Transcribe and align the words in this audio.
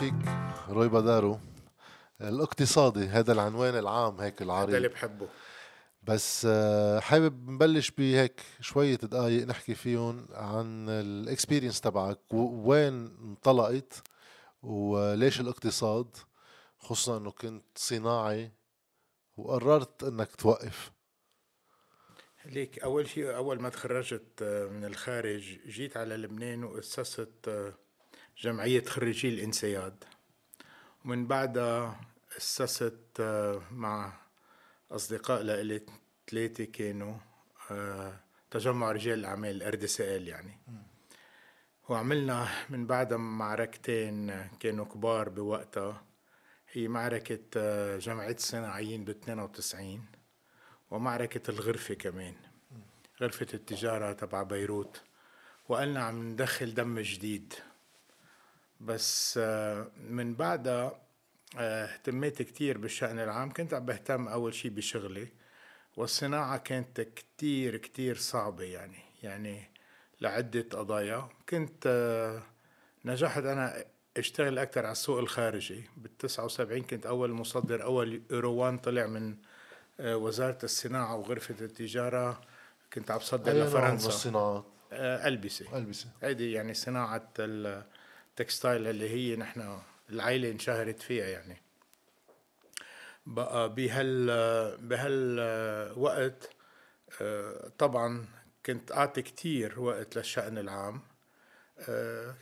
فيك 0.00 0.14
روي 0.68 0.88
بدارو. 0.88 1.38
الاقتصادي 2.20 3.06
هذا 3.06 3.32
العنوان 3.32 3.78
العام 3.78 4.20
هيك 4.20 4.42
العريض. 4.42 4.68
هذا 4.68 4.76
اللي 4.76 4.88
بحبه. 4.88 5.28
بس 6.02 6.46
آه، 6.50 7.00
حابب 7.00 7.48
نبلش 7.48 7.90
بهيك 7.90 8.40
شوية 8.60 8.94
دقايق 8.94 9.46
نحكي 9.46 9.74
فيهم 9.74 10.26
عن 10.32 10.88
الاكسبيرينس 10.88 11.80
تبعك. 11.80 12.18
وين 12.32 13.16
انطلقت؟ 13.20 14.02
وليش 14.62 15.40
الاقتصاد؟ 15.40 16.16
خصوصا 16.78 17.16
إنه 17.16 17.30
كنت 17.30 17.64
صناعي 17.76 18.50
وقررت 19.36 20.04
إنك 20.04 20.34
توقف. 20.34 20.92
ليك 22.44 22.78
أول 22.78 23.08
شيء 23.08 23.36
أول 23.36 23.60
ما 23.60 23.68
تخرجت 23.68 24.42
آه، 24.42 24.66
من 24.66 24.84
الخارج 24.84 25.58
جيت 25.66 25.96
على 25.96 26.16
لبنان 26.16 26.64
وأسست 26.64 27.74
آه، 28.36 28.42
جمعية 28.42 28.84
خريجي 28.84 29.28
الانسياد. 29.28 30.04
ومن 31.04 31.26
بعدها 31.26 32.00
أسست 32.36 33.20
آه، 33.20 33.62
مع 33.70 34.12
أصدقاء 34.90 35.42
لإلي 35.42 35.86
ثلاثة 36.30 36.64
كانوا 36.64 37.16
تجمع 38.50 38.92
رجال 38.92 39.18
الأعمال 39.18 39.62
آر 39.62 40.28
يعني. 40.28 40.58
وعملنا 41.88 42.48
من 42.70 42.86
بعدها 42.86 43.18
معركتين 43.18 44.48
كانوا 44.60 44.84
كبار 44.84 45.28
بوقتها. 45.28 46.04
هي 46.72 46.88
معركة 46.88 47.38
جمعية 47.98 48.34
الصناعيين 48.34 49.04
ب 49.04 49.10
92 49.10 50.04
ومعركة 50.90 51.50
الغرفة 51.50 51.94
كمان 51.94 52.34
غرفة 53.20 53.46
التجارة 53.54 54.12
تبع 54.12 54.42
بيروت. 54.42 55.02
وقالنا 55.68 56.04
عم 56.04 56.28
ندخل 56.28 56.74
دم 56.74 57.00
جديد. 57.00 57.54
بس 58.80 59.38
آه، 59.42 59.86
من 60.10 60.34
بعدها 60.34 61.00
آه، 61.58 61.84
اهتميت 61.84 62.42
كتير 62.42 62.78
بالشأن 62.78 63.18
العام 63.18 63.52
كنت 63.52 63.74
عم 63.74 63.86
بهتم 63.86 64.28
أول 64.28 64.54
شي 64.54 64.68
بشغلي 64.68 65.28
والصناعة 65.96 66.56
كانت 66.58 67.00
كتير 67.00 67.76
كتير 67.76 68.16
صعبة 68.16 68.64
يعني 68.64 68.98
يعني 69.22 69.70
لعدة 70.20 70.66
قضايا. 70.78 71.28
كنت 71.48 71.84
آه، 71.86 72.42
نجحت 73.04 73.42
أنا 73.42 73.84
أشتغل 74.16 74.58
أكثر 74.58 74.80
على 74.84 74.92
السوق 74.92 75.18
الخارجي. 75.18 75.84
بال 75.96 76.16
79 76.18 76.82
كنت 76.82 77.06
أول 77.06 77.32
مصدر 77.32 77.82
أول 77.82 78.22
يوروان 78.30 78.78
طلع 78.78 79.06
من 79.06 79.36
وزارة 80.00 80.58
الصناعة 80.64 81.16
وغرفة 81.16 81.54
التجارة. 81.60 82.40
كنت 82.92 83.10
عم 83.10 83.18
بصدر 83.18 83.52
لفرنسا. 83.52 84.08
الصناعات؟ 84.08 84.64
ألبسة. 84.92 85.78
ألبسة. 85.78 86.06
هيدي 86.22 86.52
يعني 86.52 86.74
صناعة 86.74 87.32
التكستايل 88.40 88.86
اللي 88.86 89.10
هي 89.10 89.36
نحن 89.36 89.78
العائلة 90.10 90.50
انشهرت 90.50 91.02
فيها 91.02 91.26
يعني. 91.26 91.62
بقى 93.26 93.74
بهال 93.74 94.26
بهالوقت 94.76 96.50
آه، 97.22 97.72
طبعا 97.78 98.26
كنت 98.66 98.92
أعطي 98.92 99.22
كتير 99.22 99.80
وقت 99.80 100.16
للشأن 100.16 100.58
العام 100.58 101.00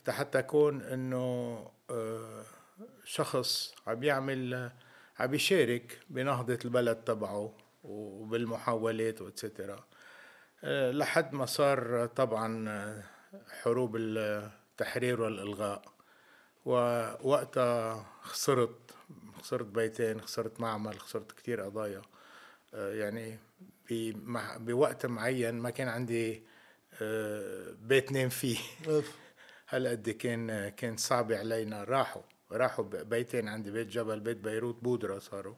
حتى 0.09 0.39
أكون 0.39 0.83
إنه 0.83 1.71
شخص 3.05 3.75
عم 3.87 4.03
يعمل 4.03 4.73
عم 5.19 5.35
يشارك 5.35 5.99
بنهضة 6.11 6.59
البلد 6.65 6.97
تبعه 6.97 7.57
وبالمحاولات 7.85 9.23
واتسترا 9.23 9.85
آه، 10.65 10.91
لحد 10.91 11.35
ما 11.35 11.47
صار 11.47 12.07
طبعا 12.07 12.69
آه، 12.69 13.03
حروب 13.63 13.97
التحرير 14.75 15.21
والإلغاء 15.21 15.83
ووقتها 16.65 18.07
خسرت 18.23 18.95
خسرت 19.43 19.67
بيتين 19.67 20.21
خسرت 20.21 20.61
معمل 20.61 21.01
خسرت 21.01 21.33
كتير 21.33 21.61
قضايا. 21.61 22.03
آه، 22.75 22.95
يعني 22.95 23.39
بوقت 24.59 25.07
معين 25.07 25.55
ما 25.55 25.71
كان 25.71 25.89
عندي 25.89 26.43
بيت 27.89 28.13
نام 28.13 28.29
فيه. 28.29 28.59
هلا 29.69 29.91
قد 29.91 30.11
كان 30.11 30.69
كان 30.69 30.97
صعب 30.97 31.33
علينا. 31.33 31.85
راحوا 31.85 32.23
راحوا 32.53 32.85
بيتين 32.85 33.49
عندي 33.49 33.71
بيت 33.71 33.89
جبل 33.89 34.21
بيت 34.21 34.37
بيروت 34.37 34.83
بودرة 34.85 35.19
صاروا. 35.19 35.55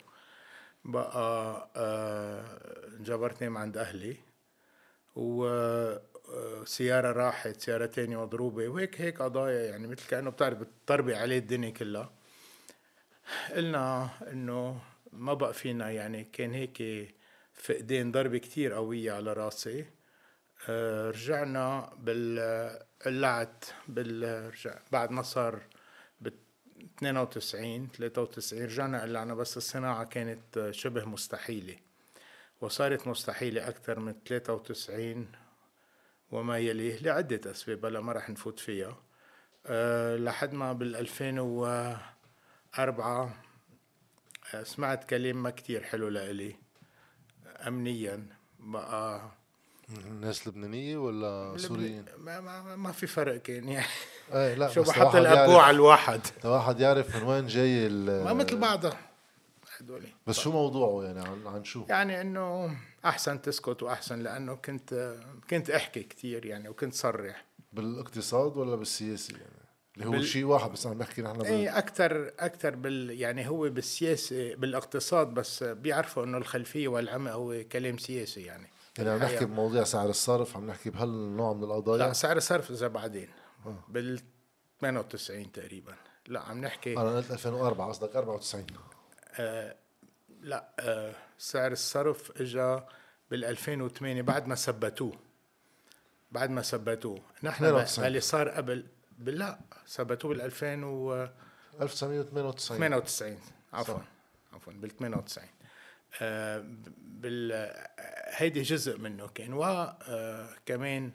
بقى 0.85 1.69
آه، 1.75 2.59
جبرت 2.99 3.43
نام 3.43 3.57
عند 3.57 3.77
أهلي. 3.77 4.17
وسيارة 5.15 6.16
آه، 6.29 7.11
راحت 7.11 7.61
سيارة 7.61 7.85
تانية 7.85 8.21
مضروبة 8.21 8.67
وهيك 8.67 9.01
هيك 9.01 9.21
قضايا 9.21 9.69
يعني 9.69 9.87
مثل 9.87 10.07
كأنه 10.07 10.29
بتعرف 10.29 10.57
بتطربي 10.57 11.15
عليه 11.15 11.37
الدنيا 11.37 11.69
كلها. 11.69 12.13
قلنا 13.55 14.09
إنه 14.31 14.81
ما 15.11 15.33
بقى 15.33 15.53
فينا 15.53 15.91
يعني 15.91 16.23
كان 16.23 16.53
هيك 16.53 17.07
فقدان 17.53 18.11
ضربة 18.11 18.37
كتير 18.37 18.73
قوية 18.73 19.11
على 19.11 19.33
راسي. 19.33 19.85
آه، 20.69 21.09
رجعنا 21.11 21.93
بالقلعت 21.97 23.65
بالرجع 23.87 24.79
بعد 24.91 25.11
ما 25.11 25.21
صار 25.21 25.61
92 26.97 27.91
93 27.91 28.63
رجعنا 28.65 29.01
قلعنا 29.01 29.33
بس 29.35 29.57
الصناعة 29.57 30.03
كانت 30.05 30.69
شبه 30.71 31.05
مستحيلة. 31.05 31.75
وصارت 32.61 33.07
مستحيلة 33.07 33.67
أكثر 33.67 33.99
من 33.99 34.23
93 34.23 35.27
وما 36.31 36.57
يليه 36.57 36.99
لعدة 37.01 37.51
أسباب 37.51 37.85
هلا 37.85 37.99
ما 38.01 38.13
رح 38.13 38.29
نفوت 38.29 38.59
فيها. 38.59 38.97
أه 39.65 40.17
لحد 40.17 40.53
ما 40.53 40.73
بال 40.73 40.95
2004 40.95 43.33
أه 44.53 44.63
سمعت 44.63 45.03
كلمة 45.03 45.49
كتير 45.49 45.83
حلو 45.83 46.07
لإلي. 46.07 46.55
أمنيا 47.67 48.25
بقى. 48.59 49.21
الناس 50.05 50.47
لبنانية 50.47 50.97
ولا 50.97 51.53
سوريين؟ 51.57 52.05
ما, 52.17 52.39
ما, 52.39 52.75
ما 52.75 52.91
في 52.91 53.07
فرق 53.07 53.41
كان 53.41 53.69
يعني. 53.69 53.85
إيه 54.33 54.53
لا 54.53 54.69
شو 54.69 54.83
بحط 54.83 55.15
الأبوع 55.15 55.63
على 55.63 55.75
الواحد؟ 55.75 56.21
الواحد 56.45 56.79
يعرف 56.79 57.15
من 57.15 57.23
وين 57.23 57.47
جاي 57.47 57.89
ما 57.89 58.33
مثل 58.33 58.57
بعضها. 58.57 58.99
هدولي 59.81 60.07
بس 60.27 60.39
شو 60.39 60.51
موضوعه 60.51 61.03
يعني؟ 61.03 61.19
عن, 61.19 61.47
عن 61.47 61.63
شو؟ 61.63 61.85
يعني 61.89 62.21
إنه 62.21 62.77
أحسن 63.05 63.41
تسكت 63.41 63.83
وأحسن 63.83 64.19
لأنه 64.19 64.55
كنت 64.55 65.17
كنت 65.49 65.69
أحكي 65.69 66.03
كثير 66.03 66.45
يعني 66.45 66.69
وكنت 66.69 66.93
صرح 66.93 67.45
بالاقتصاد 67.73 68.57
ولا 68.57 68.75
بالسياسة 68.75 69.37
يعني؟ 69.37 69.67
اللي 69.97 70.07
هو 70.07 70.11
بال... 70.11 70.25
شيء 70.25 70.43
واحد 70.43 70.71
بس 70.71 70.87
عم 70.87 70.97
بحكي 70.97 71.21
نحن 71.21 71.37
بال... 71.37 71.45
إيه 71.45 71.77
أكثر 71.77 72.31
أكثر 72.39 72.75
بال 72.75 73.21
يعني 73.21 73.49
هو 73.49 73.69
بالسياسة 73.69 74.55
بالاقتصاد 74.55 75.27
بس 75.27 75.63
بيعرفوا 75.63 76.23
إنه 76.23 76.37
الخلفية 76.37 76.87
والعمق 76.87 77.31
هو 77.31 77.63
كلام 77.71 77.97
سياسي 77.97 78.41
يعني. 78.41 78.67
يعني 78.97 79.09
عم 79.09 79.19
نحكي 79.19 79.45
بمواضيع 79.45 79.83
سعر 79.83 80.09
الصرف 80.09 80.57
عم 80.57 80.67
نحكي 80.67 80.89
بهالنوع 80.89 81.53
من 81.53 81.63
القضايا؟ 81.63 82.07
لا 82.07 82.13
سعر 82.13 82.37
الصرف 82.37 82.71
إذا 82.71 82.87
بعدين. 82.87 83.27
آه. 83.65 83.83
بال 83.89 84.19
98 84.81 85.51
تقريبا. 85.51 85.95
لا 86.27 86.39
عم 86.39 86.61
نحكي 86.61 86.93
أنا 86.97 87.17
قلت 87.17 87.31
2004 87.31 87.89
قصدك 87.89 88.15
94 88.15 88.61
آه 88.63 88.96
لا 90.41 90.69
آه 90.79 91.13
سعر 91.37 91.71
الصرف 91.71 92.41
اجى 92.41 92.79
بال 93.31 93.45
2008 93.45 94.21
بعد 94.21 94.47
ما 94.47 94.55
ثبتوه. 94.55 95.13
بعد 96.31 96.49
ما 96.49 96.61
ثبتوه. 96.61 97.21
نحن 97.43 97.65
اللي 97.99 98.19
صار 98.19 98.49
قبل 98.49 98.85
لا 99.19 99.59
ثبتوه 99.87 100.31
بال 100.31 100.41
2000 100.41 100.85
و 100.85 101.27
1998 101.81 102.77
98 102.77 103.39
عفوا. 103.73 103.99
عفوا 104.53 104.73
بال 104.73 104.97
98 104.97 105.49
آه 106.21 106.65
بال 106.99 107.73
هيدي 108.29 108.61
جزء 108.61 108.97
منه. 108.97 109.27
كان 109.27 109.53
وكمان 109.53 111.05
آه 111.05 111.11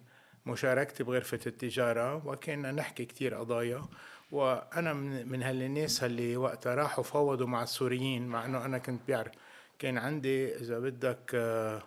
مشاركتي 0.47 1.05
بغرفة 1.05 1.41
التجارة 1.47 2.27
وكنا 2.27 2.73
نحكي 2.73 3.05
كتير 3.05 3.35
قضايا. 3.35 3.87
وأنا 4.33 4.93
من, 4.93 5.29
من 5.29 5.43
هالناس 5.43 6.05
اللي 6.05 6.37
وقتها 6.37 6.75
راحوا 6.75 7.05
فوضوا 7.05 7.47
مع 7.47 7.63
السوريين 7.63 8.27
مع 8.27 8.45
أنه 8.45 8.65
أنا 8.65 8.79
كنت 8.79 9.01
بعرف. 9.09 9.33
كان 9.79 9.99
عندي 9.99 10.57
إذا 10.57 10.79
بدك 10.79 11.31
آه، 11.35 11.83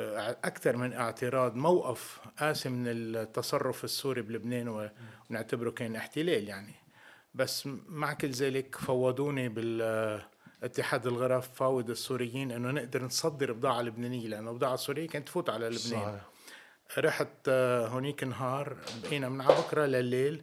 آه، 0.00 0.30
أكثر 0.44 0.76
من 0.76 0.92
اعتراض 0.92 1.56
موقف 1.56 2.20
قاسي 2.38 2.68
من 2.68 2.84
التصرف 2.86 3.84
السوري 3.84 4.22
بلبنان 4.22 4.90
ونعتبره 5.30 5.70
كان 5.70 5.96
احتلال 5.96 6.48
يعني. 6.48 6.74
بس 7.34 7.68
مع 7.88 8.12
كل 8.12 8.30
ذلك 8.30 8.76
فوضوني 8.76 9.48
بال 9.48 9.82
اتحاد 10.62 11.06
الغرف 11.06 11.54
فاوض 11.54 11.90
السوريين 11.90 12.52
إنه 12.52 12.70
نقدر 12.70 13.04
نصدر 13.04 13.52
بضاعة 13.52 13.82
لبنانية 13.82 14.28
لأنه 14.28 14.50
البضاعه 14.50 14.74
السوريه 14.74 15.08
كانت 15.08 15.26
تفوت 15.26 15.50
على 15.50 15.66
لبنان. 15.66 15.80
صحيح. 15.80 16.20
رحت 16.98 17.48
آه، 17.48 17.88
هونيك 17.88 18.24
نهار 18.24 18.76
بقينا 19.02 19.28
من 19.28 19.40
على 19.40 19.54
بكرة 19.54 19.86
لليل. 19.86 20.42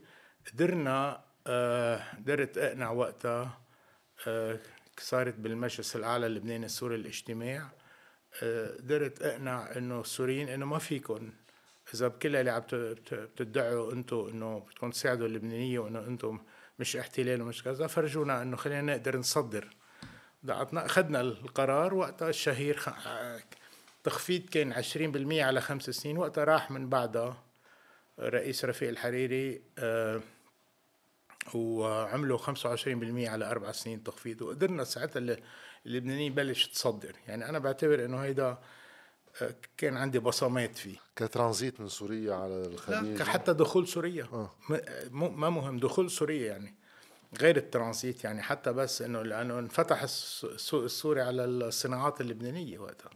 قدرنا 0.53 1.23
آه، 1.47 2.03
قدرت 2.17 2.57
اقنع 2.57 2.91
وقتها 2.91 3.61
آه، 4.27 4.59
صارت 4.99 5.35
بالمجلس 5.35 5.95
الأعلى 5.95 6.25
اللبناني 6.25 6.65
السوري 6.65 6.95
الاجتماع 6.95 7.69
قدرت 8.79 9.21
اقنع 9.21 9.77
انه 9.77 10.01
السوريين 10.01 10.49
انه 10.49 10.65
ما 10.65 10.79
فيكم 10.79 11.29
إذا 11.93 12.07
بكل 12.07 12.35
اللي 12.35 12.51
عم 12.51 12.61
بتدعوا 13.11 13.93
أنتم 13.93 14.27
انه 14.31 14.59
بدكم 14.59 14.91
تساعدوا 14.91 15.27
اللبنانية 15.27 15.79
وانه 15.79 15.99
أنتم 15.99 16.39
مش 16.79 16.95
احتلال 16.95 17.41
ومش 17.41 17.63
كذا 17.63 17.87
فرجونا 17.87 18.41
انه 18.41 18.57
خلينا 18.57 18.81
نقدر 18.81 19.17
نصدر 19.17 19.67
ضغطنا 20.45 20.85
أخذنا 20.85 21.21
القرار 21.21 21.93
وقتها 21.93 22.29
الشهير. 22.29 22.79
تخفيض 24.03 24.49
كان 24.49 24.73
20% 24.73 25.43
على 25.43 25.61
خمس 25.61 25.89
سنين 25.89 26.17
وقتها 26.17 26.43
راح 26.43 26.71
من 26.71 26.89
بعدها 26.89 27.43
رئيس 28.19 28.65
رفيق 28.65 28.89
الحريري 28.89 29.61
آه 29.77 30.21
وعملوا 31.55 32.37
25% 32.37 32.47
على 33.27 33.51
أربع 33.51 33.71
سنين 33.71 34.03
تخفيض 34.03 34.41
وقدرنا 34.41 34.83
ساعتها 34.83 35.37
اللبنانيين 35.85 36.33
بلش 36.33 36.67
تصدر. 36.67 37.15
يعني 37.27 37.49
أنا 37.49 37.59
بعتبر 37.59 38.05
إنه 38.05 38.17
هيدا 38.17 38.57
آه، 39.41 39.55
كان 39.77 39.97
عندي 39.97 40.19
بصمات 40.19 40.77
فيه. 40.77 40.97
كترانزيت 41.15 41.81
من 41.81 41.87
سوريا 41.87 42.35
على 42.35 42.65
الخليج؟ 42.65 43.17
لا 43.17 43.25
حتى 43.25 43.53
دخول 43.53 43.87
سوريا. 43.87 44.27
آه. 44.33 44.51
ما 45.09 45.49
مهم 45.49 45.79
دخول 45.79 46.11
سوريا 46.11 46.47
يعني. 46.47 46.75
غير 47.41 47.57
الترانزيت 47.57 48.23
يعني 48.23 48.41
حتى 48.41 48.73
بس 48.73 49.01
إنه 49.01 49.21
لأنه 49.21 49.59
انفتح 49.59 50.03
السوق 50.03 50.83
السوري 50.83 51.21
على 51.21 51.45
الصناعات 51.45 52.21
اللبنانية 52.21 52.79
وقتها. 52.79 53.09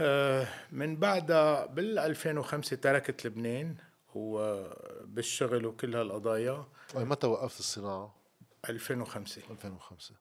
آه، 0.00 0.48
من 0.72 0.96
بعدها 0.96 1.66
بال 1.66 1.98
2005 1.98 2.76
تركت 2.76 3.26
لبنان. 3.26 3.76
وبالشغل 4.16 5.66
وكل 5.66 5.96
هالقضايا. 5.96 6.66
متى 6.94 7.26
وقفت 7.26 7.58
الصناعة؟ 7.58 8.14
2005 8.68 9.42
2005 9.50 10.14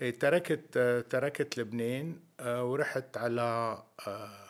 إيه، 0.00 0.18
تركت 0.18 0.78
تركت 1.10 1.58
لبنان 1.58 2.20
آه، 2.40 2.64
ورحت 2.64 3.16
على 3.16 3.42
آه، 4.06 4.48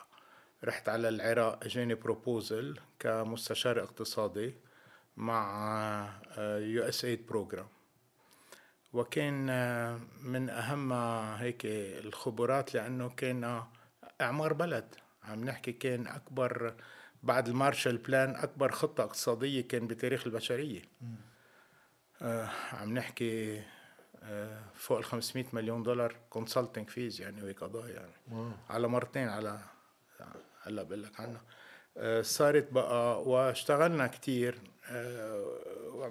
رحت 0.64 0.88
على 0.88 1.08
العراق. 1.08 1.64
إجاني 1.64 1.94
proposal 1.94 2.80
كمستشار 2.98 3.82
اقتصادي 3.82 4.54
مع 5.16 6.08
USAID 6.38 7.26
program 7.26 7.68
وكان 8.92 9.50
آه، 9.50 10.00
من 10.22 10.50
أهم 10.50 10.92
هيك 11.32 11.60
الخبرات 11.66 12.74
لأنه 12.74 13.08
كان 13.08 13.62
إعمار 14.20 14.52
بلد. 14.52 14.94
عم 15.24 15.44
نحكي 15.44 15.72
كان 15.72 16.06
أكبر 16.06 16.74
بعد 17.22 17.48
ال 17.48 17.53
Marshall 17.53 17.96
Plan 17.98 18.36
أكبر 18.36 18.70
خطة 18.72 19.04
اقتصادية 19.04 19.60
كان 19.68 19.86
بتاريخ 19.86 20.26
البشرية. 20.26 20.82
آه 22.22 22.48
عم 22.72 22.94
نحكي 22.98 23.62
آه 24.22 24.62
فوق 24.74 24.98
ال 24.98 25.04
500 25.04 25.44
مليون 25.52 25.82
دولار 25.82 26.16
consulting 26.30 26.88
fees 26.90 27.20
يعني 27.20 27.42
وهيك 27.42 27.60
قضايا 27.64 27.94
يعني. 27.94 28.52
على 28.70 28.88
مرتين 28.88 29.28
على 29.28 29.60
هلا 30.62 30.82
بقول 30.82 31.02
لك 31.02 31.20
عنها 31.20 31.40
آه 31.96 32.22
صارت 32.22 32.72
بقى 32.72 33.22
واشتغلنا 33.22 34.06
كتير. 34.06 34.58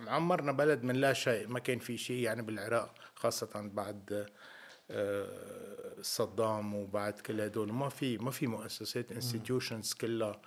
عمرنا 0.07 0.51
بلد 0.51 0.83
من 0.83 0.95
لا 0.95 1.13
شيء 1.13 1.47
ما 1.47 1.59
كان 1.59 1.79
في 1.79 1.97
شيء 1.97 2.23
يعني 2.23 2.41
بالعراق 2.41 2.95
خاصة 3.15 3.69
بعد 3.73 4.27
آه، 4.91 5.95
صدام 6.01 6.75
وبعد 6.75 7.13
كل 7.19 7.41
هدول. 7.41 7.73
ما 7.73 7.89
في 7.89 8.17
ما 8.17 8.31
في 8.31 8.47
مؤسسات 8.47 9.11
institutions 9.11 9.93
كلها 9.93 10.27
آه، 10.29 10.41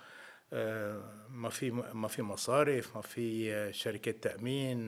ما 1.29 1.49
في 1.49 1.71
ما 1.71 2.07
في 2.07 2.21
مصارف 2.21 2.95
ما 2.95 3.01
في 3.01 3.73
شركات 3.73 4.23
تأمين 4.23 4.87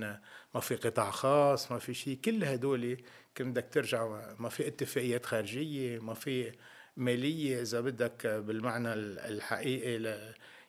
ما 0.56 0.60
في 0.62 0.76
قطاع 0.76 1.12
خاص 1.12 1.72
ما 1.72 1.80
في 1.80 1.94
شيء. 1.94 2.18
كل 2.26 2.44
هدول 2.44 2.98
كان 3.36 3.52
بدك 3.52 3.68
ترجع 3.72 4.08
ما 4.40 4.50
في 4.50 4.68
اتفاقيات 4.68 5.26
خارجية 5.26 6.00
ما 6.00 6.14
في 6.14 6.52
مالية. 6.98 7.62
إذا 7.62 7.82
بدك 7.82 8.28
بالمعنى 8.28 8.94
الحقيقي 8.94 10.18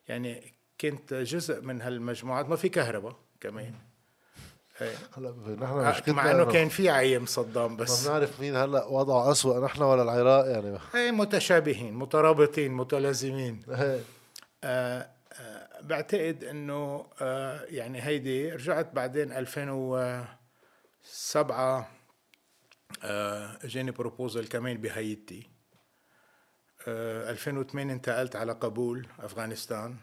يعني 0.09 0.53
كنت 0.81 1.15
جزء 1.15 1.61
من 1.61 1.83
هالمجموعات. 1.83 2.49
ما 2.49 2.57
في 2.57 2.69
كهرباء 2.69 3.17
كمان. 3.41 3.75
هلا 5.17 5.91
نحن 5.91 6.11
مع 6.11 6.31
إنه 6.31 6.45
كان 6.45 6.69
في 6.69 6.91
عيم 6.91 7.27
صدام 7.27 7.77
بس. 7.77 8.07
ما 8.07 8.09
بنعرف 8.09 8.41
مين 8.41 8.57
هلا 8.57 8.85
وضعه 8.85 9.31
اسوء 9.31 9.65
نحن 9.65 9.83
ولا 9.83 10.03
العراق 10.03 10.47
يعني. 10.47 10.79
إيه 10.95 11.11
متشابهين 11.11 11.95
مترابطين 11.95 12.73
متلازمين. 12.73 13.63
آه 13.69 13.73
آه 13.73 14.01
بعتقد 15.83 16.45
إنه 16.45 17.07
آه 17.21 17.65
يعني 17.65 18.03
هيدي 18.03 18.53
رجعت 18.53 18.95
بعدين 18.95 19.33
2007 19.33 21.91
آه 23.05 23.59
إجاني 23.65 23.91
بروبوزل 23.91 24.49
كمان 24.49 24.77
بهايتي. 24.77 25.51
آه 26.89 27.31
2008 27.31 27.93
انتقلت 27.93 28.37
على 28.37 28.53
قبول 28.53 29.07
أفغانستان. 29.19 29.97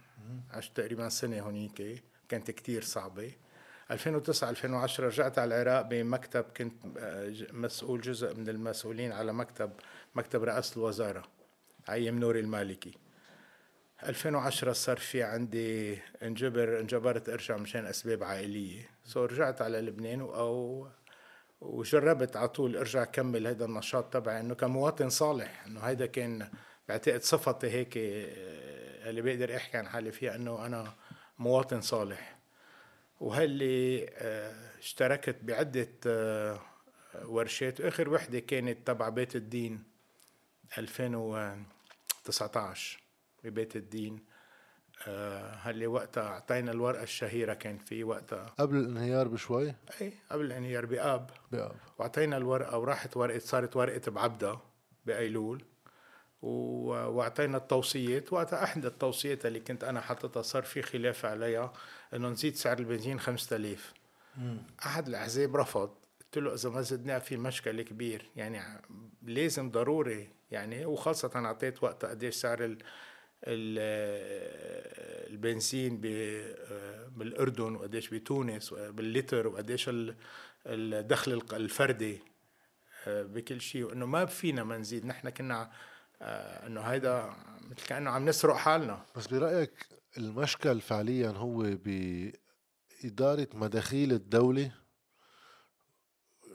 عشت 0.52 0.78
تقريبا 0.78 1.10
سنة 1.10 1.40
هونيك. 1.40 2.04
كانت 2.30 2.52
كتير 2.52 2.84
صعبة. 2.84 3.32
2009 3.92 4.50
2010 4.50 5.08
رجعت 5.08 5.40
على 5.40 5.62
العراق 5.62 5.82
بمكتب 5.82 6.44
كنت 6.44 6.84
آه، 6.98 7.34
مسؤول 7.52 8.02
جزء 8.02 8.36
من 8.36 8.50
المسؤولين 8.50 9.12
على 9.12 9.34
مكتب 9.34 9.72
مكتب 10.16 10.44
رئاسة 10.44 10.78
الوزارة 10.78 11.24
أيام 11.90 12.20
نوري 12.20 12.40
المالكي. 12.40 12.98
2010 14.04 14.74
صار 14.74 14.98
في 14.98 15.24
عندي 15.24 16.00
انجبر 16.24 16.80
انجبرت 16.80 17.30
أرجع 17.30 17.58
مشان 17.58 17.86
أسباب 17.86 18.24
عائلية. 18.24 18.90
سو 19.04 19.26
رجعت 19.26 19.62
على 19.62 19.82
لبنان 19.82 20.22
أو 20.22 20.88
وجربت 21.62 22.38
على 22.38 22.50
طول 22.50 22.78
أرجع 22.78 23.04
كمل 23.04 23.48
هذا 23.48 23.66
النشاط 23.66 24.14
تبعي 24.14 24.40
إنه 24.40 24.56
كمواطن 24.56 25.10
صالح 25.10 25.66
إنه 25.66 25.80
هيدا 25.80 26.06
كان 26.06 26.50
بعتقد 26.90 27.22
صفتي 27.22 27.70
هيك 27.70 27.98
آه، 27.98 29.10
اللي 29.10 29.22
بقدر 29.22 29.56
احكي 29.56 29.78
عن 29.78 29.88
حالي 29.88 30.12
فيها 30.12 30.36
إنه 30.36 30.66
أنا 30.66 30.94
مواطن 31.40 31.82
صالح. 31.82 32.40
وهاللي 33.20 34.06
آه، 34.10 34.80
اشتركت 34.80 35.36
بعدة 35.42 35.90
آه، 36.08 36.60
ورشات. 37.26 37.82
آخر 37.82 38.10
وحدة 38.10 38.40
كانت 38.40 38.88
تبع 38.88 39.10
بيت 39.10 39.36
الدين 39.36 39.84
2019 40.78 43.09
ببيت 43.44 43.76
الدين. 43.76 44.20
آه، 45.08 45.56
هاللي 45.56 45.88
وقتها 45.88 46.24
أعطينا 46.24 46.72
الورقة 46.72 47.04
الشهيرة 47.04 47.54
كان 47.54 47.78
في 47.78 48.04
وقتها 48.04 48.46
قبل 48.46 48.78
الانهيار 48.78 49.28
بشوي؟ 49.28 49.76
اي 50.02 50.14
قبل 50.32 50.46
الانهيار 50.46 50.86
بآب. 50.86 51.30
بآب. 51.52 51.76
وأعطينا 51.98 52.38
الورقة 52.38 52.78
وراحت 52.78 53.18
ورقة 53.18 53.40
صارت 53.40 53.76
ورقة 53.76 54.12
بعبدة 54.12 54.60
بأيلول. 55.06 55.64
وأعطينا 56.42 57.58
التوصيات. 57.58 58.34
وقتها 58.34 58.64
احدى 58.64 58.88
التوصيات 58.88 59.46
اللي 59.46 59.60
كنت 59.60 59.84
أنا 59.84 60.02
حاططها 60.02 60.42
صار 60.42 60.64
في 60.64 60.82
خلاف 60.82 61.26
عليها 61.26 61.74
إنه 62.14 62.30
نزيد 62.30 62.56
سعر 62.56 62.80
البنزين 62.80 63.20
5000 63.20 63.94
أحد 64.86 65.08
الأحزاب 65.08 65.56
رفض. 65.56 65.90
قلت 66.22 66.38
له 66.38 66.54
إذا 66.54 66.70
ما 66.70 66.82
زدناه 66.82 67.20
في 67.20 67.38
مشكل 67.38 67.82
كبير 67.82 68.30
يعني 68.36 68.82
لازم 69.22 69.72
ضروري 69.72 70.30
يعني 70.52 70.86
وخاصة 70.86 71.32
أعطيت 71.36 71.84
وقتها 71.84 72.10
قديش 72.10 72.36
سعر 72.36 72.66
ال 72.66 72.78
البنزين 75.30 76.02
بالأردن 77.12 77.76
وقديش 77.76 78.10
بتونس 78.10 78.74
باللتر 78.74 79.48
وقديش 79.48 79.90
الدخل 80.66 81.42
الفردي 81.54 82.20
آه، 83.08 83.24
بكل 83.24 83.62
شيء. 83.62 83.84
وإنه 83.84 84.06
ما 84.06 84.26
فينا 84.26 84.64
ما 84.64 84.78
نزيد. 84.78 85.06
نحن 85.06 85.30
كنا 85.30 85.72
آه، 86.22 86.68
إنه 86.68 86.82
هيدا 86.82 87.34
مثل 87.62 87.88
كأنه 87.88 88.10
عم 88.10 88.30
نسرق 88.30 88.56
حالنا. 88.56 89.06
بس 89.16 89.28
برأيك 89.28 89.88
المشكل 90.18 90.82
فعليا 90.82 91.30
هو 91.30 91.78
بإدارة 93.04 93.48
مداخيل 93.54 94.14
الدولة؟ 94.14 94.72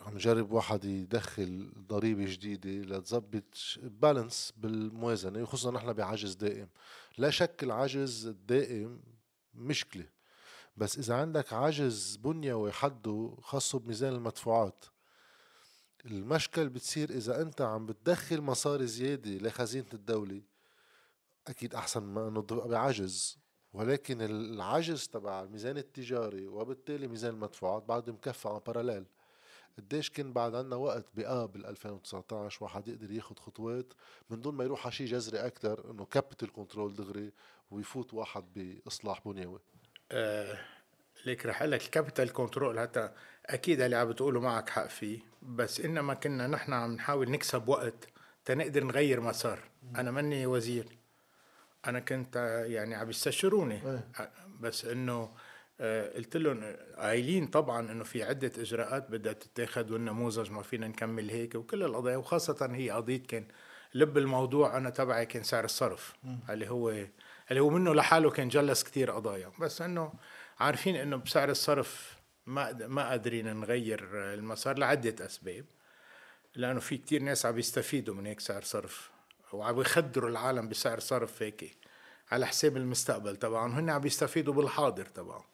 عم 0.05 0.19
جرب 0.19 0.53
واحد 0.53 0.85
يدخل 0.85 1.73
ضريبة 1.89 2.25
جديدة 2.25 2.97
لتظبط 2.97 3.57
بالانس 3.83 4.53
بالموازنة 4.57 5.45
خصوصا 5.45 5.71
نحن 5.71 5.93
بعجز 5.93 6.35
دائم. 6.35 6.69
لا 7.19 7.31
شك 7.31 7.63
العجز 7.63 8.27
الدائم 8.27 9.01
مشكلة 9.55 10.07
بس 10.77 10.99
إذا 10.99 11.15
عندك 11.15 11.53
عجز 11.53 12.17
بنيوي 12.17 12.73
حده 12.73 13.37
خاصة 13.43 13.79
بميزان 13.79 14.13
المدفوعات. 14.13 14.85
المشكل 16.07 16.69
بتصير 16.69 17.11
إذا 17.11 17.43
أنت 17.43 17.61
عم 17.61 17.87
بتدخل 17.87 18.41
مصاري 18.41 18.87
زيادة 18.87 19.31
لخزينة 19.31 19.89
الدولة 19.95 20.43
أكيد 21.47 21.75
أحسن 21.75 22.03
ما 22.03 22.29
إنه 22.29 22.43
تبقى 22.43 22.69
بعجز. 22.69 23.39
ولكن 23.73 24.23
العجز 24.23 25.09
تبع 25.09 25.43
الميزان 25.43 25.79
التجاري 25.79 26.47
وبالتالي 26.47 27.09
ميزان 27.09 27.35
المدفوعات 27.35 27.83
بعد 27.83 28.11
مكفى 28.11 28.49
en 28.49 28.61
parallèle 28.67 29.05
قديش 29.79 30.11
كان 30.11 30.33
بعد 30.33 30.55
عنا 30.55 30.77
وقت 30.77 31.05
بآب 31.15 31.53
بال 31.53 31.67
2019 31.67 32.65
واحد 32.65 32.89
يقدر 32.89 33.11
ياخد 33.11 33.39
خطوات 33.39 33.93
من 34.31 34.41
دون 34.41 34.55
ما 34.55 34.65
يروح 34.65 34.87
على 34.87 34.93
شيء 34.93 35.07
جذري 35.07 35.39
أكثر 35.47 35.91
إنه 35.91 36.05
capital 36.05 36.53
control 36.53 36.95
دغري 36.95 37.33
ويفوت 37.71 38.15
واحد 38.15 38.45
بإصلاح 38.57 39.29
بنيوي. 39.29 39.61
آه 40.13 40.59
ليك 41.27 41.47
رح 41.47 41.61
أقول 41.61 41.73
لك 41.73 41.83
ال 41.83 41.89
capital 41.89 42.33
control 42.33 42.81
حتى 42.81 43.11
أكيد 43.47 43.81
اللي 43.81 43.97
عم 43.97 44.09
بتقوله 44.09 44.41
معك 44.41 44.69
حق 44.69 44.87
فيه 44.87 45.19
بس 45.43 45.81
إنما 45.81 46.15
كنا 46.15 46.47
نحن 46.47 46.73
عم 46.73 46.93
نحاول 46.93 47.31
نكسب 47.31 47.69
وقت 47.69 48.09
تنقدر 48.45 48.85
نغير 48.85 49.21
مسار. 49.21 49.59
أنا 49.97 50.11
ماني 50.11 50.47
وزير. 50.47 50.87
أنا 51.87 52.01
كنت 52.01 52.37
يعني 52.67 52.95
عم 52.95 53.11
يستشروني 53.11 53.75
إيه. 53.75 54.31
بس 54.61 54.85
إنه 54.85 55.13
آه، 55.15 55.33
قلت 55.81 56.37
لهم 56.37 56.77
قايلين 56.97 57.47
طبعا 57.47 57.93
إنه 57.93 58.05
في 58.05 58.23
عدة 58.23 58.53
إجراءات 58.59 59.11
بدها 59.11 59.33
تتاخذ 59.33 59.93
والنموذج 59.93 60.51
ما 60.51 60.63
فينا 60.63 60.89
نكمل 60.89 61.31
هيك 61.31 61.55
وكل 61.55 61.83
القضايا 61.83 62.17
وخاصة 62.17 62.69
هي 62.73 62.91
قضية 62.91 63.23
كان 63.23 63.45
لب 63.95 64.19
الموضوع 64.19 64.77
أنا 64.77 64.91
تبعي 64.91 65.27
كان 65.27 65.43
سعر 65.43 65.65
الصرف 65.65 66.15
اللي 66.51 66.71
هو 66.71 66.91
اللي 67.51 67.61
هو 67.61 67.71
منه 67.71 67.95
لحاله 67.95 68.31
كان 68.31 68.49
جلس 68.49 68.83
كتير 68.83 69.11
قضايا. 69.11 69.53
بس 69.61 69.83
إنه 69.83 70.13
عارفين 70.59 70.97
إنه 70.97 71.17
بسعر 71.17 71.51
الصرف 71.51 72.19
ما 72.47 72.73
ما 72.73 73.09
قادرين 73.09 73.57
نغير 73.57 74.09
المسار 74.35 74.79
لعدة 74.79 75.27
أسباب 75.27 75.65
لأنه 76.55 76.81
في 76.81 76.97
كتير 76.97 77.23
ناس 77.23 77.47
عم 77.47 77.59
يستفيدوا 77.59 78.15
من 78.15 78.27
هيك 78.27 78.41
سعر 78.41 78.63
صرف 78.63 79.11
وعم 79.53 79.81
يخدروا 79.81 80.31
العالم 80.31 80.69
بسعر 80.69 81.01
صرف 81.01 81.43
هيك 81.43 81.77
على 82.31 82.47
حساب 82.47 82.77
المستقبل 82.77 83.37
تبعهم 83.37 83.73
هن 83.73 83.91
عم 83.91 84.07
يستفيدوا 84.07 84.55
بالحاضر 84.55 85.05
تبعهم. 85.07 85.45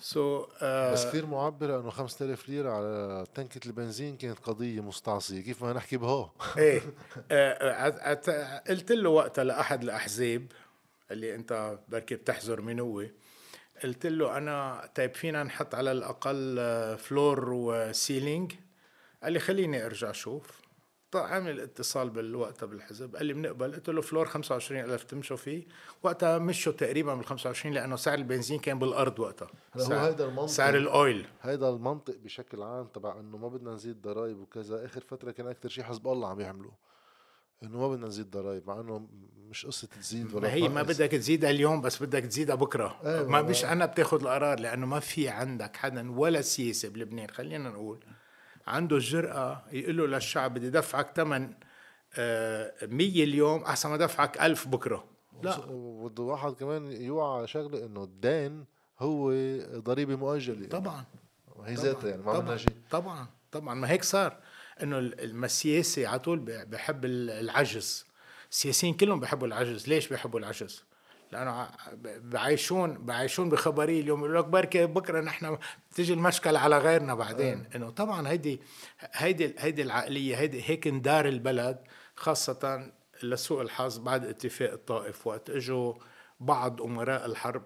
سو 0.00 0.42
so, 0.42 0.48
uh, 0.48 0.64
بس 0.92 1.06
كثير 1.06 1.26
معبرة 1.26 1.80
إنه 1.80 1.90
5000 1.90 2.48
ليرة 2.48 2.70
على 2.70 3.24
تنكة 3.34 3.66
البنزين 3.66 4.16
كانت 4.16 4.38
قضية 4.38 4.80
مستعصية. 4.80 5.40
كيف 5.40 5.64
ما 5.64 5.72
نحكي 5.72 5.96
بها 5.96 6.32
إيه. 6.58 6.82
آه 7.30 7.88
قلت 8.68 8.92
له 8.92 9.10
وقتها 9.10 9.44
لأحد 9.44 9.82
الأحزاب 9.82 10.46
اللي 11.10 11.34
أنت 11.34 11.78
بركي 11.88 12.14
بتحذر 12.14 12.60
من 12.60 12.80
هو 12.80 13.04
قلت 13.84 14.06
له 14.06 14.36
أنا 14.36 14.88
طيب 14.94 15.14
فينا 15.14 15.42
نحط 15.42 15.74
على 15.74 15.92
الأقل 15.92 16.56
floor 16.98 17.52
و 17.52 17.64
ceiling 17.64 18.52
قال 19.22 19.32
لي 19.32 19.38
خليني 19.38 19.86
أرجع 19.86 20.10
أشوف. 20.10 20.67
عمل 21.16 21.60
اتصال 21.60 22.10
بالوقت 22.10 22.64
بالحزب 22.64 23.16
قال 23.16 23.26
لي 23.26 23.32
بنقبل. 23.32 23.74
قلت 23.74 23.90
له 23.90 24.00
floor 24.00 24.26
25000 24.26 25.04
تمشوا 25.04 25.36
فيه. 25.36 25.66
وقتها 26.02 26.38
مشوا 26.38 26.72
تقريبا 26.72 27.14
بال 27.14 27.24
25 27.24 27.74
لأنه 27.74 27.96
سعر 27.96 28.18
البنزين 28.18 28.58
كان 28.58 28.78
بالأرض 28.78 29.18
وقتها. 29.18 29.48
هو 29.76 29.94
هيدا 29.94 30.24
المنطق. 30.24 30.46
سعر 30.46 30.76
ال 30.76 30.86
oil. 30.86 31.26
هيدا 31.42 31.68
المنطق 31.68 32.16
بشكل 32.24 32.62
عام 32.62 32.86
تبع 32.86 33.20
إنه 33.20 33.36
ما 33.36 33.48
بدنا 33.48 33.74
نزيد 33.74 34.02
ضرائب 34.02 34.38
وكذا. 34.38 34.84
آخر 34.84 35.00
فترة 35.00 35.30
كان 35.30 35.46
أكثر 35.46 35.68
شيء 35.68 35.84
حزب 35.84 36.08
الله 36.08 36.28
عم 36.28 36.40
يعملوه. 36.40 36.72
إنه 37.62 37.78
ما 37.78 37.88
بدنا 37.88 38.06
نزيد 38.06 38.30
ضرائب 38.30 38.66
مع 38.66 38.80
إنه 38.80 39.08
مش 39.48 39.66
قصة 39.66 39.88
تزيد 40.00 40.34
ولا 40.34 40.48
ما 40.48 40.54
هي 40.54 40.68
ما 40.68 40.82
بدك 40.82 41.10
تزيدها 41.10 41.50
اليوم 41.50 41.80
بس 41.80 42.02
بدك 42.02 42.22
تزيدها 42.22 42.54
بكرة. 42.54 43.00
أيوة 43.04 43.28
ما 43.28 43.42
مش 43.42 43.64
أنا 43.64 43.86
بتاخذ 43.86 44.20
القرار 44.20 44.60
لأنه 44.60 44.86
ما 44.86 45.00
في 45.00 45.28
عندك 45.28 45.76
حدا 45.76 46.18
ولا 46.18 46.40
سياسة 46.40 46.88
بلبنان. 46.88 47.30
خلينا 47.30 47.70
نقول 47.70 48.04
عنده 48.68 48.96
الجرأة 48.96 49.62
يقول 49.72 49.96
له 49.96 50.06
للشعب 50.06 50.54
بدي 50.54 50.70
دفعك 50.70 51.10
ثمن 51.16 51.40
100 51.40 51.54
آه، 52.18 52.72
اليوم 53.24 53.62
أحسن 53.62 53.90
ما 53.90 53.96
دفعك 53.96 54.40
ألف 54.40 54.68
بكرة. 54.68 55.04
لا. 55.42 55.58
بده 56.04 56.22
واحد 56.22 56.52
كمان 56.52 56.92
يوعى 56.92 57.46
شغلة 57.46 57.86
إنه 57.86 58.04
الدين 58.04 58.64
هو 59.00 59.32
ضريبة 59.80 60.16
مؤجلة. 60.16 60.68
طبعا. 60.68 61.04
هي 61.64 61.74
ذاتها 61.74 62.10
يعني 62.10 62.22
ما 62.22 62.32
طبعا. 62.32 62.56
شيء. 62.56 62.76
طبعا. 62.90 63.26
طبعا. 63.52 63.74
ما 63.74 63.90
هيك 63.90 64.04
صار. 64.04 64.40
إنه 64.82 64.98
السياسي 64.98 66.06
على 66.06 66.18
طول 66.18 66.38
بحب 66.64 67.04
العجز. 67.04 68.06
السياسيين 68.50 68.94
كلهم 68.94 69.20
بحبوا 69.20 69.46
العجز. 69.46 69.88
ليش 69.88 70.08
بحبوا 70.08 70.40
العجز؟ 70.40 70.84
لأنه 71.32 71.68
بعيشون 72.18 73.04
بعيشون 73.04 73.48
بخبريه 73.48 74.00
اليوم. 74.00 74.20
يقول 74.20 74.36
لك 74.36 74.44
بركي 74.44 74.86
بكرة 74.86 75.20
نحن 75.20 75.58
تيجي 75.94 76.12
المشكلة 76.12 76.58
على 76.58 76.78
غيرنا 76.78 77.14
بعدين. 77.14 77.66
آه. 77.72 77.76
إنه 77.76 77.90
طبعا 77.90 78.28
هيدي 78.28 78.60
هيدي 79.12 79.54
هيدي 79.58 79.82
العقلية 79.82 80.36
هيدي 80.36 80.62
هيك 80.70 80.86
اندار 80.86 81.28
البلد 81.28 81.78
خاصة 82.16 82.92
لسوء 83.22 83.62
الحظ 83.62 83.98
بعد 83.98 84.26
اتفاق 84.26 84.72
الطائف. 84.72 85.26
وقت 85.26 85.50
إجوا 85.50 85.94
بعض 86.40 86.82
أمراء 86.82 87.26
الحرب 87.26 87.62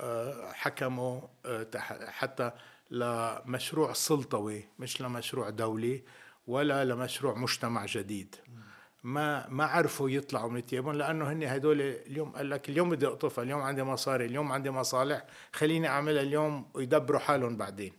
آه، 0.00 0.52
حكموا 0.52 1.20
آه، 1.46 1.66
حتى 2.08 2.50
لمشروع 2.90 3.92
سلطوي 3.92 4.68
مش 4.78 5.02
لمشروع 5.02 5.50
دولي 5.50 6.02
ولا 6.46 6.84
لمشروع 6.84 7.34
مجتمع 7.34 7.86
جديد. 7.86 8.36
ما 9.04 9.48
ما 9.48 9.64
عرفوا 9.64 10.10
يطلعوا 10.10 10.50
من 10.50 10.60
ثيابهم 10.60 10.94
لأنه 10.94 11.32
هن 11.32 11.42
هدول 11.42 11.80
اليوم 11.80 12.30
قال 12.30 12.50
لك 12.50 12.68
اليوم 12.68 12.90
بدي 12.90 13.06
اقطفها 13.06 13.44
اليوم 13.44 13.60
عندي 13.60 13.82
مصاري 13.82 14.24
اليوم 14.24 14.52
عندي 14.52 14.70
مصالح 14.70 15.26
خليني 15.52 15.88
أعملها 15.88 16.22
اليوم 16.22 16.66
ويدبروا 16.74 17.20
حالهم 17.20 17.56
بعدين. 17.56 17.92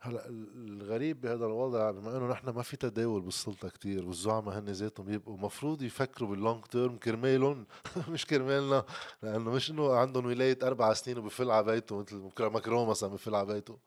هلأ 0.00 0.26
الغريب 0.54 1.20
بهذا 1.20 1.46
الوضع 1.46 1.90
بما 1.90 2.16
إنه 2.16 2.26
نحن 2.26 2.48
ما 2.50 2.62
في 2.62 2.76
تداول 2.76 3.20
بالسلطة 3.20 3.68
كتير 3.68 4.06
والزعماء 4.06 4.58
هن 4.58 4.64
ذاتهم 4.64 5.06
بيبقوا 5.06 5.36
مفروض 5.38 5.82
يفكروا 5.82 6.28
باللونج 6.28 6.64
تيرم 6.64 6.96
كرمالهم 6.96 7.66
مش 8.12 8.26
كرمالنا 8.26 8.84
لأنه 9.22 9.50
مش 9.50 9.70
إنه 9.70 9.92
عندهم 9.92 10.26
ولاية 10.26 10.58
أربع 10.62 10.92
سنين 10.92 11.18
وبفل 11.18 11.50
على 11.50 11.66
بيته 11.66 11.98
مثل 11.98 12.44
ماكرون 12.44 12.88
مثلا 12.88 13.08
بفل 13.10 13.34
على 13.34 13.46
بيته. 13.46 13.78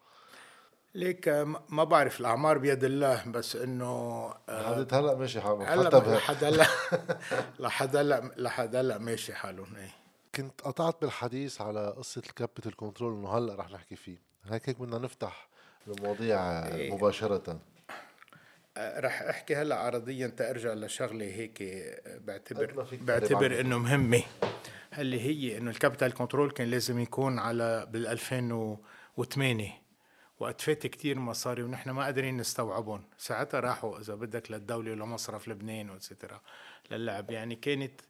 ليك 0.96 1.30
ما 1.70 1.84
بعرف 1.84 2.20
الأعمار 2.20 2.58
بيد 2.58 2.84
الله 2.84 3.24
بس 3.28 3.56
إنه 3.56 3.86
آه، 4.50 4.82
لحد 4.82 4.94
هلأ 4.94 5.16
ماشي 5.16 5.42
حالهم 5.42 5.62
هلأ 5.62 5.90
لحد 5.90 6.44
هلأ 6.44 6.66
لحد 7.60 7.96
هلأ 7.96 8.32
لحد 8.38 8.76
هلأ 8.76 8.98
ماشي 8.98 9.34
حالهم 9.34 9.76
إيه. 9.76 9.90
كنت 10.36 10.62
قطعت 10.62 11.02
بالحديث 11.02 11.62
على 11.62 11.94
قصة 11.98 12.22
ال 12.28 12.34
capital 12.34 12.76
control 12.76 13.14
إنه 13.14 13.38
هلأ 13.38 13.56
رح 13.56 13.72
نحكي 13.72 13.96
فيه. 13.96 14.18
هيك 14.46 14.70
هيك 14.70 14.80
بدنا 14.80 14.98
نفتح 14.98 15.50
المواضيع 15.88 16.66
إيه. 16.66 16.96
مباشرة. 16.96 17.60
آه، 18.78 19.00
رح 19.00 19.22
أحكي 19.22 19.56
هلأ 19.56 19.76
عرضيا 19.76 20.28
تأرجع 20.28 20.74
لشغلة 20.74 21.26
هيك 21.26 21.64
بعتبر 22.26 22.88
بعتبر 22.92 23.60
إنه 23.60 23.78
مهمة. 23.78 24.24
اللي 24.98 25.22
هي 25.22 25.58
إنه 25.58 25.72
ال 25.72 25.77
capital 25.77 26.14
control 26.14 26.52
كان 26.52 26.68
لازم 26.68 27.00
يكون 27.00 27.40
على 27.40 27.88
بال 27.92 28.08
2008 28.08 29.89
وقت 30.40 30.62
فات 30.62 30.88
كتير 30.88 31.20
مصاري 31.20 31.64
ونحن 31.64 31.90
ما 31.90 32.04
قادرين 32.04 32.38
نستوعبهم. 32.38 33.04
ساعتها 33.18 33.60
راحوا 33.60 34.00
إذا 34.00 34.16
بدك 34.16 34.52
للدولة 34.52 34.92
ولمصرف 34.92 35.48
لبنان 35.48 35.90
واتسترا 35.90 36.42
للعب. 36.92 37.32
يعني 37.32 37.56
كانت 37.56 38.02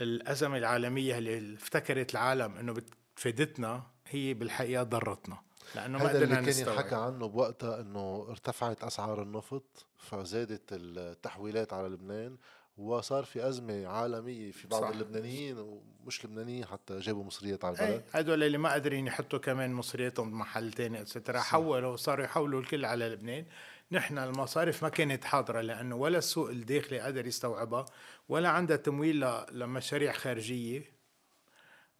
الأزمة 0.00 0.58
العالمية 0.58 1.18
اللي 1.18 1.54
افتكرت 1.54 2.12
العالم 2.12 2.56
إنه 2.56 2.72
بتفيدتنا 2.72 3.82
هي 4.08 4.34
بالحقيقة 4.34 4.82
ضرتنا 4.82 5.38
لأنه 5.74 5.98
ما 5.98 6.08
قدرنا 6.08 6.38
اللي 6.38 6.52
كان 6.52 6.68
ينحكى 6.68 6.94
عنه 6.94 7.26
بوقتها 7.26 7.80
إنه 7.80 8.26
ارتفعت 8.28 8.84
أسعار 8.84 9.22
النفط 9.22 9.86
فزادت 9.98 10.62
التحويلات 10.72 11.72
على 11.72 11.88
لبنان 11.88 12.36
وصار 12.76 13.24
في 13.24 13.48
أزمة 13.48 13.86
عالمية 13.86 14.50
في 14.50 14.68
بعض 14.68 14.82
صح. 14.82 14.88
اللبنانيين 14.88 15.58
ومش 15.58 16.24
لبنانيين 16.24 16.64
حتى 16.64 16.98
جابوا 16.98 17.24
مصريات 17.24 17.64
على 17.64 17.74
البلد. 17.74 18.02
هدول 18.12 18.42
اللي 18.42 18.58
ما 18.58 18.70
قادرين 18.70 19.06
يحطوا 19.06 19.38
كمان 19.38 19.72
مصرياتهم 19.72 20.30
بمحل 20.30 20.72
تاني 20.72 21.00
اتسترا 21.00 21.40
حولوا 21.40 21.96
صاروا 21.96 22.24
يحولوا 22.24 22.60
الكل 22.60 22.84
على 22.84 23.08
لبنان. 23.08 23.44
نحن 23.92 24.18
المصارف 24.18 24.82
ما 24.82 24.88
كانت 24.88 25.24
حاضرة 25.24 25.60
لأنه 25.60 25.96
ولا 25.96 26.18
السوق 26.18 26.50
الداخلي 26.50 27.00
قادر 27.00 27.26
يستوعبها 27.26 27.84
ولا 28.28 28.48
عندها 28.48 28.76
تمويل 28.76 29.26
لمشاريع 29.52 30.12
خارجية. 30.12 31.02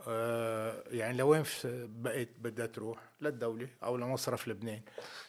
آه 0.07 0.85
يعني 0.87 1.19
لوين 1.19 1.45
بقت 1.65 2.29
بدها 2.39 2.67
تروح؟ 2.67 2.99
للدولة 3.21 3.69
أو 3.83 3.97
لمصرف 3.97 4.49
لبنان. 4.49 4.81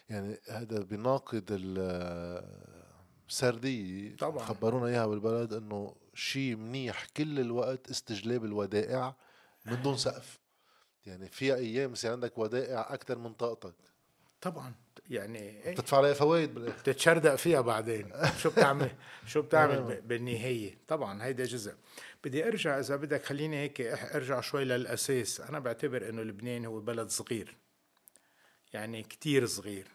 يعني 0.08 0.38
هذا 0.50 0.78
بناقض 0.78 1.44
سرديه 3.28 4.16
طبعا. 4.16 4.44
خبرونا 4.44 4.86
إياها 4.86 5.06
بالبلد 5.06 5.52
إنه 5.52 5.94
شيء 6.14 6.56
منيح 6.56 7.06
كل 7.16 7.40
الوقت 7.40 7.90
استجلاب 7.90 8.44
الودائع 8.44 9.14
من 9.66 9.82
دون 9.82 9.96
سقف. 9.96 10.38
يعني 11.06 11.28
في 11.28 11.54
أيام 11.54 11.92
يصير 11.92 12.12
عندك 12.12 12.38
ودائع 12.38 12.94
أكثر 12.94 13.18
من 13.18 13.32
طاقتك. 13.32 13.74
طبعا. 14.40 14.74
يعني 15.10 15.38
إيه؟ 15.38 15.72
بتدفع 15.74 15.96
عليها 15.96 16.14
فوائد 16.14 16.54
بالآخر. 16.54 16.78
تتشردق 16.78 17.34
فيها 17.34 17.60
بعدين. 17.60 18.12
شو 18.38 18.50
بتعمل؟ 18.50 18.90
شو 19.26 19.42
بتعمل 19.42 20.00
بالنهاية؟ 20.08 20.78
طبعا 20.88 21.24
هيدا 21.24 21.44
جزء. 21.44 21.74
بدي 22.24 22.48
أرجع 22.48 22.78
إذا 22.78 22.96
بدك 22.96 23.24
خليني 23.24 23.56
هيك 23.56 23.80
أرجع 23.80 24.40
شوي 24.40 24.64
للأساس. 24.64 25.40
أنا 25.40 25.58
بعتبر 25.58 26.08
إنه 26.08 26.22
لبنان 26.22 26.64
هو 26.64 26.80
بلد 26.80 27.08
صغير. 27.08 27.56
يعني 28.72 29.02
كتير 29.02 29.46
صغير. 29.46 29.86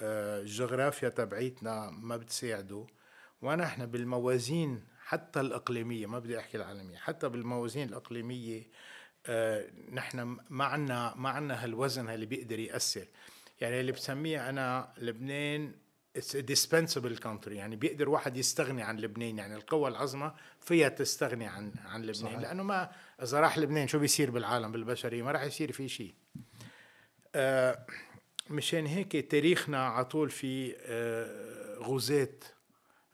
الجغرافيا 0.00 1.08
تبعيتنا 1.08 1.90
ما 1.90 2.16
بتساعده. 2.16 2.86
ونحن 3.42 3.86
بالموازين 3.86 4.84
حتى 5.04 5.40
الإقليمية 5.40 6.06
ما 6.06 6.18
بدي 6.18 6.38
أحكي 6.38 6.56
العالمية 6.56 6.96
حتى 6.96 7.28
بالموازين 7.28 7.88
الإقليمية 7.88 8.66
آه، 9.26 9.66
نحن 9.92 10.38
ما 10.50 10.64
عنا 10.64 11.14
ما 11.16 11.28
عنا 11.28 11.64
هالوزن 11.64 12.08
اللي 12.08 12.26
بيقدر 12.26 12.58
يأثر. 12.58 13.06
يعني 13.60 13.80
اللي 13.80 13.92
بسميه 13.92 14.48
أنا 14.48 14.92
لبنان 14.98 15.74
اتس 16.16 16.36
dispensable 16.36 17.18
country 17.24 17.48
يعني 17.48 17.76
بيقدر 17.76 18.08
واحد 18.08 18.36
يستغني 18.36 18.82
عن 18.82 18.96
لبنان 18.96 19.38
يعني 19.38 19.54
القوى 19.54 19.88
العظمى 19.88 20.34
فيها 20.60 20.88
تستغني 20.88 21.46
عن 21.46 21.72
عن 21.84 22.00
لبنان. 22.00 22.14
صحيح. 22.14 22.38
لأنه 22.40 22.62
ما 22.62 22.90
إذا 23.22 23.40
راح 23.40 23.58
لبنان 23.58 23.88
شو 23.88 23.98
بيصير 23.98 24.30
بالعالم 24.30 24.72
بالبشرية؟ 24.72 25.22
ما 25.22 25.32
راح 25.32 25.42
يصير 25.42 25.72
في 25.72 25.88
شيء. 25.88 26.14
آه 27.34 27.86
مشان 28.50 28.86
هيك 28.86 29.30
تاريخنا 29.30 29.86
على 29.86 30.04
طول 30.04 30.30
في 30.30 30.76
آه، 30.80 31.78
غزاة 31.78 32.34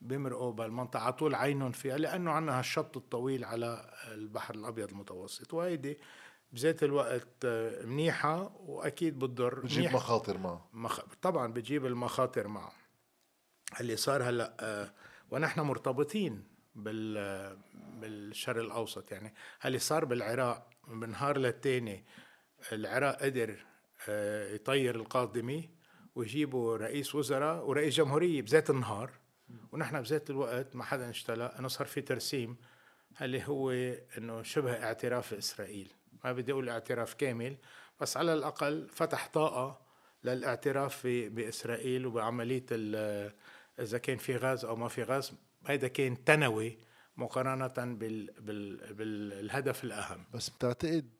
بمرقوا 0.01 0.53
بالمنطقة 0.53 1.01
على 1.01 1.13
طول 1.13 1.35
عينهم 1.35 1.73
فيها 1.73 1.99
لأنه 1.99 2.31
عندنا 2.31 2.59
هالشط 2.59 2.97
الطويل 2.97 3.45
على 3.45 3.91
البحر 4.13 4.55
الأبيض 4.55 4.89
المتوسط. 4.91 5.55
وهيدي 5.55 5.99
بذات 6.53 6.83
الوقت 6.83 7.45
آه، 7.45 7.85
منيحة 7.87 8.57
وأكيد 8.57 9.19
بتضر. 9.19 9.61
بتجيب. 9.61 9.93
مخاطر 9.93 10.39
معه 10.39 10.69
مخ... 10.73 11.01
طبعا 11.23 11.53
بتجيب 11.53 11.87
المخاطر 11.87 12.49
معه 12.49 12.73
اللي 13.81 13.97
صار 13.97 14.23
هلأ 14.23 14.57
آه، 14.61 14.95
ونحن 15.31 15.61
مرتبطين 15.61 16.45
بال 16.75 17.59
بالشرق 17.75 18.63
الأوسط 18.63 19.13
يعني. 19.13 19.35
اللي 19.65 19.79
صار 19.79 20.05
بالعراق 20.05 20.71
من 20.89 21.11
نهار 21.11 21.39
للتاني 21.39 22.05
العراق 22.73 23.23
قدر 23.23 23.67
يطير 24.55 24.95
القاضمي 24.95 25.71
ويجيبوا 26.15 26.77
رئيس 26.77 27.15
وزراء 27.15 27.69
ورئيس 27.69 27.95
جمهورية 27.95 28.43
بذات 28.43 28.71
النهار. 28.71 29.11
ونحن 29.73 30.03
بذات 30.03 30.31
الوقت 30.31 30.77
ما 30.77 30.85
حدا 30.85 31.11
اشتلى. 31.11 31.45
انه 31.59 31.69
صار 31.69 31.87
في 31.87 32.01
ترسيم 32.01 32.57
اللي 33.23 33.49
هو 33.49 33.71
إنه 34.19 34.43
شبه 34.43 34.73
اعتراف 34.73 35.35
إسرائيل. 35.35 35.93
ما 36.25 36.33
بدي 36.33 36.53
أقول 36.53 36.69
اعتراف 36.69 37.15
كامل 37.15 37.57
بس 38.01 38.17
على 38.17 38.33
الأقل 38.33 38.89
فتح 38.89 39.31
طاقة 39.33 39.81
للاعتراف 40.25 41.07
بإسرائيل 41.07 42.07
وبعملية 42.07 42.67
إذا 43.79 43.99
كان 43.99 44.17
في 44.17 44.37
غاز 44.37 44.65
أو 44.65 44.77
ما 44.77 44.89
في 44.89 45.03
غاز. 45.03 45.33
هيدا 45.67 45.89
كان 45.89 46.25
ثانوي 46.25 46.79
مقارنة 47.17 47.95
بال 47.95 48.31
بال 48.41 48.95
بالهدف 48.95 49.85
الأهم. 49.85 50.25
بس 50.35 50.49
بتعتقد 50.49 51.11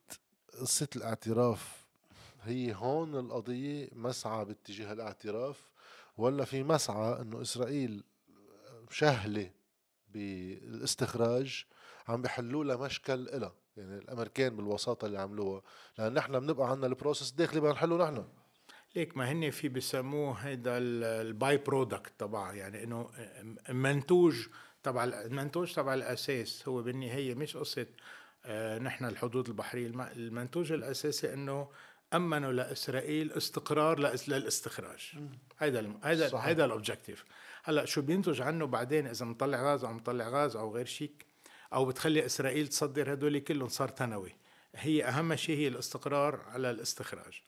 قصة 0.61 0.89
الاعتراف 0.97 1.84
هي 2.45 2.75
هون 2.75 3.19
القضية 3.19 3.89
مسعى 3.93 4.45
باتجاه 4.45 4.93
الاعتراف 4.93 5.69
ولا 6.17 6.45
في 6.45 6.63
مسعى 6.63 7.21
إنه 7.21 7.43
إسرائيل 7.43 8.05
شهلة 8.91 9.51
بالاستخراج 10.13 11.65
عم 12.09 12.23
بيحلوا 12.23 12.65
لها 12.65 12.77
مشكل 12.77 13.29
إلها 13.29 13.55
يعني 13.77 13.99
الأمريكان 13.99 14.57
بالوساطة 14.57 15.07
اللي 15.07 15.19
عملوها 15.21 15.63
لأن 15.99 16.15
نحن 16.15 16.41
بنبقى 16.41 16.71
عندنا 16.71 16.87
ال 16.87 16.92
process 16.92 17.31
الداخلي 17.31 17.61
بدنا 17.61 17.73
نحله 17.73 17.97
نحن. 18.11 18.25
ليك 18.97 19.17
ما 19.17 19.33
هن 19.33 19.51
في 19.51 19.69
بسموه 19.69 20.33
هيدا 20.35 20.79
ال 20.79 21.57
by-product 21.57 22.13
تبعها 22.19 22.53
يعني 22.53 22.83
إنه 22.85 23.11
منتوج 23.69 24.47
تبع 24.83 25.05
المنتوج 25.05 25.73
تبع 25.73 25.95
الأساس 25.95 26.69
هو 26.69 26.83
بالنهاية 26.83 27.35
مش 27.35 27.57
قصة 27.57 27.87
آه، 28.47 28.79
نحن 28.79 29.05
الحدود 29.05 29.49
البحرية 29.49 29.87
الم- 29.87 30.01
المنتوج 30.01 30.73
الأساسي 30.73 31.33
إنه 31.35 31.69
امنوا 32.17 32.53
لإسرائيل 32.53 33.33
استقرار 33.33 33.99
للاستخراج. 34.29 35.13
هيدا 35.59 35.95
هيدا 36.03 36.29
صحيح. 36.29 36.45
هيدا 36.45 36.65
الاوبجيكتيف 36.65 37.25
هلأ 37.65 37.85
شو 37.85 38.03
بينتج 38.03 38.41
عنه 38.41 38.67
بعدين 38.67 39.07
إذا 39.07 39.27
مطلع 39.27 39.63
غاز 39.63 39.85
أو 39.85 39.93
مطلع 39.93 40.29
غاز 40.29 40.57
أو 40.57 40.75
غير 40.75 40.87
شيء 40.87 41.13
أو 41.73 41.85
بتخلي 41.85 42.27
إسرائيل 42.27 42.69
تصدر 42.69 43.13
هدول 43.13 43.39
كلهم؟ 43.39 43.69
صار 43.69 43.89
تنوي. 43.89 44.33
هي 44.75 45.05
أهم 45.05 45.37
شيء 45.37 45.57
هي 45.57 45.69
الاستقرار 45.69 46.41
على 46.41 46.71
الاستخراج. 46.71 47.43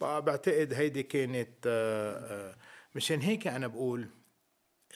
بعتقد 0.00 0.72
هيدي 0.72 1.02
كانت 1.02 1.66
آه، 1.66 2.50
آه، 2.50 2.56
مشان 2.94 3.20
هيك 3.20 3.46
أنا 3.46 3.66
بقول 3.66 4.08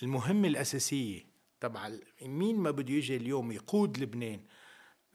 المهمة 0.03 0.49
الأساسية 0.49 1.33
تبع 1.61 1.91
مين 2.23 2.57
ما 2.57 2.71
بده 2.71 2.95
يجي 2.95 3.17
اليوم 3.17 3.53
يقود 3.53 3.99
لبنان 3.99 4.41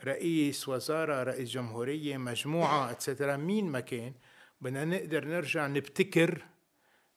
رئيس 0.04 0.70
وزارة 0.70 1.24
رئيس 1.24 1.50
جمهورية 1.50 2.18
مجموعة 2.18 2.92
اتسترا 2.92 3.38
مين 3.38 3.66
ما 3.66 3.80
كان 3.80 4.14
بدنا 4.62 4.86
نقدر 4.86 5.26
نرجع 5.26 5.68
نبتكر 5.68 6.46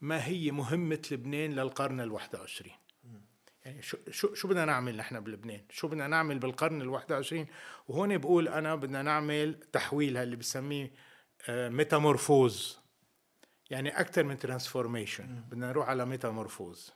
ما 0.00 0.26
هي 0.26 0.50
مهمة 0.50 1.02
لبنان 1.10 1.52
للقرن 1.52 2.00
الواحد 2.00 2.34
وعشرين. 2.36 2.74
يعني 3.64 3.82
شو 3.82 3.98
شو 4.10 4.34
شو 4.34 4.48
بدنا 4.48 4.64
نعمل 4.64 4.96
نحن 4.96 5.20
بلبنان؟ 5.20 5.64
شو 5.70 5.88
بدنا 5.88 6.06
نعمل 6.06 6.38
بالقرن 6.38 6.82
الواحد 6.82 7.12
وعشرين؟ 7.12 7.46
وهون 7.88 8.18
بقول 8.18 8.48
أنا 8.48 8.74
بدنا 8.74 9.02
نعمل 9.02 9.60
تحويل 9.72 10.16
اللي 10.16 10.36
بسميه 10.36 10.92
métamorphose 11.48 12.78
يعني 13.70 14.00
أكثر 14.00 14.24
من 14.24 14.38
transformation 14.38 15.44
بدنا 15.50 15.68
نروح 15.68 15.88
على 15.88 16.06
métamorphose 16.06 16.92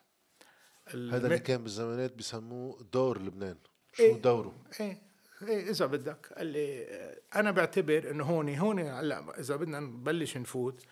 هذا 0.88 1.26
اللي 1.26 1.38
كان 1.38 1.62
بالزمانات 1.62 2.14
بسموه 2.14 2.82
دور 2.92 3.22
لبنان. 3.22 3.58
شو 3.92 4.02
إيه. 4.02 4.22
دوره؟ 4.22 4.64
إيه. 4.80 5.13
إيه 5.42 5.70
إذا 5.70 5.86
بدك. 5.86 6.32
قال 6.38 6.46
لي 6.46 6.84
آه، 6.84 7.18
أنا 7.34 7.50
بعتبر 7.50 8.10
إنه 8.10 8.24
هون 8.24 8.54
هون 8.54 8.78
هلأ 8.78 9.40
إذا 9.40 9.56
بدنا 9.56 9.80
نبلش 9.80 10.36
نفوت 10.36 10.82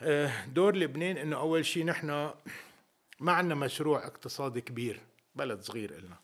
آه، 0.00 0.46
دور 0.46 0.76
لبنان 0.76 1.16
إنه 1.16 1.36
أول 1.36 1.66
شيء 1.66 1.84
نحن 1.84 2.30
ما 3.20 3.32
عندنا 3.32 3.54
مشروع 3.54 4.06
اقتصادي 4.06 4.60
كبير 4.60 5.00
بلد 5.34 5.60
صغير 5.60 5.98
إلنا. 5.98 6.16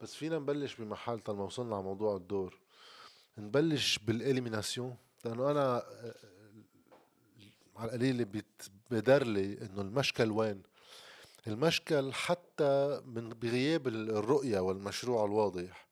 بس 0.00 0.14
فينا 0.14 0.38
نبلش 0.38 0.74
بمحل 0.74 1.18
طالما 1.20 1.44
وصلنا 1.44 1.74
على 1.74 1.84
موضوع 1.84 2.16
الدور. 2.16 2.58
نبلش 3.38 3.98
بالإليميناسيون 3.98 4.96
لأنه 5.24 5.50
أنا 5.50 5.76
آه، 5.78 6.14
على 7.76 7.88
القليل 7.88 8.24
بيتبادر 8.24 9.26
لي 9.26 9.58
إنه 9.62 9.80
المشكل 9.80 10.30
وين؟ 10.30 10.62
المشكل 11.46 12.12
حتى 12.12 13.00
من 13.04 13.28
بغياب 13.28 13.88
الرؤية 13.88 14.60
والمشروع 14.60 15.24
الواضح. 15.24 15.89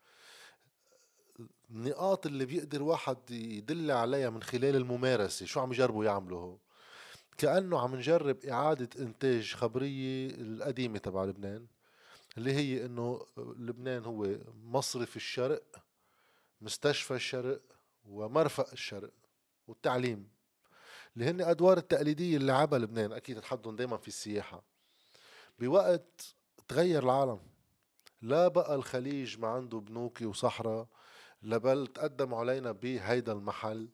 النقاط 1.71 2.27
اللي 2.27 2.45
بيقدر 2.45 2.83
واحد 2.83 3.31
يدل 3.31 3.91
عليها 3.91 4.31
من 4.31 4.43
خلال 4.43 4.77
الممارسة 4.77 5.47
شو 5.47 5.61
عم 5.61 5.73
يجربوا 5.73 6.05
يعملوا 6.05 6.41
هو؟ 6.41 6.57
كأنه 7.39 7.81
عم 7.81 7.97
نجرب 7.97 8.45
إعادة 8.45 8.89
إنتاج 9.05 9.55
خبرية 9.55 10.31
القديمة 10.31 10.99
تبع 10.99 11.25
لبنان 11.25 11.67
اللي 12.39 12.53
هي 12.53 12.85
إنه 12.87 13.27
لبنان 13.39 14.05
هو 14.05 14.37
مصرف 14.65 15.17
الشرق 15.17 15.63
مستشفى 16.61 17.15
الشرق 17.15 17.61
ومرفأ 18.09 18.73
الشرق 18.73 19.11
والتعليم 19.69 20.29
اللي 21.17 21.31
هن 21.31 21.41
أدوار 21.41 21.79
التقليدية 21.79 22.37
اللي 22.37 22.53
لعبها 22.53 22.79
لبنان 22.79 23.13
أكيد 23.13 23.41
تحدهم 23.41 23.77
دايما 23.77 23.97
في 23.97 24.09
السياحة. 24.09 24.63
بوقت 25.59 26.35
تغير 26.69 27.03
العالم 27.05 27.41
لا 28.23 28.49
بقى 28.49 28.75
الخليج 28.75 29.39
ما 29.39 29.49
عنده 29.49 29.79
بنوكي 29.79 30.27
وصحراء 30.27 30.87
لا 31.43 31.59
بل 31.59 31.87
تقدموا 31.87 32.39
علينا 32.39 32.73
بهيدا 32.73 33.33
المحل 33.33 33.89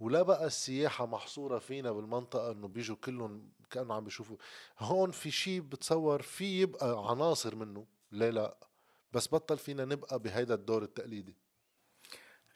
ولا 0.00 0.22
بقى 0.22 0.46
السياحة 0.46 1.06
محصورة 1.06 1.58
فينا 1.58 1.92
بالمنطقة 1.92 2.52
إنه 2.52 2.68
بيجوا 2.68 2.96
كلهم 2.96 3.52
كأنه 3.70 3.94
عم 3.94 4.04
بيشوفوا. 4.04 4.36
هون 4.78 5.10
في 5.10 5.30
شيء 5.30 5.60
بتصور 5.60 6.22
في 6.22 6.60
يبقى 6.60 7.10
عناصر 7.10 7.54
منه. 7.54 7.86
ليه 8.12 8.30
لا 8.30 8.56
بس 9.12 9.28
بطل 9.34 9.58
فينا 9.58 9.84
نبقى 9.84 10.18
بهيدا 10.18 10.54
الدور 10.54 10.82
التقليدي. 10.82 11.36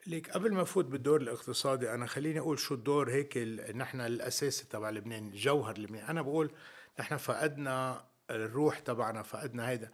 ليك 0.07 0.31
قبل 0.31 0.53
ما 0.55 0.62
أفوت 0.62 0.85
بالدور 0.85 1.20
الاقتصادي 1.20 1.94
أنا 1.94 2.07
خليني 2.07 2.38
أقول 2.38 2.59
شو 2.59 2.75
الدور 2.75 3.11
هيك 3.11 3.38
نحن 3.75 4.01
الأساسي 4.01 4.66
تبع 4.66 4.90
لبنان 4.90 5.31
جوهر 5.31 5.79
لبنان. 5.79 6.05
أنا 6.05 6.22
بقول 6.22 6.53
نحن 7.01 7.16
فقدنا 7.16 8.07
الروح 8.31 8.79
تبعنا 8.79 9.22
فقدنا 9.22 9.68
هيدا. 9.68 9.90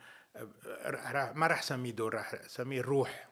ما 1.34 1.46
رح 1.46 1.62
سميه 1.62 1.90
دور 1.90 2.14
رح 2.14 2.46
سميه 2.46 2.80
الروح 2.80 3.31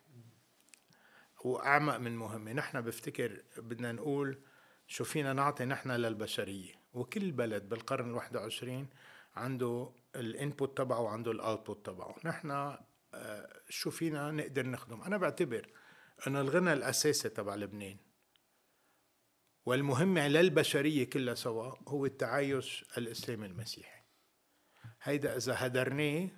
وأعمق 1.45 1.97
من 1.97 2.17
مهمة. 2.17 2.53
نحن 2.53 2.81
بفتكر 2.81 3.43
بدنا 3.57 3.93
نقول 3.93 4.39
شو 4.87 5.05
فينا 5.05 5.33
نعطي 5.33 5.65
نحن 5.65 5.91
للبشرية. 5.91 6.75
وكل 6.93 7.33
بلد 7.33 7.69
بالقرن 7.69 8.09
الواحد 8.11 8.37
وعشرين 8.37 8.89
عنده 9.35 9.93
ال 10.17 10.27
input 10.27 10.79
تبعه 10.79 11.01
وعنده 11.01 11.31
ال 11.31 11.39
output 11.39 11.87
تبعه. 11.87 12.17
نحن 12.25 12.77
آه، 13.15 13.63
شو 13.69 13.91
فينا 13.91 14.31
نقدر 14.31 14.67
نخدم؟ 14.67 15.03
أنا 15.03 15.17
بعتبر 15.17 15.69
إنه 16.27 16.41
الغنى 16.41 16.73
الأساسي 16.73 17.29
تبع 17.29 17.55
لبنان. 17.55 17.97
والمهمة 19.67 20.29
للبشرية 20.29 21.05
كلها 21.11 21.35
سوا 21.35 21.75
هو 21.89 22.07
التعايش 22.07 22.85
الإسلامي 22.99 23.47
المسيحي. 23.47 24.01
هيدا 25.03 25.37
إذا 25.37 25.55
هدرناه 25.59 26.29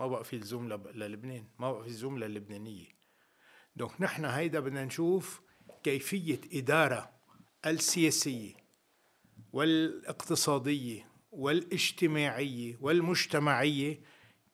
ما 0.00 0.06
بقى 0.06 0.24
في 0.24 0.36
لزوم 0.38 0.68
لب- 0.72 0.86
للبنان 0.88 1.48
ما 1.58 1.72
بقى 1.72 1.82
في 1.84 1.88
لزوم 1.90 2.18
للبنانية. 2.18 3.01
donc 3.76 4.00
نحن 4.00 4.24
هيدا 4.24 4.60
بدنا 4.60 4.84
نشوف 4.84 5.40
كيفية 5.82 6.40
إدارة 6.52 7.10
السياسية 7.66 8.54
والاقتصادية 9.52 11.06
والاجتماعية 11.32 12.76
والمجتمعية 12.80 14.00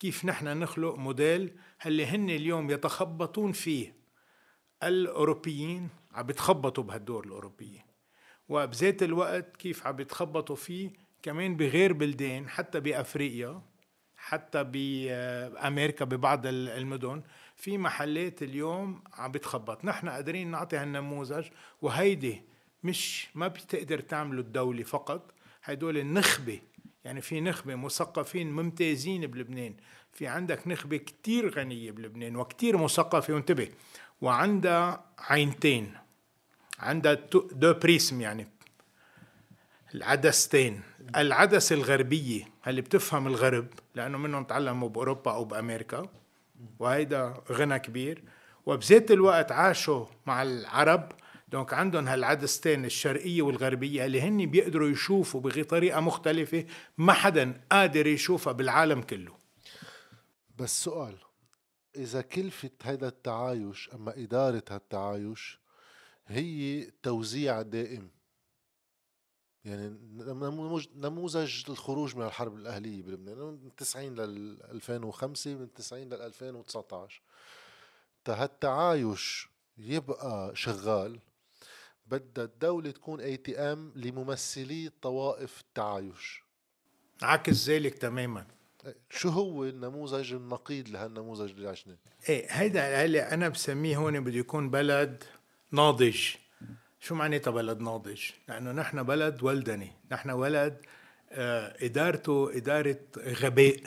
كيف 0.01 0.25
نحن 0.25 0.47
نخلق 0.59 0.95
موديل 0.95 1.57
اللي 1.87 2.07
هن 2.07 2.31
اليوم 2.31 2.71
يتخبطون 2.71 3.53
فيه 3.53 3.95
الأوروبيين 4.83 5.89
عم 6.13 6.27
بيتخبطوا 6.27 6.85
بهالدور 6.85 7.25
الاوروبيين 7.27 7.83
وبذات 8.49 9.03
الوقت 9.03 9.57
كيف 9.57 9.87
عم 9.87 9.97
بيتخبطوا 9.97 10.57
فيه 10.57 10.91
كمان 11.23 11.57
بغير 11.57 11.93
بلدان 11.93 12.49
حتى 12.49 12.81
بأفريقيا 12.81 13.63
حتى 14.17 14.65
بأمريكا 14.65 16.05
ببعض 16.05 16.47
ال- 16.47 16.69
المدن. 16.69 17.23
في 17.59 17.79
محلات 17.79 18.43
اليوم 18.43 19.03
عم 19.15 19.33
بتخبط. 19.33 19.85
نحن 19.85 20.09
قادرين 20.09 20.51
نعطي 20.51 20.77
هالنموذج 20.77 21.47
وهيدي 21.83 22.43
مش 22.85 23.29
ما 23.35 23.49
بتقدر 23.49 24.01
تعمله 24.01 24.41
الدولة 24.41 24.83
فقط. 24.83 25.35
هدول 25.65 25.99
النخبة 25.99 26.61
يعني 27.05 27.21
في 27.21 27.41
نخبة 27.41 27.75
مثقفين 27.75 28.53
ممتازين 28.53 29.27
بلبنان. 29.27 29.75
في 30.13 30.27
عندك 30.27 30.69
نخبة 30.69 30.97
كتير 30.97 31.49
غنية 31.51 31.91
بلبنان 31.91 32.37
وكتير 32.37 32.77
مثقفة. 32.77 33.35
وانتبه 33.35 33.69
وعندها 34.21 35.05
عينتين. 35.19 35.95
عندها 36.79 37.15
دو 37.33 37.75
بريسم 37.75 38.21
يعني 38.21 38.49
العدستين. 39.95 40.81
العدسة 41.17 41.77
الغربية 41.77 42.49
اللي 42.67 42.81
بتفهم 42.81 43.27
الغرب؟ 43.27 43.67
لأنه 43.95 44.19
منهم 44.19 44.45
تعلموا 44.45 44.89
بأوروبا 44.89 45.33
أو 45.33 45.45
بأمريكا. 45.45 46.09
وهيدا 46.79 47.43
غنى 47.53 47.79
كبير. 47.79 48.25
وبذات 48.67 49.11
الوقت 49.11 49.53
عاشوا 49.53 50.07
مع 50.27 50.43
العرب. 50.43 51.13
دونك 51.49 51.75
عندهم 51.75 52.09
هالعدستين 52.09 52.85
الشرقية 52.85 53.43
والغربية 53.43 54.05
اللي 54.05 54.21
هن 54.21 54.47
بيقدروا 54.47 54.89
يشوفوا 54.89 55.41
بطريقة 55.41 56.01
مختلفة 56.01 56.65
ما 56.99 57.13
حدا 57.13 57.61
قادر 57.73 58.07
يشوفها 58.07 58.53
بالعالم 58.53 59.03
كله. 59.03 59.35
بس 60.59 60.85
سؤال 60.85 61.15
إذا 61.97 62.21
كلفة 62.21 62.71
هيدا 62.83 63.09
التعايش 63.09 63.91
أما 63.95 64.17
إدارة 64.17 64.63
هالتعايش 64.71 65.59
هي 66.27 66.91
توزيع 67.03 67.63
دائم 67.63 68.11
يعني 69.65 69.97
نموذج 70.97 71.65
الخروج 71.69 72.17
من 72.17 72.27
الحرب 72.27 72.57
الأهلية 72.57 73.03
بلبنان. 73.03 73.39
من 73.39 73.77
90 73.77 74.15
لل 74.15 74.63
2005 74.63 75.55
من 75.55 75.73
90 75.75 76.03
لل 76.03 76.23
2019 76.23 77.23
تا 78.25 78.35
هالتعايش 78.43 79.49
يبقى 79.79 80.57
شغال 80.57 81.19
بدها 82.07 82.45
الدولة 82.45 82.91
تكون 82.91 83.21
ATM 83.21 83.93
لممثلي 83.97 84.91
طوائف 85.03 85.61
التعايش. 85.61 86.43
عكس 87.23 87.69
ذلك 87.69 87.99
تماما. 87.99 88.47
شو 89.11 89.29
هو 89.29 89.65
النموذج 89.65 90.33
النقيض 90.33 90.89
لهالنموذج 90.89 91.51
اللي 91.51 91.69
عشناه؟ 91.69 91.97
إيه 92.29 92.47
هيدا 92.51 93.05
اللي 93.05 93.21
أنا 93.21 93.49
بسميه 93.49 93.97
هون 93.97 94.21
بده 94.25 94.39
يكون 94.39 94.71
بلد 94.71 95.25
ناضج. 95.71 96.21
شو 97.01 97.15
معناتها 97.15 97.51
بلد 97.51 97.81
ناضج؟ 97.81 98.23
لأنه 98.49 98.73
نحن 98.73 99.03
بلد 99.03 99.43
ولدني، 99.43 99.93
نحن 100.13 100.31
ولد 100.31 100.77
آه، 101.33 101.77
إدارته 101.85 102.57
إدارة 102.57 102.99
غباء 103.17 103.81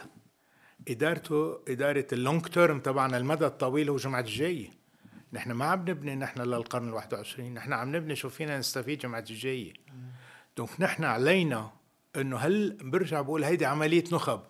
إدارته 0.87 1.59
إدارة 1.67 2.07
ال 2.13 2.20
long 2.20 2.45
term 2.45 2.79
تبعنا 2.79 3.17
المدى 3.17 3.45
الطويل 3.45 3.89
هو 3.89 3.95
جمعة 3.95 4.19
الجايه 4.19 4.69
نحن 5.33 5.51
ما 5.51 5.65
عم 5.65 5.79
نبني 5.79 6.15
نحن 6.15 6.41
للقرن 6.41 6.87
ال 6.87 6.93
21 6.93 7.53
نحن 7.53 7.73
عم 7.73 7.95
نبني 7.95 8.15
شو 8.15 8.29
فينا 8.29 8.59
نستفيد 8.59 8.99
جمعة 8.99 9.25
الجايه 9.29 9.73
donc 10.57 10.69
نحن 10.79 11.03
علينا 11.03 11.71
إنه 12.15 12.37
هل 12.37 12.77
برجع 12.81 13.21
بقول 13.21 13.43
هيدي 13.43 13.65
عملية 13.65 14.03
نخب؟ 14.11 14.41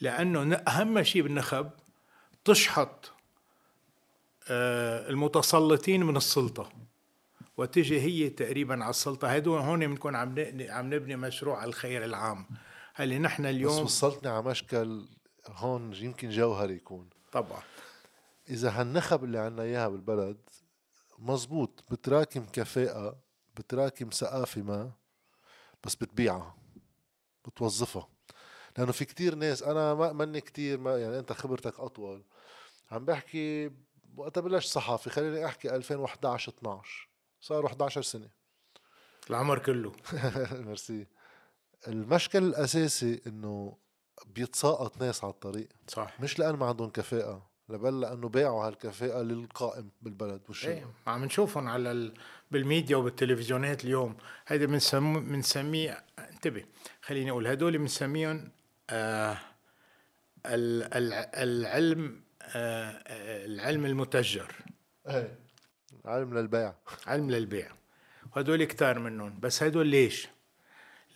لأنه 0.00 0.54
أهم 0.54 1.02
شيء 1.02 1.22
بالنخب 1.22 1.70
تشحط 2.44 3.12
آه، 4.48 5.10
المتسلطين 5.10 6.02
من 6.02 6.16
السلطة. 6.16 6.72
وتجي 7.56 8.00
هي 8.00 8.30
تقريبا 8.30 8.74
على 8.84 8.90
السلطة. 8.90 9.28
هدول 9.28 9.60
هون 9.60 9.86
بنكون 9.86 10.16
عم 10.16 10.34
عم 10.60 10.94
نبني 10.94 11.16
مشروع 11.16 11.64
الخير 11.64 12.04
العام. 12.04 12.46
اللي 13.00 13.18
نحن 13.18 13.42
بس 13.42 13.48
اليوم 13.48 13.82
وصلتني 13.82 14.30
على 14.30 14.42
مشكل 14.42 15.08
هون 15.46 15.94
يمكن 15.94 16.30
جوهري 16.30 16.74
يكون. 16.74 17.10
طبعا. 17.32 17.62
إذا 18.50 18.70
هالنخب 18.70 19.24
اللي 19.24 19.38
عنا 19.38 19.62
إياها 19.62 19.88
بالبلد 19.88 20.38
مزبوط 21.18 21.84
بتراكم 21.90 22.46
كفاءة 22.52 23.18
بتراكم 23.56 24.10
ثقافة 24.10 24.62
ما 24.62 24.92
بس 25.84 25.94
بتبيعها 25.94 26.56
بتوظفها. 27.46 28.08
لأنه 28.78 28.92
في 28.92 29.04
كتير 29.04 29.34
ناس 29.34 29.62
أنا 29.62 29.94
ما 29.94 30.12
مني 30.12 30.40
كتير 30.40 30.78
ما 30.78 30.98
يعني 30.98 31.18
أنت 31.18 31.32
خبرتك 31.32 31.80
أطول 31.80 32.24
عم 32.90 33.04
بحكي 33.04 33.70
وقتها 34.16 34.40
بلش 34.40 34.66
صحفي 34.66 35.10
خليني 35.10 35.46
أحكي 35.46 35.76
2011 35.76 36.52
12 36.58 37.09
صاروا 37.40 37.68
11 37.68 38.02
سنة. 38.02 38.28
العمر 39.30 39.58
كله. 39.58 39.92
ميرسي. 40.52 41.06
المشكل 41.88 42.42
الأساسي 42.44 43.20
إنه 43.26 43.76
بيتساقط 44.26 45.02
ناس 45.02 45.24
على 45.24 45.32
الطريق. 45.32 45.68
صح. 45.88 46.20
مش 46.20 46.38
لأن 46.38 46.54
ما 46.54 46.66
عندهم 46.66 46.90
كفاءة 46.90 47.50
لبل 47.68 48.00
لأنه 48.00 48.28
باعوا 48.28 48.66
هالكفاءة 48.66 49.22
للقائم 49.22 49.90
بالبلد 50.02 50.42
والشغل 50.48 50.72
إيه 50.72 50.86
عم 51.06 51.24
نشوفهم 51.24 51.68
على 51.68 51.92
ال... 51.92 52.14
بالميديا 52.50 52.96
وبالتلفزيونات 52.96 53.84
اليوم. 53.84 54.16
هيدا 54.46 54.66
بنسميه 54.66 55.18
بنسميه 55.20 56.04
انتبه 56.18 56.64
خليني 57.02 57.30
أقول 57.30 57.46
هدول 57.46 57.78
بنسميهم 57.78 58.50
آه 58.90 59.38
ال... 60.46 60.82
ال... 60.94 61.12
العلم 61.34 62.20
آه 62.42 62.90
آه، 63.06 63.46
العلم 63.46 63.86
المتجر. 63.86 64.54
إيه. 65.08 65.38
علم 66.04 66.38
للبيع. 66.38 66.74
علم 67.06 67.30
للبيع. 67.30 67.68
وهدول 68.36 68.64
كتار 68.64 68.98
منهم. 68.98 69.40
بس 69.40 69.62
هدول 69.62 69.86
ليش؟ 69.86 70.28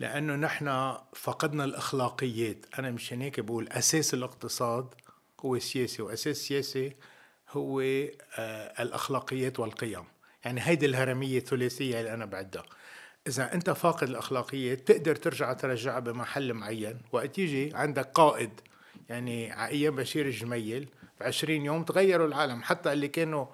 لأنه 0.00 0.36
نحن 0.36 0.96
فقدنا 1.14 1.64
الأخلاقيات. 1.64 2.66
أنا 2.78 2.90
مشان 2.90 3.20
هيك 3.20 3.40
بقول 3.40 3.68
أساس 3.68 4.14
الاقتصاد 4.14 4.94
هو 5.40 5.56
السياسي 5.56 6.02
وأساس 6.02 6.26
السياسي 6.26 6.96
هو 7.50 7.80
آه 7.80 8.82
الأخلاقيات 8.82 9.60
والقيم. 9.60 10.04
يعني 10.44 10.60
هيدي 10.64 10.86
الهرمية 10.86 11.38
الثلاثية 11.38 12.00
اللي 12.00 12.14
أنا 12.14 12.24
بعدها. 12.24 12.62
إذا 13.26 13.54
أنت 13.54 13.70
فاقد 13.70 14.08
الأخلاقيات 14.08 14.88
تقدر 14.88 15.16
ترجع 15.16 15.52
ترجعها 15.52 16.00
بمحل 16.00 16.52
معين. 16.52 17.00
وقت 17.12 17.38
يجي 17.38 17.74
عندك 17.74 18.06
قائد 18.06 18.60
يعني 19.08 19.52
على 19.52 19.70
أيام 19.70 19.96
بشير 19.96 20.26
الجميل 20.26 20.88
ب 21.20 21.22
20 21.22 21.64
يوم 21.64 21.84
تغيروا 21.84 22.26
العالم. 22.26 22.62
حتى 22.62 22.92
اللي 22.92 23.08
كانوا 23.08 23.46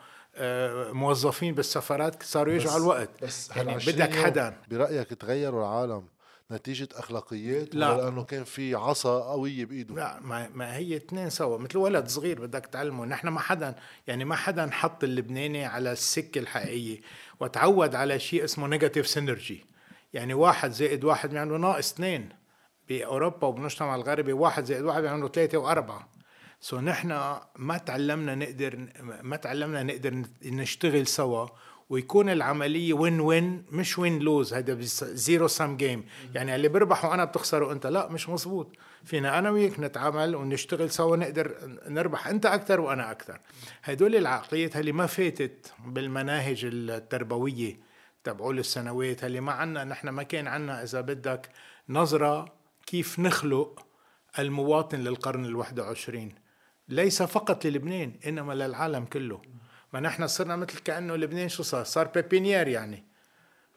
موظفين 0.92 1.54
بالسفارات 1.54 2.22
صاروا 2.22 2.54
يجوا 2.54 2.72
على 2.72 2.82
الوقت. 2.82 3.24
بس 3.24 3.50
يعني 3.56 3.74
بدك 3.74 4.14
حدا. 4.14 4.56
برأيك 4.70 5.08
تغيروا 5.08 5.60
العالم 5.60 6.04
نتيجة 6.52 6.88
أخلاقيات 6.94 7.74
لا. 7.74 7.92
ولا 7.92 8.02
لأنه 8.02 8.24
كان 8.24 8.44
في 8.44 8.74
عصا 8.74 9.20
قوية 9.20 9.64
بإيده؟ 9.64 9.94
لا 9.94 10.20
ما, 10.20 10.48
ما 10.54 10.76
هي 10.76 10.96
اثنين 10.96 11.30
سوا. 11.30 11.58
مثل 11.58 11.78
ولد 11.78 12.08
صغير 12.08 12.40
بدك 12.40 12.66
تعلمه. 12.66 13.06
نحن 13.06 13.28
ما 13.28 13.40
حدا 13.40 13.74
يعني 14.06 14.24
ما 14.24 14.36
حدا 14.36 14.70
حط 14.70 15.04
اللبناني 15.04 15.64
على 15.64 15.92
السكة 15.92 16.38
الحقيقية. 16.38 17.00
وتعود 17.40 17.94
على 17.94 18.18
شيء 18.18 18.44
اسمه 18.44 18.66
negative 18.66 19.06
synergy 19.06 19.66
يعني 20.12 20.34
واحد 20.34 20.70
زائد 20.70 21.04
واحد 21.04 21.30
بيعملوا 21.30 21.58
ناقص 21.58 21.92
اثنين 21.92 22.28
بأوروبا 22.88 23.46
وبالمجتمع 23.46 23.94
الغربي. 23.94 24.32
واحد 24.32 24.64
زائد 24.64 24.82
واحد 24.82 25.02
بيعملوا 25.02 25.28
ثلاثة 25.28 25.58
وأربعة. 25.58 26.08
so 26.60 26.80
نحن 26.80 27.38
ما 27.56 27.78
تعلمنا 27.78 28.34
نقدر 28.34 28.88
ما 29.22 29.36
تعلمنا 29.36 29.82
نقدر 29.82 30.24
نشتغل 30.44 31.06
سوا 31.06 31.46
ويكون 31.90 32.28
العملية 32.30 32.92
win 32.92 33.20
win 33.20 33.64
مش 33.70 33.98
win 33.98 34.18
lose 34.18 34.54
هذا 34.54 34.76
zero 35.02 35.48
sum 35.48 35.76
game 35.76 36.04
يعني 36.34 36.54
اللي 36.54 36.68
بربح 36.68 37.04
وأنا 37.04 37.24
بتخسر 37.24 37.62
وانت 37.62 37.86
لا 37.86 38.08
مش 38.08 38.28
مزبوط 38.28 38.76
فينا 39.04 39.38
أنا 39.38 39.50
وياك 39.50 39.80
نتعامل 39.80 40.36
ونشتغل 40.36 40.90
سوا 40.90 41.16
نقدر 41.16 41.78
نربح 41.88 42.26
أنت 42.26 42.46
أكثر 42.46 42.80
وأنا 42.80 43.10
أكثر. 43.10 43.40
هدول 43.82 44.16
العقليات 44.16 44.76
اللي 44.76 44.92
ما 44.92 45.06
فاتت 45.06 45.72
بالمناهج 45.86 46.64
التربوية 46.64 47.76
تبعول 48.24 48.58
السنوات 48.58 49.24
اللي 49.24 49.40
ما 49.40 49.52
عنا 49.52 49.84
نحن 49.84 50.08
ما 50.08 50.22
كان 50.22 50.46
عنا 50.46 50.82
إذا 50.82 51.00
بدك 51.00 51.48
نظرة 51.88 52.52
كيف 52.86 53.18
نخلق 53.18 53.86
المواطن 54.38 54.98
للقرن 54.98 55.44
الواحد 55.44 55.80
وعشرين. 55.80 56.39
ليس 56.90 57.22
فقط 57.22 57.64
للبنان 57.64 58.12
إنما 58.26 58.52
للعالم 58.52 59.04
كله. 59.04 59.42
ما 59.92 60.00
نحن 60.00 60.26
صرنا 60.26 60.56
مثل 60.56 60.78
كأنه 60.78 61.16
لبنان 61.16 61.48
شو 61.48 61.62
صار؟ 61.62 61.84
صار 61.84 62.06
بيبينير 62.06 62.68
يعني. 62.68 63.04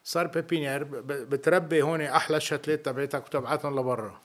صار 0.03 0.27
بيبينير 0.27 0.83
بتربي 1.03 1.81
هون 1.81 2.01
أحلى 2.01 2.37
الشتلات 2.37 2.85
تبعتك 2.85 3.25
وتبعتهم 3.25 3.79
لبرا. 3.79 4.21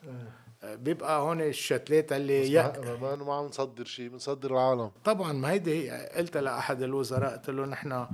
بيبقى 0.62 1.20
هون 1.20 1.40
الشتلات 1.40 2.12
اللي 2.12 2.53
ي... 2.53 2.62
ما 3.01 3.16
ما 3.16 3.35
عم 3.35 3.44
نصدر 3.44 3.85
شيء 3.85 4.09
بنصدر 4.09 4.51
العالم. 4.51 4.90
طبعا 5.05 5.33
ما 5.33 5.51
هيدي 5.51 5.90
هي. 5.90 6.11
قلت 6.16 6.37
لأحد 6.37 6.83
الوزراء 6.83 7.37
قلت 7.37 7.51
له 7.51 7.66
نحن 7.66 7.92
آه، 7.92 8.09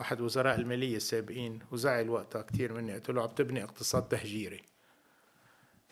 احد 0.00 0.20
وزراء 0.20 0.54
المالية 0.54 0.96
السابقين 0.96 1.58
وزعل 1.72 2.10
وقتها 2.10 2.42
كثير 2.42 2.72
مني 2.72 2.94
قلت 2.94 3.10
له 3.10 3.22
عم 3.22 3.28
تبني 3.28 3.64
اقتصاد 3.64 4.02
تهجيري. 4.02 4.62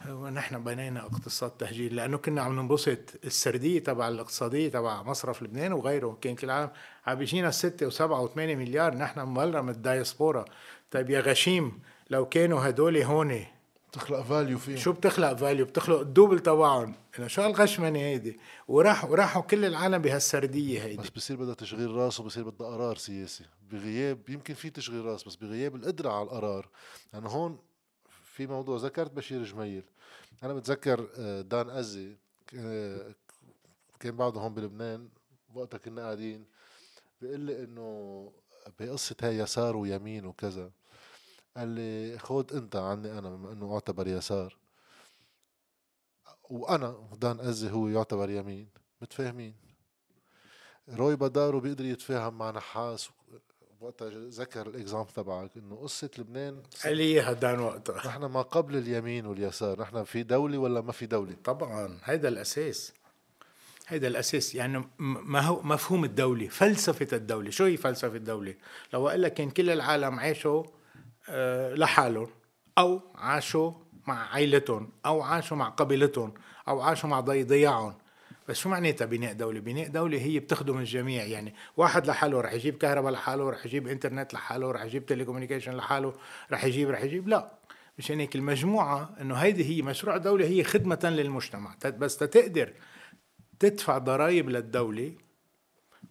هو 0.07 0.29
نحن 0.29 0.65
بنينا 0.65 1.07
اقتصاد 1.07 1.51
تهجيري 1.51 1.95
لأنه 1.95 2.19
كنا 2.19 2.43
عم 2.43 2.61
ننبسط 2.61 2.99
السردية 3.25 3.79
تبع 3.79 4.09
الاقتصادية 4.09 4.69
تبع 4.69 5.03
مصرف 5.03 5.43
لبنان 5.43 5.73
وغيره 5.73 6.19
كان 6.21 6.35
كل 6.35 6.47
العالم 6.47 6.71
عم 7.07 7.15
بيجينا 7.15 7.51
6 7.51 7.91
و7 7.91 8.29
و8 8.29 8.37
مليار 8.37 8.95
نحن 8.95 9.21
مبلغ 9.21 9.63
من 9.63 9.69
الدايسبورا. 9.69 10.45
طيب 10.91 11.11
يا 11.11 11.21
غشيم 11.21 11.81
لو 12.11 12.29
كانوا 12.29 12.69
هدول 12.69 12.97
هون 12.97 13.45
تخلق 13.93 14.23
value 14.23 14.59
فيه 14.59 14.77
شو 14.77 14.93
بتخلق 14.93 15.35
value 15.35 15.65
بتخلق 15.65 16.01
ال 16.01 16.06
double 16.06 16.39
تبعهم. 16.39 16.95
إنه 17.19 17.27
شو 17.27 17.43
هالغشمنة 17.43 17.99
هيدي؟ 17.99 18.39
وراح 18.69 19.05
وراحوا 19.05 19.43
كل 19.43 19.65
العالم 19.65 19.99
بهالسردية 19.99 20.83
هيدي. 20.83 21.03
بس 21.03 21.11
بصير 21.11 21.37
بدها 21.37 21.55
تشغيل 21.55 21.91
راس 21.91 22.21
وبصير 22.21 22.51
بدها 22.51 22.69
قرار 22.69 22.97
سياسي. 22.97 23.45
بغياب 23.71 24.19
يمكن 24.29 24.55
في 24.55 24.71
تشغيل 24.71 25.05
راس 25.05 25.25
بس 25.25 25.37
بغياب 25.37 25.77
القدرة 25.77 26.11
على 26.11 26.23
القرار. 26.23 26.69
لأنه 27.13 27.29
هون 27.29 27.59
في 28.33 28.47
موضوع 28.47 28.77
ذكرت 28.77 29.11
بشير 29.13 29.45
جميل. 29.45 29.85
أنا 30.43 30.55
بتذكر 30.55 31.09
آه، 31.17 31.41
دان 31.41 31.71
أزي 31.71 32.17
آه، 32.55 33.15
كان 34.01 34.17
بعده 34.17 34.41
هون 34.41 34.55
بلبنان 34.55 35.09
وقتها 35.55 35.79
كنا 35.79 36.03
قاعدين 36.03 36.45
بيقول 37.21 37.41
لي 37.41 37.65
إنه 37.65 38.33
بقصة 38.81 39.17
هاي 39.23 39.39
يسار 39.39 39.77
ويمين 39.77 40.27
وكذا. 40.27 40.71
قال 41.57 41.69
لي 41.69 42.19
خود 42.19 42.53
أنت 42.53 42.77
عني 42.77 43.19
أنا 43.19 43.31
بما 43.31 43.53
إنه 43.53 43.75
اعتبر 43.75 44.07
يسار. 44.07 44.59
وأنا 46.51 47.09
دان 47.21 47.41
أزي 47.41 47.71
هو 47.71 47.89
يعتبر 47.89 48.31
يمين. 48.31 48.69
متفاهمين. 49.03 49.55
روي 50.89 51.17
بدارو 51.17 51.61
بيقدر 51.61 51.85
يتفاهم 51.85 52.39
مع 52.39 52.51
نحاس 52.51 53.11
وقتها 53.83 54.11
ذكر 54.29 54.67
الاكزامبل 54.67 55.11
تبعك 55.11 55.51
إنه 55.57 55.77
قصة 55.77 56.11
لبنان 56.19 56.63
قال 56.85 56.97
لي 56.97 57.03
اياها 57.03 57.33
دان 57.33 57.61
وقتها. 57.61 57.97
نحن 58.07 58.25
ما 58.25 58.43
قبل 58.43 58.77
اليمين 58.77 59.27
واليسار 59.27 59.81
نحن 59.81 60.05
في 60.05 60.23
دولة 60.23 60.59
ولا 60.59 60.81
ما 60.81 60.93
في 60.93 61.07
دولة؟ 61.07 61.37
طبعا 61.45 61.99
هيدا 62.05 62.29
الأساس. 62.29 62.93
هيدا 63.89 64.09
الأساس 64.09 64.55
يعني 64.55 64.85
ما 64.99 65.41
هو 65.41 65.63
مفهوم 65.63 66.05
الدولة 66.05 66.49
فلسفة 66.49 67.17
الدولة. 67.17 67.51
شو 67.51 67.65
هي 67.65 67.77
فلسفة 67.77 68.17
الدولة؟ 68.17 68.55
لو 68.93 69.09
أقول 69.09 69.23
لك 69.23 69.35
كان 69.35 69.51
كل 69.51 69.71
العالم 69.71 70.21
عاشوا 70.21 70.65
آه، 71.29 71.75
لحالهم 71.75 72.29
أو 72.79 73.01
عاشوا 73.15 73.73
مع 74.07 74.33
عائلتهم 74.33 74.93
أو 75.07 75.23
عاشوا 75.23 75.57
مع 75.57 75.69
قبيلتهم 75.69 76.35
أو 76.69 76.81
عاشوا 76.81 77.09
مع 77.09 77.21
ضياعهم 77.21 77.95
بس 78.49 78.57
شو 78.57 78.69
معناتها 78.69 79.05
بناء 79.05 79.33
دولة؟ 79.33 79.61
بناء 79.61 79.89
دولة 79.89 80.19
هي 80.19 80.39
بتخدم 80.39 80.79
الجميع 80.79 81.25
يعني 81.25 81.55
واحد 81.77 82.07
لحاله 82.07 82.41
رح 82.41 82.53
يجيب 82.53 82.77
كهرباء 82.77 83.13
لحاله 83.13 83.51
رح 83.51 83.67
يجيب 83.67 83.89
إنترنت 83.89 84.35
لحاله 84.35 84.71
رح 84.71 84.83
يجيب 84.83 85.07
تليكومينيكيشن 85.07 85.73
لحاله 85.73 86.15
رح 86.53 86.65
يجيب 86.65 86.91
رح 86.91 87.03
يجيب 87.03 87.29
لا. 87.29 87.59
مشان 87.99 88.21
هيك 88.21 88.37
المجموعة 88.37 89.15
إنه 89.21 89.35
هيدي 89.35 89.65
هي 89.65 89.83
مشروع 89.83 90.17
دولة 90.17 90.47
هي 90.47 90.65
خدمة 90.65 91.01
للمجتمع. 91.05 91.77
بس 91.85 92.17
تقدر 92.17 92.73
تدفع 93.59 93.99
ضرائب 93.99 94.51
للدولة 94.51 95.13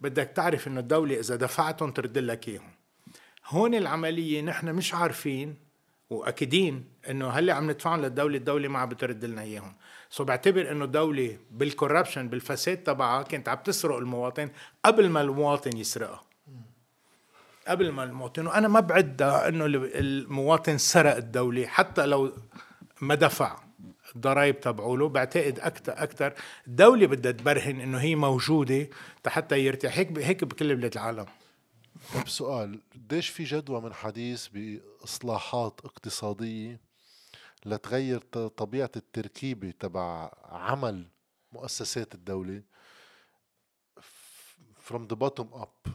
بدك 0.01 0.31
تعرف 0.35 0.67
إنه 0.67 0.79
الدولة 0.79 1.19
إذا 1.19 1.35
دفعتهم 1.35 1.91
ترد 1.91 2.17
لك 2.17 2.47
إياهم. 2.47 2.71
هون 3.47 3.75
العملية 3.75 4.41
نحن 4.41 4.73
مش 4.75 4.93
عارفين 4.93 5.70
واكيدين 6.11 6.85
إنه 7.09 7.29
هل 7.29 7.49
عم 7.49 7.71
ندفعهم 7.71 8.01
للدولة؟ 8.01 8.37
الدولة 8.37 8.67
ما 8.67 8.79
عم 8.79 8.89
بترد 8.89 9.25
لنا 9.25 9.41
إياهم. 9.41 9.73
so 10.09 10.23
بعتبر 10.23 10.71
إنه 10.71 10.85
الدولة 10.85 11.37
بال 11.51 11.64
corruption 11.64 12.27
بالفساد 12.27 12.77
تبعها 12.77 13.23
كانت 13.23 13.49
عم 13.49 13.57
تسرق 13.57 13.97
المواطن 13.97 14.49
قبل 14.85 15.09
ما 15.09 15.21
المواطن 15.21 15.77
يسرقها. 15.77 16.23
قبل 17.67 17.91
ما 17.91 18.03
المواطن 18.03 18.47
وأنا 18.47 18.67
ما 18.67 18.79
بعدها 18.79 19.47
إنه 19.47 19.65
المواطن 19.65 20.77
سرق 20.77 21.15
الدولة 21.15 21.65
حتى 21.65 22.05
لو 22.05 22.31
ما 23.01 23.15
دفع 23.15 23.57
الضرائب 24.15 24.59
تبعوله. 24.59 25.09
بعتقد 25.09 25.59
أكثر 25.59 25.93
أكثر 26.03 26.33
الدولة 26.67 27.07
بدها 27.07 27.31
تبرهن 27.31 27.79
إنه 27.79 27.97
هي 27.97 28.15
موجودة 28.15 28.87
حتى 29.27 29.59
يرتاح. 29.59 29.97
هيك 29.97 30.17
هيك 30.17 30.43
بكل 30.43 30.75
بلاد 30.75 30.93
العالم. 30.93 31.25
طيب 32.09 32.27
سؤال 32.27 32.81
قديش 32.93 33.29
في 33.29 33.43
جدوى 33.43 33.81
من 33.81 33.93
حديث 33.93 34.47
بإصلاحات 34.47 35.79
اقتصادية 35.85 36.79
لتغير 37.65 38.19
طبيعة 38.47 38.91
التركيبة 38.95 39.71
تبع 39.71 40.31
عمل 40.43 41.07
مؤسسات 41.51 42.15
الدولة 42.15 42.63
from 44.89 45.07
the 45.13 45.15
bottom 45.15 45.63
up 45.63 45.91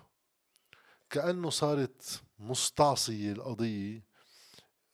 كأنه 1.10 1.50
صارت 1.50 2.22
مستعصية 2.38 3.32
القضية 3.32 4.02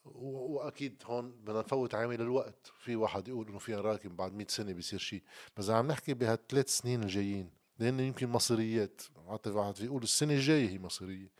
وأكيد 0.05 1.03
هون 1.07 1.31
بدنا 1.31 1.61
نفوت 1.61 1.95
عامل 1.95 2.21
الوقت. 2.21 2.73
في 2.79 2.97
واحد 2.97 3.29
يقول 3.29 3.49
إنه 3.49 3.59
فينا 3.59 3.81
راكب 3.81 4.17
بعد 4.17 4.33
100 4.33 4.47
سنة 4.47 4.73
بيصير 4.73 4.99
شيء 4.99 5.23
بس 5.57 5.71
عم 5.71 5.87
نحكي 5.87 6.15
بهالثلاث 6.15 6.69
سنين 6.69 7.03
الجايين. 7.03 7.51
لأن 7.83 8.01
يمكن 8.01 8.29
مصيريات. 8.29 9.03
حتى 9.31 9.51
واحد 9.51 9.81
يقول 9.81 10.03
السنة 10.03 10.35
الجاية 10.35 10.69
هي 10.69 10.79
مصيرية. 10.79 11.31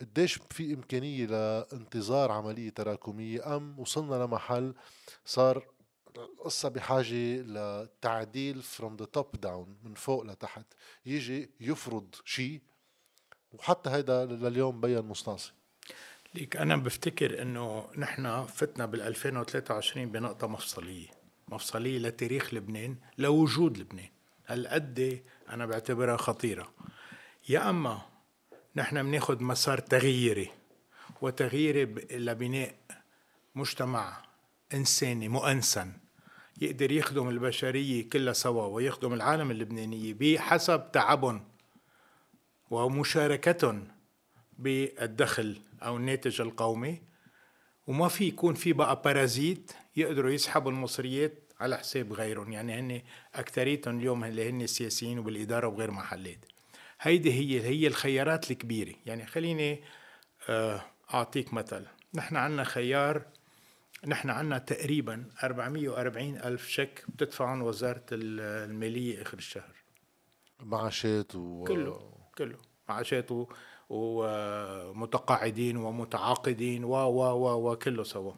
قديش 0.00 0.40
في 0.50 0.74
إمكانية 0.74 1.26
لانتظار 1.26 2.32
عملية 2.32 2.70
تراكمية؟ 2.70 3.56
أم 3.56 3.78
وصلنا 3.78 4.24
لمحل 4.24 4.74
صار 5.24 5.66
القصة 6.16 6.68
بحاجة 6.68 7.42
لتعديل 7.42 8.62
from 8.62 9.02
the 9.02 9.06
top 9.18 9.40
down 9.46 9.68
من 9.84 9.94
فوق 9.94 10.22
لتحت. 10.22 10.66
يجي 11.06 11.50
يفرض 11.60 12.14
شيء 12.24 12.60
وحتى 13.52 13.90
هيدا 13.90 14.24
لليوم 14.24 14.80
بين 14.80 15.02
مستعصي 15.02 15.52
ليك 16.34 16.56
أنا 16.56 16.76
بفتكر 16.76 17.42
إنه 17.42 17.90
نحن 17.98 18.44
فتنا 18.46 18.86
بال 18.86 19.02
2023 19.02 20.06
بنقطة 20.12 20.46
مفصلية. 20.46 21.08
مفصلية 21.48 21.98
لتاريخ 21.98 22.54
لبنان 22.54 22.96
لوجود 23.18 23.78
لبنان. 23.78 24.08
هالقد 24.48 25.22
أنا 25.50 25.66
بعتبرها 25.66 26.16
خطيرة. 26.16 26.72
يا 27.48 27.70
أما 27.70 28.02
نحن 28.76 29.02
بناخذ 29.02 29.42
مسار 29.42 29.78
تغييري 29.78 30.50
وتغييري 31.22 31.84
لبناء 32.10 32.74
مجتمع 33.54 34.22
إنساني 34.74 35.28
مؤنسن 35.28 35.92
يقدر 36.60 36.92
يخدم 36.92 37.28
البشرية 37.28 38.08
كلها 38.10 38.32
سوا 38.32 38.66
ويخدم 38.66 39.12
العالم 39.14 39.50
اللبنانيه 39.50 40.14
بحسب 40.14 40.92
تعبهم 40.92 41.44
ومشاركتهم 42.70 43.88
بالدخل 44.58 45.56
أو 45.82 45.96
الناتج 45.96 46.40
القومي. 46.40 47.02
وما 47.86 48.08
في 48.08 48.24
يكون 48.24 48.54
في 48.54 48.72
بقى 48.72 49.02
بارازيت 49.04 49.72
يقدروا 49.96 50.30
يسحبوا 50.30 50.70
المصريات 50.70 51.47
على 51.60 51.78
حساب 51.78 52.12
غيرهم 52.12 52.52
يعني 52.52 52.78
هن 52.78 53.02
أكثريتهم 53.34 53.98
اليوم 53.98 54.24
اللي 54.24 54.50
هن 54.50 54.62
السياسيين 54.62 55.18
وبالإدارة 55.18 55.66
وغير 55.66 55.90
محلات. 55.90 56.44
هيدي 57.00 57.32
هي 57.32 57.60
هي 57.66 57.86
الخيارات 57.86 58.50
الكبيرة. 58.50 58.94
يعني 59.06 59.26
خليني 59.26 59.82
آه، 60.48 60.82
أعطيك 61.14 61.54
مثل. 61.54 61.86
نحن 62.14 62.36
عنا 62.36 62.64
خيار 62.64 63.22
نحن 64.06 64.30
عنا 64.30 64.58
تقريبا 64.58 65.24
440 65.44 66.36
ألف 66.36 66.68
شيك 66.68 67.04
بتدفعهم 67.08 67.62
وزارة 67.62 68.04
المالية 68.12 69.22
آخر 69.22 69.38
الشهر. 69.38 69.74
معاشات 70.60 71.34
و... 71.34 71.64
كله 71.64 72.12
كله. 72.38 72.58
معاشات 72.88 73.32
و... 73.32 73.46
ومتقاعدين 73.88 75.76
ومتعاقدين 75.76 76.84
و 76.84 76.94
و 76.94 77.20
و 77.20 77.72
وكله 77.72 78.04
سوا. 78.04 78.32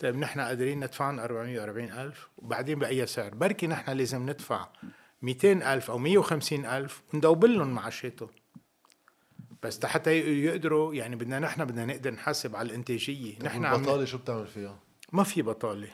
طيب 0.00 0.16
نحن 0.16 0.40
قادرين 0.40 0.80
ندفع 0.80 1.10
440 1.10 1.92
ألف 1.92 2.28
وبعدين 2.38 2.78
بأي 2.78 3.06
سعر؟ 3.06 3.34
بركي 3.34 3.66
نحن 3.66 3.90
لازم 3.90 4.30
ندفع 4.30 4.68
200 5.22 5.74
ألف 5.74 5.90
أو 5.90 5.98
150 5.98 6.66
ألف 6.66 7.02
وندوب 7.14 7.44
لهم 7.44 7.68
معاشاتهم 7.68 8.28
بس 9.62 9.86
حتى 9.86 10.18
يقدروا 10.44 10.94
يعني 10.94 11.16
بدنا 11.16 11.38
نحن 11.38 11.64
بدنا 11.64 11.84
نقدر 11.84 12.10
نحاسب 12.10 12.56
على 12.56 12.68
الإنتاجية. 12.68 13.38
نحن 13.42 13.64
البطاله 13.64 14.04
شو 14.04 14.18
بتعمل 14.18 14.46
فيها؟ 14.46 14.78
ما 15.12 15.24
في 15.24 15.42
بطالة. 15.42 15.88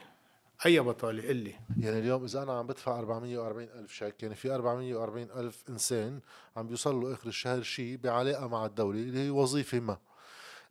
أي 0.65 0.79
بطالة؟ 0.79 1.27
قل 1.27 1.35
لي. 1.35 1.55
يعني 1.77 1.99
اليوم 1.99 2.23
إذا 2.23 2.43
أنا 2.43 2.59
عم 2.59 2.67
بدفع 2.67 2.99
440 2.99 3.67
ألف 3.75 3.93
شيك 3.93 4.23
يعني 4.23 4.35
في 4.35 4.55
440 4.55 5.23
ألف 5.23 5.63
إنسان 5.69 6.19
عم 6.57 6.67
بيوصل 6.67 6.95
له 6.95 7.13
اخر 7.13 7.27
الشهر 7.27 7.61
شيء 7.61 7.97
بعلاقة 7.97 8.47
مع 8.47 8.65
الدولة 8.65 8.99
اللي 8.99 9.19
هي 9.19 9.29
وظيفة 9.29 9.79
ما. 9.79 9.97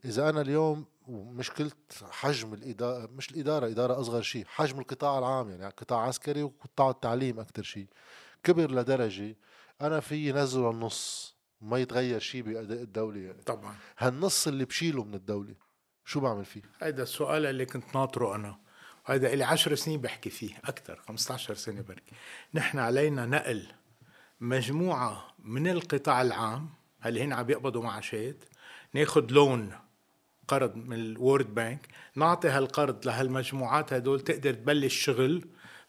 إذا 0.04 0.28
أنا 0.28 0.40
اليوم 0.40 0.84
ومشكلة 1.08 1.70
حجم 2.10 2.54
الإدارة 2.54 3.06
مش 3.06 3.30
الإدارة 3.30 3.66
إدارة 3.66 4.00
أصغر 4.00 4.22
شيء 4.22 4.44
حجم 4.46 4.78
القطاع 4.78 5.18
العام 5.18 5.50
يعني 5.50 5.68
قطاع 5.68 6.00
عسكري 6.00 6.42
وقطاع 6.42 6.90
التعليم 6.90 7.40
أكثر 7.40 7.62
شيء. 7.62 7.86
كبر 8.44 8.70
لدرجة 8.70 9.36
أنا 9.80 10.00
في 10.00 10.32
نزله 10.32 10.70
النص 10.70 11.36
ما 11.60 11.78
يتغير 11.78 12.20
شيء 12.20 12.42
بأداء 12.42 12.82
الدولة 12.82 13.20
يعني. 13.20 13.42
طبعا. 13.42 13.76
هالنص 13.98 14.46
اللي 14.46 14.64
بشيله 14.64 15.04
من 15.04 15.14
الدولة 15.14 15.54
شو 16.04 16.20
بعمل 16.20 16.44
فيه؟ 16.44 16.62
هيدا 16.82 17.02
السؤال 17.02 17.46
اللي 17.46 17.66
كنت 17.66 17.94
ناطره 17.94 18.34
أنا. 18.34 18.58
هذا 19.04 19.32
إلي 19.32 19.44
عشر 19.44 19.74
سنين 19.74 20.00
بحكي 20.00 20.30
فيه 20.30 20.54
أكثر 20.64 20.96
15 21.08 21.54
سنة 21.54 21.80
بركي. 21.80 22.14
نحن 22.54 22.78
علينا 22.78 23.26
نقل 23.26 23.66
مجموعة 24.40 25.26
من 25.38 25.68
القطاع 25.68 26.22
العام 26.22 26.68
اللي 27.06 27.22
هن 27.22 27.32
عم 27.32 27.50
يقبضوا 27.50 27.82
معاشات 27.82 28.44
ناخذ 28.94 29.26
لون 29.30 29.72
قرض 30.48 30.76
من 30.76 30.92
ال 30.92 31.02
World 31.02 31.54
Bank 31.54 31.88
نعطي 32.14 32.48
هالقرض 32.48 33.06
لهالمجموعات 33.06 33.92
هدول 33.92 34.20
تقدر 34.20 34.54
تبلش 34.54 35.04
شغل 35.04 35.44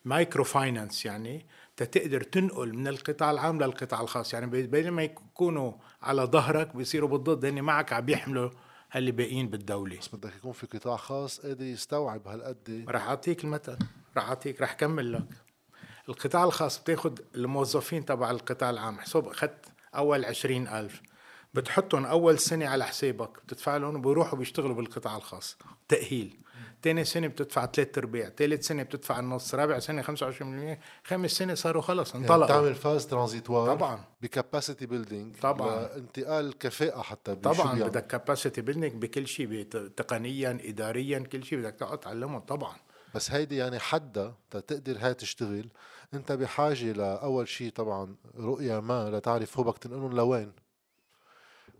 microfinance 0.05 1.05
يعني 1.05 1.45
تقدر 1.77 2.23
تنقل 2.23 2.73
من 2.73 2.87
القطاع 2.87 3.31
العام 3.31 3.63
للقطاع 3.63 4.01
الخاص. 4.01 4.33
يعني 4.33 4.67
بينما 4.67 5.03
يكونوا 5.03 5.73
على 6.01 6.21
ظهرك 6.21 6.75
بيصيروا 6.75 7.09
بالضد 7.09 7.45
هن 7.45 7.61
معك 7.61 7.93
عم 7.93 8.09
يحملوا 8.09 8.49
هاللي 8.91 9.11
باقيين 9.11 9.49
بالدولة. 9.49 9.97
بس 9.97 10.07
بدك 10.07 10.35
يكون 10.35 10.51
في 10.51 10.67
قطاع 10.67 10.95
خاص 10.95 11.39
قادر 11.39 11.65
يستوعب 11.65 12.27
هالقد. 12.27 12.85
رح 12.89 13.07
أعطيك 13.07 13.43
المثل 13.43 13.77
رح 14.17 14.27
أعطيك 14.27 14.61
رح 14.61 14.73
كمل 14.73 15.13
لك. 15.13 15.27
القطاع 16.09 16.43
الخاص 16.43 16.79
بتاخد 16.79 17.19
الموظفين 17.35 18.05
تبع 18.05 18.31
القطاع 18.31 18.69
العام. 18.69 18.99
حسب 18.99 19.27
أخذت 19.27 19.65
أول 19.95 20.25
عشرين 20.25 20.67
ألف. 20.67 21.01
بتحطهم 21.53 22.05
أول 22.05 22.39
سنة 22.39 22.67
على 22.67 22.85
حسابك 22.85 23.29
بتدفع 23.45 23.77
لهم 23.77 23.95
وبيروحوا 23.95 24.39
بيشتغلوا 24.39 24.75
بالقطاع 24.75 25.17
الخاص. 25.17 25.57
تأهيل. 25.87 26.37
تاني 26.81 27.05
سنة 27.05 27.27
بتدفع 27.27 27.65
ثلاث 27.65 27.97
أرباع 27.97 28.29
ثالث 28.29 28.67
سنة 28.67 28.83
بتدفع 28.83 29.19
النص 29.19 29.55
رابع 29.55 29.79
سنة 29.79 30.01
25% 30.01 30.79
خامس 31.03 31.31
سنة 31.31 31.53
صاروا 31.53 31.81
خلص 31.81 32.13
يعني 32.13 32.25
انطلقوا. 32.25 32.45
بتعمل 32.45 32.75
فاز 32.75 33.07
ترانزيتوار 33.07 33.75
طبعا. 33.75 34.03
ب 34.21 34.28
capacity 34.28 34.85
building 34.85 35.35
طبعاً. 35.35 35.95
انتقال 35.95 36.57
كفاءة 36.57 37.01
حتى 37.01 37.35
طبعا. 37.35 37.79
بدك 37.83 38.07
capacity 38.07 38.61
building 38.61 38.93
بكل 39.01 39.27
شيء 39.27 39.63
تقنيا 39.97 40.57
اداريا 40.63 41.19
كل 41.19 41.43
شيء 41.43 41.59
بدك 41.59 41.75
تقعد 41.75 41.99
تعلمهم 41.99 42.39
طبعا. 42.39 42.75
بس 43.15 43.31
هيدي 43.31 43.57
يعني 43.57 43.79
حدا 43.79 44.33
تقدر 44.51 44.97
هاي 44.99 45.13
تشتغل. 45.13 45.67
انت 46.13 46.31
بحاجة 46.31 46.91
لأول 46.91 47.47
شيء 47.47 47.71
طبعا 47.71 48.15
رؤية 48.37 48.79
ما 48.79 49.09
لتعرف 49.09 49.57
هو 49.57 49.63
بدك 49.63 49.77
تنقلهم 49.77 50.13
لوين. 50.15 50.51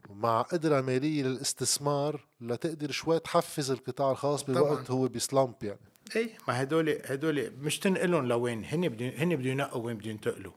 مع 0.10 0.42
قدرة 0.42 0.82
مالية 0.82 1.24
للاستثمار 1.24 2.20
لتقدر 2.42 2.92
شوي 2.92 3.20
تحفز 3.20 3.72
القطاع 3.72 4.12
الخاص 4.12 4.44
بوقت 4.44 4.92
هو 4.92 5.08
ب 5.08 5.15
slump 5.15 5.54
يعني. 5.64 5.80
اي 6.16 6.30
ما 6.48 6.62
هدول 6.62 6.90
هدول 7.06 7.52
مش 7.62 7.80
تنقلهم 7.80 8.26
لوين 8.26 8.66
هن 8.66 8.88
بدهم 8.90 9.12
هن 9.18 9.36
بدهم 9.36 9.52
ينقوا 9.52 9.86
وين 9.86 9.98
بدهم 9.98 10.12
ينتقلوا. 10.12 10.52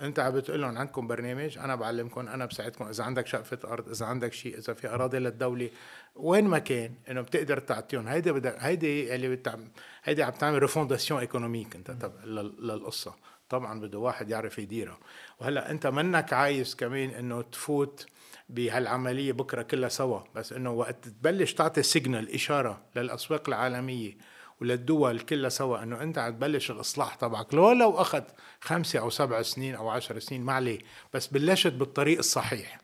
انت 0.00 0.18
عم 0.18 0.32
بتقول 0.32 0.60
لهم 0.62 0.78
عندكم 0.78 1.06
برنامج 1.06 1.58
أنا 1.58 1.74
بعلمكم 1.74 2.28
أنا 2.28 2.46
بساعدكم 2.46 2.88
إذا 2.88 3.04
عندك 3.04 3.26
شقفة 3.26 3.58
أرض 3.72 3.88
إذا 3.88 4.06
عندك 4.06 4.32
شيء 4.32 4.58
إذا 4.58 4.72
في 4.74 4.88
أراضي 4.88 5.18
للدولة. 5.18 5.70
وين 6.16 6.44
ما 6.44 6.58
كان 6.58 6.94
إنه 7.10 7.20
بتقدر 7.20 7.58
تعطيهم. 7.58 8.08
هيدي 8.08 8.32
بدك 8.32 8.56
هيدي 8.58 9.14
اللي 9.14 9.36
بتعمل 9.36 9.68
هيدي 10.04 10.22
عم 10.22 10.30
تعمل 10.32 10.58
refondation 10.58 11.20
économique 11.20 11.76
أنت 11.76 12.10
لل- 12.24 12.66
للقصة. 12.66 13.14
طبعا 13.48 13.80
بده 13.80 13.98
واحد 13.98 14.30
يعرف 14.30 14.58
يديرها. 14.58 14.98
وهلأ 15.40 15.70
أنت 15.70 15.86
منك 15.86 16.32
عايز 16.32 16.74
كمان 16.74 17.10
إنه 17.10 17.42
تفوت 17.42 18.06
بهالعملية 18.48 19.32
بكرة 19.32 19.62
كلها 19.62 19.88
سوا. 19.88 20.20
بس 20.34 20.52
إنه 20.52 20.70
وقت 20.70 21.08
تبلش 21.08 21.54
تعطي 21.54 21.82
signal 21.82 22.34
إشارة 22.34 22.82
للأسواق 22.96 23.48
العالمية 23.48 24.16
وللدول 24.60 25.20
كلها 25.20 25.48
سوا 25.48 25.82
إنه 25.82 26.02
أنت 26.02 26.18
عم 26.18 26.32
تبلش 26.32 26.70
الإصلاح 26.70 27.14
تبعك. 27.14 27.54
لو 27.54 27.72
لو 27.72 28.00
أخذ 28.00 28.22
خمسة 28.60 28.98
أو 28.98 29.10
سبع 29.10 29.42
سنين 29.42 29.74
أو 29.74 29.88
عشر 29.88 30.18
سنين 30.18 30.42
ما 30.42 30.52
عليه. 30.52 30.78
بس 31.14 31.26
بلشت 31.26 31.72
بالطريق 31.72 32.18
الصحيح. 32.18 32.78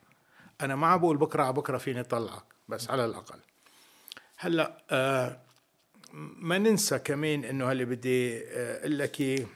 أنا 0.61 0.77
ما 0.77 0.87
عم 0.87 0.99
بقول 0.99 1.17
بكرة 1.17 1.43
على 1.43 1.53
بكرة 1.53 1.79
فيني 1.79 2.03
طلعك 2.03 2.45
بس 2.69 2.91
على 2.91 3.05
الأقل. 3.05 3.39
هلأ 4.37 4.85
آه 4.91 5.41
ما 6.15 6.59
ننسى 6.59 6.99
كمان 6.99 7.45
إنه 7.45 7.71
هاللي 7.71 7.85
بدي 7.85 8.39
آه، 8.39 8.81
أقول 8.81 8.99
لك 8.99 9.21
إياه، 9.21 9.47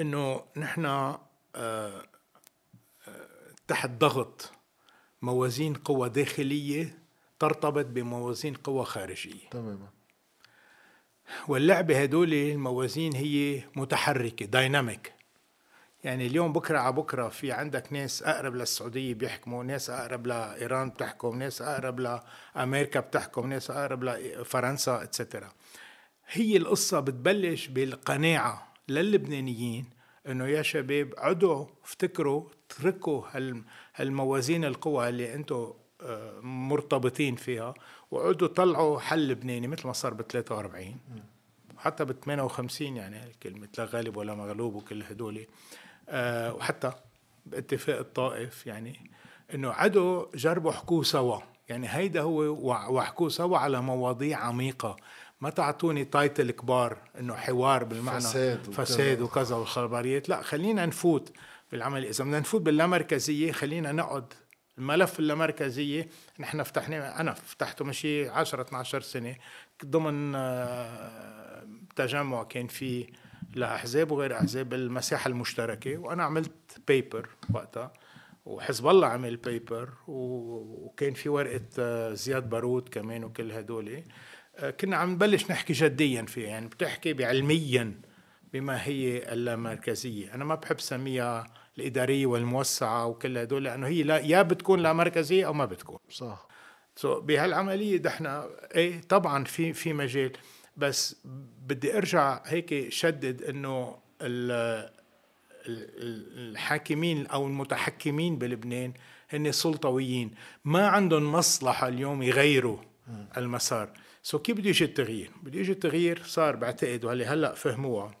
إنه 0.00 0.44
نحن 0.56 0.84
آه، 1.56 2.06
تحت 3.72 3.90
ضغط 3.90 4.52
موازين 5.22 5.74
قوى 5.74 6.08
داخلية 6.08 6.98
ترتبط 7.38 7.86
بموازين 7.86 8.54
قوى 8.54 8.84
خارجية. 8.84 9.48
تماما. 9.50 9.88
واللعبة 11.48 12.02
هدول 12.02 12.34
الموازين 12.34 13.16
هي 13.16 13.62
متحركة 13.76 14.46
دايناميك 14.46 15.12
يعني 16.04 16.26
اليوم 16.26 16.52
بكرة 16.52 16.78
على 16.78 16.92
بكرة 16.92 17.28
في 17.28 17.52
عندك 17.52 17.92
ناس 17.92 18.22
أقرب 18.22 18.54
للسعودية 18.54 19.14
بيحكموا 19.14 19.64
ناس 19.64 19.90
أقرب 19.90 20.26
لإيران 20.26 20.88
بتحكم 20.88 21.38
ناس 21.38 21.62
أقرب 21.62 22.00
لأمريكا 22.56 23.00
بتحكم 23.00 23.46
ناس 23.46 23.70
أقرب 23.70 24.04
لفرنسا 24.04 25.02
اتسترا 25.02 25.52
هي 26.28 26.56
القصة 26.56 27.00
بتبلش 27.00 27.66
بالقناعة 27.66 28.72
للبنانيين 28.88 29.90
إنه 30.28 30.46
يا 30.46 30.62
شباب 30.62 31.14
عدوا 31.18 31.66
افتكروا 31.84 32.48
اتركوا 32.80 33.22
هال- 33.32 33.62
هالموازين 33.96 34.64
القوى 34.64 35.08
اللي 35.08 35.34
أنتم 35.34 35.72
آه، 36.02 36.40
مرتبطين 36.40 37.36
فيها 37.36 37.74
وعدوا 38.10 38.48
طلعوا 38.48 39.00
حل 39.00 39.28
لبناني 39.28 39.66
مثل 39.66 39.86
ما 39.86 39.92
صار 39.92 40.14
ب 40.14 40.22
43 40.22 40.96
وحتى 41.76 42.04
ب 42.04 42.12
58 42.12 42.96
يعني 42.96 43.32
كلمة 43.42 43.68
لا 43.78 43.84
غالب 43.84 44.16
ولا 44.16 44.34
مغلوب 44.34 44.74
وكل 44.74 45.02
هدول. 45.02 45.46
آه، 46.08 46.54
وحتى 46.54 46.92
باتفاق 47.46 47.98
الطائف 47.98 48.66
يعني 48.66 49.10
إنه 49.54 49.70
عدوا 49.72 50.24
جربوا 50.34 50.72
حكوا 50.72 51.02
سوا. 51.02 51.38
يعني 51.68 51.86
هيدا 51.90 52.20
هو 52.20 52.42
وحكوا 52.96 53.28
سوا 53.28 53.58
على 53.58 53.80
مواضيع 53.82 54.38
عميقة. 54.38 54.96
ما 55.40 55.50
تعطوني 55.50 56.04
تايتل 56.04 56.50
كبار 56.50 56.96
إنه 57.20 57.34
حوار 57.34 57.84
بالمعنى 57.84 58.20
فساد 58.20 58.68
وكذا. 58.68 58.84
فساد 58.84 59.20
وكذا 59.20 59.56
والخبريات. 59.56 60.28
لا 60.28 60.42
خلينا 60.42 60.86
نفوت. 60.86 61.32
بالعمل. 61.72 62.04
إذا 62.04 62.24
بدنا 62.24 62.40
نفوت 62.40 62.60
باللامركزية 62.60 63.52
خلينا 63.52 63.92
نقعد 63.92 64.32
الملف 64.78 65.18
اللامركزية. 65.18 66.08
نحن 66.40 66.62
فتحناه 66.62 67.20
أنا 67.20 67.32
فتحته 67.32 67.84
مشي 67.84 68.28
10 68.28 68.62
12 68.62 69.00
سنة. 69.00 69.36
ضمن 69.84 70.32
آه، 70.34 71.66
تجمع 71.96 72.42
كان 72.44 72.66
في 72.66 73.06
لاحزاب 73.54 74.10
وغير 74.10 74.36
أحزاب 74.36 74.74
المساحه 74.74 75.28
المشتركة. 75.28 75.98
وأنا 75.98 76.24
عملت 76.24 76.78
paper 76.88 77.28
وقتها. 77.54 77.92
وحزب 78.44 78.88
الله 78.88 79.06
عمل 79.06 79.36
paper 79.36 79.90
وكان 80.06 81.14
في 81.14 81.28
ورقة 81.28 81.66
آه، 81.78 82.14
زياد 82.14 82.48
بارود 82.48 82.88
كمان 82.88 83.24
وكل 83.24 83.52
هدول. 83.52 84.02
آه، 84.56 84.70
كنا 84.70 84.96
عم 84.96 85.10
نبلش 85.10 85.50
نحكي 85.50 85.72
جديا 85.72 86.22
فيها. 86.22 86.48
يعني 86.48 86.66
بتحكي 86.66 87.12
بعلميا 87.12 88.00
بما 88.52 88.86
هي 88.86 89.32
اللامركزية. 89.32 90.34
أنا 90.34 90.44
ما 90.44 90.54
بحب 90.54 90.80
سميها 90.80 91.61
الإدارية 91.78 92.26
والموسعة 92.26 93.06
وكل 93.06 93.38
هدول 93.38 93.64
لأنه 93.64 93.86
هي 93.86 94.02
لا 94.02 94.18
يا 94.18 94.42
بتكون 94.42 94.80
لا 94.80 94.92
مركزيه 94.92 95.46
أو 95.46 95.52
ما 95.52 95.64
بتكون. 95.64 95.98
صح. 96.10 96.48
so 96.96 97.20
بهالعملية 97.20 98.02
نحن 98.04 98.26
إيه 98.74 99.00
طبعا 99.00 99.44
في 99.44 99.72
في 99.72 99.92
مجال 99.92 100.32
بس 100.76 101.16
بدي 101.66 101.96
أرجع 101.96 102.40
هيك 102.44 102.88
شدد 102.92 103.42
إنه 103.42 103.98
ال- 104.22 104.90
ال- 105.66 106.50
الحاكمين 106.50 107.26
أو 107.26 107.46
المتحكمين 107.46 108.36
بلبنان 108.38 108.92
هن 109.30 109.52
سلطويين 109.52 110.30
ما 110.64 110.86
عندهم 110.88 111.32
مصلحة 111.32 111.88
اليوم 111.88 112.22
يغيروا 112.22 112.78
المسار. 113.36 113.88
so 114.22 114.38
كيف 114.38 114.56
بده 114.56 114.68
يجي 114.68 114.84
التغيير؟ 114.84 115.30
بده 115.42 115.60
يجي 115.60 115.72
التغيير 115.72 116.22
صار 116.24 116.56
بعتقد 116.56 117.04
وهلي 117.04 117.24
هلا 117.26 117.54
فهموها. 117.54 118.14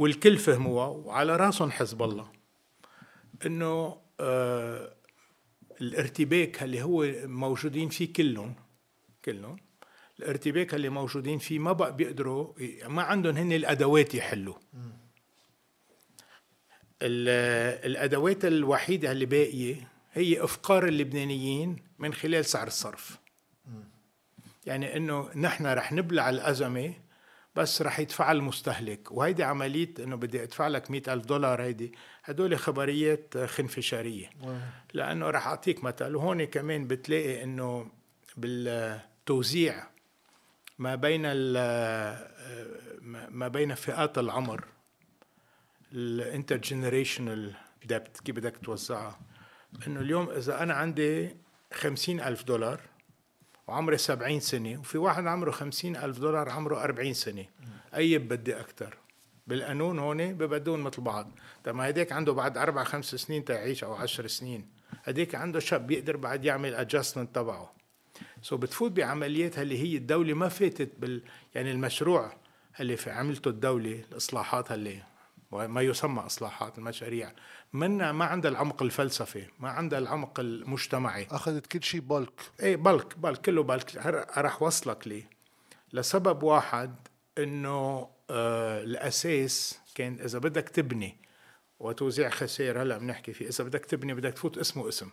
والكل 0.00 0.38
فهموها 0.38 0.86
وعلى 0.86 1.36
راسهم 1.36 1.70
حزب 1.70 2.02
الله. 2.02 2.32
إنه 3.46 4.00
آه 4.20 4.94
الارتباك 5.80 6.62
اللي 6.62 6.82
هو 6.82 7.06
موجودين 7.24 7.88
فيه 7.88 8.12
كلهم 8.12 8.54
كلهم 9.24 9.56
الارتباك 10.18 10.74
اللي 10.74 10.88
موجودين 10.88 11.38
فيه 11.38 11.58
ما 11.58 11.72
بقى 11.72 11.96
بيقدروا 11.96 12.52
ما 12.88 13.02
عندهم 13.02 13.36
هن 13.36 13.52
الأدوات 13.52 14.14
يحلوا 14.14 14.54
ال- 17.02 17.86
الأدوات 17.90 18.44
الوحيدة 18.44 19.12
اللي 19.12 19.26
باقية 19.26 19.88
هي 20.12 20.44
إفقار 20.44 20.88
اللبنانيين 20.88 21.76
من 21.98 22.14
خلال 22.14 22.44
سعر 22.44 22.66
الصرف. 22.66 23.18
يعني 24.66 24.96
إنه 24.96 25.30
نحن 25.36 25.66
رح 25.66 25.92
نبلع 25.92 26.30
الأزمة 26.30 26.94
بس 27.56 27.82
رح 27.82 28.00
يدفع 28.00 28.32
المستهلك. 28.32 29.12
وهيدي 29.12 29.42
عملية 29.44 29.94
إنه 29.98 30.16
بدي 30.16 30.42
أدفع 30.42 30.68
لك 30.68 30.90
مئة 30.90 31.12
ألف 31.12 31.24
دولار 31.24 31.62
هيدي. 31.62 31.92
هدول 32.24 32.58
خبريات 32.58 33.38
خنفشاريه 33.38 34.30
لأنه 34.94 35.30
رح 35.30 35.46
أعطيك 35.46 35.84
مثل. 35.84 36.14
وهون 36.14 36.44
كمان 36.44 36.86
بتلاقي 36.86 37.42
إنه 37.42 37.90
بالتوزيع 38.36 39.90
ما 40.78 40.94
بين 40.94 41.22
ما 43.30 43.48
بين 43.48 43.74
فئات 43.74 44.18
العمر 44.18 44.64
ال 45.92 46.01
intergenerational 46.01 47.54
debt 47.84 48.20
كيف 48.20 48.36
بدك 48.36 48.56
توزعها. 48.56 49.20
إنه 49.86 50.00
اليوم 50.00 50.30
إذا 50.30 50.62
أنا 50.62 50.74
عندي 50.74 51.36
خمسين 51.72 52.20
ألف 52.20 52.42
دولار 52.42 52.80
وعمري 53.70 53.98
سبعين 53.98 54.40
سنة 54.40 54.80
وفي 54.80 54.98
واحد 54.98 55.26
عمره 55.26 55.50
خمسين 55.50 55.96
ألف 55.96 56.18
دولار 56.18 56.48
عمره 56.48 56.84
أربعين 56.84 57.14
سنة. 57.14 57.44
أي 57.94 58.18
بدي 58.18 58.60
أكتر؟ 58.60 58.98
بالقانون 59.46 59.98
هون 59.98 60.32
ببدون 60.32 60.80
مثل 60.80 61.02
بعض. 61.02 61.30
طب 61.64 61.74
ما 61.74 61.88
هديك 61.88 62.12
عنده 62.12 62.32
بعد 62.32 62.58
أربع 62.58 62.84
خمس 62.84 63.14
سنين 63.14 63.44
تعيش 63.44 63.84
أو 63.84 63.94
عشر 63.94 64.26
سنين. 64.26 64.66
هديك 65.04 65.34
عنده 65.34 65.60
شاب 65.60 65.86
بيقدر 65.86 66.16
بعد 66.16 66.44
يعمل 66.44 66.74
adjustment 66.74 67.34
تبعه. 67.34 67.72
so 68.42 68.56
بتفوت 68.56 68.92
بعمليات 68.92 69.58
اللي 69.58 69.78
هي 69.78 69.96
الدولة 69.96 70.34
ما 70.34 70.48
فاتت 70.48 70.90
بال 70.98 71.22
يعني 71.54 71.70
المشروع 71.70 72.32
اللي 72.80 72.96
في 72.96 73.10
عملته 73.10 73.48
الدولة 73.48 74.04
الإصلاحات 74.12 74.72
اللي 74.72 75.02
ما 75.52 75.80
يسمى 75.80 76.26
إصلاحات 76.26 76.78
المشاريع. 76.78 77.32
منا 77.72 78.12
ما 78.12 78.24
عندها 78.24 78.50
العمق 78.50 78.82
الفلسفي 78.82 79.46
ما 79.58 79.70
عندها 79.70 79.98
العمق 79.98 80.40
المجتمعي. 80.40 81.26
أخذت 81.30 81.66
كل 81.66 81.82
شيء 81.82 82.00
bloc 82.00 82.40
إيه 82.60 82.76
bloc 82.76 83.18
bloc 83.18 83.40
كله 83.40 83.62
bloc. 83.62 83.96
رح 84.38 84.62
وصلك 84.62 85.08
ليه 85.08 85.30
لسبب 85.92 86.42
واحد 86.42 86.94
إنه 87.38 88.08
آه 88.30 88.82
الأساس 88.82 89.80
كان 89.94 90.20
إذا 90.20 90.38
بدك 90.38 90.68
تبني 90.68 91.16
وتوزيع 91.78 92.30
خسائر 92.30 92.82
هلأ 92.82 92.98
بنحكي 92.98 93.32
فيه. 93.32 93.48
إذا 93.48 93.64
بدك 93.64 93.84
تبني 93.84 94.14
بدك 94.14 94.32
تفوت 94.32 94.58
اسمه 94.58 94.88
اسم. 94.88 95.10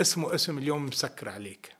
اسمه 0.00 0.34
اسم 0.34 0.58
اليوم 0.58 0.86
مسكر 0.86 1.28
عليك. 1.28 1.72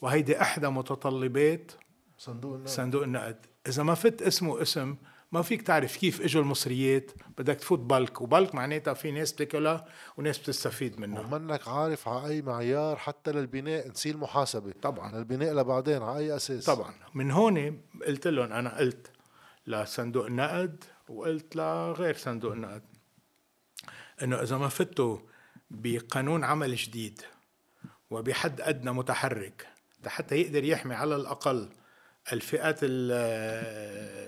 وهيدي 0.00 0.40
إحدى 0.40 0.68
متطلبات 0.68 1.72
صندوق 2.18 2.54
النقد. 2.54 2.70
صندوق 2.70 3.02
النقد. 3.02 3.46
إذا 3.66 3.82
ما 3.82 3.94
فت 3.94 4.22
اسمه 4.22 4.62
اسم 4.62 4.96
ما 5.32 5.42
فيك 5.42 5.62
تعرف 5.62 5.96
كيف 5.96 6.20
إجوا 6.20 6.42
المصريات؟ 6.42 7.10
بدك 7.38 7.54
تفوت 7.54 7.78
بلك 7.78 8.20
وبلك 8.20 8.54
معناتها 8.54 8.94
في 8.94 9.10
ناس 9.10 9.32
بتاكلها 9.32 9.84
وناس 10.16 10.38
بتستفيد 10.38 11.00
منها. 11.00 11.20
ومنك 11.20 11.68
عارف 11.68 12.08
على 12.08 12.28
أي 12.28 12.42
معيار 12.42 12.96
حتى 12.96 13.32
للبناء 13.32 13.88
نسي 13.88 14.10
المحاسبه 14.10 14.72
طبعا. 14.82 15.12
للبناء 15.12 15.54
لبعدين 15.54 16.02
على 16.02 16.18
أي 16.18 16.36
أساس؟ 16.36 16.64
طبعا. 16.64 16.94
من 17.14 17.30
هون 17.30 17.80
قلت 18.06 18.26
لهم 18.26 18.52
أنا 18.52 18.78
قلت 18.78 19.10
لصندوق 19.66 20.26
النقد 20.26 20.84
وقلت 21.08 21.56
لغير 21.56 22.16
صندوق 22.16 22.52
النقد. 22.52 22.82
إنه 24.22 24.42
إذا 24.42 24.58
ما 24.58 24.68
فتوا 24.68 25.18
بقانون 25.70 26.44
عمل 26.44 26.74
جديد 26.74 27.22
وبحد 28.10 28.60
أدنى 28.60 28.92
متحرك 28.92 29.66
حتى 30.06 30.36
يقدر 30.36 30.64
يحمي 30.64 30.94
على 30.94 31.16
الأقل 31.16 31.68
الفئات 32.32 32.78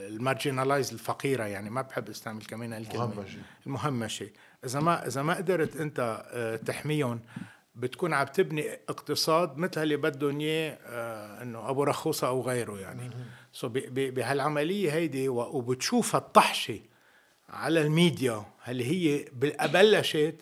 المارجنالايز 0.06 0.92
الفقيرة 0.92 1.44
يعني 1.44 1.70
ما 1.70 1.82
بحب 1.82 2.08
أستعمل 2.08 2.42
كمان 2.44 2.72
الكلمة. 2.72 3.04
المهمشه 3.66 4.28
إذا 4.64 4.80
ما 4.80 5.06
إذا 5.06 5.22
ما 5.22 5.34
قدرت 5.34 5.76
أنت 5.76 6.24
آه، 6.32 6.56
تحميهم 6.56 7.20
بتكون 7.74 8.12
عم 8.12 8.26
تبني 8.26 8.70
اقتصاد 8.88 9.58
مثل 9.58 9.82
اللي 9.82 9.96
بدهم 9.96 10.40
إياه 10.40 10.78
آه، 10.86 11.42
إنه 11.42 11.70
أبو 11.70 11.84
رخوصة 11.84 12.28
أو 12.28 12.40
غيره 12.42 12.78
يعني. 12.80 13.10
so 13.52 13.68
بهالعملية 13.92 14.92
هيدي 14.92 15.28
و- 15.28 15.56
وبتشوف 15.56 16.16
الطحشة 16.16 16.80
على 17.48 17.80
الميديا 17.80 18.42
اللي 18.68 18.84
هي 18.84 19.24
بلشت 19.72 20.34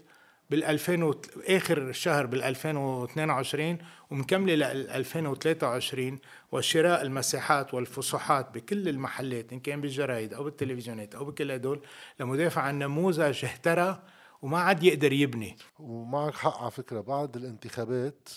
بال 0.50 0.64
2000 0.64 1.02
و- 1.02 1.20
آخر 1.48 1.78
الشهر 1.88 2.26
بال 2.26 2.42
2022 2.42 3.78
ومكملة 4.10 4.54
لل 4.54 4.90
2023 4.90 6.18
وشراء 6.52 7.02
المساحات 7.02 7.74
والفسحات 7.74 8.50
بكل 8.54 8.88
المحلات 8.88 9.52
إن 9.52 9.60
كان 9.60 9.80
بالجرايد 9.80 10.34
أو 10.34 10.44
بالتلفزيونات 10.44 11.14
أو 11.14 11.24
بكل 11.24 11.50
هدول 11.50 11.80
لمدافع 12.20 12.62
عن 12.62 12.78
نموذج 12.78 13.44
اهترى 13.44 14.02
وما 14.42 14.58
عاد 14.58 14.82
يقدر 14.82 15.12
يبني. 15.12 15.56
ومعك 15.78 16.34
حق 16.34 16.62
على 16.62 16.70
فكرة 16.70 17.00
بعد 17.00 17.36
الانتخابات 17.36 18.28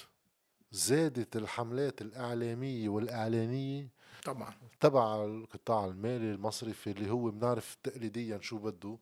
زادت 0.71 1.35
الحملات 1.35 2.01
الإعلامية 2.01 2.89
والإعلانية 2.89 3.89
طبعا. 4.25 4.53
تبع 4.79 5.25
القطاع 5.25 5.85
المالي 5.85 6.31
المصرفي 6.31 6.91
اللي 6.91 7.11
هو 7.11 7.29
بنعرف 7.31 7.77
تقليديا 7.83 8.39
شو 8.41 8.57
بده 8.57 8.97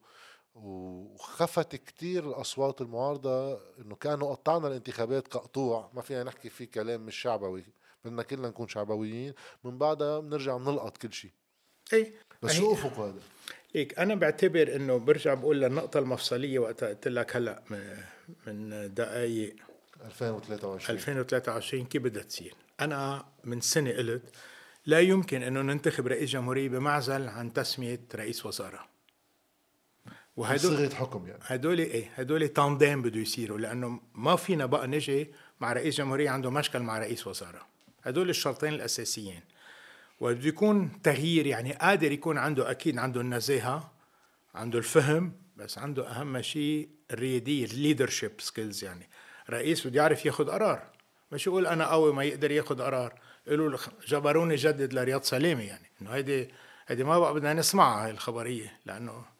وخفت 0.64 1.76
كتير 1.76 2.30
الأصوات 2.30 2.82
المعارضة 2.82 3.54
إنه 3.54 3.96
كانوا 3.96 4.36
قطعنا 4.36 4.68
الانتخابات 4.68 5.28
كقطوع. 5.28 5.92
ما 5.94 6.02
فينا 6.02 6.24
نحكي 6.24 6.50
فيه 6.50 6.66
كلام 6.66 7.02
مش 7.02 7.16
شعبوي. 7.16 7.64
بدنا 8.06 8.24
كلنا 8.24 8.48
نكون 8.48 8.68
شعبويين. 8.68 9.34
من 9.64 9.78
بعدها 9.78 10.20
بنرجع 10.20 10.58
بنلقط 10.58 10.98
كل 10.98 11.14
شيء. 11.14 11.32
اي 11.94 12.14
بس 12.42 12.52
شو 12.52 12.74
أفق 12.74 13.00
هذا؟ 13.00 13.20
هيك 13.76 14.00
أنا 14.00 14.16
بعتبر 14.16 14.76
إنه 14.76 14.98
برجع 14.98 15.34
بقول 15.34 15.62
للنقطة 15.62 16.00
المفصلية 16.00 16.60
وقت 16.60 16.84
قلت 16.84 17.08
لك 17.08 17.36
هلأ 17.36 17.64
من 18.48 18.94
دقائق 18.94 19.56
2023 20.06 20.98
2023 20.98 21.86
كيف 21.86 22.04
بدها 22.04 22.24
تصير؟ 22.24 22.56
أنا 22.80 23.26
من 23.44 23.62
سنة 23.62 23.92
قلت 23.92 24.24
لا 24.86 25.00
يمكن 25.00 25.44
إنه 25.44 25.62
ننتخب 25.62 26.08
رئيس 26.08 26.30
جمهورية 26.30 26.70
بمعزل 26.70 27.28
عن 27.28 27.54
تسمية 27.54 28.02
رئيس 28.16 28.46
وزراء 28.46 28.90
وهدول 30.40 30.78
صيغة 30.78 30.96
حكم 30.96 31.28
يعني. 31.28 31.40
هدول 31.46 31.80
إيه؟ 31.80 32.12
هدول 32.16 32.48
تانديم 32.48 33.02
بده 33.02 33.20
يصيروا 33.20 33.58
لأنه 33.58 34.00
ما 34.16 34.36
فينا 34.36 34.66
بقى 34.66 34.88
نجي 34.88 35.32
مع 35.60 35.74
رئيس 35.74 35.98
جمهورية 35.98 36.30
عنده 36.30 36.50
مشكل 36.52 36.80
مع 36.80 37.00
رئيس 37.00 37.28
وزراء 37.28 37.66
هدول 38.04 38.30
الشرطين 38.30 38.74
الأساسيين. 38.74 39.42
وبده 40.20 40.48
يكون 40.48 41.02
تغيير 41.02 41.48
يعني 41.48 41.74
قادر 41.74 42.12
يكون 42.12 42.38
عنده 42.38 42.72
أكيد 42.72 42.98
عنده 42.98 43.22
النزاهه 43.22 43.92
عنده 44.56 44.80
الفهم 44.80 45.34
بس 45.58 45.78
عنده 45.78 46.08
أهم 46.10 46.42
شيء 46.42 46.90
الريادية 47.12 47.66
ال 47.66 47.72
leadership 47.72 48.32
skills 48.40 48.84
يعني. 48.84 49.10
رئيس 49.50 49.88
بده 49.88 50.02
يعرف 50.02 50.26
ياخذ 50.26 50.50
قرار. 50.50 50.90
مش 51.32 51.48
يقول 51.48 51.68
أنا 51.68 51.92
قوي 51.92 52.14
ما 52.14 52.24
يقدر 52.24 52.52
ياخذ 52.52 52.82
قرار. 52.82 53.20
يقولوا 53.48 53.70
له 53.70 53.80
جبروني 54.08 54.56
جدد 54.56 54.94
لرياض 54.94 55.24
سلامه 55.24 55.64
يعني. 55.64 55.92
إنه 56.02 56.10
هيدي 56.10 56.50
هيدي 56.88 57.04
ما 57.04 57.20
بقى 57.20 57.34
بدنا 57.34 57.54
نسمعها 57.54 58.06
هاي 58.06 58.12
الخبرية 58.12 58.80
لأنه 58.86 59.39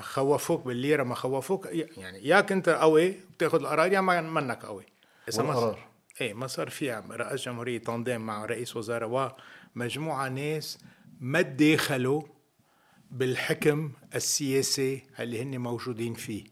خوفوك 0.00 0.66
بالليرة 0.66 1.02
ما 1.02 1.14
خوفوك 1.14 1.66
يعني 1.72 2.28
ياك 2.28 2.52
انت 2.52 2.68
قوي 2.68 3.14
بتاخذ 3.36 3.60
القرار 3.60 3.92
يا 3.92 4.00
ما 4.00 4.20
منك 4.20 4.64
قوي. 4.64 4.86
إذا 5.28 5.42
والقرار. 5.42 5.60
صار 5.60 5.88
إيه 6.20 6.34
ما 6.34 6.46
صار 6.46 6.70
في 6.70 7.02
رئيس 7.10 7.42
جمهورية 7.42 7.78
تنظيم 7.78 8.20
مع 8.20 8.44
رئيس 8.44 8.76
وزراء 8.76 9.36
ومجموعه 9.76 10.28
ناس 10.28 10.78
ما 11.20 11.42
تداخلوا 11.42 12.22
بالحكم 13.10 13.92
السياسي 14.14 15.02
اللي 15.20 15.42
هن 15.42 15.58
موجودين 15.58 16.14
فيه. 16.14 16.44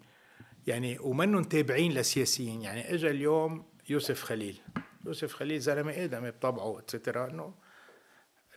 يعني 0.67 0.99
ومنهم 0.99 1.45
تابعين 1.45 1.93
لسياسيين. 1.93 2.63
يعني 2.63 2.95
اجى 2.95 3.11
اليوم 3.11 3.65
يوسف 3.89 4.23
خليل. 4.23 4.61
يوسف 5.07 5.35
خليل 5.35 5.61
زلمة 5.61 6.05
آدمي 6.05 6.31
بطبعه 6.31 6.79
اتسترا 6.79 7.31
انه 7.31 7.55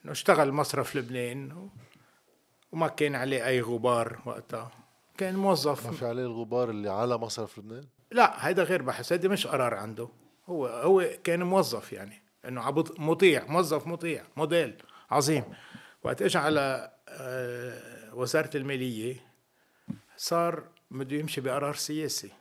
إنه 0.03 0.11
اشتغل 0.11 0.51
مصرف 0.51 0.95
لبنان 0.95 1.69
وما 2.75 2.87
كان 2.87 3.15
عليه 3.15 3.45
أي 3.47 3.61
غبار 3.61 4.21
وقتها. 4.25 4.71
كان 5.17 5.35
موظف. 5.35 5.85
ما 5.85 5.91
في 5.91 6.05
عليه 6.05 6.21
الغبار 6.25 6.69
اللي 6.69 6.89
على 6.89 7.17
مصرف 7.17 7.57
لبنان؟ 7.59 7.83
لا 8.11 8.47
هيدا 8.47 8.63
غير 8.63 8.81
بحث 8.81 9.11
هيدا 9.11 9.27
مش 9.29 9.47
قرار 9.47 9.73
عنده. 9.73 10.09
هو 10.49 10.67
هو 10.67 11.09
كان 11.23 11.43
موظف 11.43 11.93
يعني 11.93 12.21
إنه 12.47 12.61
عبط 12.61 12.99
مطيع 12.99 13.45
موظف 13.47 13.87
مطيع 13.87 14.23
موديل 14.37 14.75
عظيم. 15.11 15.43
وقت 16.03 16.21
اجى 16.21 16.37
على 16.37 16.91
آه، 17.09 18.15
وزارة 18.15 18.57
المالية 18.57 19.15
صار 20.17 20.63
بده 20.91 21.15
يمشي 21.17 21.41
بقرار 21.41 21.75
سياسي. 21.75 22.31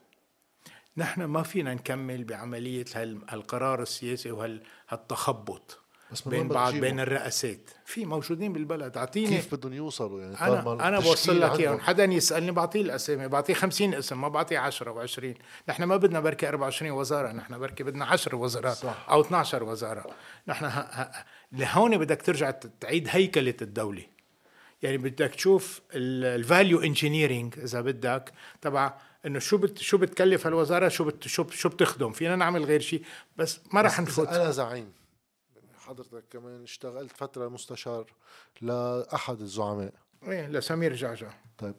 نحن 0.97 1.25
ما 1.25 1.43
فينا 1.43 1.75
نكمل 1.75 2.25
بعملية 2.25 2.85
هال- 2.95 3.21
هالقرار 3.29 3.83
السياسي 3.83 4.31
وهالتخبط 4.31 5.81
بس 6.15 6.29
بين 6.29 6.49
بعض؟ 6.49 6.75
بين 6.75 7.01
الرئاسات. 7.01 7.71
في 7.85 8.05
موجودين 8.05 8.53
بالبلد 8.53 8.97
أعطيني. 8.97 9.37
كيف 9.37 9.55
بدهم 9.55 9.73
يوصلوا؟ 9.73 10.21
يعني 10.21 10.37
أنا 10.41 10.89
أنا 10.89 10.99
بوصل 10.99 11.41
لك. 11.41 11.61
إياهم. 11.61 11.81
حدا 11.81 12.05
يسألني 12.05 12.53
بعطيه 12.53 12.83
الأسامي 12.83 13.29
بعطيه 13.29 13.55
50 13.55 13.95
اسم 13.95 14.21
ما 14.21 14.29
بعطيه 14.29 14.59
10 14.59 15.07
و20 15.07 15.25
نحن 15.69 15.85
ما 15.85 15.97
بدنا 15.97 16.21
بركي 16.21 16.49
24 16.49 16.91
وزارة 16.93 17.33
نحن 17.33 17.59
بركي 17.59 17.85
بدنا 17.85 18.05
10 18.05 18.37
وزارات 18.37 18.77
صح. 18.77 19.07
أو 19.11 19.21
12 19.21 19.65
وزارة. 19.65 20.07
نحن 20.49 20.65
ه... 20.65 20.69
ه... 20.69 21.25
لهون 21.53 21.99
بدك 21.99 22.23
ترجع 22.23 22.51
تعيد 22.81 23.09
هيكلة 23.11 23.55
الدولة. 23.63 24.03
يعني 24.83 24.99
بدك 24.99 25.35
تشوف 25.35 25.81
ال 25.95 26.09
value 26.09 26.81
engineering 26.81 27.59
إذا 27.59 27.81
بدك 27.81 28.33
تبع 28.61 28.95
إنه 29.27 29.39
شو 29.39 29.57
بت 29.57 29.79
شو 29.79 29.99
بتكلف 29.99 30.47
هالوزارة 30.47 30.89
شو 30.89 31.05
بت 31.05 31.29
شو 31.29 31.47
شو 31.51 31.69
بتخدم. 31.69 32.13
فينا 32.13 32.37
نعمل 32.37 32.65
غير 32.65 32.81
شيء 32.81 33.03
بس 33.37 33.61
ما 33.73 33.81
رح 33.83 34.01
نفوت. 34.01 34.29
أنا 34.29 34.51
زعيم. 34.51 34.93
حضرتك 35.85 36.25
كمان 36.31 36.63
اشتغلت 36.63 37.17
فترة 37.17 37.49
مستشار 37.49 38.13
لأحد 38.61 39.41
الزعماء. 39.41 39.95
إيه 40.23 40.47
لسمير 40.47 40.95
جعجع. 40.95 41.35
طيب 41.59 41.75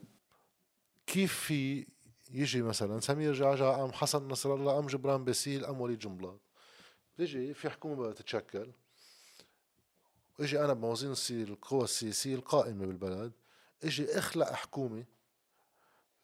كيف 1.08 1.34
في 1.34 1.88
يجي 2.32 2.62
مثلا 2.62 3.00
سمير 3.00 3.34
جعجع 3.34 3.84
أم 3.84 3.92
حسن 3.92 4.28
نصر 4.28 4.54
الله 4.54 4.80
أم 4.80 4.88
جبران 4.88 5.24
باسيل 5.24 5.66
أم 5.66 5.82
وليد 5.82 6.00
جنبلاط؟ 6.00 6.40
بيجي 7.18 7.54
في 7.54 7.70
حكومة 7.70 7.96
بدها 7.96 8.12
تتشكل. 8.12 8.72
إجي 10.40 10.60
أنا 10.60 10.74
بموازين 10.74 11.14
القوى 11.32 11.84
السياسية 11.84 12.36
القائمة 12.36 12.86
بالبلد. 12.86 13.32
إجي 13.84 14.18
أخلق 14.18 14.52
حكومة 14.52 15.06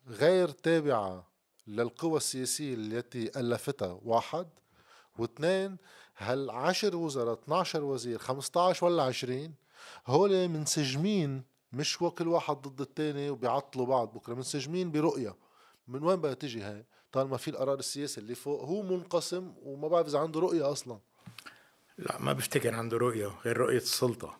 غير 0.07 0.49
تابعة 0.49 1.27
للقوى 1.67 2.17
السياسية 2.17 2.73
التي 2.73 3.39
ألفتها 3.39 3.99
واحد. 4.03 4.47
واثنين 5.17 5.77
هالعشر 6.17 6.95
وزراء 6.95 7.33
12 7.33 7.83
وزير 7.83 8.17
15 8.19 8.85
ولا 8.85 9.03
20 9.03 9.53
هول 10.07 10.47
منسجمين 10.47 11.43
مش 11.73 11.97
كل 11.97 12.27
واحد 12.27 12.55
ضد 12.55 12.81
التاني 12.81 13.29
وبيعطلوا 13.29 13.85
بعض 13.85 14.13
بكرة 14.13 14.33
منسجمين 14.33 14.91
برؤية. 14.91 15.35
من 15.87 16.03
وين 16.03 16.15
بدها 16.15 16.33
تجي 16.33 16.61
هاي؟ 16.61 16.85
طالما 17.11 17.37
في 17.37 17.47
القرار 17.47 17.79
السياسي 17.79 18.21
اللي 18.21 18.35
فوق 18.35 18.63
هو 18.63 18.81
منقسم 18.81 19.53
وما 19.63 19.87
بعرف 19.87 20.07
إذا 20.07 20.19
عنده 20.19 20.39
رؤية 20.39 20.71
أصلا. 20.71 20.99
لا 21.97 22.21
ما 22.21 22.33
بفتكر 22.33 22.75
عنده 22.75 22.97
رؤية 22.97 23.27
غير 23.45 23.57
رؤية 23.57 23.77
السلطة. 23.77 24.37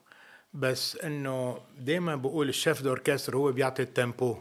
بس 0.54 0.96
إنه 0.96 1.58
دايما 1.80 2.16
بقول 2.16 2.50
ال 2.50 2.56
chef 2.56 2.82
d'orchestre 2.82 3.38
هو 3.38 3.52
بيعطي 3.52 3.82
ال 3.82 3.90
tempo. 3.90 4.38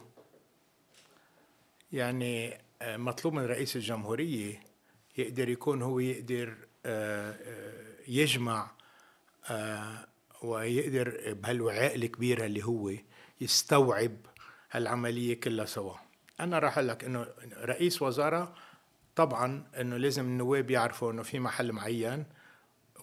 يعني 1.93 2.61
آه، 2.83 2.97
مطلوب 2.97 3.35
من 3.35 3.45
رئيس 3.47 3.77
الجمهورية 3.77 4.61
يقدر 5.19 5.49
يكون 5.49 5.83
هو 5.83 5.99
يقدر 5.99 6.57
يجمع 8.09 8.71
آه، 9.51 10.07
ويقدر 10.43 11.35
بهالوعاء 11.43 11.97
الكبير 11.97 12.45
اللي 12.45 12.65
هو 12.65 12.93
يستوعب 13.41 14.13
هالعملية 14.71 15.41
كلها 15.41 15.65
سوا. 15.65 15.95
أنا 16.41 16.59
راح 16.59 16.79
أقول 16.79 16.89
لك 16.89 17.05
إنه 17.05 17.27
رئيس 17.57 18.03
وزراء 18.03 18.55
طبعا 19.17 19.67
إنه 19.81 19.97
لازم 19.97 20.25
النواب 20.25 20.71
يعرفوا 20.71 21.13
إنه 21.13 21.23
في 21.23 21.39
محل 21.39 21.73
معين 21.73 22.25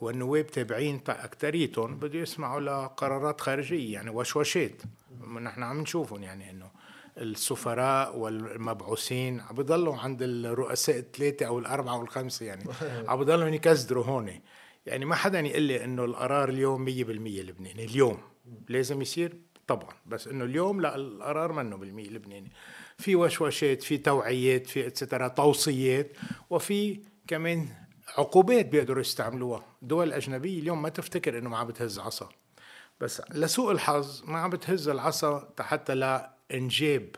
والنواب 0.01 0.47
تابعين 0.47 1.01
اكثريتهم 1.07 1.95
بده 1.95 2.19
يسمعوا 2.19 2.61
لقرارات 2.61 3.41
خارجية 3.41 3.93
يعني 3.93 4.09
وشوشات. 4.09 4.81
نحن 5.41 5.63
عم 5.63 5.81
نشوفهم 5.81 6.23
يعني 6.23 6.49
إنه 6.49 6.71
السفراء 7.17 8.17
والمبعوثين 8.17 9.39
عم 9.39 9.55
بيضلوا 9.55 9.95
عند 9.95 10.21
الرؤساء 10.21 10.97
الثلاثة 10.97 11.45
أو 11.45 11.59
الأربعة 11.59 11.99
والخمسه 11.99 12.45
يعني. 12.45 12.63
عم 13.07 13.17
بيضلوا 13.19 13.47
يكزدروا 13.47 14.05
هون. 14.05 14.39
يعني 14.85 15.05
ما 15.05 15.15
حدا 15.15 15.39
يقول 15.39 15.61
لي 15.61 15.83
إنه 15.83 16.05
القرار 16.05 16.49
اليوم 16.49 16.85
100% 16.85 16.89
لبناني. 17.41 17.85
اليوم. 17.85 18.17
لازم 18.69 19.01
يصير؟ 19.01 19.37
طبعا. 19.67 19.93
بس 20.05 20.27
إنه 20.27 20.45
اليوم 20.45 20.81
لا 20.81 20.95
القرار 20.95 21.51
منه 21.51 21.77
بالمية 21.77 22.09
لبناني. 22.09 22.51
في 22.97 23.15
وشوشات 23.15 23.83
في 23.83 23.97
توعيات 23.97 24.67
في 24.67 24.87
اتسترا 24.87 25.27
توصيات 25.27 26.17
وفي 26.49 27.01
كمان 27.27 27.67
عقوبات 28.17 28.65
بيقدروا 28.65 29.01
يستعملوها. 29.01 29.65
دول 29.81 30.13
أجنبية 30.13 30.59
اليوم 30.59 30.81
ما 30.81 30.89
تفتكر 30.89 31.37
إنه 31.37 31.49
ما 31.49 31.57
عم 31.57 31.67
بتهز 31.67 31.99
عصا. 31.99 32.29
بس 33.01 33.21
لسوء 33.31 33.71
الحظ 33.71 34.23
ما 34.25 34.39
عم 34.39 34.49
بتهز 34.49 34.87
العصا 34.87 35.53
حتى 35.59 35.95
لا 35.95 36.36
إنجاب 36.53 37.15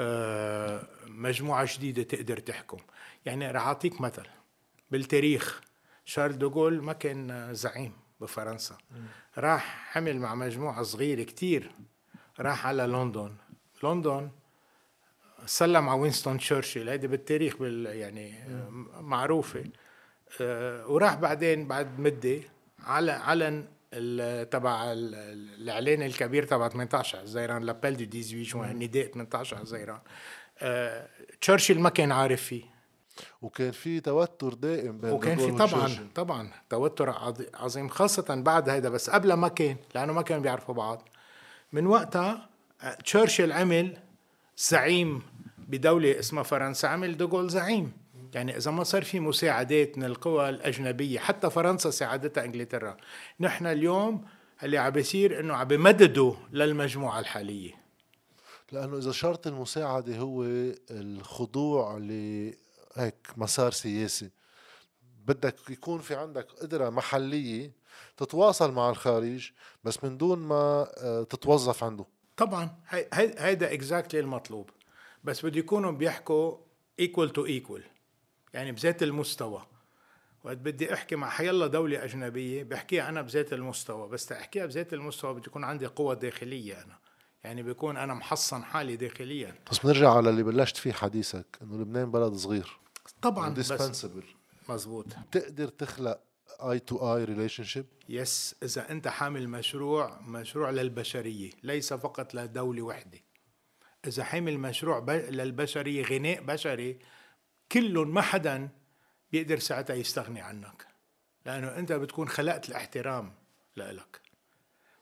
آه، 0.00 0.88
مجموعة 1.06 1.68
جديدة 1.76 2.02
تقدر 2.02 2.38
تحكم. 2.38 2.78
يعني 3.26 3.50
رح 3.50 3.66
أعطيك 3.66 4.00
مثل. 4.00 4.26
بالتاريخ 4.90 5.60
شارل 6.04 6.38
دوغول 6.38 6.82
ما 6.82 6.92
كان 6.92 7.54
زعيم 7.54 7.92
بفرنسا. 8.20 8.78
راح 9.38 9.90
حمل 9.92 10.18
مع 10.18 10.34
مجموعة 10.34 10.82
صغيرة 10.82 11.22
كتير. 11.22 11.70
راح 12.40 12.66
على 12.66 12.82
لندن. 12.82 13.34
لندن 13.82 14.30
سلم 15.46 15.88
على 15.88 16.00
وينستون 16.00 16.38
تشرشل. 16.38 16.88
هيدي 16.88 17.06
بالتاريخ 17.06 17.56
بال 17.56 17.86
يعني 17.86 18.44
معروفة. 19.00 19.64
آه، 20.40 20.86
وراح 20.86 21.14
بعدين 21.14 21.68
بعد 21.68 22.00
مدة 22.00 22.40
على 22.80 23.12
علن 23.12 23.68
تبع 24.50 24.84
الإعلان 24.92 26.02
الكبير 26.02 26.44
تبع 26.44 26.68
18 26.68 27.18
حزيران 27.18 27.62
لابيل 27.62 27.96
دي 27.96 28.22
18 28.22 28.42
جوان 28.42 28.78
نداء 28.78 29.06
18 29.12 29.56
حزيران 29.56 29.98
تشرشل 31.40 31.78
ما 31.78 31.88
كان 31.88 32.12
عارف 32.12 32.42
فيه. 32.42 32.76
وكان 33.42 33.70
في 33.70 34.00
توتر 34.00 34.54
دائم 34.54 34.98
بين 34.98 35.10
وكان 35.10 35.38
في 35.38 35.52
طبعا 35.52 36.08
طبعا 36.14 36.50
توتر 36.70 37.14
عظيم 37.54 37.88
خاصة 37.88 38.34
بعد 38.34 38.68
هيدا 38.68 38.88
بس 38.88 39.10
قبل 39.10 39.32
ما 39.32 39.48
كان 39.48 39.76
لأنه 39.94 40.12
ما 40.12 40.22
كانوا 40.22 40.42
بيعرفوا 40.42 40.74
بعض. 40.74 41.08
من 41.72 41.86
وقتها 41.86 42.48
تشرشل 43.04 43.52
عمل 43.52 43.98
زعيم 44.58 45.22
بدولة 45.58 46.18
اسمها 46.18 46.42
فرنسا 46.42 46.86
عمل 46.86 47.16
دوغول 47.16 47.50
زعيم. 47.50 47.92
يعني 48.34 48.56
إذا 48.56 48.70
ما 48.70 48.84
صار 48.84 49.04
في 49.04 49.20
مساعدات 49.20 49.98
من 49.98 50.04
القوى 50.04 50.48
الأجنبية 50.48 51.18
حتى 51.18 51.50
فرنسا 51.50 51.90
ساعدتها 51.90 52.44
إنجلترا. 52.44 52.96
نحن 53.40 53.66
اليوم 53.66 54.24
اللي 54.62 54.78
عم 54.78 54.90
بيصير 54.90 55.40
إنه 55.40 55.54
عم 55.54 55.68
بمددوا 55.68 56.34
للمجموعة 56.52 57.20
الحالية. 57.20 57.74
لأنه 58.72 58.98
إذا 58.98 59.12
شرط 59.12 59.46
المساعدة 59.46 60.18
هو 60.18 60.44
الخضوع 60.90 61.96
لهيك 61.96 63.28
مسار 63.36 63.72
سياسي. 63.72 64.30
بدك 65.26 65.56
يكون 65.70 66.00
في 66.00 66.14
عندك 66.14 66.46
قدرة 66.50 66.90
محلية 66.90 67.72
تتواصل 68.16 68.72
مع 68.72 68.90
الخارج 68.90 69.50
بس 69.84 70.04
من 70.04 70.18
دون 70.18 70.38
ما 70.38 70.88
آه، 70.98 71.22
تتوظف 71.22 71.84
عنده. 71.84 72.06
طبعا 72.36 72.76
هيدا 73.12 73.72
exactly 73.72 74.20
المطلوب. 74.20 74.70
بس 75.24 75.46
بده 75.46 75.58
يكونوا 75.58 75.90
بيحكوا 75.90 76.56
equal 77.00 77.32
to 77.32 77.46
equal 77.46 77.82
يعني 78.56 78.72
بذات 78.72 79.02
المستوى. 79.02 79.66
وقت 80.44 80.56
بدي 80.56 80.94
أحكي 80.94 81.16
مع 81.16 81.28
حيلا 81.28 81.66
دولة 81.66 82.04
أجنبية 82.04 82.64
بحكيها 82.64 83.08
أنا 83.08 83.22
بذات 83.22 83.52
المستوى 83.52 84.08
بس 84.08 84.26
تحكيها 84.26 84.66
بذات 84.66 84.92
المستوى 84.92 85.34
بدي 85.34 85.46
يكون 85.46 85.64
عندي 85.64 85.86
قوة 85.86 86.14
داخلية 86.14 86.82
أنا. 86.84 86.98
يعني 87.44 87.62
بيكون 87.62 87.96
أنا 87.96 88.14
محصن 88.14 88.64
حالي 88.64 88.96
داخليا. 88.96 89.54
بس 89.70 89.78
بنرجع 89.78 90.12
على 90.12 90.30
اللي 90.30 90.42
بلشت 90.42 90.76
فيه 90.76 90.92
حديثك 90.92 91.46
إنه 91.62 91.78
لبنان 91.78 92.10
بلد 92.10 92.34
صغير. 92.34 92.78
طبعا 93.22 93.54
بس 93.54 94.06
مزبوط. 94.68 95.06
تقدر 95.32 95.68
تخلق 95.68 96.20
اي 96.60 96.78
تو 96.78 97.16
اي 97.16 97.24
ريليشن 97.24 97.64
شيب 97.64 97.86
يس 98.08 98.54
إذا 98.62 98.90
أنت 98.90 99.08
حامل 99.08 99.48
مشروع 99.48 100.20
مشروع 100.20 100.70
للبشرية 100.70 101.50
ليس 101.62 101.92
فقط 101.92 102.34
لدولة 102.34 102.82
وحدة. 102.82 103.18
إذا 104.06 104.24
حامل 104.24 104.58
مشروع 104.58 105.04
للبشرية 105.10 106.04
غناء 106.04 106.42
بشري 106.42 106.98
كلهم 107.72 108.14
ما 108.14 108.20
حدا 108.20 108.68
بيقدر 109.32 109.58
ساعتها 109.58 109.94
يستغني 109.96 110.40
عنك 110.40 110.86
لأنه 111.46 111.78
أنت 111.78 111.92
بتكون 111.92 112.28
خلقت 112.28 112.68
الاحترام 112.68 113.32
لإلك. 113.76 114.20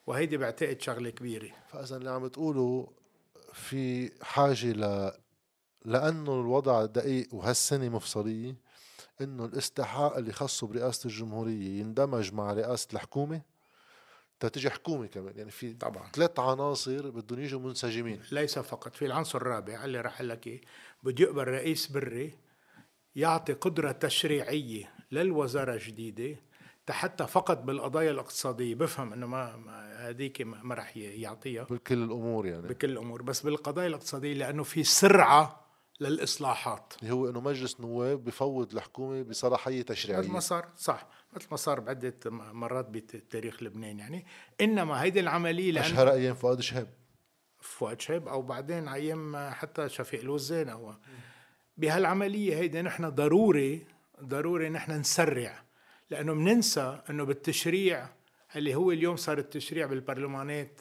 وهيدي 0.07 0.37
بعتقد 0.37 0.81
شغلة 0.81 1.11
كبيرة. 1.11 1.51
فاذا 1.69 1.97
اللي 1.97 2.11
عم 2.11 2.27
تقوله 2.27 2.93
في 3.53 4.12
حاجة 4.23 4.73
ل 4.73 5.12
لأنه 5.85 6.41
الوضع 6.41 6.85
دقيق 6.85 7.35
وهالسنة 7.35 7.89
مفصلية 7.89 8.57
إنه 9.21 9.45
الاستحقاق 9.45 10.17
اللي 10.17 10.33
خصه 10.33 10.67
برئاسة 10.67 11.07
الجمهورية 11.07 11.81
يندمج 11.81 12.33
مع 12.33 12.53
رئاسة 12.53 12.89
الحكومة. 12.93 13.43
تتجي 14.41 14.71
حكومة 14.71 15.07
كمان 15.07 15.39
يعني 15.39 15.51
في 15.51 15.73
طبعا. 15.75 16.11
ثلاث 16.11 16.39
عناصر 16.39 17.11
بدهم 17.11 17.41
يجوا 17.41 17.61
منسجمين. 17.61 18.23
ليس 18.33 18.59
فقط 18.59 18.97
في 18.97 19.07
العنصر 19.07 19.39
الرابع 19.39 19.85
اللي 19.85 20.01
راح 20.01 20.23
لك 20.23 20.61
بده 21.03 21.25
يقبل 21.25 21.45
رئيس 21.45 21.87
بري 21.87 22.35
يعطي 23.17 23.53
قدرة 23.53 23.93
تشريعية 23.93 24.95
للوزارة 25.12 25.75
الجديدة 25.75 26.37
حتى 26.91 27.27
فقط 27.27 27.59
بالقضايا 27.59 28.11
الاقتصادية. 28.11 28.75
بفهم 28.75 29.12
إنه 29.12 29.27
ما 29.27 29.95
هذيك 30.09 30.43
ما 30.43 30.75
راح 30.75 30.97
يعطيها. 30.97 31.65
بكل 31.65 32.03
الأمور 32.03 32.47
يعني. 32.47 32.69
بكل 32.69 32.91
الأمور 32.91 33.23
بس 33.23 33.41
بالقضايا 33.41 33.87
الاقتصادية 33.87 34.35
لأنه 34.35 34.62
في 34.62 34.85
سرعة 34.85 35.65
للإصلاحات. 36.01 36.95
اللي 37.03 37.15
هو 37.15 37.29
إنه 37.29 37.41
مجلس 37.41 37.81
نواب 37.81 38.25
بفوض 38.25 38.73
الحكومة 38.73 39.23
بصلاحيه 39.23 39.83
تشريعية. 39.83 40.21
مثل 40.21 40.33
ما 40.33 40.41
صار 40.41 40.69
صح 40.77 41.09
مثل 41.37 41.47
ما 41.51 41.57
صار 41.57 41.81
بعدة 41.81 42.15
مرات 42.31 42.89
بتاريخ 42.89 43.62
لبنان 43.62 43.99
يعني. 43.99 44.27
إنما 44.61 45.03
هيدي 45.03 45.21
العملية 45.21 45.73
لأن 45.73 45.85
أشهر 45.85 46.12
أيام 46.12 46.35
فؤاد 46.35 46.61
شهاب. 46.61 46.89
فؤاد 47.61 48.01
شهاب 48.01 48.29
أو 48.29 48.43
بعدين 48.43 48.89
أيام 48.89 49.37
حتى 49.37 49.89
شفيق 49.89 50.21
الوزان 50.21 50.69
أو 50.69 50.95
بهالعملية 51.77 52.57
هيدي 52.57 52.83
نحن 52.83 53.09
ضروري 53.09 53.87
ضروري 54.22 54.68
نحن 54.68 54.93
نسرع 54.93 55.64
لأنه 56.11 56.35
بننسى 56.35 57.01
إنه 57.11 57.25
بالتشريع 57.25 58.09
اللي 58.57 58.75
هو 58.75 58.91
اليوم 58.91 59.16
صار 59.16 59.39
التشريع 59.39 59.87
بالبرلمانات 59.87 60.81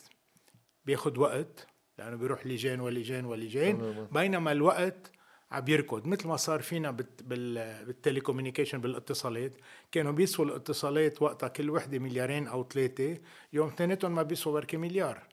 بياخذ 0.85 1.19
وقت 1.19 1.67
لأنه 1.97 2.15
بيروح 2.15 2.47
لجان 2.47 2.79
ولجان 2.79 3.25
ولجان 3.25 4.07
بينما 4.11 4.51
الوقت 4.51 5.11
عم 5.51 5.65
يركض. 5.67 6.07
مثل 6.07 6.27
ما 6.27 6.35
صار 6.35 6.61
فينا 6.61 6.91
بالتليكومينيكيشن 7.21 8.81
بالاتصالات 8.81 9.53
كانوا 9.91 10.11
بيسوا 10.11 10.45
الاتصالات 10.45 11.21
وقتها 11.21 11.47
كل 11.47 11.69
وحدة 11.69 11.99
مليارين 11.99 12.47
أو 12.47 12.67
ثلاثة 12.69 13.17
يوم 13.53 13.67
اثنيناتهم 13.67 14.15
ما 14.15 14.23
بيسوا 14.23 14.53
بركي 14.53 14.77
مليار. 14.77 15.23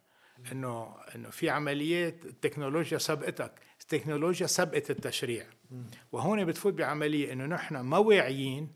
إنه 0.53 0.97
إنه 1.15 1.31
في 1.31 1.51
عمليات 1.51 2.25
التكنولوجيا 2.25 2.99
سبقتك. 2.99 3.53
التكنولوجيا 3.93 4.47
سبقت 4.47 4.91
التشريع. 4.91 5.47
وهون 6.13 6.45
بتفوت 6.45 6.75
بعملية 6.75 7.33
إنه 7.33 7.47
نحن 7.47 7.77
ما 7.77 7.99
واعيين 7.99 8.73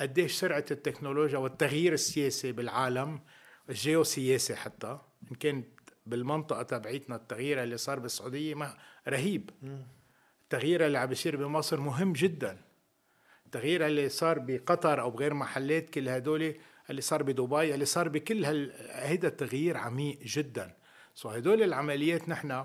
قديش 0.00 0.32
سرعة 0.32 0.64
التكنولوجيا 0.70 1.38
والتغيير 1.38 1.92
السياسي 1.92 2.52
بالعالم 2.52 3.20
الجيوسياسي 3.68 4.56
حتى 4.56 4.98
إن 5.30 5.36
كان 5.36 5.64
بالمنطقة 6.06 6.62
تبعيتنا 6.62 7.16
التغيير 7.16 7.62
اللي 7.62 7.76
صار 7.76 7.98
بالسعودية 7.98 8.54
ما 8.54 8.76
رهيب. 9.08 9.50
التغيير 10.42 10.86
اللي 10.86 10.98
عم 10.98 11.08
بيصير 11.08 11.36
بمصر 11.36 11.80
مهم 11.80 12.12
جدا. 12.12 12.58
التغيير 13.46 13.86
اللي 13.86 14.08
صار 14.08 14.38
بقطر 14.38 15.00
أو 15.00 15.10
بغير 15.10 15.34
محلات 15.34 15.90
كل 15.90 16.08
هدول 16.08 16.54
اللي 16.90 17.00
صار 17.00 17.22
بدبي 17.22 17.74
اللي 17.74 17.84
صار 17.84 18.08
بكل 18.08 18.44
هال... 18.44 18.72
هيدا 18.90 19.28
التغيير 19.28 19.76
عميق 19.76 20.18
جدا. 20.22 20.76
so 21.14 21.28
هدول 21.28 21.62
العمليات 21.62 22.28
نحن 22.28 22.64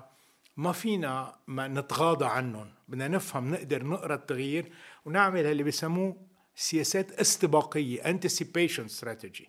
ما 0.56 0.72
فينا 0.72 1.36
ما 1.46 1.68
نتغاضى 1.68 2.24
عنهم. 2.24 2.66
بدنا 2.88 3.08
نفهم 3.08 3.50
نقدر 3.54 3.84
نقرأ 3.84 4.14
التغيير 4.14 4.72
ونعمل 5.04 5.46
اللي 5.46 5.62
بيسموه 5.62 6.16
سياسات 6.56 7.12
استباقية 7.12 8.02
anticipation 8.02 9.00
strategy. 9.00 9.48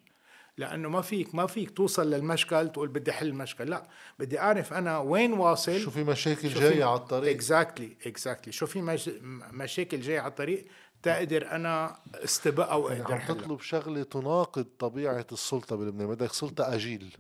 لأنه 0.58 0.90
ما 0.90 1.02
فيك 1.02 1.36
ما 1.36 1.46
فيك 1.46 1.72
توصل 1.72 2.10
للمشكل 2.12 2.70
تقول 2.70 2.88
بدي 2.88 3.12
احل 3.12 3.28
المشكل 3.28 3.70
لا. 3.70 3.88
بدي 4.20 4.40
أعرف 4.40 4.74
أنا 4.74 4.98
وين 4.98 5.34
واصل. 5.34 5.80
شو 5.80 5.92
في 5.92 6.04
مشاكل 6.04 6.50
جاية 6.50 6.84
على 6.84 7.00
الطريق. 7.00 7.34
exactly 7.34 7.98
exactly 8.06 8.54
شو 8.54 8.66
في 8.66 8.82
مش... 8.82 9.10
مشاكل 9.54 10.02
جاية 10.02 10.20
على 10.20 10.30
الطريق 10.30 10.66
تقدر 11.04 11.52
أنا 11.52 11.98
استبقى 12.14 12.82
واقدر 12.82 13.10
يعني 13.10 13.24
عم 13.24 13.28
تطلب 13.28 13.60
شغلة 13.60 14.04
تناقض 14.04 14.66
طبيعة 14.80 15.26
السلطة 15.32 15.76
بلبنان 15.76 16.08
بدك 16.08 16.34
سلطة 16.34 16.74
agile. 16.76 17.16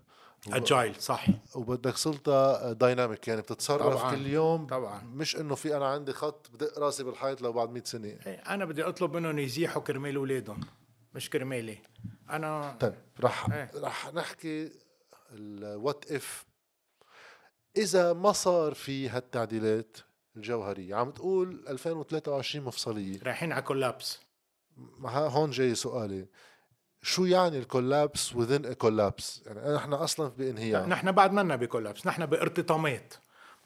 agile 0.51 0.95
صح. 0.95 1.25
وبدك 1.55 1.97
سلطة 1.97 2.71
dynamic 2.73 3.27
يعني 3.27 3.41
بتتصرف 3.41 3.95
طبعاً. 4.01 4.15
كل 4.15 4.27
يوم. 4.27 4.67
طبعا. 4.67 5.03
مش 5.03 5.35
إنه 5.35 5.55
في 5.55 5.77
أنا 5.77 5.87
عندي 5.87 6.13
خط 6.13 6.49
بدق 6.53 6.79
راسي 6.79 7.03
بالحيط 7.03 7.41
لو 7.41 7.53
بعد 7.53 7.69
100 7.69 7.83
سنه 7.83 8.09
أنا 8.27 8.65
بدي 8.65 8.83
أطلب 8.83 9.13
منهم 9.17 9.39
يزيحوا 9.39 9.81
كرمال 9.81 10.15
أولادهم 10.15 10.59
مش 11.13 11.29
كرمالي. 11.29 11.77
أنا 12.29 12.77
طيب 12.79 12.93
رح 13.19 13.49
إيه. 13.49 13.71
رح 13.75 14.13
نحكي 14.13 14.71
ال 15.31 15.47
what 15.47 16.11
if 16.11 16.45
إذا 17.77 18.13
ما 18.13 18.31
صار 18.31 18.73
في 18.73 19.09
هالتعديلات 19.09 19.97
الجوهرية 20.37 20.95
عم 20.95 21.11
تقول 21.11 21.65
2023 21.67 22.65
مفصلية. 22.65 23.23
رايحين 23.23 23.51
على 23.51 23.61
collapse 23.61 24.19
هون 25.05 25.49
جاي 25.49 25.75
سؤالي. 25.75 26.27
شو 27.05 27.25
يعني 27.25 27.57
الكولابس 27.57 28.33
within 28.33 28.65
a 28.65 28.75
collapse 28.83 29.47
يعني 29.47 29.75
نحن 29.75 29.93
أصلا 29.93 30.27
بإنهيار. 30.27 30.89
نحن 30.89 31.11
بعد 31.11 31.31
منا 31.31 31.55
بكولابس 31.55 32.07
نحن 32.07 32.25
بارتطامات. 32.25 33.13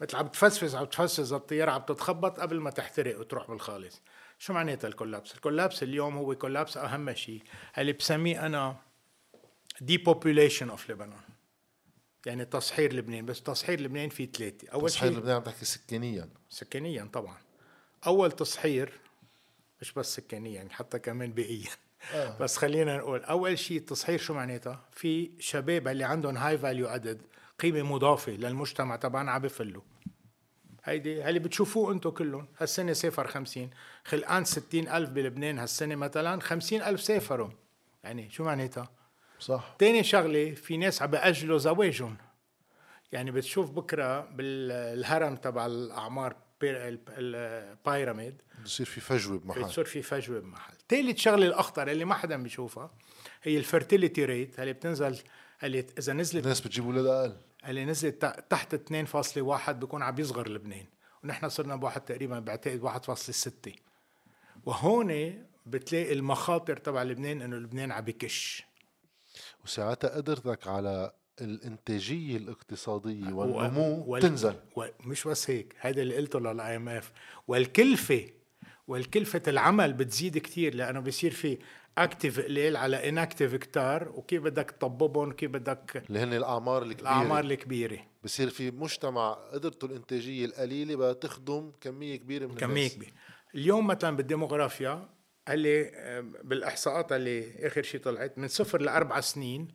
مثل 0.00 0.16
عم 0.16 0.28
تفسفس 0.28 0.74
عم 0.74 0.84
تفسفس 0.84 1.32
الطيارة 1.32 1.70
عم 1.70 1.82
تتخبط 1.82 2.40
قبل 2.40 2.60
ما 2.60 2.70
تحترق 2.70 3.20
وتروح 3.20 3.50
بالخالص. 3.50 4.00
شو 4.38 4.52
معناتها 4.52 4.88
الكولابس 4.88 5.34
الكولابس 5.34 5.82
اليوم 5.82 6.16
هو 6.16 6.34
كولابس 6.34 6.76
أهم 6.76 7.14
شيء. 7.14 7.42
اللي 7.78 7.92
بسميه 7.92 8.46
أنا 8.46 8.76
depopulation 9.84 10.66
of 10.66 10.92
Lebanon. 10.92 11.30
يعني 12.26 12.44
تصحير 12.44 12.92
لبنان. 12.92 13.26
بس 13.26 13.42
تصحير 13.42 13.80
لبنان 13.80 14.08
في 14.08 14.26
ثلاثة. 14.26 14.68
أول 14.68 14.90
تصحيح 14.90 15.08
شيء 15.08 15.18
لبنان 15.18 15.36
عم 15.36 15.42
تحكي 15.42 15.64
سكانيا. 15.64 16.28
سكانيا 16.48 17.10
طبعا. 17.12 17.36
أول 18.06 18.32
تصحير 18.32 18.92
مش 19.80 19.92
بس 19.92 20.16
سكانيا 20.16 20.68
حتى 20.70 20.98
كمان 20.98 21.32
بيئيا. 21.32 21.70
آه. 22.14 22.38
بس 22.38 22.56
خلينا 22.56 22.96
نقول 22.96 23.24
أول 23.24 23.58
شيء 23.58 23.76
التصحير 23.78 24.18
شو 24.18 24.34
معناتها؟ 24.34 24.80
في 24.92 25.30
شباب 25.38 25.88
اللي 25.88 26.04
عندهم 26.04 26.36
هاي 26.36 26.58
value 26.58 26.86
added 26.88 27.22
قيمة 27.58 27.82
مضافة 27.82 28.32
للمجتمع 28.32 28.96
تبعنا 28.96 29.30
عم 29.32 29.42
بفلوا. 29.42 29.82
هيدي 30.84 31.28
اللي 31.28 31.38
بتشوفوه 31.40 31.92
أنتم 31.92 32.10
كلهم. 32.10 32.48
هالسنة 32.58 32.92
سافر 32.92 33.26
خمسين 33.26 33.70
خلقان 34.04 34.44
ستين 34.44 34.88
ألف 34.88 35.10
بلبنان 35.10 35.58
هالسنة 35.58 35.94
مثلا 35.94 36.40
خمسين 36.40 36.82
ألف 36.82 37.00
سافروا. 37.00 37.50
يعني 38.04 38.30
شو 38.30 38.44
معناتها؟ 38.44 38.90
صح. 39.40 39.76
تاني 39.78 40.04
شغلة 40.04 40.54
في 40.54 40.76
ناس 40.76 41.02
عم 41.02 41.10
بأجلوا 41.10 41.58
زواجهم. 41.58 42.16
يعني 43.12 43.30
بتشوف 43.30 43.70
بكرة 43.70 44.20
بالهرم 44.20 45.36
تبع 45.36 45.66
الأعمار 45.66 46.36
بير- 46.60 46.88
ال- 46.88 46.98
ال 47.08 47.25
pyramid 47.25 48.42
بصير 48.64 48.86
في 48.86 49.00
فجوة 49.00 49.38
بمحل. 49.38 49.62
بتصير 49.62 49.84
في 49.84 50.02
فجوة 50.02 50.40
بمحل. 50.40 50.74
ثالث 50.90 51.18
شغلة 51.18 51.46
الأخطر 51.46 51.90
اللي 51.90 52.04
ما 52.04 52.14
حدا 52.14 52.36
بيشوفها 52.42 52.90
هي 53.42 53.58
ال 53.58 53.65
fertility 53.65 54.24
rate 54.24 54.60
اللي 54.60 54.72
بتنزل 54.72 55.18
اللي 55.62 55.86
إذا 55.98 56.12
نزلت 56.12 56.44
الناس 56.44 56.60
بتجيب 56.60 56.84
أولاد 56.84 57.06
أقل. 57.06 57.36
اللي 57.68 57.84
نزلت 57.84 58.44
تحت 58.50 58.74
2.1 58.74 59.70
بيكون 59.70 60.02
عم 60.02 60.14
بيصغر 60.14 60.48
لبنان 60.48 60.84
ونحن 61.24 61.48
صرنا 61.48 61.76
بواحد 61.76 62.00
تقريبا 62.00 62.38
بعتقد 62.38 62.80
1.6 63.66 63.70
وهون 64.66 65.42
بتلاقي 65.66 66.12
المخاطر 66.12 66.76
تبع 66.76 67.02
لبنان 67.02 67.42
إنه 67.42 67.56
لبنان 67.56 67.92
عم 67.92 68.04
بكش. 68.04 68.62
وساعتها 69.64 70.10
قدرتك 70.16 70.66
على 70.66 71.12
الإنتاجية 71.40 72.36
الاقتصادية 72.36 73.32
والنمو 73.32 74.04
وال- 74.06 74.22
تنزل. 74.22 74.54
ومش 74.76 75.26
بس 75.26 75.50
هيك 75.50 75.74
هذا 75.78 76.02
اللي 76.02 76.16
قلته 76.16 76.40
لل 76.40 76.76
IMF 76.76 77.12
والكلفة 77.48 78.28
والكلفة 78.90 79.42
العمل 79.48 79.92
بتزيد 79.92 80.38
كتير 80.38 80.74
لأنه 80.74 81.00
بصير 81.00 81.30
في 81.30 81.58
actif 81.98 82.40
قليل 82.40 82.76
على 82.76 83.08
inactif 83.08 83.54
كتار 83.54 84.08
وكيف 84.08 84.42
بدك 84.42 84.70
تطببهم 84.70 85.32
كيف 85.32 85.50
بدك 85.50 86.02
اللي 86.08 86.18
هن 86.18 86.32
الأعمار 86.32 86.82
الكبيرة. 86.82 87.00
الأعمار 87.00 87.44
الكبيرة. 87.44 87.98
بصير 88.24 88.50
في 88.50 88.70
مجتمع 88.70 89.32
قدرته 89.32 89.84
الإنتاجية 89.84 90.44
القليلة 90.44 90.96
بدها 90.96 91.12
تخدم 91.12 91.72
كمية 91.80 92.16
كبيرة 92.16 92.46
من 92.46 92.54
كمية 92.54 92.86
الناس. 92.86 92.94
كبيرة. 92.94 93.12
اليوم 93.54 93.86
مثلا 93.86 94.16
بالديموغرافيا 94.16 95.08
اللي 95.48 95.90
بالإحصاءات 96.44 97.12
اللي 97.12 97.66
آخر 97.66 97.82
شيء 97.82 98.00
طلعت 98.00 98.38
من 98.38 98.48
صفر 98.48 98.80
لأربع 98.80 99.20
سنين 99.20 99.68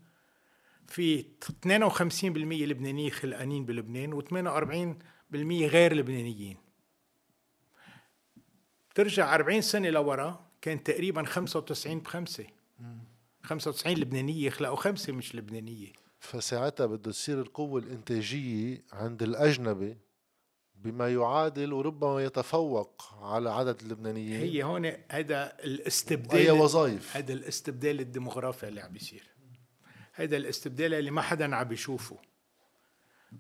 في 0.88 1.26
52% 1.66 2.26
لبنانيين 2.66 3.11
خلقانين 3.11 3.66
بلبنان 3.66 4.22
و48% 4.22 5.36
غير 5.70 5.93
لبنانيين. 5.93 6.64
ترجع 8.96 9.36
40 9.36 9.62
سنة 9.62 9.89
لورا 9.89 10.46
كان 10.62 10.84
تقريبا 10.84 11.24
95 11.24 12.00
بخمسة. 12.00 12.46
95 13.43 13.93
لبنانية 13.93 14.50
خلقوا 14.50 14.76
خمسة 14.76 15.14
مش 15.14 15.36
لبنانية. 15.36 15.91
فساعتها 16.20 16.86
بده 16.86 17.12
تصير 17.12 17.41
القوة 17.41 17.82
الإنتاجية 17.82 18.84
عند 18.93 19.24
الأجنبي 19.24 19.98
بما 20.76 21.14
يعادل 21.14 21.74
وربما 21.74 22.24
يتفوق 22.24 23.14
على 23.22 23.50
عدد 23.52 23.82
اللبنانيين. 23.82 24.41
هي 24.41 24.64
هون 24.64 24.86
هذا 25.10 25.43
أي 25.60 25.66
الاستبدال 25.66 26.52
وظائف. 26.52 27.18
هذا 27.18 27.34
الاستبدال 27.34 28.00
الديموغرافي 28.00 28.68
اللي 28.68 28.82
عم 28.82 28.93
بيصير. 28.93 29.30
هذا 30.14 30.38
الاستبدال 30.38 30.93
اللي 30.93 31.12
ما 31.12 31.22
حدا 31.22 31.56
عم 31.56 31.64
بيشوفه. 31.64 32.18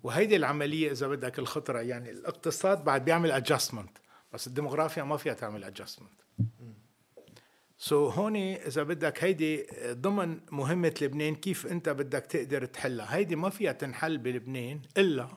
وهيدي 0.03 0.35
العملية 0.35 0.91
إذا 0.91 1.07
بدك 1.07 1.39
الخطرة 1.39 1.79
يعني 1.79 2.11
الاقتصاد 2.11 2.83
بعد 2.83 3.05
بيعمل 3.05 3.31
adjustment 3.31 3.97
بس 4.35 4.47
الديموغرافيا 4.47 5.03
ما 5.03 5.17
فيها 5.17 5.33
تعمل 5.33 5.63
adjustment 5.63 8.09
so 8.09 8.11
so 8.11 8.13
هون 8.13 8.35
إذا 8.35 8.83
بدك 8.83 9.23
هيدي 9.23 9.67
ضمن 9.91 10.39
مهمة 10.51 10.95
لبنان 11.01 11.35
كيف 11.35 11.67
أنت 11.67 11.89
بدك 11.89 12.25
تقدر 12.25 12.65
تحلها؟ 12.65 13.15
هيدي 13.15 13.35
ما 13.35 13.49
فيها 13.49 13.71
تنحل 13.71 14.17
بلبنان 14.17 14.81
إلا 14.97 15.27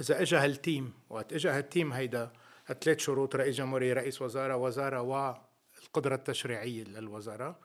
إذا 0.00 0.22
إجا 0.22 0.44
هال 0.44 0.58
team. 0.58 0.92
وقت 1.10 1.32
إجا 1.32 1.58
هال 1.58 1.69
team 1.69 1.92
هيدا 1.92 2.32
هالثلاث 2.66 2.98
شروط 2.98 3.36
رئيس 3.36 3.56
جمهورية 3.56 3.92
رئيس 3.92 4.22
وزارة 4.22 4.56
وزارة 4.56 5.00
والقدرة 5.00 6.14
التشريعية 6.14 6.84
للوزارة. 6.84 7.60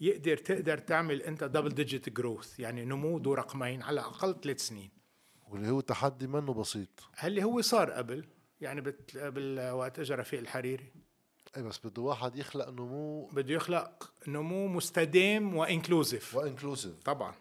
يقدر 0.00 0.36
تقدر 0.36 0.78
تعمل 0.78 1.22
أنت 1.22 1.44
double 1.44 1.68
digit 1.68 2.08
growth 2.08 2.60
يعني 2.60 2.84
نمو 2.84 3.18
ذو 3.18 3.34
رقمين 3.34 3.82
على 3.82 4.00
الأقل 4.00 4.40
ثلاث 4.40 4.60
سنين. 4.60 4.90
واللي 5.48 5.70
هو 5.70 5.80
تحدي 5.80 6.26
منه 6.26 6.54
بسيط. 6.54 7.02
اللي 7.24 7.44
هو 7.44 7.60
صار 7.60 7.90
قبل. 7.90 8.24
يعني 8.62 8.80
بت... 8.80 9.16
بال... 9.16 9.70
وقت 9.70 9.98
اجى 9.98 10.14
رفيق 10.14 10.40
الحريري. 10.40 10.92
أي 11.56 11.62
بس 11.62 11.86
بده 11.86 12.02
واحد 12.02 12.36
يخلق 12.36 12.68
نمو. 12.68 13.26
بده 13.26 13.54
يخلق 13.54 14.12
نمو 14.28 14.68
مستدام 14.68 15.56
و 15.56 15.64
inclusive 15.64 16.34
و 16.34 16.41
inclusive 16.41 17.02
طبعا. 17.02 17.34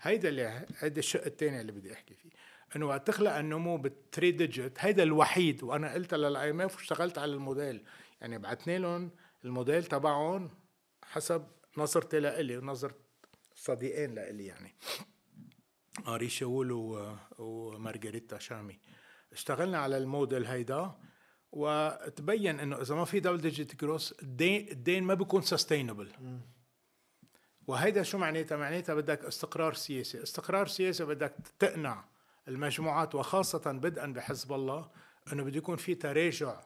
هيدا 0.00 0.28
اللي 0.28 0.66
هيدا 0.78 0.98
الشق 0.98 1.24
الثاني 1.24 1.60
اللي 1.60 1.72
بدي 1.72 1.92
أحكي 1.92 2.14
فيه. 2.14 2.30
إنه 2.76 2.86
وقت 2.86 3.06
تخلق 3.06 3.34
النمو 3.34 3.76
بال 3.76 3.91
three 3.91 4.30
digit 4.30 4.78
هيدا 4.78 5.02
الوحيد 5.02 5.62
وأنا 5.62 5.94
قلتها 5.94 6.16
لل 6.16 6.50
IMF 6.50 6.76
واشتغلت 6.76 7.18
على 7.18 7.32
الموديل. 7.32 7.84
يعني 8.20 8.38
بعثنا 8.38 8.78
لهم 8.78 9.10
الموديل 9.44 9.84
تبعهم 9.84 10.50
حسب 11.04 11.46
نظرتي 11.76 12.20
لإلي 12.20 12.56
ونظرة 12.56 12.94
صديقين 13.54 14.14
لإلي 14.14 14.46
يعني. 14.46 14.76
آري 16.08 16.28
شاول 16.28 16.72
ومارغريتا 17.38 18.38
شامي. 18.38 18.78
اشتغلنا 19.32 19.78
على 19.78 19.98
الموديل 19.98 20.46
هيدا 20.46 20.94
وتبين 21.52 22.60
إنه 22.60 22.80
إذا 22.80 22.94
ما 22.94 23.04
في 23.04 23.20
double 23.20 23.40
digit 23.40 23.80
growth 23.80 24.14
الدين 24.22 25.04
ما 25.04 25.14
بيكون 25.14 25.42
sustainable 25.42 26.12
وهيدا 27.66 28.02
شو 28.02 28.18
معناتها؟ 28.18 28.56
معناتها 28.56 28.94
بدك 28.94 29.24
استقرار 29.24 29.74
سياسي، 29.74 30.22
استقرار 30.22 30.66
سياسي 30.66 31.04
بدك 31.04 31.34
تقنع 31.58 32.04
المجموعات 32.48 33.14
وخاصة 33.14 33.72
بدءا 33.72 34.06
بحزب 34.06 34.52
الله 34.52 34.90
إنه 35.32 35.44
بده 35.44 35.58
يكون 35.58 35.76
في 35.76 35.94
تراجع 35.94 36.60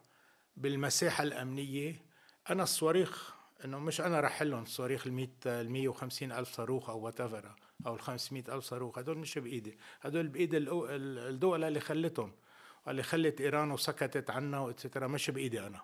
بالمساحة 0.57 1.25
الأمنية، 1.25 2.07
أنا 2.51 2.62
الصواريخ 2.62 3.35
إنه 3.65 3.79
مش 3.79 4.01
أنا 4.01 4.21
رح 4.21 4.43
لهم 4.43 4.62
الصواريخ 4.62 5.07
ال 5.07 5.12
100 5.12 5.29
ال 5.47 5.71
150 5.71 6.33
ألف 6.33 6.53
صاروخ 6.53 6.91
أو 6.91 6.99
وات 6.99 7.21
أو 7.87 7.95
ال 7.95 8.01
500 8.01 8.43
ألف 8.49 8.65
صاروخ 8.65 8.99
هدول 8.99 9.19
مش 9.19 9.39
بإيدي. 9.39 9.79
هدول 10.01 10.29
بايد 10.29 10.51
الدول 10.55 11.65
اللي 11.65 11.81
خلتهم. 11.81 12.33
واللي 12.87 13.03
خلت 13.03 13.41
ايران 13.41 13.70
وسكتت 13.70 14.30
عنا 14.30 14.61
واتسترا 14.61 15.07
مش 15.07 15.30
بإيدي 15.30 15.61
أنا. 15.66 15.82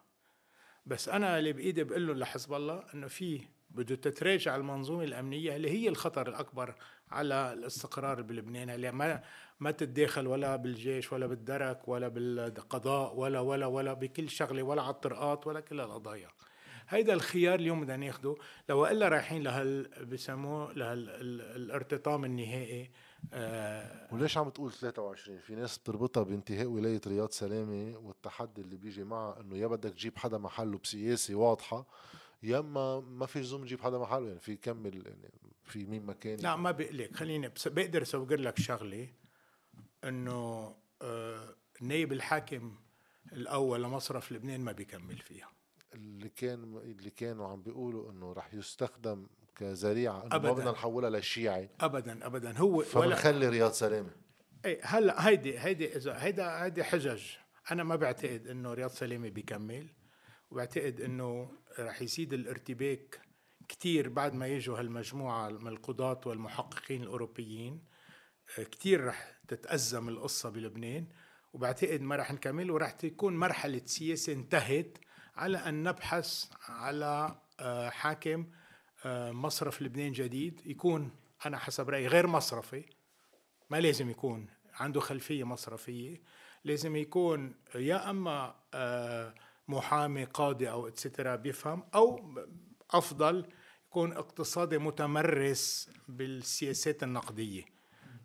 بس 0.87 1.09
أنا 1.09 1.39
اللي 1.39 1.53
بإيدي 1.53 1.85
بقول 1.85 2.07
لهم 2.07 2.17
لحزب 2.17 2.53
الله 2.55 2.85
إنه 2.95 3.07
في 3.09 3.41
بده 3.71 3.95
تتراجع 3.95 4.57
المنظومة 4.57 5.05
الأمنية 5.05 5.57
اللي 5.57 5.71
هي 5.71 5.89
الخطر 5.89 6.29
الأكبر 6.29 6.75
على 7.11 7.53
الاستقرار 7.53 8.23
بلبنان 8.23 8.71
اللي 8.71 8.93
ما 8.93 9.23
ما 9.61 9.71
تتداخل 9.71 10.27
ولا 10.27 10.57
بالجيش 10.57 11.13
ولا 11.13 11.27
بالدرك 11.27 11.89
ولا 11.89 12.09
بالقضاء 12.09 13.15
ولا 13.17 13.41
ولا 13.41 13.67
ولا 13.67 13.93
بكل 13.93 14.31
شغلة 14.31 14.63
ولا 14.63 14.83
على 14.83 14.91
الطرقات 14.91 15.47
ولا 15.47 15.61
كل 15.61 15.81
القضايا. 15.81 16.29
هيدا 16.89 17.13
الخيار 17.15 17.55
اليوم 17.55 17.81
بدنا 17.81 17.97
ناخده. 17.97 18.37
لو 18.69 18.87
إلا 18.87 19.09
رايحين 19.09 19.43
لهال 19.43 19.83
بسموه 20.07 20.73
لهال 20.73 21.11
ال- 21.11 21.63
الارتطام 21.63 22.25
النهائي 22.25 22.91
آه 23.33 24.09
وليش 24.15 24.39
عم 24.39 24.49
تقول 24.51 24.73
23 24.73 25.39
في 25.39 25.55
ناس 25.55 25.79
بتربطها 25.79 26.23
بانتهاء 26.23 26.67
ولاية 26.67 27.01
رياض 27.07 27.31
سلامة 27.31 27.99
والتحدي 27.99 28.61
اللي 28.61 28.77
بيجي 28.77 29.05
معها 29.05 29.41
إنه 29.41 29.57
يا 29.57 29.67
بدك 29.67 29.91
تجيب 29.91 30.19
حدا 30.19 30.39
محله 30.39 30.79
بسياسة 30.79 31.35
واضحة 31.35 31.87
يا 32.43 32.59
إما 32.59 33.01
ما 33.01 33.27
في 33.27 33.41
لزوم 33.41 33.65
تجيب 33.65 33.81
حدا 33.81 33.99
محله 33.99 34.29
يعني 34.29 34.41
في 34.41 34.53
يكمل 34.53 35.07
يعني 35.07 35.31
في 35.65 35.87
مين 35.87 36.07
مكان؟ 36.07 36.39
لا 36.39 36.57
ما 36.57 36.71
بقلك 36.71 37.17
خليني 37.17 37.49
بس 37.49 37.69
بقدر 37.69 38.03
اسوق 38.03 38.33
لك 38.33 38.59
شغلة 38.59 39.09
إنه 40.05 40.75
آه 41.03 41.55
النائب 41.83 42.13
الحاكم 42.13 42.75
الأول 43.33 43.83
لمصرف 43.83 44.33
لبنان 44.33 44.61
ما 44.61 44.73
بيكمل 44.73 45.19
فيها. 45.19 45.49
اللي 45.95 46.29
كان 46.29 46.77
اللي 46.77 47.11
كانوا 47.11 47.49
عم 47.49 47.63
بيقولوا 47.63 48.11
إنه 48.11 48.33
رح 48.33 48.55
يستخدم 48.55 49.27
ذريعة 49.63 50.27
إنه 50.27 50.39
ما. 50.39 50.53
بدنا 50.53 50.71
نحولها 50.71 51.11
لشيعي. 51.11 51.71
ابدا 51.81 52.27
ابدا. 52.27 52.59
هو 52.59 52.77
ولا 52.77 52.85
فبنخلي 52.85 53.49
رياض 53.49 53.73
سلامه 53.73 54.11
إيه 54.65 54.81
هلأ 54.83 55.29
هيدي 55.29 55.59
هيدي 55.59 55.97
إذا 55.97 56.23
هيدا 56.23 56.65
هيدي 56.65 56.85
حجج. 56.85 57.23
أنا 57.71 57.85
ما 57.85 57.97
بعتقد 57.97 58.47
إنه 58.47 58.75
رياض 58.75 58.91
سلامه 58.91 59.29
بيكمل 59.29 59.91
وبعتقد 60.51 61.01
إنه 61.01 61.51
رح 61.79 62.03
يزيد 62.03 62.33
الارتباك 62.33 63.21
كتير 63.69 64.09
بعد 64.09 64.35
ما 64.35 64.47
يجوا 64.47 64.79
هالمجموعة 64.79 65.49
من 65.49 65.69
القضاة 65.69 66.21
والمحققين 66.27 67.03
الأوروبيين. 67.03 67.85
آه، 68.59 68.63
كتير 68.63 69.05
رح 69.05 69.41
تتأزم 69.49 70.09
القصة 70.09 70.51
بلبنان 70.51 71.07
وبعتقد 71.53 72.01
ما 72.01 72.17
رح 72.17 72.33
نكمل 72.33 72.71
ورح 72.71 72.91
تكون 72.91 73.37
مرحلة 73.37 73.83
سياسة 73.85 74.33
انتهت 74.33 74.99
على 75.37 75.59
أن 75.59 75.83
نبحث 75.83 76.45
على 76.69 77.41
آه، 77.61 77.91
حاكم 77.91 78.47
مصرف 79.33 79.83
لبنان 79.83 80.13
جديد 80.13 80.61
يكون 80.67 81.11
أنا 81.47 81.59
حسب 81.59 81.91
رأيي 81.91 82.07
غير 82.07 82.27
مصرفي. 82.27 82.85
ما 83.71 83.81
لازم 83.81 84.11
يكون 84.11 84.47
عنده 84.75 85.01
خلفية 85.01 85.45
مصرفية. 85.45 86.23
لازم 86.65 86.97
يكون 86.97 87.55
يا 87.75 88.11
أما 88.11 88.55
آه، 88.75 89.35
محامي 89.69 90.25
قاضي 90.25 90.71
أو 90.71 90.89
اتسترا 90.89 91.37
بيفهم 91.37 91.83
أو 91.95 92.35
أفضل 92.91 93.47
يكون 93.87 94.13
اقتصادي 94.13 94.79
متمرس 94.79 95.91
بالسياسات 96.09 97.03
النقدية. 97.03 97.65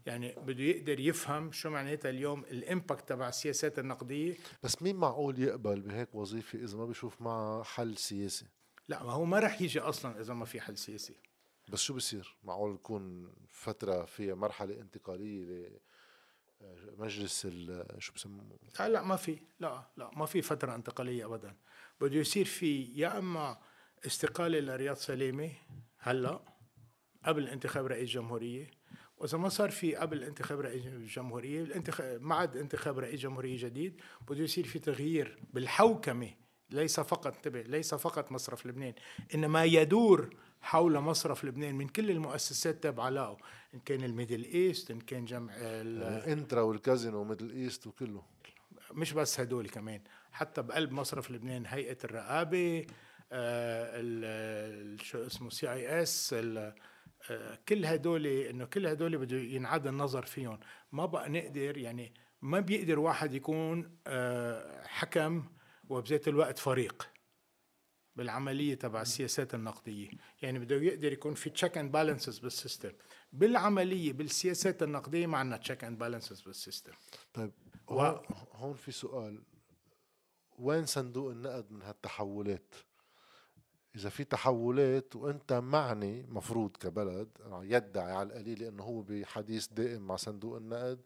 يعني 0.06 0.36
بده 0.48 0.64
يقدر 0.64 1.00
يفهم 1.00 1.52
شو 1.52 1.70
معناتها 1.70 2.10
اليوم 2.10 2.40
الإمباكت 2.44 3.10
تبع 3.10 3.30
السياسات 3.30 3.80
النقدية. 3.80 4.36
بس 4.64 4.82
مين 4.82 4.96
معقول 4.96 5.40
يقبل 5.40 5.82
بهيك 5.82 6.16
وظيفة 6.16 6.60
إذا 6.60 6.78
ما 6.78 6.86
بيشوف 6.86 7.22
معها 7.22 7.64
حل 7.64 7.98
سياسي؟ 7.98 8.46
لا 8.88 9.04
ما 9.04 9.12
هو 9.12 9.26
ما 9.26 9.40
رح 9.40 9.62
يجي 9.62 9.80
أصلا 9.80 10.20
إذا 10.22 10.34
ما 10.34 10.46
في 10.46 10.62
حل 10.62 10.78
سياسي. 10.78 11.16
بس 11.70 11.82
شو 11.82 11.94
بصير؟ 11.94 12.36
معقول 12.44 12.74
يكون 12.76 13.34
فترة 13.50 14.06
فيها 14.06 14.36
مرحلة 14.36 14.82
انتقالية 14.82 15.80
لمجلس 16.62 17.46
ال- 17.46 17.86
شو 18.04 18.14
بسموه؟ 18.14 18.60
لا 18.80 18.90
لا 18.90 19.02
ما 19.04 19.16
في. 19.16 19.40
لا 19.60 19.88
لا 19.98 20.12
ما 20.18 20.26
في 20.26 20.42
فترة 20.42 20.76
انتقالية 20.76 21.26
أبدا. 21.26 21.56
بده 22.02 22.16
يصير 22.16 22.46
في 22.46 22.84
يا 22.84 23.18
أما 23.18 23.58
استقالة 24.06 24.60
لرياض 24.60 24.96
سلامة 24.96 25.52
هلأ 26.00 26.40
قبل 27.24 27.50
انتخاب 27.50 27.86
رئيس 27.86 28.10
جمهورية 28.10 28.72
وإذا 29.18 29.38
ما 29.38 29.50
صار 29.50 29.72
في 29.72 29.96
قبل 29.96 30.24
انتخاب 30.24 30.60
رئيس 30.60 30.86
جمهورية 30.86 31.64
الانتخاب 31.64 32.22
بعد 32.22 32.58
انتخاب 32.58 33.00
رئيس 33.00 33.20
جمهورية 33.20 33.58
جديد 33.66 34.02
بده 34.28 34.44
يصير 34.44 34.66
في 34.68 34.80
تغيير 34.80 35.40
بالحوكمة 35.54 36.34
ليس 36.70 37.00
فقط 37.00 37.36
انتبه 37.36 37.62
ليس 37.62 37.96
فقط 37.96 38.32
مصرف 38.32 38.66
لبنان 38.66 38.94
إنما 39.36 39.64
يدور 39.64 40.36
حول 40.62 41.00
مصرف 41.00 41.46
لبنان 41.46 41.76
من 41.76 41.88
كل 41.88 42.12
المؤسسات 42.12 42.84
تابعة 42.84 43.10
له 43.10 43.38
إن 43.74 43.80
كان 43.80 44.04
الميدل 44.04 44.44
إيست 44.44 44.92
إن 44.92 45.00
كان 45.00 45.26
جمع 45.26 45.54
ال- 45.58 46.04
الانترا 46.04 46.62
والكازينو 46.62 47.18
وميدل 47.22 47.52
إيست 47.52 47.88
وكله. 47.88 48.24
مش 48.92 49.14
بس 49.14 49.40
هدول 49.40 49.70
كمان 49.70 50.02
حتى 50.32 50.62
بقلب 50.62 50.92
مصرف 50.92 51.32
لبنان 51.32 51.66
هيئة 51.66 51.98
الرقابة 52.04 52.86
آه 53.32 54.96
شو 55.02 55.26
اسمه 55.26 55.50
CIS 55.50 56.36
كل 57.70 57.86
هدول 57.86 58.28
إنه 58.28 58.66
كل 58.66 58.88
هدول 58.88 59.18
بده 59.18 59.38
ينعاد 59.38 59.88
النظر 59.88 60.26
فيهم. 60.26 60.60
ما 60.92 61.06
بقى 61.06 61.30
نقدر 61.30 61.78
يعني 61.78 62.14
ما 62.42 62.60
بيقدر 62.60 63.00
واحد 63.00 63.34
يكون 63.34 63.98
آه 64.08 64.84
حكم 64.88 65.44
وبذات 65.90 66.28
الوقت 66.28 66.58
فريق 66.58 67.10
بالعملية 68.16 68.76
تبع 68.76 69.02
السياسات 69.02 69.54
النقدية. 69.56 70.10
يعني 70.42 70.60
بده 70.60 70.76
يقدر 70.76 71.14
يكون 71.14 71.34
في 71.34 71.50
check 71.50 71.78
and 71.78 71.92
balances 71.92 72.40
بال 72.40 72.51
system. 72.51 72.92
بالعملية 73.34 74.14
بالسياسات 74.14 74.84
النقدية 74.84 75.28
ما 75.28 75.38
عندنا 75.38 75.58
check 75.58 75.84
and 75.84 75.98
balances 76.00 76.42
بال 76.42 76.53
system. 76.53 76.94
طيب 77.34 77.52
و- 77.88 78.02
هون 78.54 78.74
في 78.74 78.92
سؤال. 78.92 79.44
وين 80.60 80.86
صندوق 80.86 81.32
النقد 81.32 81.72
من 81.72 81.82
هالتحولات؟ 81.82 82.76
إذا 83.96 84.10
في 84.10 84.24
تحولات 84.24 85.16
وأنت 85.16 85.54
معني 85.54 86.24
مفروض 86.30 86.78
كبلد 86.78 87.30
يدعي 87.62 88.12
على 88.12 88.28
القليل 88.30 88.64
إنه 88.64 88.84
هو 88.84 89.02
بحديث 89.02 89.68
دائم 89.68 90.02
مع 90.02 90.16
صندوق 90.16 90.58
النقد 90.58 91.02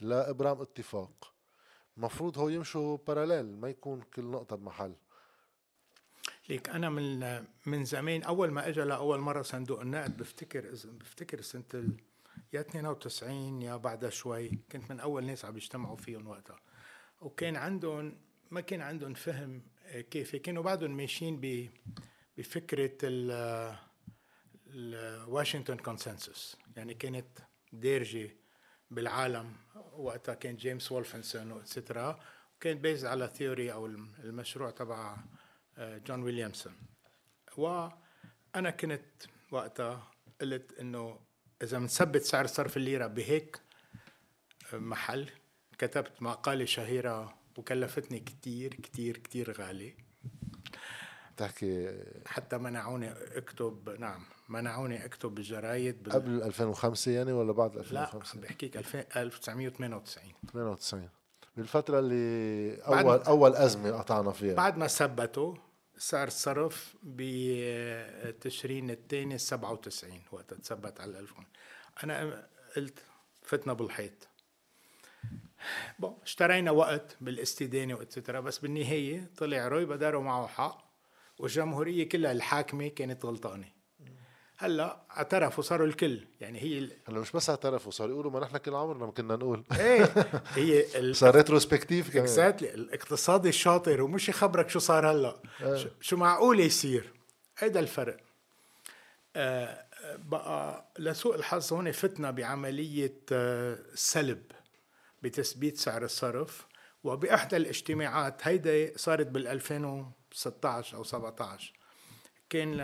لإبرام 0.00 0.60
اتفاق. 0.60 1.34
مفروض 1.98 2.38
هو 2.38 2.48
يمشوا 2.48 2.98
باراليل 3.06 3.56
ما 3.56 3.68
يكون 3.68 4.00
كل 4.14 4.24
نقطة 4.24 4.56
بمحل. 4.56 4.94
ليك 6.48 6.68
أنا 6.68 6.88
من 6.90 7.44
من 7.66 7.84
زمان 7.84 8.22
أول 8.22 8.50
ما 8.50 8.68
اجى 8.68 8.80
لأول 8.80 9.18
مرة 9.20 9.42
صندوق 9.42 9.80
النقد 9.80 10.16
بفتكر 10.16 10.70
بفتكر 10.84 11.40
سنة 11.40 11.64
ال- 11.74 11.96
يا 12.52 12.60
92 12.60 13.62
يا 13.62 13.76
بعدها 13.76 14.10
شوي 14.10 14.50
كنت 14.72 14.90
من 14.90 15.00
أول 15.00 15.24
ناس 15.26 15.44
عم 15.44 15.56
يجتمعوا 15.56 15.96
فيهم 15.96 16.26
وقتها. 16.26 16.60
وكان 17.20 17.56
عندهم 17.56 18.18
ما 18.50 18.60
كان 18.60 18.80
عندهم 18.80 19.14
فهم 19.14 19.62
آه، 19.82 20.00
كيفي 20.00 20.38
كانوا 20.38 20.62
بعدهم 20.62 20.96
ماشيين 20.96 21.40
ب 21.40 21.68
بفكرة 22.38 22.98
ال 23.02 23.76
ال 24.66 24.76
Washington 24.76 25.76
Consensus 25.76 26.56
يعني 26.76 26.94
كانت 26.94 27.26
دارجة 27.72 28.30
بالعالم 28.90 29.52
وقتها 29.96 30.34
كان 30.34 30.56
جيمس 30.56 30.92
وولفنسون 30.92 31.52
et 31.52 31.69
cetera 31.69 32.20
وكان 32.56 32.78
based 32.78 33.04
على 33.06 33.30
theory 33.34 33.72
أو 33.72 33.86
الم- 33.86 34.12
المشروع 34.18 34.70
تبع 34.70 35.16
آه، 35.78 35.98
جون 35.98 36.22
ويليامسون. 36.22 36.72
وأنا 37.56 38.70
كنت 38.70 39.04
وقتها 39.50 40.10
قلت 40.40 40.72
إنه 40.80 41.20
إذا 41.62 41.78
بنثبت 41.78 42.22
سعر 42.22 42.46
صرف 42.46 42.76
الليرة 42.76 43.06
بهيك 43.06 43.60
محل 44.72 45.30
كتبت 45.78 46.22
مقالة 46.22 46.64
شهيرة 46.64 47.38
وكلفتني 47.56 48.20
كتير 48.20 48.74
كتير 48.74 49.16
كتير 49.16 49.52
غالي. 49.52 49.96
تحكي 51.38 51.98
حتى 52.26 52.58
منعوني 52.58 53.12
اكتب 53.36 53.96
نعم 53.98 54.24
منعوني 54.48 55.04
اكتب 55.04 55.34
بالجرايد 55.34 56.02
بال... 56.02 56.12
قبل 56.12 56.42
2005 56.42 57.12
يعني 57.12 57.32
ولا 57.32 57.52
بعد 57.52 57.74
لا 57.74 57.80
2005 57.80 58.40
بحكيك 58.40 58.76
2000 58.76 59.04
1998 59.16 60.32
98 60.52 61.08
بالفترة 61.56 61.98
اللي 61.98 62.76
أول 62.82 63.18
أول 63.18 63.54
أزمة 63.54 63.90
قطعنا 63.90 64.32
فيها. 64.32 64.54
بعد 64.54 64.76
ما 64.78 64.86
ثبتوا 64.86 65.54
سعر 65.96 66.26
الصرف 66.26 66.94
بتشرين 67.02 68.90
الثاني 68.90 69.38
97 69.38 70.22
وقتها 70.32 70.56
تثبت 70.56 71.00
على 71.00 71.18
1000 71.18 71.34
أنا 72.04 72.46
قلت 72.76 72.98
فتنا 73.42 73.72
بالحيط. 73.72 74.28
بون 75.98 76.18
اشترينا 76.22 76.70
وقت 76.70 77.16
بالاستدانة 77.20 77.94
وإتسترا 77.94 78.40
بس 78.40 78.58
بالنهاية 78.58 79.30
طلع 79.36 79.68
روي 79.68 79.84
بداروا 79.84 80.22
معه 80.22 80.46
حق. 80.46 80.87
والجمهورية 81.38 82.08
كلها 82.08 82.32
الحاكمة 82.32 82.88
كانت 82.88 83.24
غلطانة. 83.24 83.68
هلأ 84.56 85.02
اعترفوا 85.10 85.62
صاروا 85.64 85.86
الكل. 85.86 86.24
يعني 86.40 86.62
هي 86.62 86.78
هلأ 87.08 87.20
مش 87.20 87.32
بس 87.32 87.50
اعترفوا 87.50 87.90
صاروا 87.92 88.12
يقولوا 88.12 88.30
ما 88.30 88.40
نحن 88.40 88.56
كل 88.56 88.74
عمرنا 88.74 89.06
ما 89.06 89.12
كنا 89.12 89.36
نقول. 89.36 89.64
إيه 89.80 90.04
هي 90.54 90.98
ال- 90.98 91.16
صار 91.16 91.34
retrospective 91.36 92.10
كمان. 92.10 92.22
exactly 92.24 92.74
الاقتصادي 92.74 93.48
الشاطر 93.48 94.02
ومش 94.02 94.28
يخبرك 94.28 94.68
شو 94.70 94.78
صار 94.78 95.10
هلأ. 95.10 95.36
شو- 95.76 95.88
شو 96.00 96.16
معقول 96.16 96.60
يصير؟ 96.60 97.12
هيدا 97.58 97.80
الفرق. 97.80 98.16
آه، 99.36 99.84
بقى 100.18 100.92
لسوء 100.98 101.34
الحظ 101.36 101.72
هون 101.72 101.92
فتنا 101.92 102.30
بعملية 102.30 103.20
آه، 103.32 103.78
سلب 103.94 104.42
بتثبيت 105.22 105.76
سعر 105.76 106.04
الصرف. 106.04 106.66
وبإحدى 107.04 107.56
الاجتماعات 107.56 108.46
هيدا 108.48 108.92
صارت 108.96 109.26
بال 109.26 109.46
2016 110.46 110.96
أو 110.96 111.04
17 111.04 111.72
كان 112.50 112.76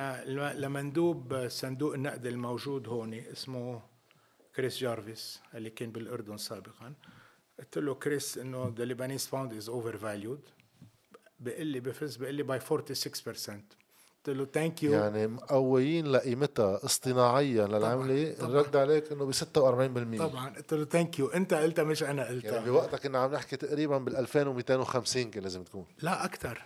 لمندوب 0.56 1.48
صندوق 1.48 1.94
النقد 1.94 2.26
الموجود 2.26 2.88
هون 2.88 3.14
اسمه 3.14 3.82
كريس 4.56 4.78
جارفيس 4.78 5.40
اللي 5.54 5.70
كان 5.70 5.90
بالأردن 5.92 6.36
سابقا. 6.36 6.94
قلت 7.58 7.78
له 7.78 7.94
كريس 7.94 8.38
إنه 8.38 8.74
the 8.74 8.88
Lebanese 8.88 9.26
pound 9.30 9.62
is 9.62 9.68
overvalued. 9.68 10.50
بقول 11.40 11.66
لي 11.66 11.80
بفز 11.80 12.16
بقول 12.16 12.34
لي 12.34 12.42
by 12.42 12.60
46% 12.60 12.64
قلت 14.26 14.36
له 14.36 14.44
thank 14.44 14.82
you 14.82 14.92
يعني 14.92 15.26
مقويين 15.26 16.06
لقيمتها 16.06 16.84
اصطناعيا 16.84 17.66
للعملة. 17.66 18.32
طبعاً. 18.32 18.50
الرد 18.50 18.76
عليك 18.76 19.12
إنه 19.12 19.24
ب 19.24 19.32
46% 19.32 20.18
طبعا. 20.18 20.56
قلت 20.56 20.74
له 20.74 20.84
thank 20.84 21.18
you 21.18 21.26
أنت 21.26 21.54
قلتها 21.54 21.84
مش 21.84 22.02
أنا 22.02 22.22
يعني 22.22 22.34
قلتها 22.34 22.64
بوقتها 22.64 22.96
كنا 22.98 23.18
عم 23.18 23.32
نحكي 23.32 23.56
تقريبا 23.56 23.98
بال 23.98 24.16
2250 24.16 25.30
كان 25.30 25.42
لازم 25.42 25.62
تكون. 25.62 25.86
لا 26.02 26.24
أكثر 26.24 26.64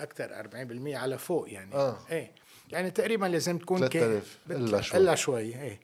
أكثر 0.00 0.42
40% 0.42 0.94
على 0.94 1.18
فوق 1.18 1.52
يعني. 1.52 1.74
آه. 1.74 1.98
إيه. 2.10 2.32
يعني 2.70 2.90
تقريبا 2.90 3.26
لازم 3.26 3.58
تكون 3.58 3.78
3000 3.78 4.38
بت- 4.46 4.56
إلا 4.56 4.80
شوي. 4.80 4.98
إلا 5.00 5.14
شوي 5.14 5.42
إيه. 5.62 5.80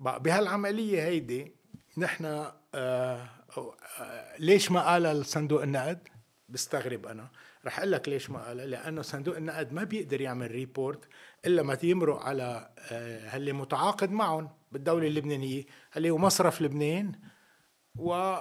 بهالعملية 0.00 1.02
هيدي 1.04 1.52
نحن 1.98 2.24
آه 2.24 3.28
آه 3.58 4.36
ليش 4.38 4.70
ما 4.70 4.80
قال 4.80 5.06
الصندوق 5.06 5.62
النقد؟ 5.62 6.08
بستغرب 6.48 7.06
أنا. 7.06 7.28
رح 7.64 7.78
أقول 7.78 7.92
لك 7.92 8.08
ليش 8.08 8.30
ما 8.30 8.44
قال 8.46 8.56
لأنه 8.56 9.02
صندوق 9.02 9.36
النقد 9.36 9.72
ما 9.72 9.84
بيقدر 9.84 10.20
يعمل 10.20 10.50
report 10.50 11.04
إلا 11.46 11.62
ما 11.62 11.78
يمرق 11.82 12.22
على 12.22 12.70
آه، 12.92 13.36
اللي 13.36 13.52
متعاقد 13.52 14.10
معهم 14.10 14.50
بالدولة 14.72 15.06
اللبنانية. 15.06 15.64
اللي 15.96 16.10
هو 16.10 16.18
مصرف 16.18 16.62
لبنان 16.62 17.12
و 17.98 18.36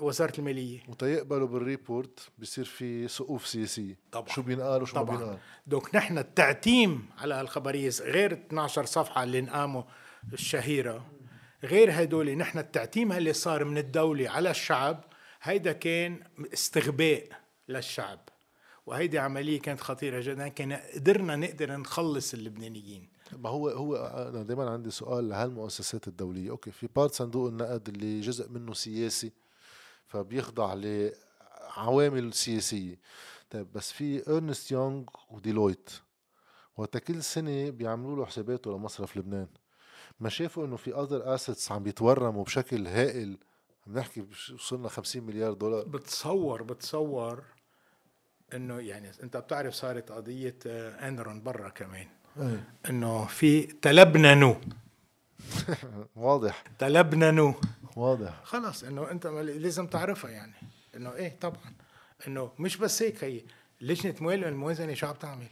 وزارة 0.00 0.32
المالية. 0.38 0.80
وتيقبلوا 0.88 1.48
بال 1.48 1.68
report 1.68 2.28
بصير 2.38 2.64
في 2.64 3.08
سقوف 3.08 3.46
سياسية. 3.46 3.98
طبعا. 4.12 4.28
شو 4.28 4.42
بينقال 4.42 4.82
وشو 4.82 4.96
ما 4.96 5.02
طبعا. 5.02 5.16
بينقال؟ 5.16 5.38
donc 5.66 5.94
نحن 5.94 6.18
التعتيم 6.18 7.08
على 7.18 7.34
هالخبرية 7.34 7.90
غير 8.00 8.32
12 8.32 8.84
صفحة 8.84 9.22
اللي 9.22 9.38
انقاموا 9.38 9.82
الشهيرة 10.32 11.06
غير 11.64 12.02
هدول 12.02 12.36
نحن 12.36 12.58
التعتيم 12.58 13.12
اللي 13.12 13.32
صار 13.32 13.64
من 13.64 13.78
الدولة 13.78 14.30
على 14.30 14.50
الشعب. 14.50 15.04
هيدا 15.42 15.72
كان 15.72 16.20
استغباء 16.52 17.28
للشعب 17.68 18.18
وهيدي 18.86 19.18
عملية 19.18 19.60
كانت 19.60 19.80
خطيرة 19.80 20.20
جدا. 20.20 20.48
كان 20.48 20.72
قدرنا 20.72 21.36
نقدر 21.36 21.76
نخلص 21.76 22.34
اللبنانيين. 22.34 23.08
ما 23.32 23.48
هو 23.48 23.68
هو 23.68 23.96
أنا 23.96 24.42
دائما 24.42 24.70
عندي 24.70 24.90
سؤال 24.90 25.28
لهالمؤسسات 25.28 26.08
الدولية 26.08 26.50
okay 26.50 26.70
في 26.70 26.88
part 26.96 27.12
صندوق 27.14 27.48
النقد 27.48 27.88
اللي 27.88 28.20
جزء 28.20 28.48
منه 28.50 28.74
سياسي 28.74 29.32
فبيخضع 30.06 30.74
لعوامل 30.74 32.34
سياسية. 32.34 33.00
طيب 33.50 33.72
بس 33.72 33.92
في 33.92 34.30
إرنست 34.30 34.70
يونغ 34.70 35.04
وديلويت 35.30 35.90
وقت 36.76 36.96
كل 36.96 37.22
سنة 37.22 37.70
بيعملوا 37.70 38.16
له 38.16 38.26
حساباته 38.26 38.72
لمصرف 38.72 39.16
لبنان. 39.16 39.48
ما 40.20 40.28
شافوا 40.28 40.66
إنه 40.66 40.76
في 40.76 40.94
other 40.94 41.34
assets 41.34 41.72
عم 41.72 41.82
بيتورموا 41.82 42.44
بشكل 42.44 42.86
هائل؟ 42.86 43.38
عم 43.86 43.98
نحكي 43.98 44.26
وصلنا 44.54 44.88
50 44.88 45.22
مليار 45.22 45.52
دولار. 45.52 45.88
بتصور 45.88 46.62
بتصور 46.62 47.44
إنه 48.54 48.80
يعني 48.80 49.10
أنت 49.22 49.36
بتعرف 49.36 49.74
صارت 49.74 50.12
قضية 50.12 50.58
آه، 50.66 51.08
Enron 51.08 51.42
برا 51.42 51.68
كمان. 51.68 52.17
إنه 52.90 53.26
في 53.26 53.62
تلبننوا 53.62 54.54
واضح. 56.16 56.64
تلبننوا 56.78 57.52
واضح. 57.96 58.40
خلص 58.44 58.84
إنه 58.84 59.10
أنت 59.10 59.26
لازم 59.26 59.86
تعرفها 59.86 60.30
يعني. 60.30 60.52
إنه 60.96 61.14
إيه 61.14 61.36
طبعا. 61.40 61.74
إنه 62.26 62.52
مش 62.58 62.76
بس 62.76 63.02
هيك 63.02 63.24
هي 63.24 63.42
لجنه 63.80 64.14
موازنه 64.20 64.48
الموازنة 64.48 64.94
شو 64.94 65.06
عم 65.06 65.14
تعمل؟ 65.14 65.48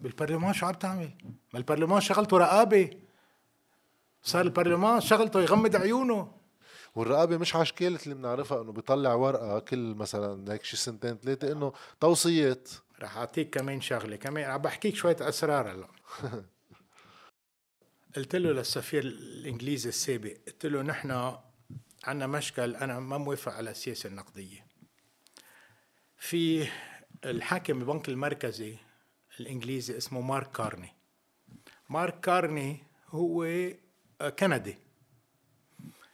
بالبرلمان 0.00 0.52
شو 0.52 0.66
عم 0.66 0.74
تعمل؟ 0.74 1.10
ما 1.52 1.58
البرلمان 1.58 2.00
شغلته 2.00 2.38
رقابة. 2.38 2.90
صار 4.22 4.40
البرلمان 4.40 5.00
شغلته 5.00 5.40
يغمض 5.40 5.76
عيونه. 5.76 6.32
والرقابة 6.94 7.36
مش 7.36 7.56
على 7.56 7.66
شكالة 7.66 7.98
اللي 8.04 8.14
بنعرفها 8.14 8.62
إنه 8.62 8.72
بيطلع 8.72 9.14
ورقة 9.14 9.58
كل 9.58 9.94
مثلا 9.94 10.52
هيك 10.52 10.64
شي 10.64 10.76
سنتين 10.76 11.16
ثلاثة 11.16 11.52
إنه 11.52 11.72
توصيات. 12.00 12.68
رح 13.02 13.16
أعطيك 13.16 13.50
كمان 13.50 13.80
شغلة. 13.80 14.16
كمان 14.16 14.44
عم 14.44 14.62
بحكيك 14.62 14.94
شوية 14.94 15.16
أسرار 15.20 15.72
هلا. 15.72 15.88
قلت 18.16 18.36
له 18.36 18.52
للسفير 18.52 19.02
الإنجليزي 19.04 19.88
السابق 19.88 20.36
قلت 20.46 20.66
له 20.66 20.82
نحن 20.82 21.36
عندنا 22.04 22.26
مشكل 22.26 22.76
أنا 22.76 23.00
ما 23.00 23.18
موافق 23.18 23.52
على 23.52 23.70
السياسة 23.70 24.08
النقدية. 24.08 24.66
في 26.16 26.68
الحاكم 27.24 27.80
البنك 27.80 28.08
المركزي 28.08 28.76
الإنجليزي 29.40 29.96
اسمه 29.96 30.20
مارك 30.20 30.50
كارني. 30.50 30.92
مارك 31.88 32.20
كارني 32.20 32.78
هو 33.08 33.46
كندي. 34.38 34.89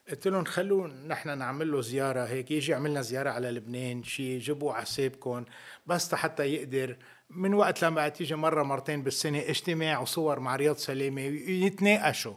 قلت 0.08 0.28
لهم 0.28 0.44
خلوا 0.44 0.88
نحن 0.88 1.38
نعمل 1.38 1.72
له 1.72 1.80
زيارة 1.80 2.24
هيك 2.24 2.50
يجي 2.50 2.72
يعمل 2.72 2.90
لنا 2.90 3.02
زيارة 3.02 3.30
على 3.30 3.50
لبنان 3.50 4.02
شيء 4.02 4.38
جيبوا 4.38 4.72
على 4.72 4.82
حسابكم 4.82 5.44
بس 5.86 6.14
حتى 6.14 6.44
يقدر. 6.44 6.96
من 7.30 7.54
وقت 7.54 7.84
لما 7.84 8.08
تيجي 8.08 8.34
مرة 8.34 8.62
مرتين 8.62 9.02
بالسنة 9.02 9.38
اجتماع 9.38 9.98
وصور 9.98 10.40
مع 10.40 10.56
رياض 10.56 10.76
سلامة 10.76 11.20
يتناقشوا 11.20 12.34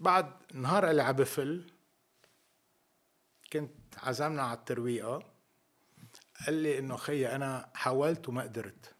بعد 0.00 0.32
نهار 0.54 0.90
اللي 0.90 1.02
عبفل 1.02 1.70
كنت 3.52 3.72
عزمنا 4.02 4.42
على 4.42 4.58
الترويقة. 4.58 5.22
قال 6.46 6.54
لي 6.54 6.78
إنه 6.78 6.96
خيي 6.96 7.34
أنا 7.34 7.70
حاولت 7.74 8.28
وما 8.28 8.42
قدرت. 8.42 8.94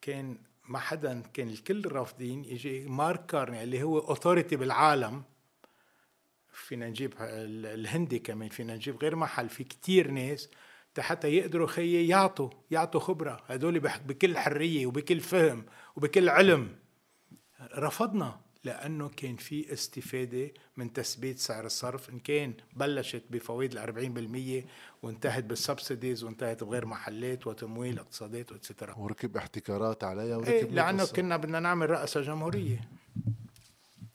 كان 0.00 0.38
ما 0.70 0.78
حدا 0.78 1.22
كان 1.34 1.48
الكل 1.48 1.92
رافضين 1.92 2.44
يجي 2.44 2.88
مارك 2.88 3.26
كارني 3.26 3.62
اللي 3.62 3.82
هو 3.82 3.98
اوثوريتي 3.98 4.56
بالعالم. 4.56 5.22
فينا 6.52 6.88
نجيب 6.88 7.14
ال- 7.20 7.66
الهندي 7.66 8.18
كمان 8.18 8.48
فينا 8.48 8.74
نجيب 8.74 9.02
غير 9.02 9.16
محل. 9.16 9.48
في 9.48 9.64
كتير 9.64 10.10
ناس 10.10 10.50
حتى 10.98 11.28
يقدروا 11.28 11.66
خيي 11.66 12.08
يعطوا 12.08 12.50
يعطوا 12.70 13.00
خبرة. 13.00 13.42
هدول 13.46 13.80
بكل 13.80 14.38
حرية 14.38 14.86
وبكل 14.86 15.20
فهم 15.20 15.66
وبكل 15.96 16.28
علم. 16.28 16.76
رفضنا. 17.60 18.40
لأنه 18.64 19.08
كان 19.08 19.36
في 19.36 19.72
استفادة 19.72 20.50
من 20.76 20.92
تثبيت 20.92 21.38
سعر 21.38 21.66
الصرف. 21.66 22.10
إن 22.10 22.18
كان 22.18 22.54
بلشت 22.76 23.22
بفوائد 23.30 23.72
الأربعين 23.72 24.14
بالمية 24.14 24.64
وانتهت 25.02 25.44
بالسبسيديز 25.44 26.24
وانتهت 26.24 26.64
بغير 26.64 26.86
محلات 26.86 27.46
وتمويل 27.46 27.98
اقتصادات 27.98 28.52
واتسترا 28.52 28.94
وركب 28.98 29.36
احتكارات 29.36 30.04
عليها 30.04 30.36
وركب 30.36 30.52
إيه 30.52 30.64
مية 30.64 30.70
لأنه. 30.70 31.06
كنا 31.06 31.36
بدنا 31.36 31.60
نعمل 31.60 31.90
رئاسه 31.90 32.20
جمهورية. 32.20 32.88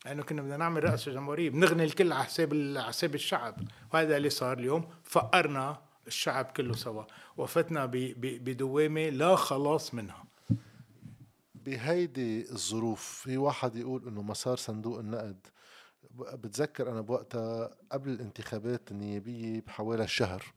لأنه 0.05 0.23
كنا 0.23 0.41
بدنا 0.41 0.57
نعمل 0.57 0.83
رئاسه 0.83 1.11
جمهورية. 1.11 1.49
بنغني 1.49 1.83
الكل 1.83 2.11
على 2.13 2.23
حساب 2.23 2.53
ال- 2.53 2.77
على 2.77 2.87
حساب 2.87 3.15
الشعب. 3.15 3.55
وهذا 3.93 4.17
اللي 4.17 4.29
صار 4.29 4.57
اليوم. 4.59 4.89
فقرنا 5.03 5.81
الشعب 6.07 6.45
كله 6.45 6.73
سوا. 6.73 7.03
وفتنا 7.37 7.85
بدوامة 8.21 9.09
لا 9.09 9.35
خلاص 9.35 9.93
منها. 9.93 10.23
بهيدي 11.65 12.51
الظروف 12.51 13.01
في 13.01 13.37
واحد 13.37 13.75
يقول 13.75 14.07
إنه 14.07 14.21
مسار 14.21 14.57
صندوق 14.57 14.99
النقد 14.99 15.47
بتذكر 16.11 16.91
أنا 16.91 17.01
بوقتها 17.01 17.75
قبل 17.91 18.09
الانتخابات 18.09 18.91
النيابية 18.91 19.61
بحوالي 19.61 20.07
شهر 20.07 20.53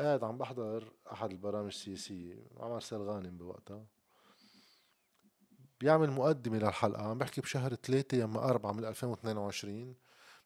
قاعد 0.00 0.24
عم 0.24 0.38
بحضر 0.38 0.92
أحد 1.12 1.30
البرامج 1.30 1.66
السياسية 1.66 2.46
مع 2.56 2.68
مارسيل 2.68 2.98
غانم 2.98 3.36
بوقتها. 3.38 3.86
بيعمل 5.80 6.10
مقدمة 6.10 6.58
للحلقة 6.58 7.02
عم 7.02 7.18
بحكي 7.18 7.40
بشهر 7.40 7.74
ثلاثة 7.74 8.16
يما 8.16 8.44
أربعة 8.44 8.72
من 8.72 8.84
2022 8.84 9.94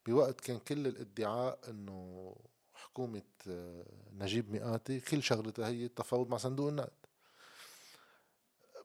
بوقت 0.06 0.40
كان 0.40 0.58
كل 0.58 0.86
الادعاء 0.86 1.58
إنه 1.70 2.34
حكومة 2.74 3.22
آه، 3.48 3.84
نجيب 4.12 4.50
مئاتي 4.50 5.00
كل 5.00 5.22
شغلتها 5.22 5.68
هي 5.68 5.84
التفاوض 5.84 6.28
مع 6.28 6.36
صندوق 6.36 6.68
النقد. 6.68 7.03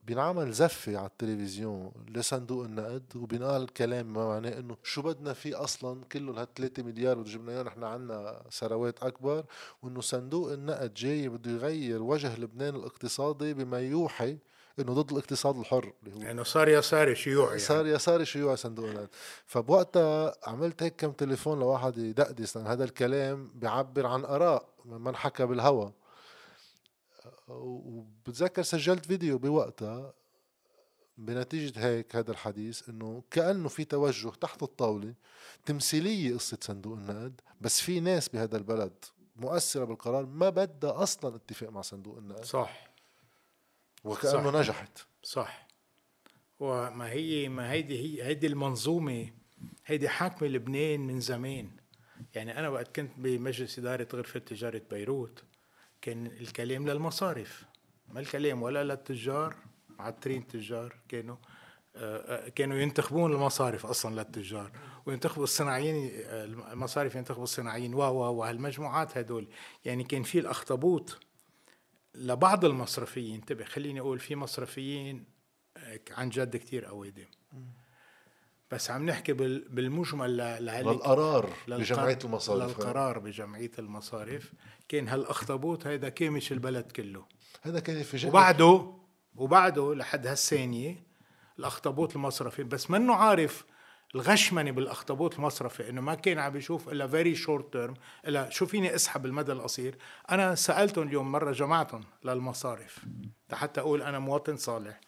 بينعمل 0.03 0.51
زفة 0.51 0.97
على 0.97 1.07
التلفزيون 1.07 1.91
لصندوق 2.07 2.63
النقد 2.63 3.15
وبينقال 3.15 3.73
كلام 3.73 4.13
ما 4.13 4.27
معناه 4.27 4.59
إنه 4.59 4.77
شو 4.83 5.01
بدنا 5.01 5.33
فيه 5.33 5.63
أصلا 5.63 6.03
كله 6.11 6.33
لهال 6.33 6.53
3 6.53 6.83
مليار 6.83 7.17
بده 7.17 7.31
جبنا 7.31 7.51
اياه 7.51 7.63
نحن 7.63 7.83
عنا 7.83 8.41
ثروات 8.51 9.03
أكبر 9.03 9.43
وإنه 9.83 10.01
صندوق 10.01 10.51
النقد 10.51 10.93
جاي 10.93 11.29
بده 11.29 11.51
يغير 11.51 12.03
وجه 12.03 12.39
لبنان 12.39 12.75
الاقتصادي 12.75 13.53
بما 13.53 13.79
يوحي 13.79 14.37
إنه 14.79 14.93
ضد 14.93 15.11
الاقتصاد 15.11 15.57
الحر 15.57 15.93
اللي 16.03 16.15
هو. 16.15 16.21
يعني 16.21 16.43
صار 16.43 16.69
يساري 16.69 17.15
شيوعي 17.15 17.47
يعني. 17.47 17.59
صار 17.59 17.87
يساري 17.87 18.25
شيوعي 18.25 18.55
صندوق 18.55 18.85
النقد. 18.89 19.09
فبوقتها 19.45 20.35
عملت 20.43 20.83
هيك 20.83 20.95
كم 20.95 21.11
تليفون 21.11 21.59
لواحد 21.59 21.97
يدقدس 21.97 22.57
لأن 22.57 22.67
هذا 22.67 22.83
الكلام 22.83 23.51
بيعبر 23.55 24.05
عن 24.05 24.25
آراء 24.25 24.69
ما 24.85 25.09
انحكى 25.09 25.45
بالهوا 25.45 25.89
وبتذكر 27.49 28.61
سجلت 28.61 29.05
فيديو 29.05 29.37
بوقتها 29.37 30.13
بنتيجة 31.17 31.87
هيك 31.87 32.15
هذا 32.15 32.31
الحديث 32.31 32.89
إنه 32.89 33.23
كأنه 33.31 33.69
في 33.69 33.85
توجه 33.85 34.29
تحت 34.29 34.63
الطاولة 34.63 35.13
تمثيلية 35.65 36.33
قصة 36.35 36.57
صندوق 36.61 36.97
النقد 36.97 37.41
بس 37.61 37.81
في 37.81 37.99
ناس 37.99 38.29
بهذا 38.29 38.57
البلد 38.57 39.05
مؤثرة 39.35 39.85
بالقرار 39.85 40.25
ما 40.25 40.49
بدها 40.49 41.03
أصلا 41.03 41.35
اتفاق 41.35 41.69
مع 41.69 41.81
صندوق 41.81 42.17
النقد. 42.17 42.45
صح. 42.45 42.89
وكأنه 44.03 44.51
صح. 44.51 44.59
نجحت. 44.59 44.99
صح. 45.23 45.67
وما 46.59 47.09
هي 47.09 47.49
ما 47.49 47.71
هيدي 47.71 47.99
هي 47.99 48.23
هيدي 48.23 48.47
المنظومة 48.47 49.29
هيدي 49.85 50.09
حاكمة 50.09 50.47
لبنان 50.47 50.99
من 50.99 51.19
زمان. 51.19 51.69
يعني 52.35 52.59
أنا 52.59 52.69
وقت 52.69 52.95
كنت 52.95 53.11
بمجلس 53.17 53.79
إدارة 53.79 54.07
غرفة 54.13 54.39
تجارة 54.39 54.81
بيروت 54.91 55.43
كان 56.01 56.27
الكلام 56.27 56.89
للمصارف 56.89 57.65
ما 58.07 58.19
الكلام؟ 58.19 58.61
ولا 58.63 58.83
للتجار 58.83 59.55
معترين 59.89 60.47
تجار 60.47 60.95
كانوا 61.09 61.35
آه، 61.95 62.45
آه، 62.45 62.49
كانوا 62.49 62.77
ينتخبون 62.77 63.33
المصارف 63.33 63.85
أصلا 63.85 64.15
للتجار 64.15 64.71
وينتخبوا 65.05 65.43
الصناعيين 65.43 66.11
آه، 66.25 66.45
المصارف 66.45 67.15
ينتخبوا 67.15 67.43
الصناعيين. 67.43 67.93
و 67.93 68.01
و 68.01 68.33
وهالمجموعات 68.33 69.17
هدول. 69.17 69.47
يعني 69.85 70.03
كان 70.03 70.23
في 70.23 70.39
الأخطبوط 70.39 71.19
لبعض 72.15 72.65
المصرفيين. 72.65 73.35
انتبه 73.35 73.65
خليني 73.65 73.99
أقول 73.99 74.19
في 74.19 74.35
مصرفيين 74.35 75.25
عن 76.11 76.29
جد 76.29 76.57
كتير 76.57 76.85
قوادم 76.85 77.27
بس 78.71 78.91
عم 78.91 79.05
نحكي 79.09 79.33
بال- 79.33 79.67
بالمجمل 79.69 80.37
ل- 80.37 80.65
لهاللي 80.65 80.91
للقرار 80.91 81.49
للقر- 81.67 81.79
بجمعية 81.79 82.19
المصارف 82.25 82.59
للقرار 82.79 83.19
بجمعية 83.19 83.71
المصارف 83.79 84.53
كان 84.87 85.07
هالأخطبوط 85.07 85.87
هيدا 85.87 86.09
كامش 86.09 86.51
البلد 86.51 86.91
كله. 86.91 87.25
هذا 87.61 87.79
كان 87.79 87.97
يفاجئني 87.97 88.29
وبعده 88.31 88.93
وبعده 89.35 89.95
لحد 89.95 90.27
هالثانية 90.27 91.03
الأخطبوط 91.59 92.15
المصرفي. 92.15 92.63
بس 92.63 92.91
منه 92.91 93.15
عارف 93.15 93.65
الغشمنة 94.15 94.71
بالأخطبوط 94.71 95.35
المصرفي؟ 95.35 95.89
إنه 95.89 96.01
ما 96.01 96.15
كان 96.15 96.39
عم 96.39 96.51
بيشوف 96.53 96.89
إلا 96.89 97.07
very 97.07 97.35
short 97.35 97.73
term 97.73 97.93
إلا 98.27 98.49
شو 98.49 98.65
فيني 98.65 98.95
أسحب 98.95 99.25
المدى 99.25 99.51
القصير؟ 99.51 99.97
أنا 100.31 100.55
سألتهم 100.55 101.07
اليوم 101.07 101.31
مرة 101.31 101.51
جمعتهم 101.51 102.01
للمصارف. 102.23 103.05
حتى 103.53 103.81
أقول 103.81 104.01
أنا 104.01 104.19
مواطن 104.19 104.57
صالح. 104.57 104.99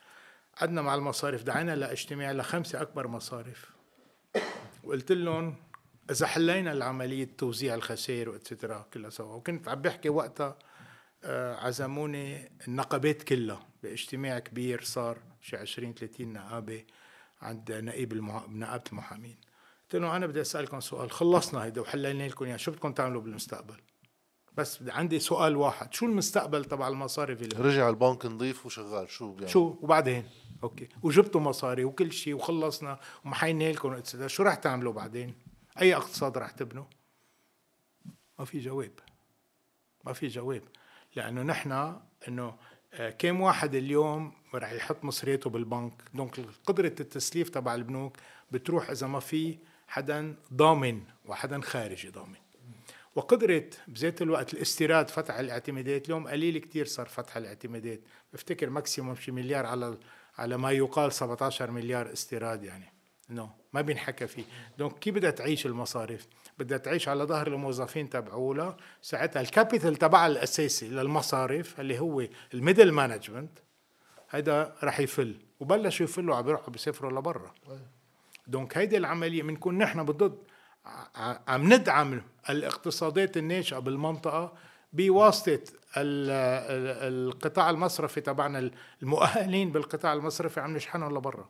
قعدنا 0.58 0.82
مع 0.82 0.96
المصارف 0.96 1.44
دعينا 1.44 1.76
لاجتماع 1.76 2.32
لخمسة 2.32 2.82
أكبر 2.82 3.08
مصارف. 3.08 3.72
وقلت 4.84 5.12
لهم 5.12 5.56
إذا 6.12 6.28
حلينا 6.28 6.72
العملية 6.72 7.30
توزيع 7.38 7.76
الخسائر 7.76 8.30
واتسترا 8.30 8.88
كلها 8.94 9.10
سوا. 9.10 9.36
وكنت 9.36 9.68
عم 9.68 9.82
بحكي 9.82 10.10
وقتها 10.10 10.58
آه، 11.24 11.56
عزموني 11.56 12.52
النقابات 12.68 13.24
كلها. 13.24 13.68
باجتماع 13.84 14.40
كبير 14.40 14.84
صار 14.84 15.18
شي 15.42 15.58
20 15.58 15.94
30 15.94 16.34
نقابة 16.34 16.86
عند 17.42 17.72
نقيب 17.72 18.14
المح... 18.14 18.50
نقابة 18.50 18.84
المحامين 18.92 19.38
قلت 19.84 20.02
لهم 20.02 20.12
أنا 20.12 20.28
بدي 20.28 20.42
أسألكم 20.42 20.80
سؤال 20.80 21.12
خلصنا 21.12 21.64
هيدا 21.64 21.82
وحلينا 21.82 22.28
لكم 22.28 22.46
إياه 22.46 22.58
شو 22.58 22.72
بدكم 22.72 22.94
تعملوا 22.94 23.22
بالمستقبل؟ 23.22 23.82
بس 24.58 24.80
عندي 24.88 25.20
سؤال 25.20 25.56
واحد. 25.56 25.94
شو 25.94 26.06
المستقبل 26.06 26.66
تبع 26.66 26.88
المصارف 26.88 27.42
اللي 27.42 27.64
رجع 27.64 27.90
البنك 27.90 28.26
نظيف 28.26 28.66
وشغال. 28.66 29.10
شو 29.10 29.34
يعني؟ 29.34 29.48
شو؟ 29.48 29.76
وبعدين؟ 29.82 30.24
okay. 30.64 30.88
وجبتوا 31.04 31.42
مصاري 31.42 31.86
وكل 31.86 32.12
شيء 32.12 32.34
وخلصنا 32.34 33.00
ومحينا 33.26 33.72
لكم 33.72 34.02
شو 34.28 34.44
رح 34.44 34.56
تعملوا 34.56 34.94
بعدين؟ 34.94 35.34
أي 35.82 35.96
اقتصاد 35.96 36.38
رح 36.38 36.52
تبنوا؟ 36.52 36.86
ما 38.40 38.46
في 38.46 38.60
جواب. 38.60 38.92
ما 40.06 40.14
في 40.14 40.28
جواب. 40.28 40.64
لأنه 41.16 41.44
نحن 41.44 41.96
إنه 42.28 42.56
آه، 42.94 43.10
كم 43.10 43.42
واحد 43.42 43.76
اليوم 43.76 44.34
رح 44.56 44.72
يحط 44.72 45.04
مصرياته 45.04 45.50
بالبنك؟ 45.50 46.04
donc 46.14 46.40
قدرة 46.66 46.96
التسليف 47.00 47.50
تبع 47.50 47.76
البنوك 47.76 48.18
بتروح 48.52 48.90
إذا 48.90 49.08
ما 49.08 49.20
في 49.20 49.58
حدا 49.88 50.36
ضامن 50.54 51.02
وحدا 51.26 51.62
خارجي 51.62 52.10
ضامن. 52.10 52.41
وقدرة 53.16 53.70
بذات 53.88 54.22
الوقت 54.22 54.54
الاستيراد 54.54 55.10
فتح 55.10 55.40
الاعتمادات. 55.40 56.06
اليوم 56.06 56.28
قليل 56.28 56.58
كتير 56.58 56.86
صار 56.86 57.06
فتح 57.06 57.38
الاعتمادات. 57.38 58.00
بفتكر 58.34 58.70
maximum 58.70 59.16
شي 59.16 59.32
مليار 59.32 59.66
على 59.66 59.98
على 60.38 60.58
ما 60.58 60.72
يقال 60.72 61.14
17 61.14 61.72
مليار 61.72 62.14
استيراد 62.14 62.64
يعني. 62.64 62.94
no 63.30 63.50
ما 63.74 63.82
بينحكى 63.82 64.28
فيه. 64.28 64.44
donc 64.78 65.00
كيف 65.00 65.16
بدها 65.16 65.32
تعيش 65.32 65.66
المصارف 65.66 66.28
بدها 66.60 66.78
تعيش 66.78 67.08
على 67.08 67.24
ظهر 67.24 67.48
الموظفين 67.48 68.10
تبعولها. 68.10 68.78
ساعتها 69.02 69.42
ال 69.42 69.49
capital 69.49 69.96
تبعها 69.96 70.28
الأساسي 70.28 70.88
للمصارف 70.88 71.80
اللي 71.80 72.00
هو 72.00 72.28
ال 72.54 72.59
middle 72.59 72.92
management. 72.92 73.60
هيدا 74.30 74.76
رح 74.84 75.00
يفل. 75.00 75.36
وبلشوا 75.60 76.06
يفلوا 76.06 76.36
عم 76.36 76.42
بيروحوا 76.42 76.70
بيسافروا 76.70 77.20
لبرا. 77.20 77.54
donc 78.48 78.78
هيدي 78.78 78.98
العملية 78.98 79.44
بنكون 79.44 79.78
نحن 79.78 80.04
بالضد. 80.04 80.38
عم 81.48 81.74
ندعم 81.74 82.22
الاقتصادات 82.50 83.38
الناشئة 83.38 83.80
بالمنطقة 83.80 84.54
بواسطة 84.94 85.54
ال- 85.98 86.30
ال- 86.32 87.14
القطاع 87.30 87.70
المصرفي 87.70 88.22
تبعنا 88.22 88.72
المؤهلين 89.04 89.72
بالقطاع 89.72 90.14
المصرفي 90.14 90.60
عم 90.60 90.76
نشحنهم 90.76 91.18
لبرا. 91.18 91.50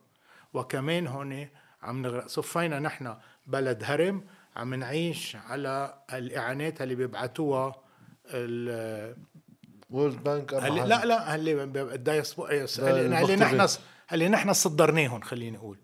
وكمان 0.54 1.08
هون 1.08 1.48
عم 1.84 2.02
نغرق 2.02 2.28
صفينا 2.28 2.80
نحن 2.80 3.16
بلد 3.48 3.84
هرم 3.86 4.24
عم 4.56 4.74
نعيش 4.74 5.36
على 5.36 5.94
الإعانات 6.14 6.82
اللي 6.82 6.96
بيبعتوها 6.96 7.76
ال- 8.28 9.16
وورلد 9.90 10.24
بانك 10.24 10.54
لا 10.54 11.06
لا 11.06 11.36
اللي 11.36 11.64
الدايسبورا 11.64 12.52
اللي 12.52 12.66
اللي 12.80 13.06
المختبر. 13.34 13.36
نحن 13.66 13.68
اللي 14.14 14.30
نحن 14.30 14.54
صدرناهم 14.54 15.22
خليني 15.22 15.58
أقول. 15.58 15.78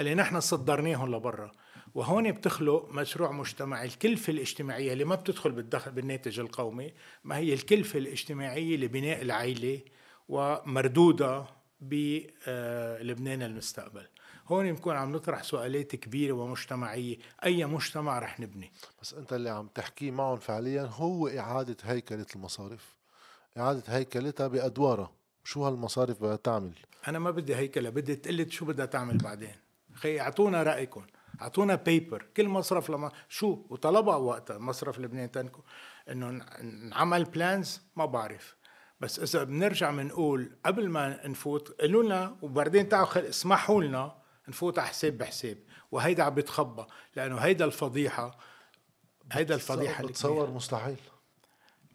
اللي 0.00 0.14
نحن 0.14 0.40
صدرناهم 0.40 1.14
لبرا. 1.14 1.50
وهون 1.94 2.32
بتخلق 2.32 2.88
مشروع 2.90 3.32
مجتمعي. 3.32 3.86
الكلفة 3.86 4.30
الاجتماعية 4.30 4.92
اللي 4.92 5.04
ما 5.04 5.14
بتدخل 5.14 5.52
بالدخل 5.52 5.90
بالناتج 5.90 6.40
القومي 6.40 6.92
ما 7.24 7.36
هي 7.36 7.54
الكلفة 7.54 7.98
الاجتماعية 7.98 8.76
لبناء 8.76 9.22
العيلة 9.22 9.80
ومردودة 10.28 11.44
بلبنان 11.80 13.42
المستقبل. 13.42 14.06
هون 14.46 14.72
بنكون 14.72 14.96
عم 14.96 15.12
نطرح 15.12 15.42
سؤالات 15.42 15.96
كبيرة 15.96 16.32
ومجتمعية. 16.32 17.18
أي 17.44 17.64
مجتمع 17.64 18.18
رح 18.18 18.40
نبني؟ 18.40 18.72
بس 19.02 19.14
أنت 19.14 19.32
اللي 19.32 19.50
عم 19.50 19.66
تحكيه 19.66 20.10
معهم 20.10 20.36
فعليا 20.36 20.82
هو 20.82 21.28
إعادة 21.28 21.76
هيكلة 21.82 22.26
المصارف 22.36 22.96
إعادة 23.58 23.82
هيكلتها 23.86 24.48
بأدوارها. 24.48 25.12
شو 25.44 25.64
هالمصارف 25.64 26.22
بدها 26.22 26.36
تعمل؟ 26.36 26.72
أنا 27.08 27.18
ما 27.18 27.30
بدي 27.30 27.56
هيكلة 27.56 27.90
بدي 27.90 28.16
تقلي 28.16 28.50
شو 28.50 28.64
بدها 28.64 28.86
تعمل 28.86 29.18
بعدين. 29.18 29.54
خي 29.94 30.20
أعطونا 30.20 30.62
رأيكم. 30.62 31.02
أعطونا 31.42 31.74
paper 31.74 32.26
كل 32.36 32.48
مصرف 32.48 32.90
لما 32.90 33.12
شو؟ 33.28 33.66
وطلبها 33.70 34.16
وقتها 34.16 34.58
مصرف 34.58 34.98
لبنان 34.98 35.30
تنكو. 35.30 35.62
إنه 36.10 36.30
نعمل 36.62 37.24
plans 37.24 37.82
ما 37.96 38.04
بعرف. 38.04 38.56
بس 39.00 39.18
إذا 39.18 39.44
بنرجع 39.44 39.90
بنقول 39.90 40.56
قبل 40.66 40.88
ما 40.88 41.26
نفوت 41.26 41.80
قالوا 41.80 42.02
لنا 42.02 42.36
وبعدين 42.42 42.88
تعالوا. 42.88 43.28
اسمحوا 43.28 43.82
لنا 43.82 44.22
نفوت 44.48 44.78
على 44.78 44.88
حساب 44.88 45.18
بحساب. 45.18 45.58
وهيدا 45.90 46.22
عم 46.22 46.34
بتخبى. 46.34 46.84
لأنه 47.16 47.36
هيدا 47.36 47.64
الفضيحه 47.64 48.38
هيدا 49.32 49.54
الفضيحة. 49.54 50.06
بتصور 50.06 50.50
مستحيل. 50.50 51.00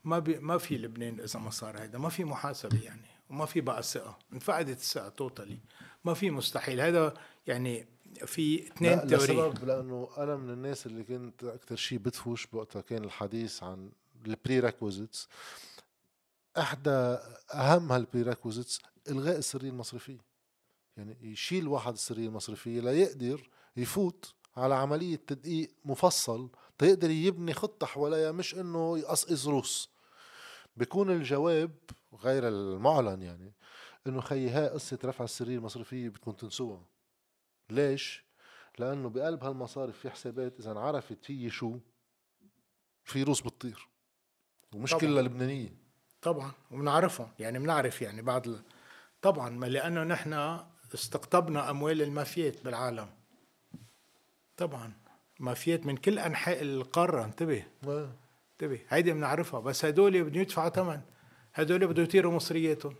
ما 0.04 0.20
بي 0.20 0.40
ما 0.40 0.58
في 0.58 0.78
لبنان 0.78 1.20
إذا 1.20 1.40
ما 1.40 1.50
صار 1.50 1.82
هيدا. 1.82 1.98
ما 1.98 2.10
في 2.10 2.24
محاسبة 2.24 2.82
يعني. 2.84 3.08
وما 3.30 3.46
في 3.46 3.62
بقى 3.62 3.84
ثقة. 3.84 4.20
انفقدت 4.34 4.78
الثقة 4.78 5.10
totally 5.10 5.60
ما 6.06 6.14
في 6.14 6.32
مستحيل. 6.32 6.82
هذا 6.82 7.14
يعني 7.48 7.88
في 8.26 8.68
اثنين 8.68 8.92
لا 8.92 9.06
theory 9.06 9.24
لسبب 9.24 9.66
لأنه 9.66 10.10
أنا 10.18 10.36
من 10.36 10.50
الناس 10.50 10.86
اللي 10.86 11.04
كنت 11.04 11.44
أكثر 11.44 11.76
شيء 11.76 11.98
بدفوش 11.98 12.48
بوقتها 12.48 12.82
كان 12.82 13.04
الحديث 13.04 13.64
عن 13.64 13.92
ال 14.26 14.60
prerequisites 14.60 15.28
إحدى 16.58 17.18
أهم 17.54 17.92
هال 17.92 18.22
prerequisites 18.22 18.82
إلغاء 19.10 19.38
السرية 19.38 19.70
المصرفية. 19.70 20.18
يعني 20.98 21.18
يشيل 21.22 21.68
واحد 21.68 21.94
السرية 21.94 22.28
المصرفية 22.28 22.82
ليقدر 22.82 23.50
يفوت 23.78 24.34
على 24.58 24.76
عملية 24.76 25.16
تدقيق 25.28 25.70
مفصل 25.86 26.50
تيقدر 26.78 27.10
يبني 27.10 27.54
خطة 27.54 27.88
حواليها 27.88 28.32
مش 28.32 28.56
إنه 28.56 28.98
يقصقص 28.98 29.48
روس. 29.48 29.90
بيكون 30.78 31.12
الجواب 31.12 31.72
غير 32.24 32.48
المعلن 32.48 33.22
يعني 33.22 33.54
إنه 34.08 34.22
خيي 34.22 34.50
هاي 34.50 34.70
قصة 34.70 35.00
رفع 35.06 35.24
السرية 35.24 35.58
المصرفية 35.58 36.10
بدكم 36.10 36.32
تنسوها. 36.32 36.82
ليش؟ 37.70 38.24
لأنه 38.80 39.10
بقلب 39.10 39.44
هالمصارف 39.44 40.00
في 40.00 40.10
حسابات 40.10 40.60
إذا 40.60 40.72
انعرفت 40.72 41.32
هي 41.32 41.50
شو؟ 41.50 41.80
في 43.04 43.24
روس 43.24 43.42
بتطير. 43.42 43.88
ومش 44.76 44.92
طبعاً. 44.92 45.02
كلها 45.02 45.22
لبنانية. 45.22 45.70
طبعا 46.22 46.52
وبنعرفهم 46.72 47.30
يعني 47.40 47.60
بنعرف 47.60 48.02
يعني 48.02 48.22
بعض 48.22 48.48
ال... 48.48 48.62
طبعا 49.22 49.50
ما 49.50 49.66
لأنه 49.66 50.04
نحن 50.04 50.60
استقطبنا 50.94 51.70
أموال 51.70 52.02
المافيات 52.02 52.64
بالعالم. 52.64 53.10
طبعا 54.58 54.94
مافيات 55.40 55.86
من 55.86 55.98
كل 55.98 56.20
أنحاء 56.20 56.62
القارة 56.62 57.26
انتبه. 57.26 57.64
آه. 57.88 58.12
انتبه 58.52 58.80
هيدي 58.90 59.14
بنعرفها 59.14 59.60
بس 59.60 59.86
هدول 59.86 60.24
بدهم 60.24 60.42
يدفعوا 60.42 60.70
ثمن. 60.70 61.02
هدول 61.54 61.88
بدهم 61.88 62.06
يطيروا 62.06 62.34
مصرياتهم. 62.34 62.96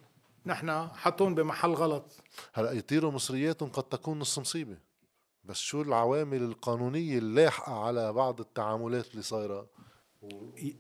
نحن 0.48 0.88
حطون 0.88 1.36
بمحل 1.36 1.70
غلط. 1.70 2.24
هلا 2.54 2.72
يطيروا 2.72 3.12
مصرياتهم 3.12 3.70
قد 3.70 3.84
تكون 3.84 4.20
نص 4.20 4.40
مصيبة 4.40 4.78
بس 5.44 5.58
شو 5.58 5.82
العوامل 5.82 6.44
القانونية 6.44 7.18
اللاحقة 7.18 7.84
على 7.84 8.14
بعض 8.14 8.40
التعاملات 8.40 9.12
اللي 9.12 9.22
صايرة؟ 9.22 9.70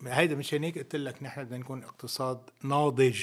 هيدا 0.05 0.35
مشان 0.35 0.63
هيك 0.63 0.77
قلت 0.77 0.95
لك 0.95 1.23
نحن 1.23 1.43
بدنا 1.43 1.57
نكون 1.57 1.83
اقتصاد 1.83 2.49
ناضج. 2.63 3.21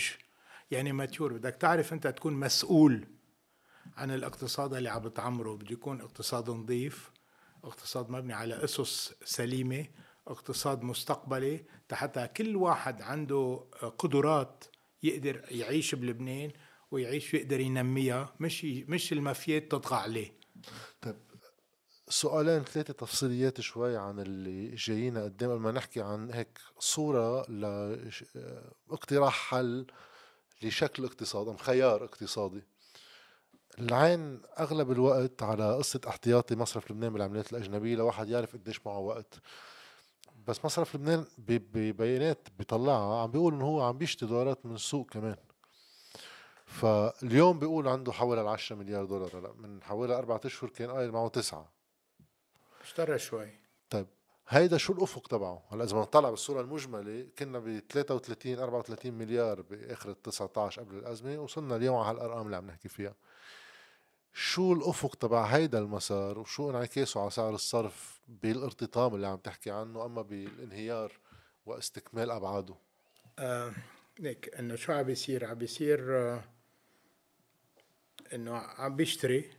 يعني 0.71 0.93
ماتيور 0.93 1.33
بدك 1.33 1.57
تعرف 1.57 1.93
انت 1.93 2.07
تكون 2.07 2.33
مسؤول 2.33 3.07
عن 3.97 4.11
الاقتصاد 4.11 4.75
اللي 4.75 4.89
عم 4.89 5.03
بتعمره. 5.03 5.57
بده 5.57 5.73
يكون 5.73 6.01
اقتصاد 6.01 6.51
نظيف 6.51 7.11
اقتصاد 7.65 8.11
مبني 8.11 8.33
على 8.33 8.65
أسس 8.65 9.15
سليمة 9.25 9.87
اقتصاد 10.29 10.83
مستقبلي 10.83 11.65
حتى 11.93 12.27
كل 12.27 12.57
واحد 12.57 13.03
عنده 13.03 13.65
قدرات 13.99 14.65
يقدر 15.05 15.45
يعيش 15.51 15.95
بلبنان 15.95 16.53
ويعيش 16.91 17.35
ويقدر 17.35 17.61
ينميها 17.61 18.35
مش 18.41 18.65
مش 18.65 19.13
المافيات 19.13 19.73
تطغى 19.73 19.97
عليه. 19.97 20.33
طيب 21.03 21.17
سؤالين 22.09 22.65
ثلاثة 22.65 22.93
تفصيليات 22.93 23.61
شوي 23.61 23.97
عن 23.97 24.21
اللي 24.21 24.75
جايين 24.75 25.19
قدام 25.19 25.51
قبل 25.51 25.61
ما 25.61 25.73
نحكي 25.73 26.01
عن 26.01 26.31
هيك 26.31 26.59
صورة 26.79 27.51
لاقتراح 28.89 29.35
حل 29.51 29.87
لشكل 30.63 31.05
اقتصاد 31.05 31.49
أم 31.49 31.57
خيار 31.57 32.05
اقتصادي. 32.05 32.63
العين 33.79 34.43
أغلب 34.59 34.91
الوقت 34.93 35.43
على 35.43 35.77
قصة 35.77 36.01
احتياطي 36.09 36.57
مصرف 36.57 36.91
لبنان 36.91 37.13
بالعمليات 37.13 37.53
الأجنبية 37.53 37.97
لواحد 37.97 38.29
يعرف 38.29 38.53
قديش 38.53 38.87
معه 38.87 38.99
وقت. 38.99 39.41
بس 40.49 40.65
مصرف 40.65 40.95
لبنان 40.95 41.27
ببيانات 41.39 42.49
بيطلعها. 42.59 43.23
عم 43.23 43.31
بيقول 43.31 43.55
إنه 43.55 43.65
هو 43.65 43.83
عم 43.83 43.99
بيشتري 43.99 44.29
دولارات 44.29 44.67
من 44.67 44.75
السوق 44.75 45.11
كمان. 45.11 45.37
فاليوم 46.67 47.59
بيقول 47.59 47.89
عنده 47.89 48.13
حول 48.13 48.39
ال 48.39 48.49
10 48.49 48.77
مليار 48.77 49.05
دولار. 49.05 49.39
هلا 49.39 49.53
من 49.53 49.83
حوالي 49.83 50.19
أربع 50.19 50.41
أشهر 50.45 50.71
كان 50.71 50.91
قايل 50.91 51.13
معه 51.13 51.29
تسعة. 51.29 51.73
اشترى 52.83 53.19
شوي. 53.19 53.49
طيب 53.91 54.07
هيدا 54.49 54.77
شو 54.77 54.93
الأفق 54.93 55.27
تبعه؟ 55.27 55.63
هلا 55.71 55.85
إذا 55.85 55.97
بنطلع 55.97 56.31
بالصورة 56.31 56.61
المجملة 56.61 57.27
كنا 57.39 57.59
ب 57.59 57.83
33 57.89 58.59
34 58.59 59.13
مليار 59.13 59.63
بآخر 59.63 60.11
ال 60.11 60.23
19 60.23 60.83
قبل 60.83 60.97
الأزمة 60.97 61.39
وصلنا 61.39 61.77
اليوم 61.77 61.97
على 61.97 62.19
هالأرقام 62.19 62.47
اللي 62.47 62.57
عم 62.57 62.67
نحكي 62.67 62.89
فيها. 62.89 63.15
شو 64.37 64.73
الأفق 64.73 65.15
تبع 65.15 65.45
هيدا 65.45 65.79
المسار 65.79 66.39
وشو 66.39 66.71
انعكاسه 66.71 67.21
على 67.21 67.31
سعر 67.31 67.55
الصرف 67.55 68.21
بالارتطام 68.29 69.15
اللي 69.15 69.27
عم 69.27 69.37
تحكي 69.37 69.71
عنه 69.71 70.05
أما 70.05 70.23
بالانهيار 70.23 71.13
واستكمال 71.67 72.31
أبعاده؟ 72.31 72.75
آه 73.39 73.75
ليك 74.19 74.55
إنه 74.55 74.75
شو 74.77 74.93
عم 74.93 75.03
بيصير؟ 75.03 75.45
عم 75.45 75.55
بيصير 75.55 76.17
آه 76.17 76.45
إنه 78.33 78.57
عم 78.57 78.97
بيشتري 78.97 79.51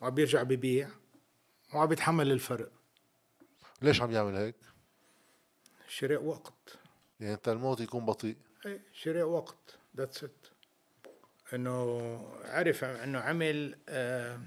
وعم 0.00 0.14
بيرجع 0.14 0.42
ببيع 0.42 0.90
وعم 1.74 1.86
بيتحمل 1.86 2.32
الفرق. 2.32 2.72
ليش 3.82 4.02
عم 4.02 4.10
يعمل 4.10 4.36
هيك؟ 4.36 4.56
شراء 5.88 6.22
وقت. 6.22 6.78
يعني 7.20 7.34
أنت 7.34 7.48
الموت 7.48 7.80
يكون 7.80 8.06
بطيء. 8.06 8.36
إيه 8.66 8.80
شراء 8.92 9.24
وقت. 9.24 9.78
That's 9.96 10.24
it 10.24 10.39
إنه 11.54 12.00
عرف 12.44 12.84
إنه 12.84 13.18
عمل 13.18 13.76
آه 13.88 14.40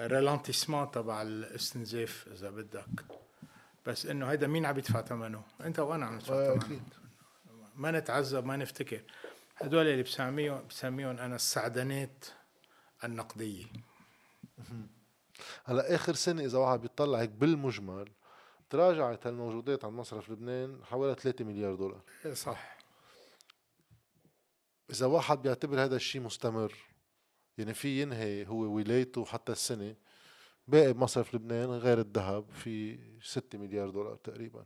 ralentissement 0.00 0.90
تبع 0.90 1.22
الاستنزاف 1.22 2.28
إذا 2.32 2.50
بدك. 2.50 3.04
بس 3.86 4.06
إنه 4.06 4.26
هيدا 4.26 4.46
مين 4.46 4.66
عم 4.66 4.78
يدفع 4.78 5.02
ثمنه؟ 5.02 5.42
أنت 5.60 5.78
وأنا 5.78 6.06
عم 6.06 6.14
ندفع 6.14 6.34
آه، 6.34 6.58
ثمنه 6.58 6.80
ما 7.76 7.90
نتعذب 7.90 8.44
ما 8.44 8.56
نفتكر. 8.56 9.00
هدول 9.56 9.86
اللي 9.86 10.02
بسميهم 10.02 10.66
بسميهم 10.68 11.18
أنا 11.18 11.36
السعدنات 11.36 12.24
النقدية. 13.04 13.64
هلا 15.64 15.94
آخر 15.94 16.14
سنة 16.14 16.44
إذا 16.44 16.58
واحد 16.58 16.80
بيطلع 16.80 17.18
هيك 17.20 17.30
بالمجمل 17.30 18.08
تراجعت 18.70 19.26
هالموجودات 19.26 19.84
عند 19.84 19.94
مصرف 19.94 20.30
لبنان 20.30 20.84
حوالي 20.84 21.14
3 21.14 21.44
مليار 21.44 21.74
دولار. 21.74 22.00
إيه 22.26 22.34
صح. 22.34 22.73
إذا 24.90 25.06
واحد 25.06 25.42
بيعتبر 25.42 25.84
هذا 25.84 25.96
الشيء 25.96 26.20
مستمر 26.20 26.72
يعني 27.58 27.74
في 27.74 28.02
ينهي 28.02 28.46
هو 28.46 28.58
ولايته 28.58 29.24
حتى 29.24 29.52
السنة 29.52 29.94
باقي 30.68 30.92
بمصرف 30.92 31.34
لبنان 31.34 31.70
غير 31.70 32.00
الذهب 32.00 32.50
في 32.50 32.98
6 33.22 33.58
مليار 33.58 33.90
دولار 33.90 34.16
تقريبا. 34.16 34.64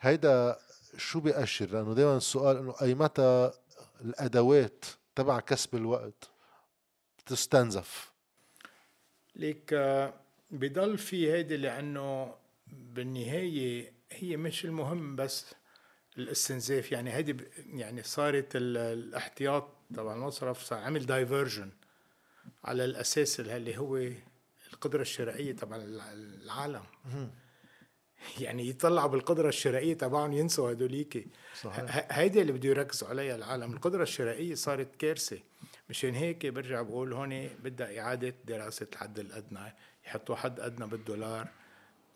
هيدا 0.00 0.58
شو 0.96 1.20
بيأشر؟ 1.20 1.66
لأنه 1.66 1.94
دائما 1.94 2.16
السؤال 2.16 2.56
إنه 2.56 2.74
أي 2.82 2.94
متى 2.94 3.50
الأدوات 4.00 4.84
تبع 5.14 5.40
كسب 5.40 5.74
الوقت 5.74 6.30
تستنزف؟ 7.26 8.12
ليك 9.36 9.72
آه، 9.72 10.14
بضل 10.50 10.98
في 10.98 11.32
هيدي 11.32 11.56
لأنه 11.56 12.34
بالنهاية 12.66 13.92
هي 14.10 14.36
مش 14.36 14.64
المهم 14.64 15.16
بس 15.16 15.54
الاستنزاف 16.18 16.92
يعني 16.92 17.12
هيدي 17.12 17.36
يعني 17.66 18.02
صارت 18.02 18.52
الاحتياط 18.54 19.68
تبع 19.94 20.14
المصرف 20.14 20.62
صار 20.62 20.78
عمل 20.78 21.06
دايفرجن 21.06 21.70
على 22.64 22.84
الأساس 22.84 23.40
اللي 23.40 23.78
هو 23.78 24.10
القدرة 24.72 25.02
الشرائيه 25.02 25.52
تبع 25.52 25.76
العالم. 25.76 26.82
يعني 28.40 28.68
يطلعوا 28.68 29.08
بالقدرة 29.08 29.48
الشرائية 29.48 29.94
تبعهم 29.94 30.32
ينسوا 30.32 30.72
هدوليك 30.72 31.26
هيدي 32.10 32.42
اللي 32.42 32.52
بده 32.52 32.68
يركزوا 32.68 33.08
عليها 33.08 33.36
العالم. 33.36 33.72
القدرة 33.72 34.02
الشرائية 34.02 34.54
صارت 34.54 34.96
كارثة. 34.96 35.38
مشان 35.90 36.14
هيك 36.14 36.46
برجع 36.46 36.82
بقول 36.82 37.12
هون 37.12 37.48
بدها 37.48 38.00
إعادة 38.00 38.34
دراسة 38.44 38.86
الحد 38.92 39.18
الأدنى. 39.18 39.74
يحطوا 40.06 40.36
حد 40.36 40.60
أدنى 40.60 40.86
بالدولار 40.86 41.48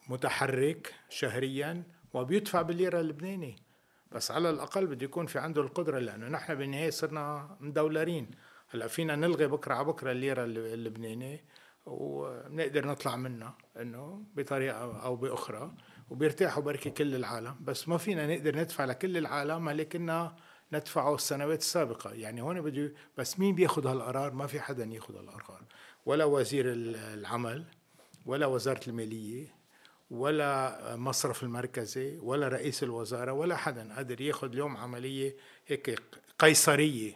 متحرك 0.09 0.95
شهريا 1.09 1.83
وبيدفع 2.15 2.63
بالليرة 2.63 3.01
اللبنانية 3.01 3.66
بس 4.13 4.31
على 4.31 4.51
الأقل 4.51 4.87
بده 4.87 5.05
يكون 5.05 5.27
في 5.27 5.39
عنده 5.39 5.63
القدرة 5.63 5.99
لأنه 5.99 6.29
نحن 6.29 6.55
بالنهاية 6.55 6.91
صرنا 6.91 7.57
مدولارين. 7.61 8.31
هلأ 8.69 8.87
فينا 8.87 9.17
نلغي 9.17 9.47
بكرة 9.47 9.75
على 9.75 9.85
بكرة 9.85 10.13
الليرة 10.13 10.45
اللبنانية 10.45 11.45
وبنقدر 11.87 12.87
نطلع 12.87 13.17
منها 13.17 13.59
إنه 13.81 14.25
بطريقة 14.35 15.03
أو 15.03 15.17
بأخرى 15.17 15.75
وبيرتاحوا 16.11 16.63
بركي 16.63 16.91
كل 16.91 17.15
العالم. 17.15 17.57
بس 17.61 17.89
ما 17.89 17.99
فينا 17.99 18.27
نقدر 18.27 18.57
ندفع 18.57 18.85
لكل 18.85 19.17
العالم 19.17 19.69
اللي 19.69 19.85
كنا 19.85 20.37
ندفعه 20.73 21.15
السنوات 21.15 21.61
السابقة. 21.61 22.13
يعني 22.13 22.43
هون 22.43 22.61
بده 22.61 22.93
بس 23.19 23.39
مين 23.39 23.55
بياخذ 23.55 23.87
هالقرار؟ 23.87 24.33
ما 24.33 24.47
في 24.47 24.61
حدا 24.61 24.85
ياخذ 24.85 25.17
هالقرار. 25.17 25.63
ولا 26.07 26.25
وزير 26.25 26.65
العمل 26.73 27.65
ولا 28.27 28.47
وزارة 28.47 28.81
المالية 28.89 29.56
ولا 30.11 30.97
مصرف 30.97 31.43
المركزي 31.43 32.19
ولا 32.19 32.49
رئيس 32.49 32.83
الوزارة 32.83 33.33
ولا 33.33 33.57
حدا 33.57 33.95
قادر 33.95 34.21
ياخذ 34.21 34.49
اليوم 34.49 34.77
عملية 34.77 35.37
هيك 35.67 36.01
قيصرية. 36.39 37.13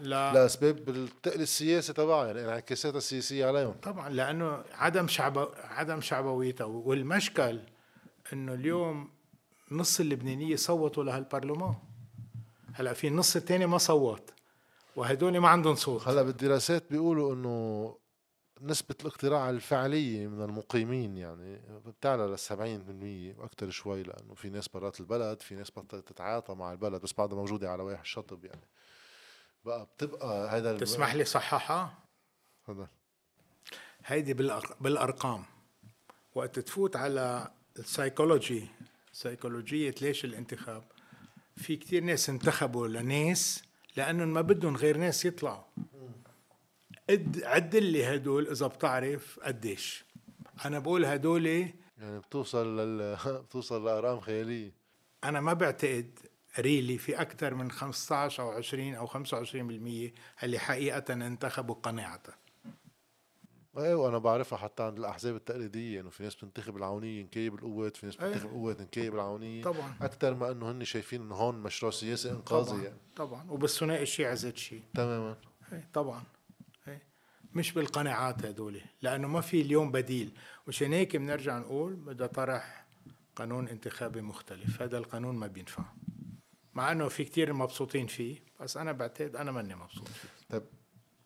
لا. 0.00 0.32
لاسباب 0.32 0.88
التقل 0.88 1.40
السياسي 1.40 1.92
تبعها 1.92 2.26
يعني 2.26 2.44
انعكاساتها 2.44 2.98
السياسية 2.98 3.46
عليهم. 3.46 3.72
طبعا 3.72 4.08
لأنه 4.08 4.64
عدم 4.72 5.08
شعب 5.08 5.48
عدم 5.56 6.00
شعبويتها 6.00 6.64
والمشكل 6.64 7.60
إنه 8.32 8.54
اليوم 8.54 9.10
نص 9.70 10.00
اللبنانية 10.00 10.56
صوتوا 10.56 11.04
لهالبرلمان. 11.04 11.74
هلأ 12.74 12.92
في 12.92 13.10
نص 13.10 13.36
الثاني 13.36 13.66
ما 13.66 13.78
صوت 13.78 14.30
وهدول 14.96 15.38
ما 15.38 15.48
عندهم 15.48 15.74
صوت. 15.74 16.08
هلأ 16.08 16.22
بالدراسات 16.22 16.84
بيقولوا 16.90 17.34
إنه 17.34 17.96
نسبة 18.62 18.94
الاقتراع 19.00 19.50
الفعلية 19.50 20.26
من 20.26 20.42
المقيمين 20.44 21.16
يعني 21.16 21.60
بتعلى 21.86 22.22
لل 22.22 22.38
70% 22.38 23.38
وأكثر 23.40 23.70
شوي 23.70 24.02
لأنه 24.02 24.34
في 24.34 24.50
ناس 24.50 24.68
برات 24.68 25.00
البلد 25.00 25.40
في 25.42 25.54
ناس 25.54 25.70
بطلت 25.70 26.08
تتعاطى 26.08 26.54
مع 26.54 26.72
البلد 26.72 27.02
بس 27.02 27.12
بعدها 27.12 27.38
موجودة 27.38 27.70
على 27.70 27.82
واحد 27.82 28.00
الشطب 28.00 28.44
يعني. 28.44 28.68
بقى 29.64 29.84
بتبقى 29.96 30.50
هذا 30.50 30.78
تسمح 30.78 31.14
لي 31.14 31.24
صححها؟ 31.24 31.98
تفضل. 32.64 32.86
هيدي 34.06 34.34
بالأرقام. 34.80 35.44
وقت 36.34 36.58
تفوت 36.58 36.96
على 36.96 37.50
السايكولوجي 37.78 38.68
سيكولوجية 39.12 39.94
ليش 40.02 40.24
الانتخاب؟ 40.24 40.82
في 41.56 41.76
كتير 41.76 42.04
ناس 42.04 42.30
انتخبوا 42.30 42.88
لناس 42.88 43.62
لأنهم 43.96 44.28
ما 44.34 44.40
بدهم 44.40 44.76
غير 44.76 44.96
ناس 44.96 45.24
يطلعوا. 45.24 45.62
عدل 47.42 47.82
لي 47.82 48.14
هدول 48.14 48.48
إذا 48.48 48.66
بتعرف 48.66 49.40
قديش. 49.42 50.04
أنا 50.64 50.78
بقول 50.78 51.04
هدول 51.04 51.46
يعني 51.46 52.18
بتوصل 52.18 52.78
لل... 52.80 53.16
بتوصل 53.44 53.84
لأرقام 53.84 54.20
خيالية. 54.20 54.72
أنا 55.24 55.40
ما 55.40 55.52
بعتقد 55.52 56.18
ريلي 56.58 56.98
في 56.98 57.20
أكثر 57.20 57.54
من 57.54 57.70
15 57.70 58.42
أو 58.42 58.50
20 58.50 58.94
أو 58.94 59.06
25% 59.06 59.14
اللي 60.44 60.58
حقيقة 60.58 61.12
انتخبوا 61.12 61.74
قناعة 61.74 62.22
إيه 63.78 63.94
وأنا 63.94 64.18
بعرفها 64.18 64.58
حتى 64.58 64.82
عند 64.82 64.98
الأحزاب 64.98 65.36
التقليدية 65.36 66.00
إنه 66.00 66.10
في 66.10 66.22
ناس 66.22 66.34
بتنتخب 66.34 66.76
العونية 66.76 67.22
نكايب 67.22 67.54
القوات 67.54 67.96
في 67.96 68.06
ناس 68.06 68.16
بتنتخب 68.16 68.46
أيه. 68.46 68.50
القوات 68.50 68.80
نكايب 68.80 69.14
العونية. 69.14 69.62
طبعا. 69.62 69.94
أكثر 70.02 70.34
ما 70.34 70.50
إنه 70.50 70.70
هن 70.70 70.84
شايفين 70.84 71.20
إنه 71.22 71.34
هون 71.34 71.54
مشروع 71.54 71.92
سياسي 71.92 72.30
إنقاذي. 72.30 72.70
طبعا 72.70 72.82
يعني. 72.82 72.96
طبعا. 73.16 73.50
وبالثنائي 73.50 74.02
الشيعي 74.02 74.36
زاد 74.36 74.56
شيء. 74.56 74.82
تماما. 74.94 75.36
إيه 75.72 75.88
طبعا. 75.92 76.22
مش 77.54 77.72
بالقناعات 77.72 78.44
هدول 78.44 78.80
لأنه 79.02 79.28
ما 79.28 79.40
في 79.40 79.60
اليوم 79.60 79.92
بديل. 79.92 80.32
مشان 80.68 80.92
هيك 80.92 81.16
بنرجع 81.16 81.58
نقول 81.58 81.94
بدها 81.94 82.26
طرح 82.26 82.86
قانون 83.36 83.68
انتخابي 83.68 84.20
مختلف. 84.20 84.82
هذا 84.82 84.98
القانون 84.98 85.36
ما 85.36 85.46
بينفع. 85.46 85.84
مع 86.74 86.92
إنه 86.92 87.08
في 87.08 87.24
كتير 87.24 87.52
مبسوطين 87.52 88.06
فيه 88.06 88.38
بس 88.60 88.76
أنا 88.76 88.92
بعتقد 88.92 89.36
أنا 89.36 89.52
ماني 89.52 89.74
مبسوط 89.74 90.08
فيه. 90.08 90.28
طيب 90.50 90.62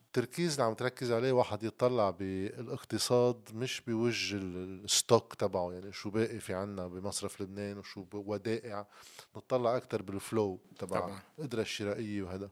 التركيز 0.05 0.51
اللي 0.51 0.63
عم 0.63 0.73
تركز 0.73 1.11
عليه 1.11 1.31
واحد 1.31 1.63
يطلع 1.63 2.09
بالاقتصاد 2.09 3.49
مش 3.53 3.81
بوجه 3.87 4.35
الستوك 4.37 5.33
تبعه 5.33 5.71
يعني 5.71 5.91
شو 5.91 6.09
باقي 6.09 6.39
في 6.39 6.53
عنا 6.53 6.87
بمصرف 6.87 7.41
لبنان 7.41 7.77
وشو 7.77 8.05
ودائع. 8.13 8.87
نطلع 9.35 9.77
أكثر 9.77 10.01
بالفلو 10.01 10.59
تبع 10.79 11.19
القدرة 11.39 11.61
الشرائية 11.61 12.23
وهذا. 12.23 12.49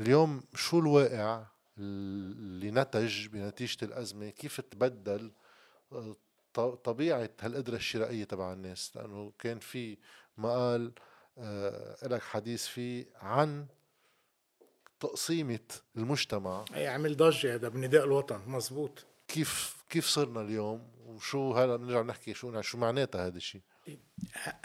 اليوم 0.00 0.42
شو 0.54 0.78
الواقع؟ 0.78 1.44
اللي 1.78 2.70
نتج 2.70 3.26
بنتيجة 3.26 3.84
الأزمة 3.84 4.30
كيف 4.30 4.60
تبدل 4.60 5.32
آه، 5.92 6.16
طبيعة 6.84 7.30
هالقدرة 7.40 7.76
الشرائية 7.76 8.24
تبع 8.24 8.52
الناس. 8.52 8.96
لأنه 8.96 9.32
كان 9.38 9.58
في 9.58 9.96
مقال 10.38 10.92
آه 11.38 12.06
لك 12.06 12.22
حديث 12.22 12.66
فيه 12.66 13.06
عن 13.16 13.66
تقسيمة 15.00 15.60
المجتمع. 15.96 16.64
أي 16.74 16.86
عمل 16.86 17.16
ضجة 17.16 17.54
هذا 17.54 17.68
بنداء 17.68 18.04
الوطن 18.04 18.40
مزبوط. 18.46 19.06
كيف 19.28 19.76
كيف 19.90 20.06
صرنا 20.06 20.40
اليوم؟ 20.40 20.88
وشو 21.06 21.52
هلا 21.52 21.76
بنرجع 21.76 22.02
نحكي 22.02 22.34
شو 22.34 22.60
شو 22.60 22.78
معناتها 22.78 23.26
هذا 23.26 23.36
الشيء؟ 23.36 23.60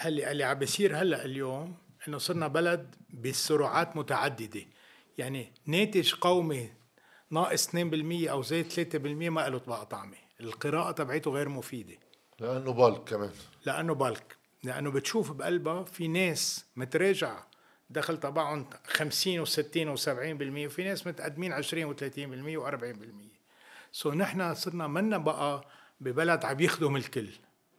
اللي 0.06 0.32
اللي 0.32 0.44
عم 0.44 0.60
بيصير 0.60 0.98
هلا 0.98 1.26
اليوم 1.26 1.78
إنه 2.08 2.18
صرنا 2.18 2.48
بلد 2.48 2.96
بسرعات 3.14 3.98
متعددة. 3.98 4.66
يعني 5.18 5.54
ناتج 5.66 6.14
قومي 6.14 6.70
ناقص 7.34 7.68
2% 7.68 7.76
أو 8.30 8.42
زايد 8.42 8.72
3% 8.72 9.30
ما 9.30 9.50
له 9.50 9.62
بقى 9.68 9.86
طعمه 9.86 10.18
القراءة 10.40 10.92
تبعته 10.92 11.32
غير 11.32 11.50
مفيدة. 11.50 11.96
لأنه 12.40 12.74
بالك 12.74 13.04
كمان. 13.04 13.32
لأنه 13.66 13.94
بالك 13.94 14.36
لأنه 14.64 14.92
بتشوف 14.92 15.32
بقلبها 15.32 15.84
في 15.84 16.08
ناس 16.08 16.66
متراجع 16.76 17.44
دخل 17.90 18.20
تبعهم 18.20 18.66
50 18.88 19.46
و60 19.46 20.00
و70% 20.00 20.66
وفي 20.66 20.84
ناس 20.84 21.08
متقدمين 21.08 21.54
20 21.54 21.96
و30% 21.96 21.98
و40% 22.60 23.34
سو 23.92 24.12
نحن 24.12 24.54
صرنا 24.54 24.88
منا 24.88 25.18
بقى 25.18 25.66
ببلد 26.02 26.46
عم 26.46 26.60
يخدم 26.60 26.96
الكل. 26.96 27.30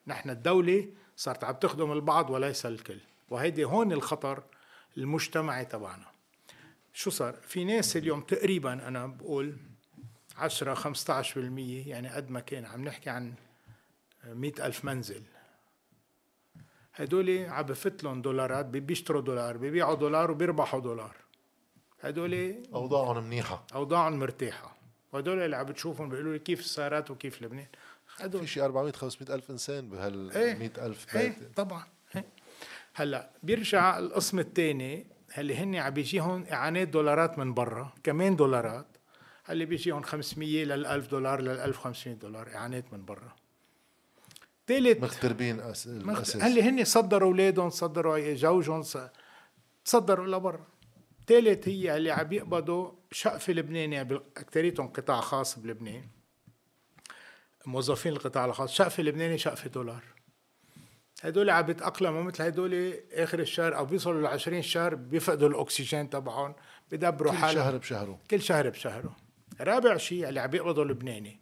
نحن 0.07 0.31
الدولة 0.31 0.89
صارت 1.17 1.45
عم 1.45 1.55
تخدم 1.55 1.93
البعض 1.93 2.31
وليس 2.31 2.67
الكل. 2.67 2.99
وهيدي 3.31 3.65
هون 3.65 3.93
الخطر 3.93 4.43
المجتمعي 4.97 5.65
تبعنا. 5.65 6.14
شو 6.95 7.11
صار؟ 7.11 7.33
في 7.33 7.65
ناس 7.65 7.97
اليوم 7.97 8.21
تقريبا 8.21 8.73
أنا 8.73 9.07
بقول 9.07 9.57
10 10.37 10.75
15% 10.75 11.37
يعني 11.87 12.09
قد 12.09 12.31
ما 12.31 12.41
كان 12.41 12.65
عم 12.65 12.85
نحكي 12.85 13.11
عن 13.11 13.35
مئة 14.25 14.67
ألف 14.67 14.85
منزل. 14.85 15.23
هدول 16.95 17.47
عم 17.49 17.63
بفت 17.63 18.05
لهم 18.05 18.23
دولارات 18.23 18.67
بيشتروا 18.67 19.23
دولار 19.23 19.57
بيبيعوا 19.57 19.95
دولار 19.95 20.31
وبيربحوا 20.31 20.81
دولار. 20.81 21.17
هدول 22.01 22.63
أوضاعهم 22.75 23.25
منيحة. 23.25 23.67
أوضاعهم 23.75 24.19
مرتاحة. 24.19 24.77
وهدول 25.13 25.39
اللي 25.39 25.57
عم 25.57 25.67
بتشوفهم 25.67 26.09
بيقولوا 26.09 26.33
لي 26.33 26.39
كيف 26.39 26.61
السيارات 26.61 27.11
وكيف 27.11 27.43
لبنان. 27.43 27.67
هدول 28.17 28.41
في 28.41 28.53
شي 28.53 28.65
400 28.65 28.93
500 28.93 29.35
ألف 29.35 29.51
إنسان 29.51 29.89
بهال 29.89 30.31
إيه 30.31 30.55
100 30.55 30.71
ألف 30.87 31.17
إيه 31.17 31.37
طبعا 31.57 31.85
إيه. 32.17 32.25
هلأ 32.95 33.31
بيرجع 33.43 33.99
القسم 33.99 34.39
الثاني 34.39 35.07
اللي 35.39 35.57
هن 35.57 35.75
عم 35.75 35.95
بيجيهم 35.95 36.47
إعانات 36.53 36.89
دولارات 36.89 37.39
من 37.39 37.55
برا؟ 37.55 37.93
كمان 38.03 38.37
دولارات. 38.37 38.87
اللي 39.51 39.65
بيجيهم 39.65 40.03
500 40.03 40.65
لل 40.65 40.87
1000 40.87 41.07
دولار 41.07 41.41
لل 41.41 41.61
1500 41.61 42.17
دولار؟ 42.17 42.55
إعانات 42.55 42.93
من 42.93 43.05
برا. 43.05 43.33
ثالث 44.67 45.03
مغتربين 45.03 45.61
أس... 45.61 45.87
الأساس. 45.87 46.43
هل 46.43 46.59
هن 46.59 46.85
صدروا 46.85 47.29
أولادهم 47.29 47.71
صدروا 47.71 48.35
زوجهم 48.35 48.83
صدروا 49.85 50.27
لبرا. 50.27 50.67
ثالث 51.27 51.69
هي 51.69 51.97
اللي 51.97 52.11
عم 52.11 52.33
يقبضوا 52.33 52.93
شقفه 53.13 53.53
لبناني 53.53 54.01
أكثريتهم 54.01 54.89
قطاع 54.89 55.21
خاص 55.21 55.59
بلبنان. 55.59 56.09
موظفين 57.67 58.13
القطاع 58.13 58.45
الخاص. 58.45 58.73
شقفه 58.73 59.03
لبناني 59.03 59.39
شقفه 59.39 59.71
دولار. 59.71 60.14
هدول 61.25 61.51
عم 61.51 61.63
بيتأقلموا 61.63 62.23
مثل 62.23 62.43
هدول 62.43 62.95
آخر 63.13 63.39
الشهر 63.39 63.77
أو 63.77 63.85
بيوصلوا 63.85 64.23
ل 64.23 64.27
20 64.27 64.63
شهر 64.63 64.95
بيفقدوا 64.95 65.49
الأكسجين 65.49 66.11
تبعهم 66.11 66.55
بدبروا 66.93 67.33
حالهم. 67.33 67.51
كل 67.51 67.55
شهر 67.55 67.77
بشهره. 67.77 68.21
كل 68.31 68.43
شهر 68.43 68.69
بشهره. 68.69 69.17
رابع 69.61 69.97
شيء 69.97 70.29
اللي 70.29 70.41
عم 70.41 70.51
بيقبضوا 70.51 70.85
لبناني 70.85 71.41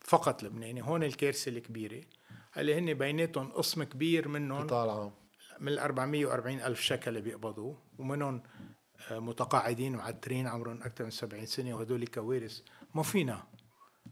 فقط 0.00 0.42
لبناني 0.42 0.82
هون 0.82 1.02
الكارثة 1.02 1.48
الكبيرة. 1.48 2.00
اللي 2.56 2.78
هن 2.78 2.94
بيناتهم 2.94 3.52
قسم 3.52 3.82
كبير 3.82 4.28
منهم 4.28 4.66
العام. 4.66 5.12
من 5.60 5.68
ال 5.68 5.78
440 5.78 6.60
ألف 6.60 6.80
شكل 6.80 7.08
اللي 7.08 7.20
بيقبضوه 7.20 7.78
ومنهم 7.98 8.42
آه، 9.10 9.18
متقاعدين 9.18 9.94
ومعترين 9.94 10.46
عمرهم 10.46 10.82
أكثر 10.82 11.04
من 11.04 11.10
70 11.10 11.46
سنة 11.46 11.74
وهدول 11.74 12.06
كوارث 12.06 12.60
ما 12.94 13.02
فينا. 13.02 13.42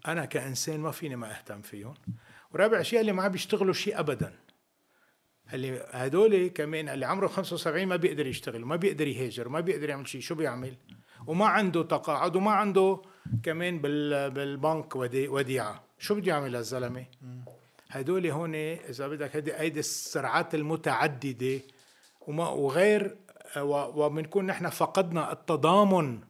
أنا 0.07 0.25
كإنسان 0.25 0.81
ما 0.81 0.91
فيني 0.91 1.17
ما 1.17 1.39
أهتم 1.39 1.63
فيهم. 1.63 1.95
ورابع 2.53 2.83
شيء 2.83 3.01
اللي 3.01 3.13
ما 3.13 3.23
عم 3.23 3.33
بيشتغلوا 3.33 3.73
شيء 3.73 4.01
أبدا. 4.01 4.44
اللي 5.55 5.87
هدول 5.91 6.49
كمان 6.49 6.89
اللي 6.89 7.07
عمره 7.07 7.27
75 7.27 7.87
ما 7.87 7.97
بيقدر 7.97 8.27
يشتغل 8.27 8.63
وما 8.63 8.77
بيقدر 8.77 9.07
يهاجر 9.07 9.49
وما 9.49 9.61
بيقدر 9.61 9.89
يعمل 9.89 10.09
شيء 10.09 10.21
شو 10.21 10.35
بيعمل؟ 10.35 10.77
وما 11.27 11.47
عنده 11.47 11.83
تقاعد 11.83 12.37
وما 12.37 12.51
عنده 12.51 13.03
كمان 13.43 13.81
بالبنك 13.81 14.97
وديعة. 14.97 15.85
شو 15.99 16.15
بده 16.15 16.33
يعمل 16.33 16.57
هالزلمة؟ 16.57 17.07
هدول 17.91 18.27
هون 18.27 18.55
إذا 18.55 19.09
بدك 19.09 19.37
هيدي 19.37 19.55
هيدي 19.55 19.81
السرعات 19.81 20.55
المتعددة 20.55 21.61
وما 22.21 22.49
وغير 22.49 23.17
وبنكون 23.67 24.47
نحن 24.47 24.69
فقدنا 24.69 25.33
التضامن 25.33 26.21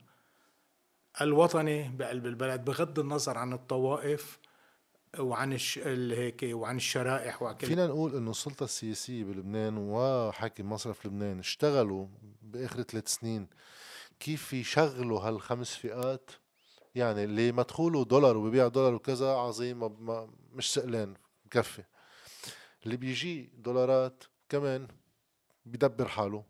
الوطني 1.21 1.91
بقلب 1.97 2.27
البلد 2.27 2.65
بغض 2.65 2.99
النظر 2.99 3.39
عن 3.39 3.53
الطوائف. 3.53 4.39
وعن. 5.19 5.59
هيك 5.87 6.41
وعن 6.45 6.77
الشرائح 6.77 7.43
وكل 7.43 7.67
فينا 7.67 7.87
نقول 7.87 8.17
إنه 8.17 8.31
السلطة 8.31 8.65
السياسية 8.65 9.25
بلبنان 9.25 9.79
وحاكم 9.79 10.73
مصرف 10.73 11.07
لبنان 11.07 11.39
اشتغلوا 11.39 12.07
بآخر 12.43 12.83
ثلاث 12.83 13.09
سنين. 13.09 13.49
كيف 14.21 14.53
يشغلوا 14.53 15.21
هالخمس 15.21 15.75
فئات؟ 15.75 16.31
يعني 16.95 17.25
اللي 17.25 17.53
مدخوله 17.53 18.05
دولار 18.05 18.37
وبيبيع 18.37 18.69
دولار 18.69 18.95
وكذا 18.95 19.29
عظيم 19.29 20.07
ما 20.07 20.31
مش 20.53 20.75
سئلان 20.75 21.15
بكفي 21.45 21.83
اللي 22.85 22.97
بيجي 22.97 23.51
دولارات 23.59 24.25
كمان 24.49 24.89
بيدبر 25.67 26.09
حاله. 26.09 26.45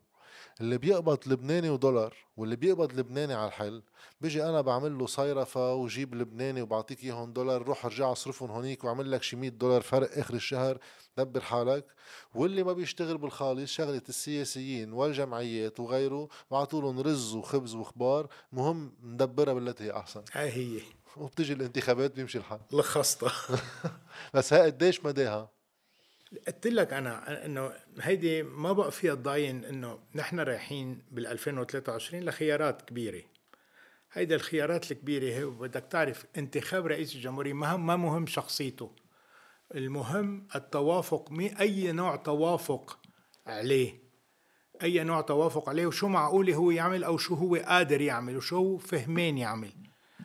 اللي 0.61 0.77
بيقبض 0.77 1.19
لبناني 1.27 1.69
ودولار 1.69 2.15
واللي 2.37 2.55
بيقبض 2.55 2.93
لبناني 2.93 3.33
على 3.33 3.47
الحل 3.47 3.81
بيجي 4.21 4.43
أنا 4.43 4.61
بعمل 4.61 4.97
له 4.97 5.05
صيرفة 5.05 5.73
وجيب 5.73 6.15
لبناني 6.15 6.61
وبعطيك 6.61 7.03
إياهم 7.03 7.33
دولار 7.33 7.63
روح 7.63 7.85
ارجع 7.85 8.11
اصرفهم 8.11 8.51
هونيك 8.51 8.83
واعمل 8.83 9.11
لك 9.11 9.23
شي 9.23 9.35
100 9.35 9.49
دولار 9.49 9.81
فرق 9.81 10.17
آخر 10.17 10.33
الشهر 10.33 10.77
دبر 11.17 11.41
حالك. 11.41 11.85
واللي 12.35 12.63
ما 12.63 12.73
بيشتغل 12.73 13.17
بالخالص 13.17 13.71
شغلة 13.71 14.01
السياسيين 14.09 14.93
والجمعيات 14.93 15.79
وغيره 15.79 16.29
بعطوا 16.51 16.81
لهم 16.81 16.99
رز 16.99 17.35
وخبز 17.35 17.75
وخبار 17.75 18.27
مهم 18.51 18.93
ندبرها 19.03 19.53
بالتي 19.53 19.83
هي 19.83 19.91
أحسن. 19.91 20.23
هاي 20.31 20.49
هي. 20.49 20.81
وبتجي 21.17 21.53
الانتخابات 21.53 22.15
بيمشي 22.15 22.37
الحال. 22.37 22.59
لخصتها 22.73 23.31
بس 24.33 24.53
هاي 24.53 24.61
قديش 24.65 25.05
مداها؟ 25.05 25.54
قلت 26.47 26.67
لك 26.67 26.93
أنا 26.93 27.45
إنه 27.45 27.71
هيدي 28.01 28.43
ما 28.43 28.73
بقى 28.73 28.91
فيها 28.91 29.15
تضاين 29.15 29.65
إنه 29.65 29.99
نحن 30.15 30.39
رايحين 30.39 31.01
بال 31.11 31.27
2023 31.27 32.23
لخيارات 32.23 32.81
كبيرة. 32.81 33.21
هيدي 34.13 34.35
الخيارات 34.35 34.91
الكبيرة 34.91 35.23
هي 35.23 35.45
بدك 35.45 35.83
تعرف 35.89 36.25
انتخاب 36.37 36.87
رئيس 36.87 37.15
الجمهورية 37.15 37.53
ما 37.53 37.77
ما 37.77 37.95
مهم 37.95 38.25
شخصيته. 38.27 38.91
المهم 39.75 40.47
التوافق 40.55 41.31
مي 41.31 41.59
أي 41.59 41.91
نوع 41.91 42.15
توافق 42.15 42.99
عليه. 43.47 44.05
أي 44.83 45.03
نوع 45.03 45.21
توافق 45.21 45.69
عليه 45.69 45.85
وشو 45.85 46.07
معقول 46.07 46.49
هو 46.49 46.71
يعمل 46.71 47.03
أو 47.03 47.17
شو 47.17 47.35
هو 47.35 47.55
قادر 47.55 48.01
يعمل 48.01 48.37
وشو 48.37 48.57
هو 48.57 48.77
فهمان 48.77 49.37
يعمل. 49.37 49.73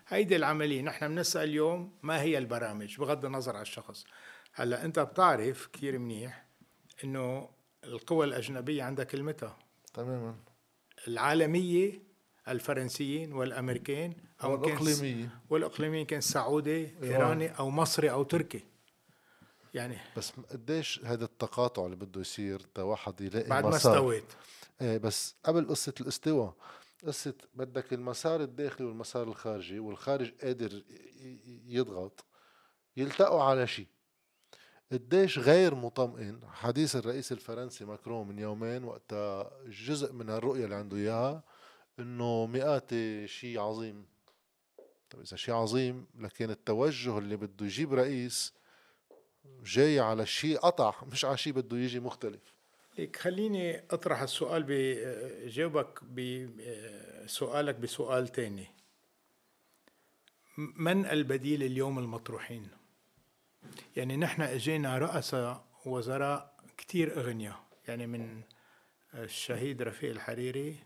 هيدي 0.08 0.36
العملية 0.36 0.82
نحن 0.82 1.08
بنسأل 1.08 1.48
اليوم 1.48 1.98
ما 2.02 2.22
هي 2.22 2.38
البرامج 2.38 2.98
بغض 2.98 3.24
النظر 3.24 3.56
عن 3.56 3.62
الشخص. 3.62 4.04
هلا 4.52 4.84
انت 4.84 4.98
بتعرف 4.98 5.68
كثير 5.72 5.98
منيح 5.98 6.46
انه 7.04 7.48
القوى 7.84 8.26
الاجنبية 8.26 8.82
عندها 8.82 9.04
كلمتها. 9.04 9.58
تماما. 9.94 10.36
العالمية 11.08 12.02
الفرنسيين 12.48 13.32
والأمريكان 13.32 14.14
أو 14.42 14.52
والاقليميه 14.52 15.40
والإقليميين. 15.50 16.06
كان 16.06 16.20
سعودي 16.20 16.94
إيراني 17.02 17.58
أو 17.58 17.70
مصري 17.70 18.10
أو 18.10 18.22
تركي. 18.22 18.64
يعني 19.74 19.98
بس 20.16 20.32
قديش 20.50 21.00
هذا 21.04 21.24
التقاطع 21.24 21.84
اللي 21.84 21.96
بده 21.96 22.20
يصير 22.20 22.60
تا 22.60 22.82
واحد 22.82 23.20
يلاقي 23.20 23.48
بعد 23.48 23.64
ما 23.64 23.76
استويت. 23.76 24.24
إيه 24.80 24.98
بس 24.98 25.34
قبل 25.44 25.68
قصة 25.68 25.94
الاستواء 26.00 26.54
قصة 27.06 27.34
بدك 27.54 27.92
المسار 27.92 28.40
الداخلي 28.40 28.86
والمسار 28.86 29.28
الخارجي 29.28 29.78
والخارج 29.78 30.32
قادر 30.42 30.82
يضغط 31.66 32.24
يلتقوا 32.96 33.42
على 33.42 33.66
شيء. 33.66 33.86
قديش 34.92 35.38
غير 35.38 35.74
مطمئن. 35.74 36.40
حديث 36.52 36.96
الرئيس 36.96 37.32
الفرنسي 37.32 37.84
ماكرون 37.84 38.28
من 38.28 38.38
يومين 38.38 38.84
وقتها 38.84 39.50
جزء 39.66 40.12
من 40.12 40.30
الرؤية 40.30 40.64
اللي 40.64 40.74
عنده 40.74 40.96
إياها 40.96 41.42
إنه 41.98 42.46
مئات 42.46 42.90
شيء 43.26 43.60
عظيم. 43.60 44.04
طيب 45.10 45.22
إذا 45.22 45.36
شيء 45.36 45.54
عظيم 45.54 46.06
لكن 46.18 46.50
التوجه 46.50 47.18
اللي 47.18 47.36
بده 47.36 47.66
يجيب 47.66 47.94
رئيس 47.94 48.52
جاي 49.64 50.00
على 50.00 50.26
شيء 50.26 50.58
قطع 50.58 50.94
مش 51.12 51.24
على 51.24 51.36
شيء 51.36 51.52
بده 51.52 51.76
يجي 51.76 52.00
مختلف. 52.00 52.54
ليك 52.98 53.16
خليني 53.16 53.78
أطرح 53.90 54.22
السؤال 54.22 54.64
بجاوبك 54.68 56.04
بسؤالك 56.04 57.74
بسؤال 57.74 58.28
تاني. 58.28 58.66
من 60.56 61.06
البديل 61.06 61.62
اليوم 61.62 61.98
المطروحين؟ 61.98 62.79
يعني 63.96 64.16
نحن 64.16 64.42
إجينا 64.42 64.98
رؤساء 64.98 65.64
وزراء 65.86 66.56
كتير 66.76 67.20
أغنياء. 67.20 67.60
يعني 67.88 68.06
من 68.06 68.42
الشهيد 69.14 69.82
رفيق 69.82 70.10
الحريري 70.10 70.76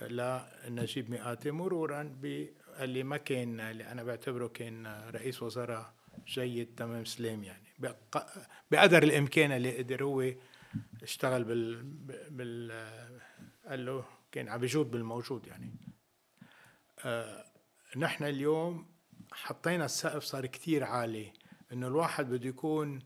لنجيب 0.00 1.10
مئاتي 1.10 1.50
مرورا 1.50 2.02
باللي 2.02 3.02
ما 3.02 3.16
كان 3.16 3.60
اللي 3.60 3.92
أنا 3.92 4.02
بعتبره 4.02 4.48
كان 4.48 4.86
رئيس 5.10 5.42
وزراء 5.42 5.94
جيد 6.26 6.74
تمام 6.76 7.04
سليم 7.04 7.44
يعني. 7.44 7.68
بقدر 8.70 9.02
الإمكان 9.02 9.52
اللي 9.52 9.78
قدر 9.78 10.04
هو 10.04 10.32
اشتغل 11.02 11.44
بال 11.44 11.82
بال 12.30 12.72
قال 13.66 13.86
له 13.86 14.04
كان 14.32 14.48
عم 14.48 14.60
بيجود 14.60 14.90
بالموجود 14.90 15.46
يعني. 15.46 15.74
آه 17.04 17.44
نحن 17.96 18.24
اليوم 18.24 18.86
حطينا 19.32 19.84
السقف 19.84 20.22
صار 20.22 20.46
كتير 20.46 20.84
عالي. 20.84 21.32
إنه 21.72 21.86
الواحد 21.86 22.30
بده 22.30 22.48
يكون 22.48 22.98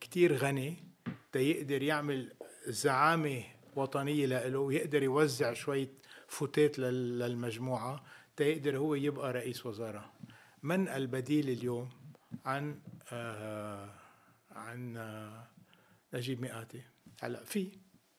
كتير 0.00 0.34
غني 0.36 0.84
تيقدر 1.32 1.82
يعمل 1.82 2.32
زعامة 2.66 3.44
وطنية 3.76 4.26
له 4.26 4.58
ويقدر 4.58 5.02
يوزع 5.02 5.52
شوية 5.52 5.92
فوتات 6.28 6.78
للمجموعة 6.78 8.04
تيقدر 8.36 8.76
هو 8.78 8.94
يبقى 8.94 9.32
رئيس 9.32 9.66
وزراء. 9.66 10.14
من 10.62 10.88
البديل 10.88 11.48
اليوم 11.48 11.90
عن 12.44 12.80
آه 13.12 13.90
عن 14.50 14.96
آه 14.96 15.48
نجيب 16.14 16.40
مئاتي. 16.40 16.82
هلأ 17.22 17.44
في 17.44 17.78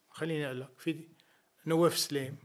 خليني 0.10 0.46
أقول 0.46 0.62
لك 0.62 0.80
في 0.80 1.08
نواف 1.66 1.98
سليم. 1.98 2.38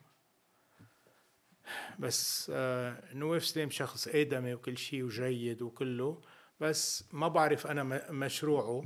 بس 1.99 2.51
آه 2.55 3.15
نواف 3.15 3.45
سليم 3.45 3.71
شخص 3.71 4.09
آدمي 4.09 4.55
وكل 4.55 4.79
شيء 4.79 5.03
وجيد 5.03 5.63
وكله. 5.63 6.23
بس 6.61 7.05
ما 7.13 7.29
بعرف 7.29 7.67
أنا 7.67 7.83
مشروعه. 8.11 8.85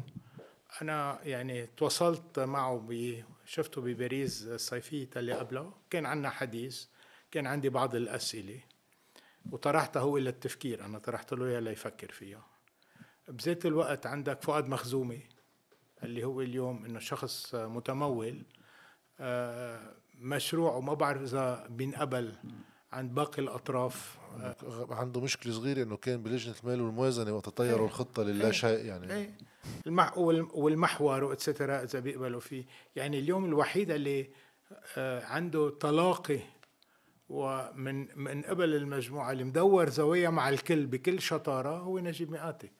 أنا 0.83 1.19
يعني 1.23 1.67
تواصلت 1.67 2.39
معه 2.39 2.89
شفته 3.45 3.81
بباريس 3.81 4.43
الصيفيه 4.43 5.11
اللي 5.17 5.33
قبله. 5.33 5.73
كان 5.91 6.07
عندنا 6.07 6.31
حديث 6.31 6.87
كان 7.31 7.47
عندي 7.47 7.69
بعض 7.69 7.95
الأسئلة. 7.95 8.61
وطرحتها 9.51 10.01
هو 10.01 10.19
للتفكير 10.19 10.85
أنا 10.85 10.99
طرحت 10.99 11.35
له 11.35 11.47
اياها 11.47 11.61
ليفكر 11.61 12.13
فيها 12.13 12.47
بذات 13.29 13.67
الوقت 13.67 14.07
عندك 14.07 14.43
فؤاد 14.43 14.69
مخزومي 14.69 15.23
اللي 16.03 16.25
هو 16.25 16.41
اليوم 16.41 16.85
إنه 16.85 16.99
شخص 16.99 17.55
متمول. 17.55 18.43
آه، 19.21 19.95
مشروعه 20.15 20.81
ما 20.81 20.95
بعرف 20.95 21.23
إذا 21.23 21.67
بينقبل 21.71 22.35
عند 22.95 23.15
باقي 23.15 23.43
الأطراف. 23.43 24.19
عنده 24.91 25.21
مشكلة 25.21 25.53
صغيرة 25.53 25.83
إنه 25.83 25.97
كان 25.97 26.23
بلجنة 26.23 26.55
المال 26.65 26.81
والموازنه 26.81 27.33
وقت 27.33 27.49
طيروا 27.49 27.79
إيه. 27.79 27.87
الخطة 27.87 28.23
للا 28.23 28.47
إيه. 28.47 28.53
شيء 28.53 28.85
يعني. 28.85 29.13
إيه. 29.13 29.39
المح 29.87 30.19
والمحور 30.19 31.25
واتسترا 31.25 31.83
إذا 31.83 32.01
بيقبلوا 32.01 32.41
فيه. 32.41 32.65
يعني 32.97 33.19
اليوم 33.19 33.45
الوحيد 33.45 33.91
اللي 33.91 34.31
آه، 34.97 35.25
عنده 35.25 35.71
تلاقي 35.81 36.41
ومن 37.29 38.19
من 38.19 38.43
قبل 38.43 38.75
المجموعة 38.75 39.33
اللي 39.33 39.45
مدور 39.45 39.89
زوايا 39.89 40.31
مع 40.31 40.49
الكل 40.49 40.87
بكل 40.87 41.21
شطارة 41.21 41.79
هو 41.79 41.99
نجيب 41.99 42.31
مئاتي. 42.31 42.71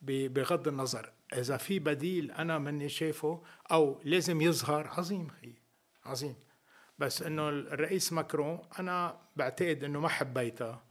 بغض 0.00 0.68
النظر 0.68 1.12
إذا 1.32 1.56
في 1.56 1.78
بديل 1.78 2.30
أنا 2.30 2.58
ماني 2.58 2.88
شايفه 2.88 3.42
أو 3.72 4.00
لازم 4.04 4.40
يظهر 4.40 4.86
عظيم 4.86 5.28
هي 5.42 5.52
عظيم. 6.04 6.34
بس 7.02 7.22
إنه 7.22 7.48
الرئيس 7.48 8.12
ماكرون 8.12 8.58
أنا 8.78 9.20
بعتقد 9.36 9.84
إنه 9.84 10.00
ما 10.00 10.08
حبيتها 10.08 10.84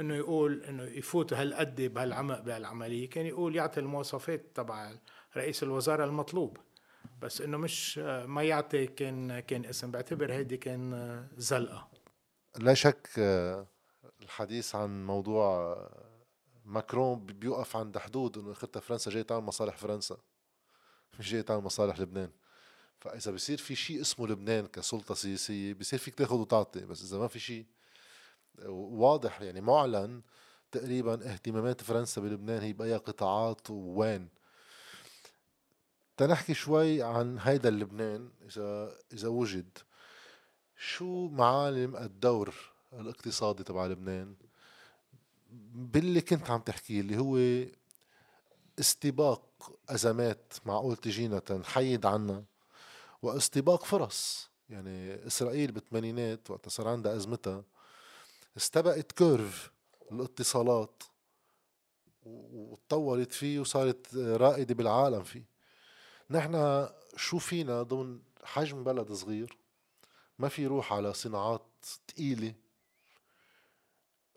إنه 0.00 0.14
يقول 0.14 0.64
إنه 0.64 0.82
يفوت 0.82 1.32
هالقد 1.32 1.80
بهالعمق 1.80 2.40
بهالعملية. 2.40 3.10
كان 3.10 3.26
يقول 3.26 3.56
يعطي 3.56 3.80
المواصفات 3.80 4.44
تبع 4.54 4.92
رئيس 5.36 5.62
الوزراء 5.62 6.06
المطلوب 6.06 6.56
بس 7.22 7.40
إنه 7.40 7.56
مش 7.56 7.98
ما 7.98 8.42
يعطي 8.42 8.86
كان 8.86 9.40
كان 9.40 9.64
اسم. 9.64 9.90
بعتبر 9.90 10.32
هيدي 10.32 10.56
كان 10.56 11.28
زلقة. 11.36 11.88
لا 12.58 12.74
شك 12.74 13.08
الحديث 14.22 14.74
عن 14.74 15.06
موضوع 15.06 15.76
ماكرون 16.64 17.26
بيوقف 17.26 17.76
عند 17.76 17.98
حدود 17.98 18.38
إنه 18.38 18.52
اخرتها 18.52 18.80
فرنسا 18.80 19.10
جاي 19.10 19.22
تعمل 19.22 19.44
مصالح 19.44 19.76
فرنسا 19.76 20.16
مش 21.18 21.30
جاي 21.32 21.42
تعمل 21.42 21.64
مصالح 21.64 22.00
لبنان. 22.00 22.30
فإذا 23.00 23.32
بصير 23.32 23.58
في 23.58 23.74
شيء 23.74 24.00
اسمه 24.00 24.26
لبنان 24.26 24.66
كسلطة 24.66 25.14
سياسية 25.14 25.74
بصير 25.74 25.98
فيك 25.98 26.14
تاخذ 26.14 26.36
وتعطي 26.36 26.80
بس 26.80 27.04
إذا 27.04 27.18
ما 27.18 27.28
في 27.28 27.38
شيء 27.38 27.64
واضح 28.68 29.40
يعني 29.40 29.60
معلن 29.60 30.22
تقريبا 30.72 31.32
اهتمامات 31.32 31.80
فرنسا 31.80 32.20
بلبنان 32.20 32.62
هي 32.62 32.72
بأي 32.72 32.96
قطاعات 32.96 33.70
ووين. 33.70 34.28
تنحكي 36.16 36.54
شوي 36.54 37.02
عن 37.02 37.38
هيدا 37.38 37.68
اللبنان 37.68 38.30
إذا 38.46 38.98
إذا 39.12 39.28
وجد. 39.28 39.78
شو 40.76 41.28
معالم 41.28 41.96
الدور 41.96 42.54
الاقتصادي 42.92 43.64
تبع 43.64 43.86
لبنان؟ 43.86 44.34
باللي 45.72 46.20
كنت 46.20 46.50
عم 46.50 46.60
تحكي 46.60 47.00
اللي 47.00 47.18
هو 47.18 47.66
استباق 48.80 49.72
أزمات 49.88 50.52
معقول 50.66 50.96
تجينا 50.96 51.38
تنحيد 51.38 52.06
عنا 52.06 52.44
واستباق 53.22 53.84
فرص. 53.84 54.50
يعني 54.68 55.26
إسرائيل 55.26 55.72
بالثمانينات 55.72 56.50
وقت 56.50 56.68
صار 56.68 56.88
عندها 56.88 57.16
أزمتها 57.16 57.64
استبقت 58.56 59.12
كيرف 59.12 59.70
الاتصالات 60.12 61.02
وتطورت 62.22 63.32
فيه 63.32 63.60
وصارت 63.60 64.14
رائدة 64.14 64.74
بالعالم 64.74 65.22
فيه. 65.22 65.44
نحن 66.30 66.86
شو 67.16 67.38
فينا 67.38 67.82
ضمن 67.82 68.20
حجم 68.44 68.84
بلد 68.84 69.12
صغير؟ 69.12 69.58
ما 70.38 70.48
في 70.48 70.66
روح 70.66 70.92
على 70.92 71.14
صناعات 71.14 71.66
ثقيله 72.08 72.54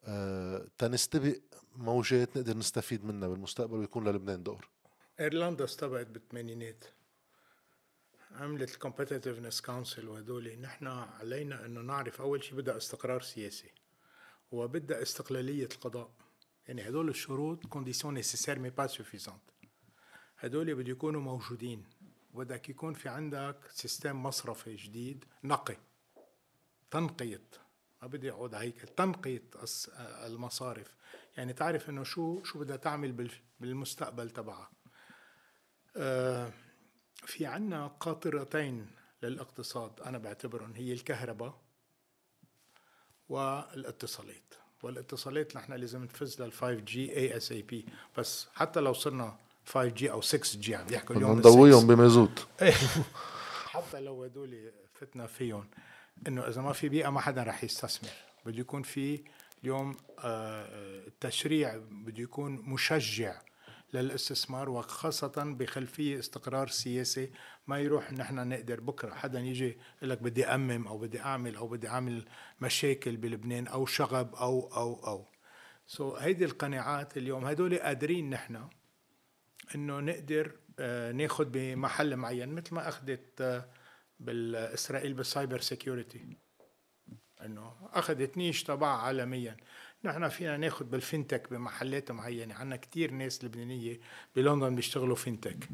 آه، 0.06 0.68
تنستبق 0.78 1.40
موجات 1.76 2.38
نقدر 2.38 2.58
نستفيد 2.58 3.06
منها 3.06 3.28
بالمستقبل 3.28 3.78
ويكون 3.78 4.08
للبنان 4.08 4.44
دور. 4.44 4.70
إيرلندا 5.20 5.64
استبقت 5.64 6.08
بالثمانينات. 6.08 6.84
عملت 8.34 8.76
ال 8.76 8.81
competitiveness 8.81 9.66
council 9.66 10.08
وهدول 10.08 10.60
نحن 10.62 10.88
علينا 10.88 11.66
إنه 11.66 11.82
نعرف 11.82 12.22
أول 12.22 12.44
شيء 12.44 12.58
بدها 12.58 12.78
استقرار 12.78 13.22
سياسي 13.22 13.72
وبدها 14.52 15.02
استقلالية 15.02 15.70
القضاء. 15.74 16.12
يعني 16.68 16.90
هدول 16.90 17.10
الشروط 17.10 17.66
conditions 17.66 18.14
nécessaires 18.14 18.60
mais 18.60 18.70
pas 18.70 18.88
suffisantes 18.88 19.42
هدول 20.40 20.76
بده 20.76 20.92
يكونوا 20.92 21.22
موجودين 21.22 21.86
بدك 22.34 22.70
يكون 22.70 22.94
في 22.94 23.10
عندك 23.10 23.58
system 23.70 24.24
مصرفي 24.24 24.76
جديد 24.76 25.26
نقي 25.44 25.78
تنقية 26.92 27.42
ما 28.02 28.08
بدي 28.08 28.32
اقعد 28.32 28.56
هيك 28.56 28.82
تنقية 28.82 29.44
المصارف. 30.26 30.96
يعني 31.38 31.54
تعرف 31.54 31.90
إنه 31.90 32.04
شو 32.04 32.44
شو 32.44 32.60
بدها 32.60 32.76
تعمل 32.76 33.30
بالمستقبل 33.60 34.30
تبعها. 34.30 34.72
آه، 35.98 36.52
في 37.26 37.46
عنا 37.46 37.88
قاطرتين 37.88 38.88
للاقتصاد 39.24 39.92
أنا 40.06 40.18
بعتبرهم 40.18 40.74
هي 40.76 40.94
الكهرباء 40.94 41.58
والاتصالات. 43.30 44.54
والاتصالات 44.84 45.56
نحن 45.56 45.74
لازم 45.74 46.04
نفز 46.04 46.42
لل 46.42 46.54
5 46.54 46.74
جي 46.74 47.18
اي 47.18 47.38
اس 47.38 47.52
اي 47.52 47.62
بي 47.62 47.86
بس 48.18 48.48
حتى 48.54 48.80
لو 48.80 48.94
صرنا 48.94 49.38
5 49.66 49.86
جي 49.86 50.12
أو 50.12 50.22
6 50.22 50.60
جي 50.60 50.76
عم 50.76 50.86
يحكوا 50.92 51.16
اليوم 51.16 51.38
نضويهم 51.38 51.88
بمازوت. 51.88 52.48
حتى 53.74 54.00
لو 54.00 54.24
هدول 54.24 54.72
فتنا 54.94 55.28
فيهم 55.28 55.68
إنه 56.28 56.48
إذا 56.48 56.62
ما 56.62 56.74
في 56.74 56.90
بيئة 56.90 57.10
ما 57.10 57.22
حدا 57.22 57.44
رح 57.44 57.64
يستثمر. 57.64 58.10
بده 58.46 58.60
يكون 58.60 58.84
في 58.84 59.24
اليوم 59.64 59.98
التشريع 60.20 61.74
آه، 61.74 61.82
بده 61.92 62.24
يكون 62.24 62.52
مشجع. 62.52 63.42
للاستثمار 63.94 64.70
وخاصة 64.70 65.34
بخلفية 65.38 66.20
استقرار 66.20 66.68
سياسي. 66.68 67.32
ما 67.68 67.80
يروح 67.80 68.14
نحن 68.14 68.48
نقدر 68.48 68.80
بكرة 68.80 69.14
حدا 69.14 69.40
يجي 69.40 69.78
يقول 69.98 70.10
لك 70.10 70.22
بدي 70.22 70.46
أمم 70.46 70.88
أو 70.88 70.98
بدي 70.98 71.20
أعمل 71.20 71.56
أو 71.56 71.68
بدي 71.68 71.88
أعمل 71.88 72.26
مشاكل 72.62 73.18
بلبنان 73.18 73.68
أو 73.68 73.86
شغب 73.86 74.36
أو 74.36 74.74
أو 74.76 75.08
أو. 75.08 75.26
so 75.86 76.22
هيدي 76.22 76.46
القناعات 76.46 77.18
اليوم 77.18 77.46
هدول 77.46 77.80
قادرين 77.80 78.30
نحن 78.30 78.70
إنه 79.76 80.00
نقدر 80.00 80.52
آه، 80.80 81.12
ناخذ 81.12 81.46
بمحل 81.46 82.16
معين 82.16 82.50
مثل 82.50 82.76
ما 82.76 82.88
أخذت 82.88 83.42
آه، 83.42 83.70
بالإسرائيل 84.20 85.14
بال 85.14 85.27
cyber 85.27 85.60
security. 85.60 86.38
إنه 87.46 87.90
أخذت 87.94 88.38
niche 88.38 88.64
تبعها 88.64 88.98
عالميا. 88.98 89.58
نحن 90.06 90.30
فينا 90.30 90.58
ناخذ 90.58 90.86
بال 90.86 91.00
fintech 91.00 91.50
بمحلات 91.52 92.12
معينة. 92.12 92.56
عندنا 92.56 92.76
كثير 92.76 93.12
ناس 93.12 93.44
لبنانية 93.44 94.00
بلندن 94.36 94.76
بيشتغلوا 94.76 95.16
fintech. 95.16 95.70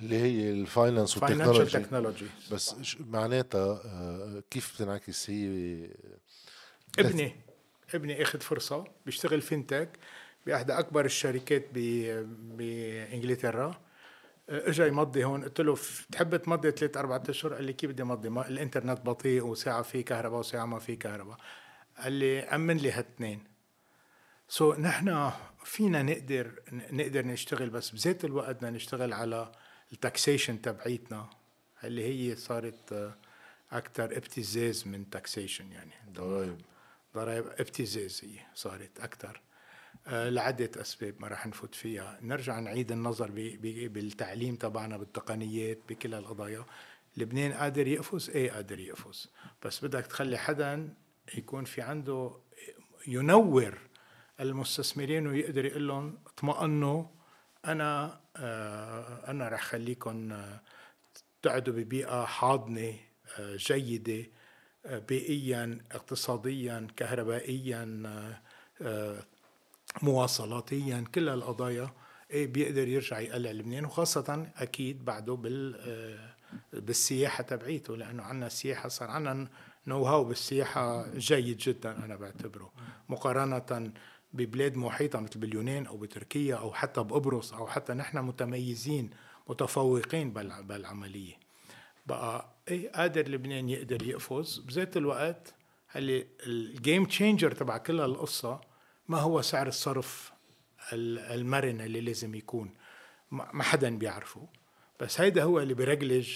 اللي 0.00 0.16
هي 0.16 0.50
ال 0.50 0.58
finance 0.58 1.18
وال 1.22 1.39
technology 1.39 2.26
بس 2.52 2.76
معناتها؟ 3.00 3.80
آه، 3.84 4.42
كيف 4.50 4.74
بتنعكس 4.74 5.30
هي؟ 5.30 5.88
ابني 6.98 7.36
ابني 7.94 8.22
أخذ 8.22 8.40
فرصة 8.40 8.84
بيشتغل 9.06 9.40
fintech 9.40 9.88
باحدى 10.46 10.72
أكبر 10.72 11.04
الشركات 11.04 11.66
بإنجلترا. 12.56 13.80
اجى 14.48 14.86
يمضي 14.86 15.24
هون. 15.24 15.44
قلت 15.44 15.60
له 15.60 15.76
بتحب 16.10 16.36
تمضي 16.36 16.70
ثلاث 16.70 16.96
أربع 16.96 17.22
أشهر؟ 17.28 17.54
قال 17.54 17.64
لي 17.64 17.72
كيف 17.72 17.90
بدي 17.90 18.02
امضي 18.02 18.28
الإنترنت 18.28 19.00
بطيء 19.00 19.44
وساعة 19.46 19.82
في 19.82 20.02
كهرباء 20.02 20.40
وساعة 20.40 20.64
ما 20.64 20.78
في 20.78 20.96
كهرباء. 20.96 21.36
قال 21.98 22.12
لي 22.12 22.40
أمن 22.40 22.76
لي 22.76 22.90
هالاثنين 22.90 23.47
so, 24.50 24.78
نحن 24.78 25.30
فينا 25.64 26.02
نقدر 26.02 26.62
نقدر 26.72 27.26
نشتغل 27.26 27.70
بس 27.70 27.90
بذات 27.90 28.24
الوقت 28.24 28.56
بدنا 28.56 28.70
نشتغل 28.70 29.12
على 29.12 29.52
ال 29.92 30.00
taxation 30.00 30.62
تبعيتنا 30.62 31.30
اللي 31.84 32.04
هي 32.04 32.36
صارت 32.36 33.14
أكثر 33.72 34.04
ابتزاز 34.16 34.88
من 34.88 35.10
تاكسيشن 35.10 35.72
يعني. 35.72 35.92
ضرائب 36.12 36.60
ضرائب 37.14 37.46
ابتزاز 37.46 38.20
هي 38.24 38.38
صارت 38.54 39.00
أكثر 39.00 39.40
آه، 40.06 40.28
لعدة 40.28 40.70
أسباب 40.80 41.14
ما 41.18 41.28
رح 41.28 41.46
نفوت 41.46 41.74
فيها. 41.74 42.18
نرجع 42.22 42.58
نعيد 42.60 42.92
النظر 42.92 43.30
بالتعليم 43.88 44.56
تبعنا 44.56 44.96
بالتقنيات 44.96 45.78
بكل 45.88 46.14
هالقضايا 46.14 46.64
لبنان 47.16 47.52
قادر 47.52 47.86
يقفز؟ 47.86 48.30
إيه 48.30 48.50
قادر 48.50 48.78
يقفز. 48.78 49.30
بس 49.64 49.84
بدك 49.84 50.06
تخلي 50.06 50.38
حدا 50.38 50.94
يكون 51.34 51.64
في 51.64 51.82
عنده 51.82 52.32
ينور 53.06 53.87
المستثمرين 54.40 55.26
ويقدر 55.26 55.64
يقول 55.64 55.88
لهم 55.88 56.18
اطمئنوا 56.26 57.04
أنا 57.64 58.20
آه، 58.36 59.30
أنا 59.30 59.48
رح 59.48 59.62
خليكم 59.62 60.32
آه، 60.32 60.60
تقعدوا 61.42 61.74
ببيئة 61.74 62.24
حاضنة 62.24 62.94
جيدة 63.40 64.26
بيئيا 65.08 65.78
اقتصاديا 65.92 66.86
كهربائيا 66.96 68.02
مواصلاتيا 70.02 71.04
كل 71.14 71.28
القضايا 71.28 71.90
إيه 72.30 72.46
بيقدر 72.46 72.88
يرجع 72.88 73.20
يقلع 73.20 73.50
لبنان 73.50 73.84
وخاصة 73.84 74.46
أكيد 74.56 75.04
بعده 75.04 75.34
بال 75.34 75.76
آه، 75.80 76.34
بالسياحة 76.72 77.42
تبعيته 77.42 77.96
لأنه 77.96 78.22
عنا 78.22 78.46
السياحة 78.46 78.88
صار 78.88 79.10
عنا 79.10 79.48
نو 79.86 80.04
هاو 80.04 80.24
بالسياحة 80.24 81.08
جيد 81.16 81.56
جدا 81.56 82.04
أنا 82.04 82.16
بعتبره. 82.16 82.72
مقارنة 83.08 83.92
ببلاد 84.32 84.76
محيطة 84.76 85.20
مثل 85.20 85.40
باليونان 85.40 85.86
أو 85.86 85.96
بتركيا 85.96 86.56
أو 86.56 86.72
حتى 86.72 87.02
بقبرص 87.02 87.52
أو 87.52 87.66
حتى 87.66 87.92
نحن 87.94 88.18
متميزين 88.18 89.10
متفوقين 89.48 90.32
بالعملية. 90.62 91.34
بقى 92.06 92.56
إيه 92.68 92.90
قادر 92.92 93.28
لبنان 93.28 93.68
يقدر 93.68 94.02
يقفز؟ 94.02 94.58
بذات 94.58 94.96
الوقت 94.96 95.54
هل 95.88 96.26
ال 96.46 96.58
game 96.58 97.04
changer 97.04 97.50
تبع 97.50 97.78
كل 97.78 98.00
هالقصة 98.00 98.60
ما 99.08 99.18
هو 99.18 99.42
سعر 99.42 99.66
الصرف 99.66 100.32
المرن 100.92 101.80
اللي 101.80 102.00
لازم 102.00 102.34
يكون. 102.34 102.74
ما 103.30 103.62
حدا 103.62 103.98
بيعرفه 103.98 104.48
بس 105.00 105.20
هيدا 105.20 105.42
هو 105.42 105.60
اللي 105.60 105.74
بيرجلج 105.74 106.30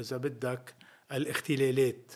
إذا 0.00 0.16
بدك 0.16 0.74
الاختلالات 1.12 2.12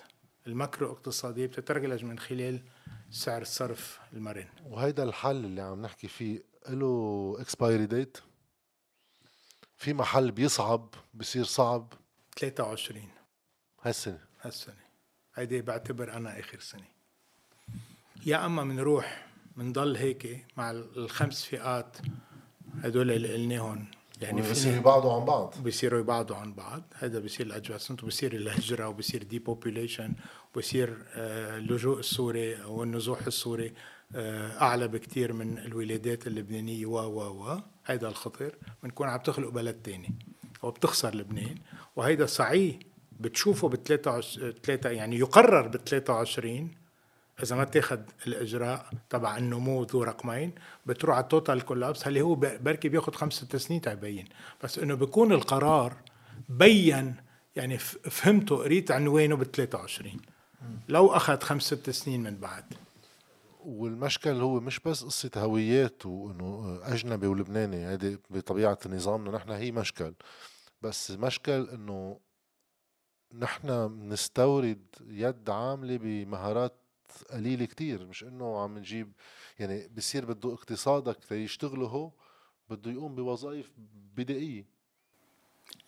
الماكرو 0.47 0.93
اقتصادية 0.93 1.47
بتترجلج 1.47 2.05
من 2.05 2.19
خلال 2.19 2.62
سعر 3.11 3.43
الصرف 3.43 4.01
المرن. 4.12 4.47
وهيدا 4.66 5.03
الحل 5.03 5.45
اللي 5.45 5.62
عم 5.62 5.83
نحكي 5.83 6.09
فيه 6.09 6.43
له 6.69 7.37
expiry 7.39 7.86
date 7.86 8.18
في 9.77 9.95
محل 9.95 10.31
بيصعب 10.31 10.95
بصير 11.15 11.45
صعب. 11.45 11.93
23 12.39 13.09
هالسنة. 13.83 14.20
هالسنة. 14.43 14.87
هيدي 15.35 15.62
بعتبر 15.62 16.12
أنا 16.12 16.41
آخر 16.41 16.61
سنة. 16.61 16.85
يا 18.27 18.47
أما 18.47 18.65
بنروح 18.65 19.27
بنضل 19.57 19.97
هيك 19.97 20.47
مع 20.57 20.70
الخمس 20.70 21.45
فئات 21.45 21.97
هدول 22.83 23.11
اللي 23.11 23.33
قلناهم. 23.35 23.87
يعني 24.20 24.43
بصيروا 24.43 24.76
يبعدوا 24.76 25.12
عن 25.12 25.24
بعض. 25.24 25.55
بصيروا 25.66 26.01
يبعدوا 26.01 26.36
عن 26.36 26.52
بعض. 26.52 26.82
هذا 26.98 27.18
بصير 27.18 27.47
ال 27.47 27.52
adjustment 27.52 28.05
وبصير 28.05 28.32
الهجرة 28.32 28.88
وبصير 28.88 29.22
depopulation 29.23 30.12
وبصير 30.55 30.97
اللجوء 31.16 31.98
السوري 31.98 32.62
أو 32.62 32.82
النزوح 32.82 33.26
السوري 33.26 33.72
آه، 34.14 34.60
أعلى 34.62 34.88
بكثير 34.88 35.32
من 35.32 35.59
الولادات 35.59 36.26
اللبنانية 36.26 36.86
و 36.86 36.98
و 36.98 37.44
و. 37.44 37.59
هيدا 37.86 38.09
الخطر 38.09 38.55
بنكون 38.82 39.09
عم 39.09 39.18
تخلق 39.18 39.48
بلد 39.48 39.74
تاني 39.74 40.14
وبتخسر 40.62 41.14
لبنان. 41.14 41.55
وهيدا 41.97 42.26
صعيه 42.26 42.78
بتشوفه 43.20 43.68
ب 43.68 43.74
3 43.74 44.90
يعني 44.90 45.18
يقرر 45.18 45.68
ب 45.68 45.76
23 45.76 46.70
إذا 47.42 47.56
ما 47.56 47.64
تاخذ 47.64 48.00
الإجراء 48.26 48.90
تبع 49.10 49.36
النمو 49.36 49.82
ذو 49.82 50.02
رقمين 50.02 50.52
بتروح 50.86 51.16
على 51.16 51.22
التوتال 51.22 51.62
كولابس 51.62 52.06
اللي 52.06 52.20
هو 52.20 52.34
بركي 52.34 52.88
بياخذ 52.88 53.12
خمس 53.12 53.32
ست 53.32 53.56
سنين 53.56 53.80
تبين 53.80 54.24
بس 54.64 54.78
إنه 54.78 54.94
بيكون 54.94 55.32
القرار 55.32 55.96
بين 56.48 57.14
يعني 57.56 57.78
فهمته 57.78 58.56
قريت 58.56 58.90
عنوانه 58.90 59.36
بال 59.36 59.52
23 59.52 60.20
لو 60.88 61.08
أخذ 61.08 61.40
خمس 61.40 61.62
ست 61.62 61.90
سنين 61.90 62.22
من 62.22 62.36
بعد. 62.36 62.64
والمشكل 63.60 64.30
هو 64.30 64.60
مش 64.60 64.80
بس 64.80 65.04
قصة 65.04 65.30
هويات 65.36 66.06
وإنه 66.06 66.80
أجنبي 66.82 67.26
ولبناني 67.26 67.84
هذه 67.84 68.18
بطبيعة 68.30 68.78
نظامنا 68.86 69.30
نحن 69.30 69.50
هي 69.50 69.72
مشكل. 69.72 70.14
بس 70.82 71.10
مشكل 71.10 71.68
إنه 71.68 72.20
نحن 73.34 73.70
نستورد 74.08 74.86
يد 75.06 75.50
عاملة 75.50 75.98
بمهارات 76.02 76.85
قليلة 77.24 77.64
كتير 77.64 78.06
مش 78.06 78.24
إنه 78.24 78.60
عم 78.60 78.78
نجيب 78.78 79.12
يعني 79.59 79.88
بصير 79.97 80.24
بده 80.24 80.52
اقتصادك 80.52 81.32
يشتغله 81.32 81.86
هو 81.86 82.10
بده 82.70 82.90
يقوم 82.90 83.14
بوظائف 83.14 83.70
بدائية. 84.16 84.64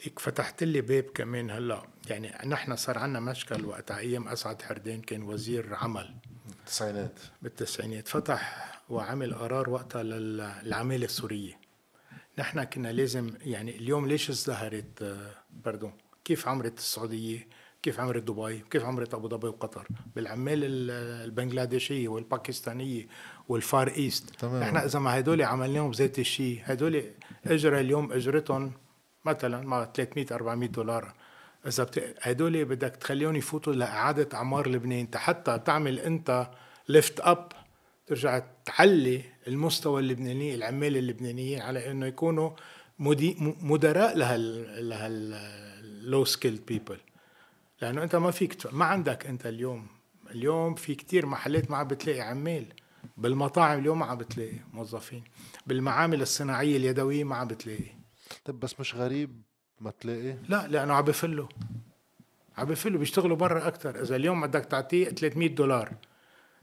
هيك 0.01 0.19
فتحت 0.19 0.63
لي 0.65 0.81
باب 0.81 1.03
كمان 1.05 1.51
هلأ. 1.51 1.83
يعني 2.07 2.49
نحن 2.49 2.77
صار 2.77 2.99
عندنا 2.99 3.21
مشكل 3.21 3.65
وقت 3.65 3.91
أيام 3.91 4.29
أسعد 4.29 4.63
حردين 4.63 5.01
كان 5.01 5.23
وزير 5.23 5.75
عمل. 5.75 6.15
بالتسعينات. 6.47 7.21
بالتسعينات. 7.43 8.09
فتح 8.09 8.73
وعمل 8.89 9.35
قرار 9.35 9.71
وقتها 9.71 10.03
للعمالة 10.03 11.05
السورية. 11.05 11.61
نحن 12.39 12.65
كنا 12.65 12.93
لازم 12.93 13.35
يعني 13.41 13.77
اليوم 13.77 14.07
ليش 14.09 14.31
ازدهرت 14.31 15.03
آه، 15.03 15.35
بردون؟ 15.51 15.93
كيف 16.25 16.49
عمرت 16.49 16.79
السعودية؟ 16.79 17.49
كيف 17.89 18.01
عمرت 18.01 18.23
دبي 18.23 18.63
كيف 18.71 18.85
عمرت 18.85 19.15
أبو 19.15 19.29
ظبي 19.29 19.49
وقطر 19.49 19.87
بالعمال 20.17 20.61
البنغلاديشية 21.25 22.09
والباكستانية 22.09 23.07
والفار 23.49 23.89
إيست 23.89 24.31
تمام. 24.31 24.63
إحنا 24.63 24.85
إذا 24.85 24.99
ما 24.99 25.19
هدول 25.19 25.43
عملناهم 25.43 25.91
ذات 25.91 26.19
الشيء 26.19 26.61
هدول 26.65 27.05
أجرة 27.47 27.81
اليوم 27.81 28.13
أجرتهم 28.13 28.73
مثلا 29.25 29.67
ما 29.67 29.91
300 29.95 30.27
400 30.33 30.69
دولار 30.69 31.15
إذا 31.67 31.85
بت... 31.85 32.15
هدول 32.21 32.65
بدك 32.65 32.97
تخليهم 32.97 33.37
يفوتوا 33.37 33.73
لإعادة 33.73 34.29
أعمار 34.39 34.69
لبنان 34.69 35.09
حتى 35.15 35.59
تعمل 35.59 35.99
أنت 35.99 36.51
lift 36.89 37.21
up 37.21 37.53
ترجع 38.07 38.43
تعلي 38.65 39.23
المستوى 39.47 40.01
اللبناني 40.01 40.55
العمال 40.55 40.97
اللبنانيين 40.97 41.61
على 41.61 41.91
إنه 41.91 42.07
يكونوا. 42.07 42.51
مدراء 42.99 44.17
لهال 44.17 44.89
لهال 44.89 45.39
low 46.03 46.25
skilled 46.25 46.67
people 46.67 46.99
لأنه 47.83 48.03
أنت 48.03 48.17
ما 48.17 48.31
فيك 48.31 48.75
ما 48.75 48.85
عندك 48.85 49.27
أنت 49.27 49.47
اليوم. 49.47 49.87
اليوم 50.31 50.75
في 50.75 50.95
كتير 50.95 51.27
محلات 51.27 51.71
ما 51.71 51.77
عم 51.77 51.89
بتلاقي 51.89 52.21
عمال. 52.21 52.67
بالمطاعم 53.17 53.79
اليوم 53.79 53.99
ما 53.99 54.07
عم 54.07 54.19
بتلاقي 54.19 54.59
موظفين. 54.73 55.25
بالمعامل 55.67 56.23
الصناعية 56.23 56.77
اليدوية 56.77 57.25
ما 57.25 57.37
عم 57.37 57.49
بتلاقي. 57.49 57.95
طيب 58.45 58.61
بس 58.61 58.81
مش 58.81 58.95
غريب 58.95 59.43
ما 59.81 59.91
تلاقي؟ 59.91 60.37
لا 60.49 60.67
لأنه 60.69 60.95
عم 60.95 61.05
بفلوا. 61.05 61.49
عم 62.59 62.67
بفلوا 62.67 62.99
بيشتغلوا 62.99 63.37
برا 63.37 63.69
أكثر 63.69 64.03
إذا 64.03 64.17
اليوم 64.17 64.47
بدك 64.47 64.65
تعطيه 64.65 65.09
300 65.09 65.49
دولار. 65.49 65.93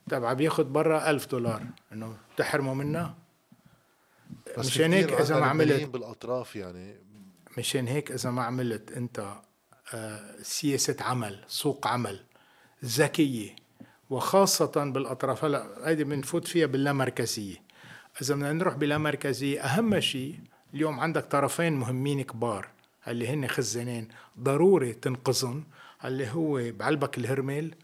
طيب 0.10 0.26
عم 0.26 0.34
بياخذ 0.34 0.64
برا 0.64 1.10
1000 1.10 1.32
دولار. 1.32 1.64
إنه 1.94 2.18
تحرمه 2.38 2.74
منها 2.74 3.16
مشان 4.58 4.94
هيك 4.94 5.12
إذا 5.14 5.40
ما 5.40 5.46
عملت 5.46 5.84
بالأطراف 5.84 6.56
يعني. 6.56 6.96
مشان 7.58 7.88
هيك 7.88 8.12
إذا 8.12 8.32
ما 8.32 8.44
عملت 8.44 8.92
أنت 8.92 9.36
سياسة 10.42 10.96
عمل 11.00 11.40
سوق 11.48 11.88
عمل 11.88 12.20
ذكية 12.86 13.56
وخاصة 14.10 14.92
بالأطراف. 14.92 15.46
هلا 15.46 15.90
هيدي 15.90 16.04
بنفوت 16.04 16.48
فيها 16.48 16.66
باللامركزية 16.66 17.66
إذا 18.22 18.36
بدنا 18.36 18.54
نروح 18.54 18.76
بلامركزية 18.76 19.62
أهم 19.62 20.00
شيء 20.00 20.40
اليوم 20.74 21.00
عندك 21.00 21.26
طرفين 21.26 21.74
مهمين 21.74 22.22
كبار 22.22 22.68
اللي 23.08 23.28
هن 23.28 23.48
خزانين 23.48 24.08
ضروري 24.40 24.94
تنقذهم 24.94 25.64
اللي 26.06 26.30
هو 26.30 26.72
بعلبك 26.72 27.18
الهرميل 27.18 27.76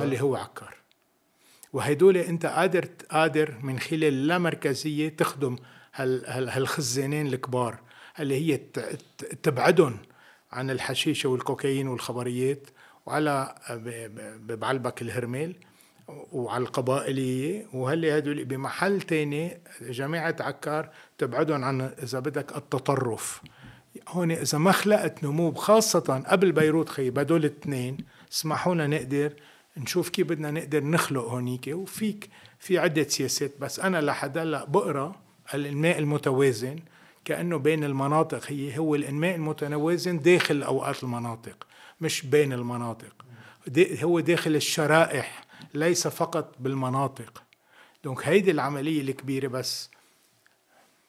اللي 0.00 0.20
هو 0.20 0.36
عكار 0.36 0.74
وهدول 1.72 2.16
أنت 2.16 2.46
قادر 2.46 2.88
قادر 3.10 3.54
من 3.62 3.78
خلال 3.78 4.04
اللامركزيه 4.04 5.08
تخدم 5.08 5.56
هالخزانين 5.96 7.26
الكبار 7.26 7.78
اللي 8.20 8.34
هي 8.34 8.56
تبعدهم 9.42 9.98
عن 10.52 10.70
الحشيشة 10.70 11.28
والكوكايين 11.28 11.88
والخبريات 11.88 12.70
وعلى 13.06 13.54
بعلبك 14.48 15.02
الهرميل 15.02 15.56
وعلى 16.32 16.62
القبائلية 16.62 17.66
وهلي 17.72 18.18
هدول 18.18 18.44
بمحل 18.44 19.00
تاني 19.00 19.60
جماعة 19.80 20.36
عكار 20.40 20.90
تبعدهم 21.18 21.64
عن 21.64 21.80
إذا 21.80 22.18
بدك 22.18 22.56
التطرف. 22.56 23.42
هون 24.08 24.30
إذا 24.30 24.58
ما 24.58 24.72
خلقت 24.72 25.24
نمو 25.24 25.54
خاصة 25.54 26.22
قبل 26.26 26.52
بيروت 26.52 26.88
خي 26.88 27.10
بدول 27.10 27.40
الاثنين 27.40 27.96
اسمحوا 28.32 28.74
لنا 28.74 28.86
نقدر 28.86 29.32
نشوف 29.76 30.08
كيف 30.08 30.26
بدنا 30.26 30.50
نقدر 30.50 30.84
نخلق 30.84 31.24
هونيك. 31.24 31.70
وفيك 31.72 32.28
في 32.58 32.78
عدة 32.78 33.02
سياسات 33.02 33.52
بس 33.60 33.80
أنا 33.80 34.00
لحد 34.00 34.38
هلأ 34.38 34.64
بقرأ 34.64 35.16
الانماء 35.54 35.98
المتوازن 35.98 36.78
كأنه 37.28 37.56
بين 37.56 37.84
المناطق. 37.84 38.44
هي 38.46 38.78
هو 38.78 38.94
الإنماء 38.94 39.34
المتوازن 39.34 40.18
داخل 40.18 40.62
أوقات 40.62 41.02
المناطق 41.02 41.66
مش 42.00 42.26
بين 42.26 42.52
المناطق. 42.52 43.12
هو 43.78 44.20
داخل 44.20 44.56
الشرائح 44.56 45.44
ليس 45.74 46.08
فقط 46.08 46.54
بالمناطق. 46.60 47.42
دونك 48.04 48.28
هيدي 48.28 48.50
العملية 48.50 49.00
الكبيرة 49.00 49.48
بس 49.48 49.90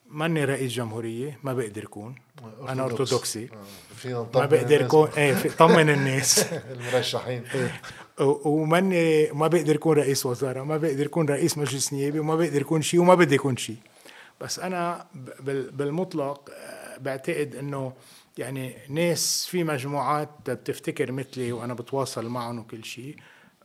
ماني 0.10 0.46
رئيس 0.46 0.72
جمهورية 0.72 1.40
ما 1.44 1.54
بقدر 1.54 1.84
اكون 1.84 2.16
أنا 2.68 2.84
أرثوذكسي. 2.86 3.50
فينا 3.96 4.28
ما 4.36 4.46
بقدر 4.46 4.86
اكون 4.86 5.10
إيه 5.18 5.34
في 5.34 5.50
طمن 5.50 5.90
الناس. 5.90 6.46
المرشحين. 6.74 7.44
وماني 8.20 9.32
ما 9.32 9.48
بقدر 9.48 9.76
اكون 9.76 9.98
رئيس 9.98 10.26
وزراء 10.26 10.64
ما 10.64 10.78
بقدر 10.78 11.06
اكون 11.06 11.30
رئيس 11.30 11.58
مجلس 11.58 11.94
نيابي 11.94 12.20
وما 12.20 12.36
بقدر 12.36 12.62
اكون 12.62 12.82
شيء 12.82 13.00
وما 13.00 13.16
بدي 13.16 13.36
اكون 13.36 13.58
شيء. 13.58 13.78
بس 14.42 14.60
أنا 14.60 15.08
بالمطلق 15.72 16.50
آه، 16.54 16.98
بعتقد 16.98 17.56
إنه 17.56 17.94
يعني 18.38 18.76
ناس 18.90 19.46
في 19.46 19.64
مجموعات 19.64 20.30
بتفتكر 20.52 21.12
مثلي 21.12 21.52
وأنا 21.52 21.74
بتواصل 21.74 22.26
معهم 22.26 22.60
وكل 22.60 22.86
شيء 22.86 23.16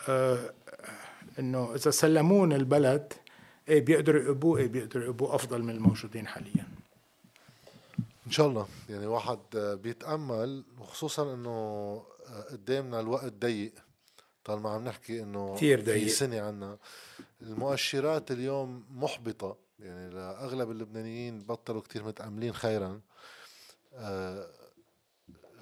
آه، 0.09 0.53
إنه 1.39 1.75
إذا 1.75 1.91
سلمون 1.91 2.53
البلد 2.53 3.13
إيه 3.69 3.81
بيقدروا 3.81 4.23
يقبوه 4.23 4.59
إيه 4.59 4.69
بيقدروا 4.69 5.05
يقبوه 5.05 5.35
أفضل 5.35 5.63
من 5.63 5.71
الموجودين 5.71 6.27
حاليا. 6.27 6.67
إن 8.27 8.31
شاء 8.31 8.47
الله. 8.47 8.67
يعني 8.91 9.07
واحد 9.07 9.39
بيتأمل 9.55 10.65
وخصوصا 10.81 11.35
إنه 11.35 12.03
قدامنا 12.51 13.01
الوقت 13.01 13.33
ضيق. 13.33 13.73
طالما 14.45 14.71
عم 14.71 14.85
نحكي 14.85 15.23
إنه 15.23 15.55
كتير 15.57 15.79
في 15.79 15.85
ضيق. 15.85 16.09
سنة 16.09 16.41
عنا. 16.41 16.79
المؤشرات 17.43 18.31
اليوم 18.31 18.85
محبطة. 18.91 19.64
يعني 19.79 20.15
لاغلب 20.15 20.71
اللبنانيين 20.71 21.39
بطلوا 21.39 21.81
كتير 21.81 22.05
متأملين 22.05 22.53
خيرا. 22.55 23.01
آه، 23.95 24.47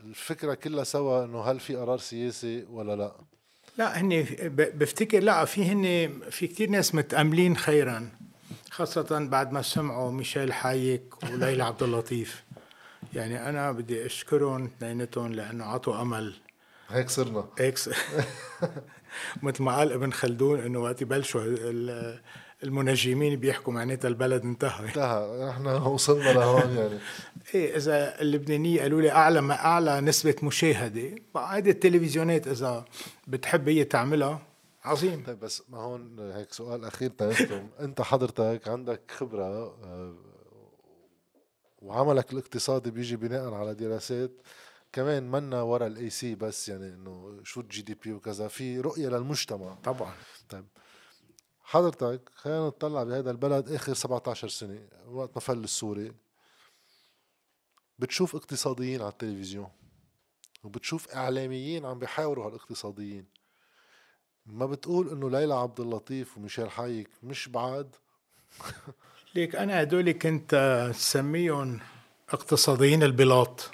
الفكرة 0.05 0.55
كلها 0.55 0.85
سوا 0.85 1.25
إنه 1.25 1.43
هل 1.43 1.61
في 1.61 1.77
قرار 1.77 1.99
سياسي 1.99 2.65
ولا 2.71 2.97
لا. 2.97 3.13
لا 3.79 4.01
هني 4.01 4.23
ب- 4.23 4.79
بفتكر 4.79 5.21
لا 5.21 5.45
في 5.45 5.65
هني 5.65 6.09
في 6.31 6.47
كتير 6.47 6.71
ناس 6.71 6.95
متأملين 6.95 7.57
خيرا 7.57 8.11
خاصة 8.71 9.29
بعد 9.29 9.53
ما 9.53 9.63
سمعوا 9.63 10.11
ميشيل 10.11 10.53
حايك 10.53 11.23
وليلى 11.23 11.65
عبد 11.65 11.83
اللطيف. 11.83 12.45
يعني 13.15 13.49
أنا 13.49 13.73
بدي 13.73 14.07
أشكرهم 14.07 14.65
اثنيناتهم 14.65 15.33
لأنه 15.33 15.65
عطوا 15.65 16.03
أمل. 16.03 16.35
هيك 16.89 17.11
صرنا. 17.11 17.49
إكس 17.59 17.91
مثل 19.43 19.63
ما 19.63 19.77
قال 19.77 19.93
ابن 19.93 20.13
خلدون 20.13 20.61
إنه 20.61 20.79
وقت 20.79 21.03
يبلشوا 21.03 21.43
ال- 21.45 22.21
المنجمين 22.63 23.37
بيحكوا 23.37 23.73
معناتها 23.73 24.09
البلد 24.09 24.43
انتهى. 24.43 24.87
انتهى. 24.87 25.49
نحن 25.49 25.67
وصلنا 25.67 26.33
لهون 26.33 26.77
يعني. 26.77 26.99
إيه 27.55 27.77
إذا 27.77 28.21
اللبنانية 28.21 28.83
قالوا 28.83 29.01
لي 29.01 29.11
أعلى 29.11 29.41
ما 29.41 29.55
أعلى 29.55 30.01
نسبة 30.01 30.37
مشاهدة. 30.43 31.15
هيدي 31.37 31.71
التلفزيونات 31.71 32.49
إذا 32.49 32.85
بتحب 33.27 33.69
هي 33.69 33.85
تعملها 33.85 34.43
عظيم. 34.85 35.25
طيب 35.27 35.41
بس 35.41 35.63
ما 35.69 35.79
هون 35.79 36.33
هيك 36.35 36.53
سؤال 36.53 36.85
أخير 36.85 37.11
تنختم 37.11 37.69
أنت 37.81 38.01
حضرتك 38.03 38.69
عندك 38.69 39.01
خبرة 39.11 39.77
آه، 39.85 40.15
وعملك 41.83 42.33
الاقتصادي 42.33 42.91
بيجي 42.91 43.17
بناء 43.17 43.55
على 43.55 43.75
دراسات. 43.75 44.31
كمان 44.93 45.31
منا 45.31 45.63
ورا 45.63 45.87
الاي 45.87 46.11
سي 46.11 46.35
بس 46.35 46.69
يعني 46.69 46.89
إنه 46.89 47.41
شو 47.45 47.61
ال 47.61 47.83
GDP 47.83 48.13
وكذا 48.13 48.49
في 48.49 48.81
رؤية 48.81 49.09
للمجتمع. 49.09 49.75
طبعا. 49.85 50.13
طيب 50.49 50.65
حضرتك 51.73 52.21
خلينا 52.35 52.67
نطلع 52.67 53.03
بهذا 53.03 53.31
البلد 53.31 53.73
آخر 53.73 53.95
17 53.95 54.49
سنة 54.49 54.89
وقت 55.09 55.31
ما 55.35 55.41
فل 55.41 55.65
السوري 55.65 56.13
بتشوف 57.99 58.37
اقتصاديين 58.37 59.01
على 59.01 59.11
التلفزيون 59.11 59.69
وبتشوف 60.65 61.09
إعلاميين 61.15 61.87
عم 61.87 61.99
بيحاوروا 61.99 62.47
هالاقتصاديين. 62.47 63.25
ما 64.47 64.67
بتقول 64.67 65.09
إنه 65.11 65.31
ليلى 65.31 65.55
عبد 65.55 65.81
اللطيف 65.81 66.37
وميشيل 66.37 66.71
حايك 66.71 67.11
مش 67.23 67.49
بعاد؟ 67.49 67.97
ليك 69.35 69.57
أنا 69.57 69.83
هدول 69.83 70.13
كنت 70.13 70.91
سميهم 70.95 71.81
اقتصاديين 72.29 73.03
البلاط. 73.03 73.71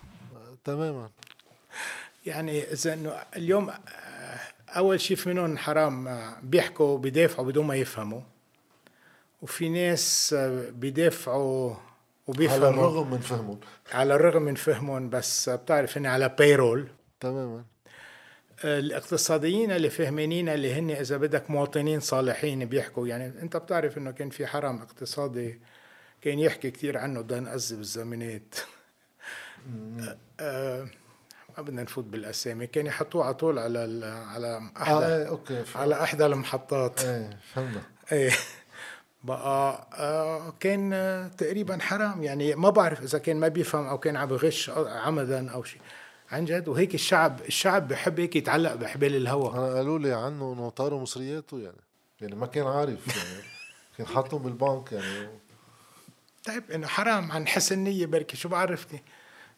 تماما. 0.65 1.11
يعني 2.27 2.73
إذا 2.73 2.95
إنه 2.95 3.11
اليوم 3.37 3.71
أول 4.77 5.01
شيء 5.01 5.17
في 5.17 5.29
منهم 5.29 5.59
حرام 5.59 6.21
بيحكوا 6.43 6.99
بيدافعوا 6.99 7.47
بدون 7.47 7.67
ما 7.67 7.77
يفهموا 7.77 8.21
وفي 9.43 9.69
ناس 9.69 10.35
بيدافعوا 10.71 11.71
على 11.71 11.81
وبيفهموا 12.27 12.69
الرغم 12.69 13.11
من 13.11 13.19
فهمهم. 13.19 13.61
على 13.93 14.15
الرغم 14.15 14.43
من 14.43 14.55
فهمهم 14.55 15.11
بس 15.11 15.49
بتعرف 15.49 15.97
إني 15.97 16.09
على 16.09 16.29
بايرول 16.39 16.89
تماما. 17.21 17.65
الاقتصاديين 18.65 19.71
اللي 19.71 19.91
فهمانين 19.91 20.49
اللي 20.49 20.75
هن 20.75 20.91
إذا 20.91 21.17
بدك 21.17 21.51
مواطنين 21.51 22.01
صالحين 22.01 22.65
بيحكوا 22.65 23.09
يعني 23.09 23.27
أنت 23.43 23.57
بتعرف 23.57 23.99
إنه 23.99 24.11
كان 24.11 24.31
في 24.31 24.47
حرم 24.47 24.83
اقتصادي 24.83 25.61
كان 26.23 26.39
يحكي 26.39 26.71
كثير 26.71 26.99
عنه 26.99 27.21
دان 27.21 27.47
أز 27.47 27.73
بالزمانات. 27.73 28.55
ما 31.59 31.63
بدنا 31.65 31.83
نفوت 31.83 32.05
بالأسامي 32.05 32.67
كان 32.67 32.87
يحطوه 32.87 33.25
على 33.25 33.35
طول 33.35 33.59
على 33.59 34.07
على 34.07 34.71
احدى 34.83 35.07
إيه 35.07 35.29
أوكي 35.29 35.65
ف- 35.65 35.77
على 35.77 36.03
أحدى 36.03 36.27
المحطات. 36.27 37.01
إيه 37.05 37.39
فهمنا. 37.55 37.83
إيه. 38.13 38.31
بقى 39.25 39.89
آه 39.95 40.55
كان 40.61 40.93
آه، 40.93 41.29
تقريبا 41.29 41.79
حرام. 41.81 42.23
يعني 42.23 42.55
ما 42.55 42.71
بعرف 42.71 43.03
إذا 43.03 43.19
كان 43.19 43.37
ما 43.37 43.49
بيفهم 43.49 43.87
أو 43.87 43.99
كان 43.99 44.17
عم 44.17 44.29
بغش 44.29 44.71
عمدا 44.71 45.51
أو 45.51 45.65
شيء. 45.65 45.81
عن 46.31 46.45
جد؟ 46.45 46.69
وهيك 46.69 46.95
الشعب 46.95 47.41
الشعب 47.47 47.89
بحب 47.89 48.21
هيك 48.21 48.37
يتعلق 48.37 48.75
بحبال 48.75 49.17
الهواء 49.17 49.55
أنا 49.55 49.75
قالوا 49.75 49.99
لي 49.99 50.13
عنه 50.13 50.53
إنه 50.53 50.71
طاروا 50.71 51.01
مصرياته 51.01 51.59
يعني. 51.59 51.81
يعني 52.21 52.35
ما 52.35 52.47
كان 52.47 52.67
عارف 52.67 53.07
يعني. 53.17 53.43
كان 53.99 54.07
حاطهم 54.07 54.43
بالبنك 54.43 54.93
يعني. 54.93 55.29
طيب 56.45 56.71
إنه 56.71 56.87
حرام. 56.87 57.33
عن 57.33 57.47
حسن 57.47 57.79
نية 57.79 58.07
بركي. 58.07 58.37
شو 58.37 58.49
بعرفني؟ 58.49 59.03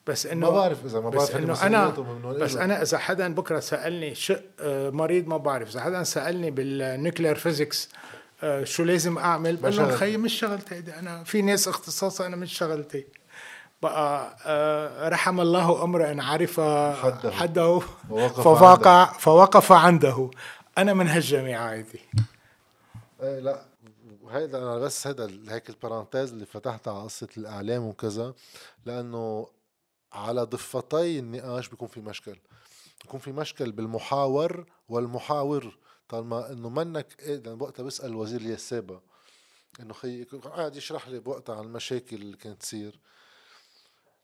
بس 0.07 0.27
انه 0.27 0.51
ما 0.51 0.57
بعرف 0.57 0.85
إذا 0.85 1.01
ما 1.01 1.11
بس 1.11 1.17
بعرف 1.17 1.37
إنه 1.37 1.67
انه 1.67 1.67
أنا 1.67 1.89
بس. 2.33 2.57
أنا 2.57 2.83
إذا 2.83 2.99
حدا 2.99 3.35
بكرة 3.35 3.61
سألني 3.61 4.15
شق 4.15 4.43
آه، 4.61 4.91
مريض 4.91 5.27
ما 5.27 5.37
بعرف 5.37 5.69
إذا 5.69 5.81
حدا 5.81 6.03
سألني 6.03 6.51
بال 6.51 6.69
nuclear 6.69 7.35
physics 7.35 7.89
آه، 8.43 8.65
شو 8.65 8.83
لازم 8.85 9.19
أعمل 9.19 9.57
بقول 9.57 9.77
لهم. 9.77 9.91
خيي 9.91 10.17
مش 10.17 10.39
شغلتي 10.39 10.75
هيدي 10.75 10.95
أنا 10.95 11.25
في 11.25 11.43
ناس 11.43 11.69
اختصاصها 11.69 12.27
أنا 12.27 12.37
مش 12.37 12.53
شغلتي 12.59 13.07
بقى 13.83 14.37
آه، 14.47 15.09
رحم 15.09 15.41
الله 15.41 15.85
امرئ 15.85 16.21
عرف 16.21 16.61
حده. 16.61 17.31
حده 17.31 17.79
فوقع 18.29 19.05
فوقف 19.13 19.73
عنده 19.73 20.31
أنا 20.79 20.95
من 20.95 21.09
هالجامعه 21.09 21.71
هيدي 21.73 22.01
إيه 23.23 23.39
لا 23.39 23.63
هيدا 24.31 24.59
أنا 24.59 24.79
بس 24.79 25.07
هيدا 25.07 25.31
هيك 25.49 25.71
البارانتيز 25.71 26.33
اللي 26.33 26.47
فتحتها 26.47 26.95
على 26.95 27.03
قصة 27.05 27.29
الإعلام 27.37 27.87
وكذا 27.87 28.35
لأنه 28.87 29.47
على 30.13 30.43
ضفتي 30.43 31.19
النقاش 31.19 31.69
بيكون 31.69 31.89
في 31.89 32.01
مشكل؟ 32.01 32.37
بيكون 33.03 33.21
في 33.21 33.33
مشكل 33.33 33.73
بالمحاور 33.73 34.67
والمحاور. 34.89 35.79
طالما 36.09 36.53
إنه 36.53 36.69
منك 36.69 37.17
إيه 37.21 37.37
لأن 37.37 37.63
وقتها 37.63 37.83
بسال 37.83 38.15
وزير 38.15 38.41
اليسابة 38.41 39.01
إنه 39.81 39.95
خي 39.95 40.25
قاعد 40.25 40.77
يشرح 40.77 41.09
لي 41.09 41.21
بوقتها 41.21 41.57
عن 41.57 41.65
المشاكل 41.65 42.17
اللي 42.17 42.37
كانت 42.37 42.61
تصير. 42.61 43.01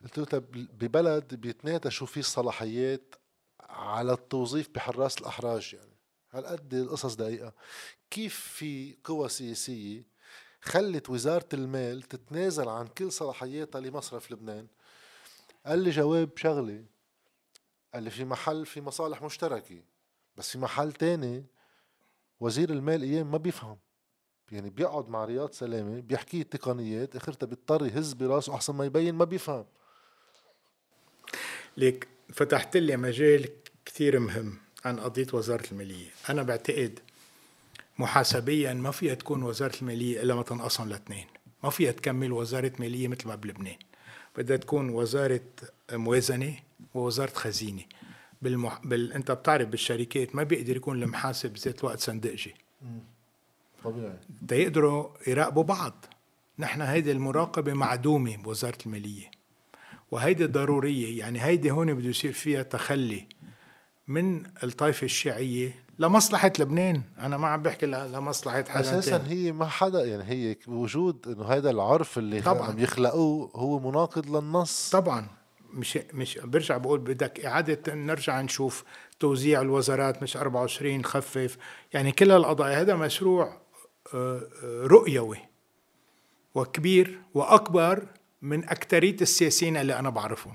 قلت 0.03 0.19
له 0.19 0.25
طب 0.25 0.45
ببلد 0.53 1.35
بيتناقشوا 1.35 2.07
فيه 2.07 2.21
الصلاحيات 2.21 3.15
على 3.61 4.13
التوظيف 4.13 4.69
بحراس 4.75 5.19
الأحراج 5.19 5.75
يعني. 5.75 5.97
هالقد 6.31 6.75
القصص 6.75 7.15
دقيقة؟ 7.15 7.53
كيف 8.11 8.35
في 8.41 8.97
قوى 9.05 9.29
سياسية 9.29 10.07
خلت 10.61 11.11
وزارة 11.11 11.49
المال 11.53 12.03
تتنازل 12.03 12.69
عن 12.69 12.87
كل 12.87 13.13
صلاحياتها 13.13 13.81
لمصرف 13.81 14.33
لبنان؟ 14.33 14.67
قال 15.67 15.79
لي 15.79 15.91
جواب 15.91 16.31
شغلة 16.37 16.85
قال 17.95 18.03
لي 18.03 18.11
في 18.11 18.25
محل 18.25 18.67
في 18.67 18.81
مصالح 18.81 19.23
مشتركة. 19.23 19.83
بس 20.37 20.51
في 20.51 20.59
محل 20.59 20.93
تاني 20.93 21.45
وزير 22.41 22.71
المال 22.71 23.03
أيام 23.03 23.31
ما 23.31 23.39
بيفهم. 23.39 23.79
يعني 24.53 24.71
بيقعد 24.71 25.09
مع 25.09 25.25
رياض 25.25 25.53
سلامة 25.53 26.01
بيحكي 26.01 26.41
التقنيات 26.41 27.17
أخرتها 27.17 27.47
بيضطر 27.47 27.87
يهز 27.87 28.13
براسه 28.13 28.55
أحسن 28.55 28.75
ما 28.75 28.85
يبين 28.85 29.15
ما 29.15 29.25
بيفهم. 29.25 29.65
ليك 31.77 32.09
فتحت 32.33 32.77
لي 32.77 32.97
مجال 32.97 33.49
كثير 33.85 34.19
مهم 34.19 34.59
عن 34.85 35.01
قضية 35.01 35.27
وزارة 35.33 35.65
المالية. 35.73 36.11
أنا 36.31 36.43
بعتقد 36.43 37.01
محاسبيا 37.99 38.75
ما 38.75 38.91
فيها 38.91 39.15
تكون 39.15 39.43
وزارة 39.43 39.77
المالية 39.83 40.23
إلا 40.23 40.35
ما 40.35 40.43
تنقسم 40.43 40.89
لاثنين. 40.89 41.27
ما 41.65 41.71
فيها 41.71 41.93
تكمل 41.93 42.33
وزارة 42.33 42.73
مالية 42.79 43.09
مثل 43.09 43.29
ما 43.29 43.35
بلبنان. 43.35 43.77
بدها 44.37 44.57
تكون 44.57 44.89
وزارة 44.91 45.41
موازنة 45.93 46.57
ووزارة 46.95 47.31
خزينة. 47.31 47.83
بالمح... 48.43 48.81
بال... 48.85 49.13
انت 49.13 49.31
بتعرف 49.31 49.69
بالشركات 49.69 50.37
ما 50.37 50.43
بيقدر 50.43 50.77
يكون 50.77 51.03
المحاسب 51.03 51.53
بذات 51.53 51.81
الوقت 51.81 51.99
صندقجي 52.01 52.55
طبيعي. 53.85 54.19
تيقدروا 54.49 55.09
يراقبوا 55.27 55.63
بعض. 55.63 56.05
نحن 56.59 56.83
هيدي 56.83 57.13
المراقبة 57.13 57.73
معدومة 57.75 58.37
بوزارة 58.37 58.79
المالية. 58.87 59.31
وهيدي 60.11 60.47
ضرورية 60.47 61.19
يعني 61.19 61.43
هيدي 61.43 61.71
هون 61.71 61.95
بده 61.95 62.09
يصير 62.09 62.33
فيها 62.33 62.63
تخلي 62.63 63.27
من 64.09 64.47
الطائفة 64.63 65.05
الشيعية 65.05 65.75
لمصلحة 65.99 66.53
لبنان. 66.59 67.03
أنا 67.19 67.37
ما 67.37 67.49
عم 67.49 67.63
بحكي 67.63 67.87
لمصلحة 67.87 68.65
حدا 68.69 68.81
أساسا 68.81 69.19
تاني. 69.19 69.31
هي 69.31 69.53
ما 69.53 69.67
حدا 69.67 70.05
يعني 70.05 70.25
هي 70.25 70.57
وجود 70.67 71.29
إنه 71.29 71.45
هذا 71.45 71.71
العرف 71.71 72.19
اللي 72.19 72.41
طبعاً. 72.41 72.69
عم 72.69 72.79
يخلقوه 72.79 73.51
هو 73.55 73.91
مناقض 73.91 74.37
للنص. 74.37 74.91
طبعا. 74.91 75.27
مش 75.73 75.99
مش 76.15 76.39
برجع 76.39 76.77
بقول 76.77 77.01
بدك 77.01 77.45
إعادة 77.45 77.95
نرجع 77.95 78.41
نشوف 78.41 78.85
توزيع 79.21 79.61
الوزارات 79.61 80.23
مش 80.23 80.37
24 80.37 81.05
خفف. 81.05 81.57
يعني 81.93 82.13
كل 82.13 82.31
القضايا 82.33 82.81
هذا 82.81 82.95
مشروع 82.95 83.61
آه، 84.15 84.41
آه، 84.65 84.87
رؤيوي 84.87 85.39
وكبير 86.55 87.21
وأكبر 87.35 88.07
من 88.43 88.69
أكترية 88.69 89.17
السياسيين 89.21 89.77
اللي 89.77 89.99
أنا 89.99 90.11
بعرفهم. 90.11 90.55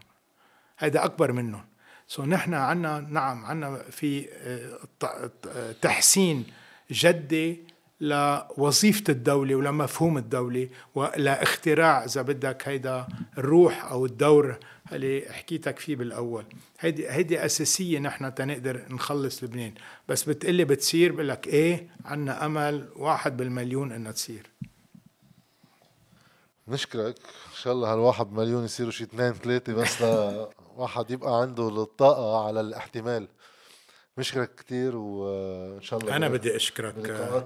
هذا 0.77 1.05
أكبر 1.05 1.31
منهم. 1.31 1.65
سو 2.11 2.23
نحن 2.23 2.53
عنا 2.53 2.99
نعم 2.99 3.45
عنا 3.45 3.83
في 3.91 4.27
آه، 5.03 5.71
تحسين 5.81 6.45
جدي 6.91 7.63
لوظيفة 8.01 9.03
الدولة 9.09 9.55
ولمفهوم 9.55 10.17
الدولة 10.17 10.69
ولإختراع 10.95 12.03
إذا 12.03 12.21
بدك 12.21 12.67
هيدا 12.67 13.07
الروح 13.38 13.85
أو 13.85 14.05
الدور 14.05 14.59
اللي 14.91 15.25
حكيتك 15.31 15.79
فيه 15.79 15.95
بالأول. 15.95 16.45
هيدي 16.79 17.09
هيدي 17.09 17.45
أساسية 17.45 17.99
نحن 17.99 18.35
تنقدر 18.35 18.85
نخلص 18.89 19.43
لبنان. 19.43 19.73
بس 20.09 20.23
بتقلي 20.23 20.65
بتصير 20.65 21.11
بقول 21.11 21.29
لك 21.29 21.47
إيه 21.47 21.88
عنا 22.05 22.45
أمل 22.45 22.89
واحد 22.95 23.38
بالمليون 23.38 23.91
إنها 23.91 24.11
تصير. 24.11 24.49
نشكرك. 26.67 27.15
إن 27.17 27.61
شاء 27.61 27.73
الله 27.73 27.93
هالواحد 27.93 28.31
مليون 28.33 28.65
يصيروا 28.65 28.91
شي 28.91 29.03
اثنين 29.03 29.33
ثلاثة 29.33 29.73
بس 29.73 30.03
لواحد 30.77 31.11
يبقى 31.11 31.41
عنده 31.41 31.68
الطاقة 31.68 32.45
على 32.48 32.61
الاحتمال. 32.61 33.27
نشكرك 34.18 34.56
كتير 34.56 34.95
وإن 34.95 35.81
شاء 35.81 35.99
الله 35.99 36.15
أنا 36.15 36.27
ب- 36.27 36.31
بدي 36.31 36.56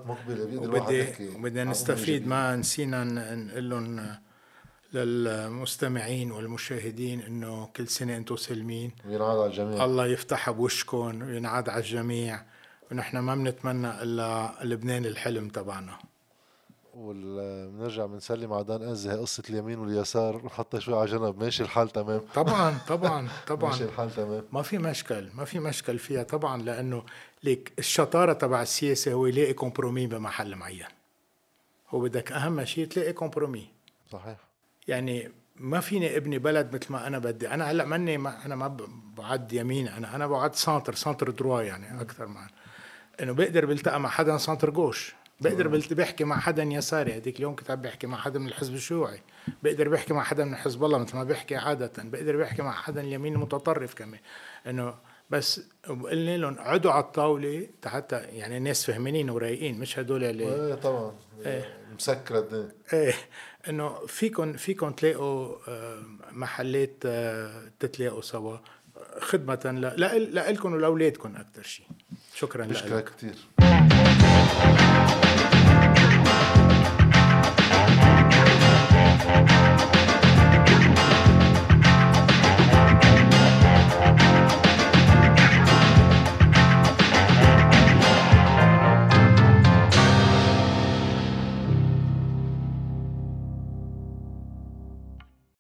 مقبلة 0.06 0.46
بيقدر 0.46 0.64
الواحد 0.66 0.94
وبدي 0.94 1.36
وبدنا 1.36 1.64
نستفيد. 1.64 2.28
ما 2.28 2.56
نسينا 2.56 3.04
نقول 3.04 3.70
لهم 3.70 4.16
للمستمعين 4.94 6.32
والمشاهدين 6.32 7.22
إنه 7.22 7.66
كل 7.76 7.88
سنة 7.88 8.18
أنتم 8.18 8.36
سالمين. 8.36 8.92
وينعاد 9.06 9.38
على 9.38 9.46
الجميع. 9.46 9.86
الله 9.86 10.06
يفتحها 10.08 10.52
بوشكم 10.52 11.22
وينعاد 11.22 11.70
على 11.70 11.80
الجميع. 11.80 12.42
ونحن 12.92 13.18
ما 13.18 13.36
بنتمنى 13.36 14.02
إلا 14.04 14.52
لبنان 14.64 15.06
الحلم 15.06 15.50
تبعنا. 15.50 15.98
وبنرجع 16.96 18.06
بنسلم 18.06 18.54
على 18.54 18.64
دان 18.64 18.82
هي 18.82 19.18
قصة 19.18 19.44
اليمين 19.50 19.80
واليسار 19.80 20.46
نحطها 20.46 20.80
شوي 20.80 21.00
على 21.00 21.12
جنب 21.12 21.44
ماشي 21.44 21.64
الحال 21.64 21.90
تمام. 21.90 22.22
طبعا 22.36 22.78
طبعا 22.88 23.28
طبعا. 23.48 23.70
ماشي 23.70 23.84
الحال 23.84 24.12
تمام. 24.16 24.44
ما 24.52 24.62
في 24.62 24.78
مشكل 24.78 25.30
ما 25.34 25.46
في 25.46 25.60
مشكل 25.60 26.00
فيها 26.00 26.24
طبعا 26.24 26.62
لأنه 26.62 27.04
ليك 27.44 27.74
الشطارة 27.80 28.34
تبع 28.34 28.62
السياسة 28.62 29.14
هو 29.14 29.26
يلاقي 29.26 29.54
compromis 29.54 30.08
بمحل 30.08 30.56
معين. 30.56 30.86
هو 31.90 32.00
بدك 32.00 32.32
أهم 32.32 32.66
شيء 32.66 32.88
تلاقي 32.88 33.14
compromis. 33.14 33.68
صحيح. 34.12 34.38
يعني 34.88 35.32
ما 35.56 35.80
فيني 35.80 36.18
أبني 36.18 36.40
بلد 36.40 36.76
مثل 36.76 36.94
ما 36.94 37.08
أنا 37.08 37.20
بدي. 37.20 37.50
أنا 37.50 37.72
هلأ 37.72 37.86
ماني 37.86 38.18
ما 38.18 38.46
أنا 38.46 38.56
ما 38.56 38.78
بعد 39.18 39.54
يمين 39.54 39.88
أنا 39.88 40.16
أنا 40.16 40.28
بعد 40.28 40.56
centre 40.56 40.96
centre 40.96 41.30
droit 41.30 41.62
يعني 41.62 42.02
أكثر 42.02 42.26
ما 42.28 42.48
إنه 43.22 43.34
بقدر 43.34 43.66
بلتقى 43.66 44.00
مع 44.00 44.10
حدا 44.10 44.38
centre 44.38 44.70
gauche. 44.70 45.16
بقدر 45.42 45.68
بحكي 45.94 46.24
مع 46.24 46.40
حدا 46.40 46.64
يساري 46.64 47.14
هذيك 47.14 47.38
اليوم 47.38 47.56
كنت 47.56 47.72
عم 47.72 47.82
بحكي 47.82 48.08
مع 48.08 48.18
حدا 48.18 48.40
من 48.40 48.48
الحزب 48.48 48.74
الشيوعي. 48.74 49.22
بقدر 49.64 49.90
بحكي 49.90 50.14
مع 50.14 50.24
حدا 50.24 50.46
من 50.46 50.56
حزب 50.56 50.84
الله 50.84 50.98
مثل 50.98 51.16
ما 51.18 51.24
بحكي 51.24 51.56
عادة. 51.56 51.92
بقدر 51.98 52.38
بحكي 52.38 52.62
مع 52.62 52.72
حدا 52.72 53.02
اليمين 53.02 53.34
المتطرف 53.36 53.94
كمان. 53.94 54.20
إنه 54.68 54.94
بس 55.30 55.62
قلنا 55.90 56.38
لهم 56.38 56.54
اقعدوا 56.54 56.92
على 56.92 57.04
الطاولة 57.04 57.68
حتى 57.86 58.16
يعني 58.16 58.58
الناس 58.58 58.86
فهمانين 58.86 59.30
ورايقين 59.30 59.80
مش 59.80 60.00
هدول 60.00 60.24
اللي 60.24 60.44
إيه 60.44 60.76
طبعا. 60.76 61.16
مسكرة 61.96 62.40
الدنيا. 62.40 62.72
إيه. 62.94 63.14
إنه 63.70 64.06
فيكم 64.08 64.54
فيكم 64.54 64.92
تلاقوا 64.92 65.56
آه، 65.68 66.00
محلات 66.32 66.96
آه، 67.06 67.62
تتلاقوا 67.80 68.22
سوا 68.22 68.58
خدمة 69.20 69.60
ل- 69.66 70.02
ل- 70.02 70.54
لكم 70.54 70.74
ولأولادكم 70.74 71.36
أكثر 71.36 71.64
شيء 71.64 71.86
شكرا 72.36 72.66
لك. 72.66 72.70
بشكرك 72.72 73.10
كتير. 73.10 73.36